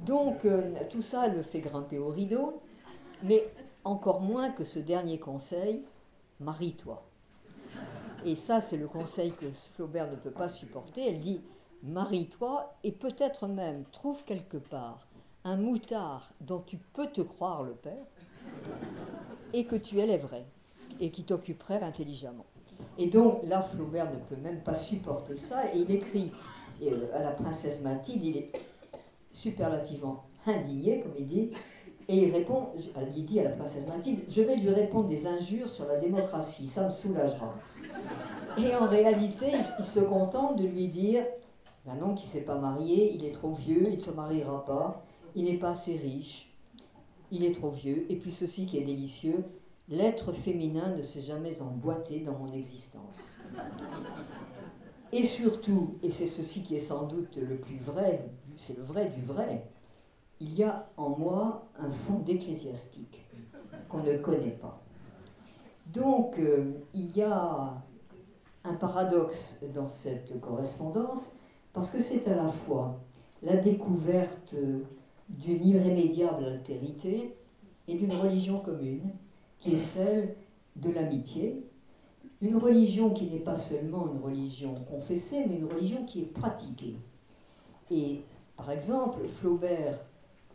Donc, 0.00 0.44
euh, 0.44 0.72
tout 0.90 1.02
ça 1.02 1.28
le 1.28 1.42
fait 1.42 1.60
grimper 1.60 1.98
au 1.98 2.08
rideau, 2.08 2.60
mais 3.22 3.44
encore 3.84 4.20
moins 4.20 4.50
que 4.50 4.64
ce 4.64 4.80
dernier 4.80 5.18
conseil, 5.18 5.84
marie-toi. 6.40 7.04
Et 8.24 8.36
ça, 8.36 8.60
c'est 8.60 8.76
le 8.76 8.86
conseil 8.86 9.32
que 9.32 9.46
Flaubert 9.74 10.10
ne 10.10 10.16
peut 10.16 10.30
pas 10.30 10.48
supporter. 10.48 11.08
Elle 11.08 11.20
dit, 11.20 11.40
marie-toi 11.82 12.72
et 12.84 12.92
peut-être 12.92 13.48
même 13.48 13.84
trouve 13.92 14.24
quelque 14.24 14.58
part 14.58 15.06
un 15.44 15.56
moutard 15.56 16.32
dont 16.40 16.60
tu 16.60 16.78
peux 16.92 17.08
te 17.08 17.20
croire 17.20 17.64
le 17.64 17.72
père 17.72 18.06
et 19.52 19.64
que 19.64 19.76
tu 19.76 19.98
élèverais 19.98 20.46
et 21.00 21.10
qui 21.10 21.24
t'occuperait 21.24 21.82
intelligemment. 21.82 22.46
Et 22.98 23.08
donc 23.08 23.40
là, 23.44 23.62
Flaubert 23.62 24.12
ne 24.12 24.18
peut 24.18 24.40
même 24.40 24.60
pas 24.60 24.74
supporter 24.74 25.34
ça 25.34 25.74
et 25.74 25.78
il 25.78 25.90
écrit 25.90 26.32
euh, 26.82 27.08
à 27.12 27.22
la 27.22 27.30
princesse 27.30 27.80
Mathilde, 27.80 28.24
il 28.24 28.36
est 28.36 28.52
superlativement 29.32 30.24
indigné, 30.46 31.00
comme 31.00 31.12
il 31.18 31.26
dit, 31.26 31.50
et 32.08 32.24
il 32.24 32.32
répond, 32.32 32.68
il 33.16 33.24
dit 33.24 33.40
à 33.40 33.44
la 33.44 33.50
princesse 33.50 33.86
Mathilde, 33.86 34.20
je 34.28 34.42
vais 34.42 34.56
lui 34.56 34.70
répondre 34.70 35.08
des 35.08 35.26
injures 35.26 35.68
sur 35.68 35.86
la 35.86 35.96
démocratie, 35.96 36.66
ça 36.66 36.84
me 36.84 36.90
soulagera. 36.90 37.54
Et 38.58 38.74
en 38.74 38.86
réalité, 38.86 39.52
il, 39.78 39.84
se 39.84 40.00
contente 40.00 40.56
de 40.58 40.66
lui 40.66 40.88
dire, 40.88 41.24
ben 41.86 41.96
non, 41.96 42.14
qui 42.14 42.26
ne 42.26 42.32
s'est 42.32 42.40
pas 42.42 42.58
marié, 42.58 43.14
il 43.14 43.24
est 43.24 43.32
trop 43.32 43.52
vieux, 43.52 43.88
il 43.88 43.96
ne 43.96 44.02
se 44.02 44.10
mariera 44.10 44.64
pas, 44.64 45.04
il 45.34 45.44
n'est 45.44 45.58
pas 45.58 45.70
assez 45.70 45.96
riche, 45.96 46.52
il 47.30 47.44
est 47.44 47.54
trop 47.54 47.70
vieux, 47.70 48.04
et 48.10 48.16
puis 48.16 48.32
ceci 48.32 48.66
qui 48.66 48.78
est 48.78 48.84
délicieux, 48.84 49.44
l'être 49.88 50.32
féminin 50.32 50.94
ne 50.96 51.02
s'est 51.02 51.22
jamais 51.22 51.60
emboîté 51.62 52.20
dans 52.20 52.38
mon 52.38 52.52
existence. 52.52 53.16
Et 55.12 55.24
surtout, 55.24 55.98
et 56.02 56.10
c'est 56.10 56.26
ceci 56.26 56.62
qui 56.62 56.76
est 56.76 56.80
sans 56.80 57.04
doute 57.04 57.36
le 57.36 57.56
plus 57.56 57.78
vrai, 57.78 58.30
c'est 58.56 58.76
le 58.76 58.82
vrai 58.82 59.08
du 59.08 59.22
vrai, 59.22 59.66
il 60.40 60.54
y 60.54 60.62
a 60.62 60.88
en 60.96 61.10
moi 61.10 61.68
un 61.78 61.90
fond 61.90 62.18
d'ecclésiastique 62.18 63.24
qu'on 63.88 64.02
ne 64.02 64.16
connaît 64.18 64.58
pas. 64.60 64.82
Donc, 65.92 66.38
euh, 66.38 66.72
il 66.94 67.14
y 67.16 67.22
a 67.22 67.82
un 68.64 68.74
paradoxe 68.74 69.56
dans 69.74 69.88
cette 69.88 70.40
correspondance, 70.40 71.34
parce 71.72 71.90
que 71.90 72.00
c'est 72.00 72.26
à 72.28 72.36
la 72.36 72.48
fois 72.48 73.00
la 73.42 73.56
découverte 73.56 74.54
d'une 75.28 75.64
irrémédiable 75.64 76.44
altérité 76.44 77.36
et 77.88 77.94
d'une 77.94 78.12
religion 78.12 78.60
commune, 78.60 79.10
qui 79.58 79.72
est 79.72 79.76
celle 79.76 80.36
de 80.76 80.90
l'amitié, 80.90 81.64
une 82.40 82.56
religion 82.56 83.10
qui 83.10 83.26
n'est 83.26 83.38
pas 83.38 83.56
seulement 83.56 84.08
une 84.12 84.20
religion 84.20 84.74
confessée, 84.90 85.44
mais 85.46 85.56
une 85.56 85.72
religion 85.72 86.04
qui 86.04 86.22
est 86.22 86.32
pratiquée. 86.32 86.96
Et 87.90 88.22
par 88.56 88.70
exemple, 88.70 89.26
Flaubert, 89.28 90.04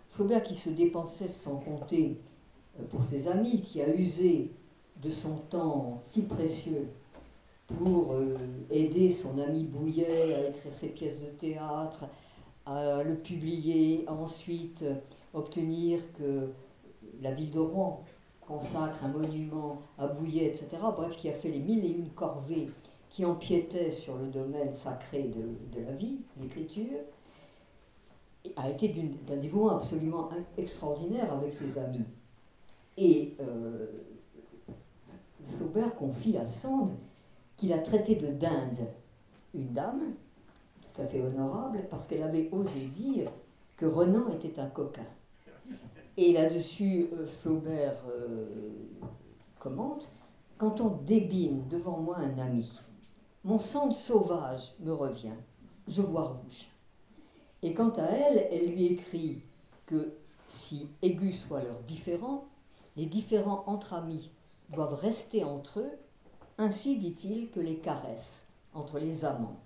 Flaubert 0.09 0.43
qui 0.43 0.55
se 0.55 0.69
dépensait 0.69 1.29
sans 1.29 1.57
compter 1.57 2.19
euh, 2.79 2.83
pour 2.89 3.03
ses 3.03 3.27
amis, 3.27 3.61
qui 3.61 3.81
a 3.81 3.93
usé 3.93 4.51
de 5.01 5.11
son 5.11 5.35
temps 5.49 5.99
si 6.03 6.23
précieux 6.23 6.89
pour 7.67 8.13
euh, 8.13 8.37
aider 8.71 9.11
son 9.11 9.37
ami 9.39 9.63
Bouillet 9.63 10.33
à 10.35 10.49
écrire 10.49 10.73
ses 10.73 10.89
pièces 10.89 11.19
de 11.19 11.27
théâtre, 11.27 12.05
à 12.65 13.03
le 13.03 13.15
publier, 13.15 14.05
ensuite 14.07 14.83
obtenir 15.33 15.99
que 16.17 16.49
la 17.21 17.31
ville 17.31 17.51
de 17.51 17.59
Rouen 17.59 18.03
consacre 18.41 19.03
un 19.03 19.09
monument 19.09 19.81
à 19.97 20.07
Bouillet, 20.07 20.45
etc. 20.45 20.67
Bref, 20.95 21.15
qui 21.17 21.29
a 21.29 21.33
fait 21.33 21.49
les 21.49 21.59
mille 21.59 21.85
et 21.85 21.91
une 21.91 22.09
corvées 22.09 22.69
qui 23.09 23.25
empiétaient 23.25 23.91
sur 23.91 24.17
le 24.17 24.27
domaine 24.27 24.73
sacré 24.73 25.23
de, 25.23 25.81
la 25.81 25.91
vie, 25.91 26.19
l'écriture, 26.39 26.99
a 28.55 28.69
été 28.69 28.89
d'un 29.27 29.37
dévouement 29.37 29.77
absolument 29.77 30.29
extraordinaire 30.57 31.33
avec 31.33 31.53
ses 31.53 31.77
amis. 31.77 32.05
Et 32.97 33.35
euh, 33.41 33.87
Flaubert 35.47 35.95
confie 35.95 36.37
à 36.37 36.45
Sand 36.45 36.91
qu'il 37.55 37.73
a 37.73 37.79
traité 37.79 38.15
de 38.15 38.27
dinde 38.27 38.87
une 39.53 39.73
dame, 39.73 40.13
tout 40.81 41.01
à 41.01 41.07
fait 41.07 41.21
honorable, 41.21 41.85
parce 41.89 42.07
qu'elle 42.07 42.23
avait 42.23 42.49
osé 42.51 42.85
dire 42.87 43.31
que 43.75 43.85
Renan 43.85 44.29
était 44.29 44.59
un 44.59 44.67
coquin. 44.67 45.05
Et 46.17 46.33
là-dessus, 46.33 47.07
euh, 47.13 47.27
Flaubert 47.41 48.03
euh, 48.09 48.45
commente 49.59 50.09
Quand 50.57 50.81
on 50.81 50.89
débine 50.89 51.67
devant 51.69 51.99
moi 51.99 52.17
un 52.17 52.37
ami, 52.39 52.71
mon 53.43 53.59
sang 53.59 53.91
sauvage 53.91 54.73
me 54.79 54.91
revient, 54.91 55.37
je 55.87 56.01
vois 56.01 56.23
rouge. 56.23 56.71
Et 57.61 57.73
quant 57.73 57.91
à 57.91 58.03
elle, 58.03 58.47
elle 58.51 58.71
lui 58.71 58.87
écrit 58.87 59.41
que 59.85 60.13
si 60.49 60.87
aigus 61.01 61.39
soit 61.47 61.63
leur 61.63 61.79
différent, 61.81 62.45
les 62.95 63.05
différents 63.05 63.63
entre 63.67 63.93
amis 63.93 64.31
doivent 64.69 64.93
rester 64.93 65.43
entre 65.43 65.79
eux, 65.79 65.91
ainsi 66.57 66.97
dit-il 66.97 67.49
que 67.51 67.59
les 67.59 67.77
caresses 67.77 68.47
entre 68.73 68.99
les 68.99 69.25
amants. 69.25 69.59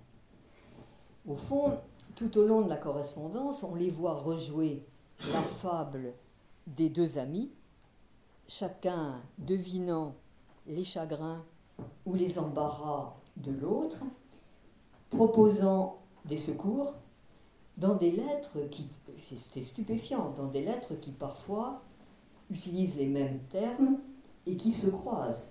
Au 1.26 1.36
fond, 1.36 1.78
tout 2.14 2.36
au 2.38 2.46
long 2.46 2.62
de 2.62 2.68
la 2.68 2.76
correspondance, 2.76 3.62
on 3.62 3.74
les 3.74 3.90
voit 3.90 4.14
rejouer 4.14 4.84
la 5.32 5.40
fable 5.40 6.14
des 6.66 6.88
deux 6.88 7.18
amis, 7.18 7.50
chacun 8.48 9.20
devinant 9.38 10.14
les 10.66 10.84
chagrins 10.84 11.44
ou 12.06 12.14
les 12.14 12.38
embarras 12.38 13.14
de 13.36 13.52
l'autre, 13.52 14.04
proposant 15.10 15.98
des 16.24 16.36
secours 16.36 16.94
dans 17.76 17.94
des 17.94 18.10
lettres 18.10 18.58
qui, 18.70 18.88
c'était 19.36 19.62
stupéfiant, 19.62 20.30
dans 20.36 20.46
des 20.46 20.62
lettres 20.62 20.94
qui 20.94 21.10
parfois 21.10 21.82
utilisent 22.50 22.96
les 22.96 23.06
mêmes 23.06 23.40
termes 23.48 23.98
et 24.46 24.56
qui 24.56 24.72
se 24.72 24.86
croisent. 24.88 25.50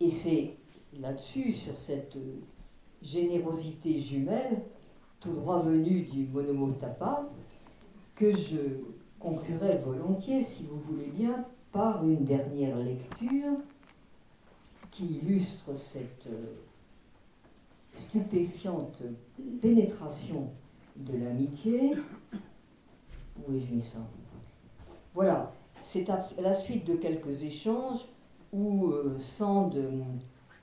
Et 0.00 0.10
c'est 0.10 0.56
là-dessus, 0.98 1.52
sur 1.52 1.76
cette 1.76 2.16
générosité 3.02 3.98
jumelle, 4.00 4.62
tout 5.20 5.32
droit 5.32 5.62
venue 5.62 6.02
du 6.02 6.26
monomotapa, 6.26 7.28
que 8.16 8.36
je 8.36 8.58
conclurai 9.18 9.78
volontiers, 9.78 10.42
si 10.42 10.64
vous 10.64 10.78
voulez 10.78 11.08
bien, 11.08 11.44
par 11.72 12.04
une 12.04 12.24
dernière 12.24 12.76
lecture 12.76 13.52
qui 14.90 15.06
illustre 15.06 15.76
cette 15.76 16.26
euh, 16.26 16.56
stupéfiante 17.92 19.02
pénétration 19.60 20.48
de 20.96 21.16
l'amitié. 21.16 21.94
Où 23.38 23.52
ai-je 23.52 23.72
mis 23.72 23.82
ça 23.82 23.98
Voilà, 25.14 25.52
c'est 25.92 26.08
à 26.08 26.24
la 26.40 26.54
suite 26.54 26.86
de 26.86 26.94
quelques 26.94 27.42
échanges 27.42 28.06
où 28.52 28.92
euh, 28.92 29.18
Sand, 29.18 29.76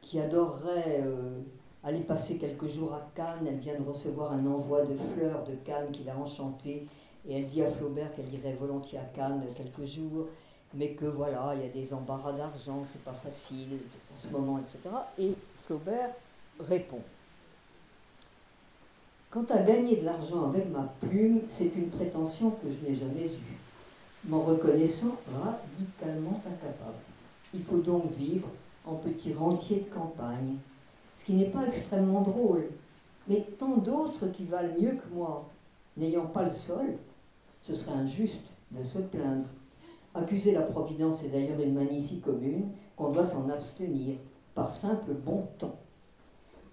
qui 0.01 0.21
adorerait 0.21 1.03
euh, 1.05 1.41
aller 1.83 1.99
passer 1.99 2.37
quelques 2.37 2.69
jours 2.69 2.93
à 2.93 3.09
Cannes, 3.13 3.45
elle 3.45 3.57
vient 3.57 3.77
de 3.77 3.83
recevoir 3.83 4.31
un 4.31 4.45
envoi 4.45 4.83
de 4.83 4.95
fleurs 4.95 5.43
de 5.43 5.55
Cannes 5.65 5.91
qui 5.91 6.05
l'a 6.05 6.17
enchantée, 6.17 6.87
et 7.27 7.39
elle 7.39 7.45
dit 7.45 7.61
à 7.61 7.69
Flaubert 7.69 8.15
qu'elle 8.15 8.33
irait 8.33 8.53
volontiers 8.53 8.99
à 8.99 9.03
Cannes 9.03 9.43
quelques 9.53 9.85
jours, 9.85 10.27
mais 10.73 10.91
que 10.91 11.05
voilà, 11.05 11.53
il 11.55 11.61
y 11.61 11.65
a 11.65 11.69
des 11.69 11.93
embarras 11.93 12.31
d'argent, 12.31 12.83
c'est 12.85 13.03
pas 13.03 13.13
facile 13.13 13.79
en 14.13 14.15
ce 14.15 14.27
moment, 14.29 14.59
etc. 14.59 14.79
Et 15.19 15.33
Flaubert 15.65 16.11
répond. 16.57 17.01
Quant 19.29 19.45
à 19.49 19.57
gagner 19.57 19.97
de 19.97 20.05
l'argent 20.05 20.47
avec 20.47 20.69
ma 20.69 20.83
plume, 21.01 21.41
c'est 21.49 21.75
une 21.75 21.89
prétention 21.89 22.51
que 22.51 22.71
je 22.71 22.87
n'ai 22.87 22.95
jamais 22.95 23.25
eue, 23.25 23.56
m'en 24.25 24.41
reconnaissant 24.41 25.15
radicalement 25.31 26.41
incapable. 26.45 26.97
Il 27.53 27.63
faut 27.63 27.79
donc 27.79 28.11
vivre 28.11 28.47
en 28.85 28.95
petit 28.95 29.33
rentier 29.33 29.81
de 29.81 29.93
campagne, 29.93 30.55
ce 31.13 31.25
qui 31.25 31.33
n'est 31.33 31.49
pas 31.49 31.65
extrêmement 31.65 32.21
drôle, 32.21 32.69
mais 33.27 33.45
tant 33.57 33.77
d'autres 33.77 34.27
qui 34.27 34.45
valent 34.45 34.73
mieux 34.79 34.93
que 34.93 35.13
moi, 35.13 35.49
n'ayant 35.97 36.27
pas 36.27 36.43
le 36.43 36.51
sol, 36.51 36.97
ce 37.61 37.75
serait 37.75 37.93
injuste 37.93 38.45
de 38.71 38.83
se 38.83 38.99
plaindre. 38.99 39.49
Accuser 40.13 40.51
la 40.53 40.61
Providence 40.61 41.23
est 41.23 41.29
d'ailleurs 41.29 41.59
une 41.59 41.73
manie 41.73 42.01
si 42.01 42.19
commune 42.19 42.69
qu'on 42.95 43.11
doit 43.11 43.25
s'en 43.25 43.49
abstenir, 43.49 44.17
par 44.55 44.71
simple 44.71 45.13
bon 45.13 45.47
ton. 45.59 45.73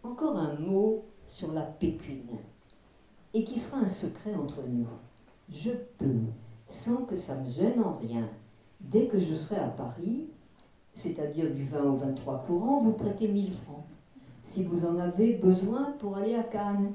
Encore 0.03 0.39
un 0.39 0.55
mot 0.55 1.05
sur 1.27 1.53
la 1.53 1.63
pécune, 1.63 2.39
et 3.35 3.45
qui 3.45 3.59
sera 3.59 3.79
un 3.79 3.87
secret 3.87 4.35
entre 4.35 4.63
nous. 4.67 4.87
Je 5.51 5.73
peux, 5.99 6.21
sans 6.75 7.05
que 7.05 7.17
ça 7.17 7.37
me 7.37 7.49
gêne 7.49 7.83
en 7.83 7.95
rien, 7.97 8.29
dès 8.81 9.07
que 9.07 9.19
je 9.19 9.35
serai 9.35 9.57
à 9.57 9.69
Paris, 9.69 10.27
c'est-à-dire 10.93 11.53
du 11.53 11.65
20 11.65 11.83
au 11.85 11.97
23 11.97 12.45
courant, 12.47 12.79
vous 12.79 12.93
prêtez 12.93 13.29
1000 13.29 13.53
francs, 13.53 13.85
si 14.43 14.65
vous 14.65 14.85
en 14.85 14.99
avez 14.99 15.35
besoin 15.35 15.93
pour 15.99 16.17
aller 16.17 16.35
à 16.35 16.43
Cannes. 16.43 16.93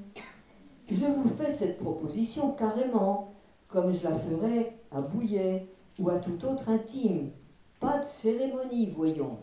Je 0.91 1.06
vous 1.06 1.30
fais 1.30 1.56
cette 1.56 1.80
proposition 1.80 2.51
carrément, 2.51 3.34
comme 3.68 3.93
je 3.93 4.03
la 4.03 4.15
ferais 4.15 4.77
à 4.91 5.01
Bouillet 5.01 5.68
ou 5.97 6.10
à 6.10 6.19
tout 6.19 6.43
autre 6.45 6.69
intime. 6.69 7.31
Pas 7.80 7.99
de 7.99 8.06
cérémonie, 8.06 8.88
voyons. 8.88 9.38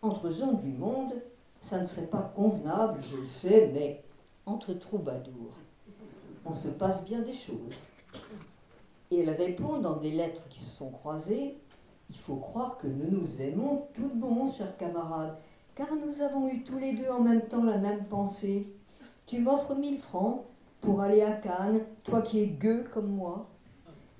Entre 0.00 0.30
gens 0.30 0.54
du 0.54 0.70
monde, 0.70 1.12
ça 1.60 1.80
ne 1.80 1.86
serait 1.86 2.06
pas 2.06 2.32
convenable, 2.34 3.00
je 3.10 3.16
le 3.16 3.26
sais, 3.26 3.70
mais 3.72 4.02
entre 4.46 4.72
troubadours, 4.74 5.58
on 6.46 6.54
se 6.54 6.68
passe 6.68 7.04
bien 7.04 7.20
des 7.20 7.32
choses. 7.32 7.74
Et 9.14 9.20
elle 9.20 9.30
répond 9.30 9.78
dans 9.78 9.94
des 9.94 10.10
lettres 10.10 10.48
qui 10.48 10.58
se 10.58 10.70
sont 10.70 10.90
croisées 10.90 11.56
Il 12.10 12.16
faut 12.16 12.34
croire 12.34 12.78
que 12.78 12.88
nous 12.88 13.08
nous 13.08 13.40
aimons 13.40 13.86
tout 13.94 14.10
bon, 14.12 14.48
chers 14.48 14.76
camarades, 14.76 15.38
car 15.76 15.86
nous 15.94 16.20
avons 16.20 16.48
eu 16.48 16.64
tous 16.64 16.78
les 16.78 16.94
deux 16.94 17.08
en 17.08 17.20
même 17.20 17.46
temps 17.46 17.62
la 17.62 17.78
même 17.78 18.04
pensée. 18.04 18.66
Tu 19.26 19.38
m'offres 19.38 19.76
mille 19.76 20.00
francs 20.00 20.42
pour 20.80 21.00
aller 21.00 21.22
à 21.22 21.30
Cannes, 21.30 21.82
toi 22.02 22.22
qui 22.22 22.40
es 22.40 22.48
gueux 22.48 22.82
comme 22.92 23.06
moi. 23.06 23.48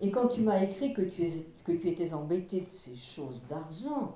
Et 0.01 0.12
quand 0.12 0.29
tu 0.29 0.43
m'as 0.43 0.62
écrit 0.62 0.95
que 0.95 1.03
tu, 1.03 1.27
que 1.65 1.73
tu 1.73 1.89
étais 1.89 2.15
embêté 2.15 2.61
de 2.61 2.71
ces 2.71 2.95
choses 2.95 3.43
d'argent, 3.49 4.15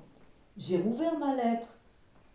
j'ai 0.56 0.80
rouvert 0.80 1.18
ma 1.18 1.34
lettre 1.34 1.70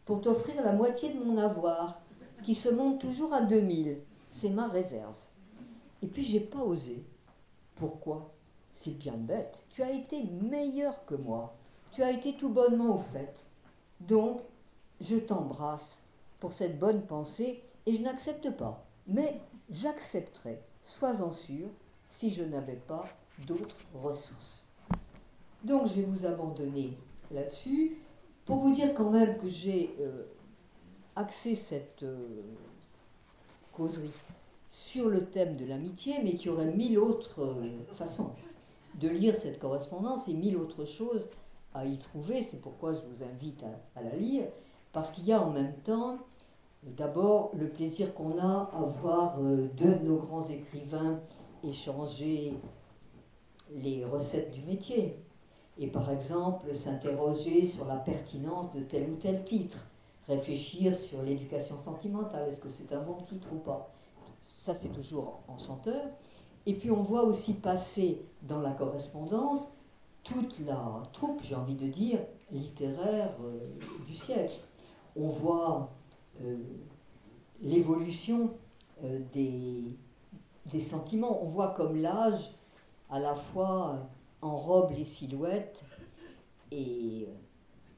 pour 0.03 0.19
t'offrir 0.19 0.61
la 0.61 0.73
moitié 0.73 1.13
de 1.13 1.23
mon 1.23 1.37
avoir, 1.37 2.01
qui 2.43 2.55
se 2.55 2.67
monte 2.67 2.99
toujours 2.99 3.33
à 3.33 3.41
2000. 3.43 3.99
C'est 4.27 4.49
ma 4.49 4.67
réserve. 4.67 5.15
Et 6.01 6.07
puis 6.07 6.25
j'ai 6.25 6.41
pas 6.41 6.59
osé. 6.59 7.05
Pourquoi? 7.75 8.32
C'est 8.73 8.97
bien 8.97 9.13
bête. 9.13 9.63
Tu 9.69 9.81
as 9.83 9.91
été 9.91 10.23
meilleur 10.23 11.05
que 11.05 11.15
moi. 11.15 11.55
Tu 11.93 12.01
as 12.03 12.11
été 12.11 12.35
tout 12.35 12.49
bonnement 12.49 12.95
au 12.95 12.97
fait. 12.97 13.45
Donc, 14.01 14.41
je 14.99 15.15
t'embrasse 15.15 16.01
pour 16.39 16.51
cette 16.51 16.79
bonne 16.79 17.05
pensée 17.05 17.63
et 17.85 17.93
je 17.93 18.01
n'accepte 18.01 18.49
pas. 18.51 18.85
Mais 19.07 19.39
j'accepterai, 19.69 20.59
sois-en 20.83 21.31
sûr, 21.31 21.69
si 22.09 22.31
je 22.31 22.43
n'avais 22.43 22.75
pas 22.75 23.05
d'autres 23.47 23.77
ressources. 23.93 24.67
Donc 25.63 25.87
je 25.87 25.93
vais 25.93 26.03
vous 26.03 26.25
abandonner 26.25 26.97
là-dessus 27.31 27.97
pour 28.45 28.57
vous 28.57 28.73
dire 28.73 28.93
quand 28.93 29.09
même 29.09 29.37
que 29.37 29.47
j'ai 29.47 29.95
euh, 30.01 30.23
axé 31.15 31.55
cette 31.55 32.03
euh, 32.03 32.41
causerie 33.71 34.11
sur 34.69 35.09
le 35.09 35.25
thème 35.25 35.55
de 35.55 35.65
l'amitié, 35.65 36.15
mais 36.23 36.33
qu'il 36.33 36.47
y 36.47 36.49
aurait 36.49 36.65
mille 36.65 36.99
autres 36.99 37.41
euh, 37.41 37.83
façons 37.93 38.31
de 38.99 39.09
lire 39.09 39.35
cette 39.35 39.59
correspondance 39.59 40.27
et 40.27 40.33
mille 40.33 40.57
autres 40.57 40.85
choses 40.85 41.27
à 41.73 41.85
y 41.85 41.97
trouver. 41.97 42.43
C'est 42.43 42.61
pourquoi 42.61 42.93
je 42.93 43.01
vous 43.01 43.23
invite 43.23 43.63
à, 43.95 44.01
la 44.01 44.15
lire, 44.15 44.45
parce 44.91 45.11
qu'il 45.11 45.25
y 45.25 45.33
a 45.33 45.41
en 45.41 45.49
même 45.49 45.73
temps 45.83 46.17
d'abord 46.83 47.51
le 47.53 47.69
plaisir 47.69 48.13
qu'on 48.13 48.37
a 48.37 48.69
à 48.73 48.81
voir 48.81 49.37
deux 49.39 49.95
de 49.95 50.05
nos 50.05 50.17
grands 50.17 50.47
écrivains 50.49 51.19
échanger 51.63 52.57
les 53.71 54.03
recettes 54.05 54.51
du 54.51 54.61
métier 54.61 55.17
et 55.77 55.87
par 55.87 56.11
exemple 56.11 56.73
s'interroger 56.75 57.65
sur 57.65 57.85
la 57.85 57.95
pertinence 57.95 58.71
de 58.73 58.81
tel 58.81 59.09
ou 59.09 59.15
tel 59.15 59.43
titre, 59.43 59.85
réfléchir 60.27 60.93
sur 60.93 61.23
l'éducation 61.23 61.77
sentimentale, 61.79 62.49
est-ce 62.49 62.59
que 62.59 62.69
c'est 62.69 62.93
un 62.93 63.01
bon 63.01 63.21
titre 63.23 63.47
ou 63.51 63.57
pas? 63.57 63.91
Ça 64.39 64.73
c'est 64.73 64.89
toujours 64.89 65.39
enchanteur. 65.47 66.03
Et 66.65 66.73
puis 66.73 66.91
on 66.91 67.01
voit 67.01 67.23
aussi 67.23 67.53
passer 67.53 68.21
dans 68.41 68.61
la 68.61 68.71
correspondance 68.71 69.71
toute 70.23 70.59
la 70.59 71.03
troupe, 71.11 71.41
j'ai 71.43 71.55
envie 71.55 71.75
de 71.75 71.87
dire, 71.87 72.19
littéraire 72.51 73.31
euh, 73.43 73.59
du 74.07 74.15
siècle. 74.15 74.59
On 75.15 75.27
voit 75.27 75.89
euh, 76.41 76.57
l'évolution 77.61 78.51
euh, 79.03 79.19
des, 79.33 80.79
sentiments, 80.79 81.43
on 81.43 81.49
voit 81.49 81.69
comme 81.69 81.97
l'âge 81.97 82.55
à 83.09 83.19
la 83.19 83.35
fois 83.35 83.99
enrobe 84.41 84.91
les 84.91 85.03
silhouettes 85.03 85.83
et 86.71 87.27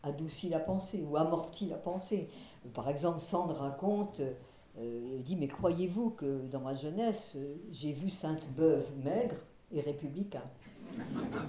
adoucit 0.03 0.49
la 0.49 0.59
pensée 0.59 1.05
ou 1.07 1.15
amortit 1.15 1.67
la 1.67 1.77
pensée. 1.77 2.29
Par 2.73 2.89
exemple, 2.89 3.19
Sandre 3.19 3.55
raconte, 3.55 4.21
euh, 4.77 5.19
dit, 5.19 5.35
mais 5.35 5.47
croyez-vous 5.47 6.11
que 6.11 6.47
dans 6.47 6.61
ma 6.61 6.75
jeunesse, 6.75 7.37
j'ai 7.71 7.93
vu 7.93 8.09
Sainte-Beuve 8.09 8.85
maigre 9.03 9.37
et 9.71 9.81
républicain? 9.81 10.43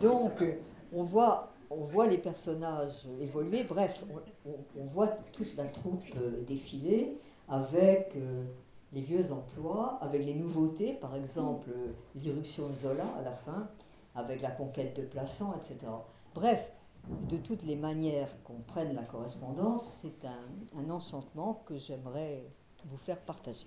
Donc, 0.00 0.44
on 0.92 1.02
voit, 1.02 1.52
on 1.70 1.84
voit 1.84 2.06
les 2.06 2.18
personnages 2.18 3.06
évoluer, 3.20 3.64
bref, 3.64 4.04
on, 4.44 4.84
voit 4.84 5.08
toute 5.32 5.56
la 5.56 5.64
troupe 5.64 6.04
euh, 6.16 6.42
défiler 6.44 7.18
avec... 7.48 8.12
Euh, 8.16 8.44
les 8.92 9.00
vieux 9.00 9.32
emplois, 9.32 9.98
avec 10.00 10.24
les 10.24 10.32
nouveautés, 10.32 10.94
par 10.94 11.16
exemple 11.16 11.70
l'irruption 12.14 12.68
de 12.68 12.72
Zola 12.72 13.04
à 13.18 13.22
la 13.22 13.32
fin, 13.32 13.68
avec 14.14 14.40
la 14.40 14.50
conquête 14.50 14.96
de 14.96 15.02
Plassans, 15.02 15.52
etc. 15.54 15.92
Bref, 16.34 16.72
de 17.28 17.36
toutes 17.36 17.62
les 17.62 17.76
manières 17.76 18.42
qu'on 18.42 18.60
prenne 18.66 18.94
la 18.94 19.02
correspondance, 19.02 20.00
c'est 20.02 20.26
un 20.26 20.90
enchantement 20.90 21.62
que 21.66 21.76
j'aimerais 21.76 22.44
vous 22.84 22.98
faire 22.98 23.18
partager. 23.18 23.66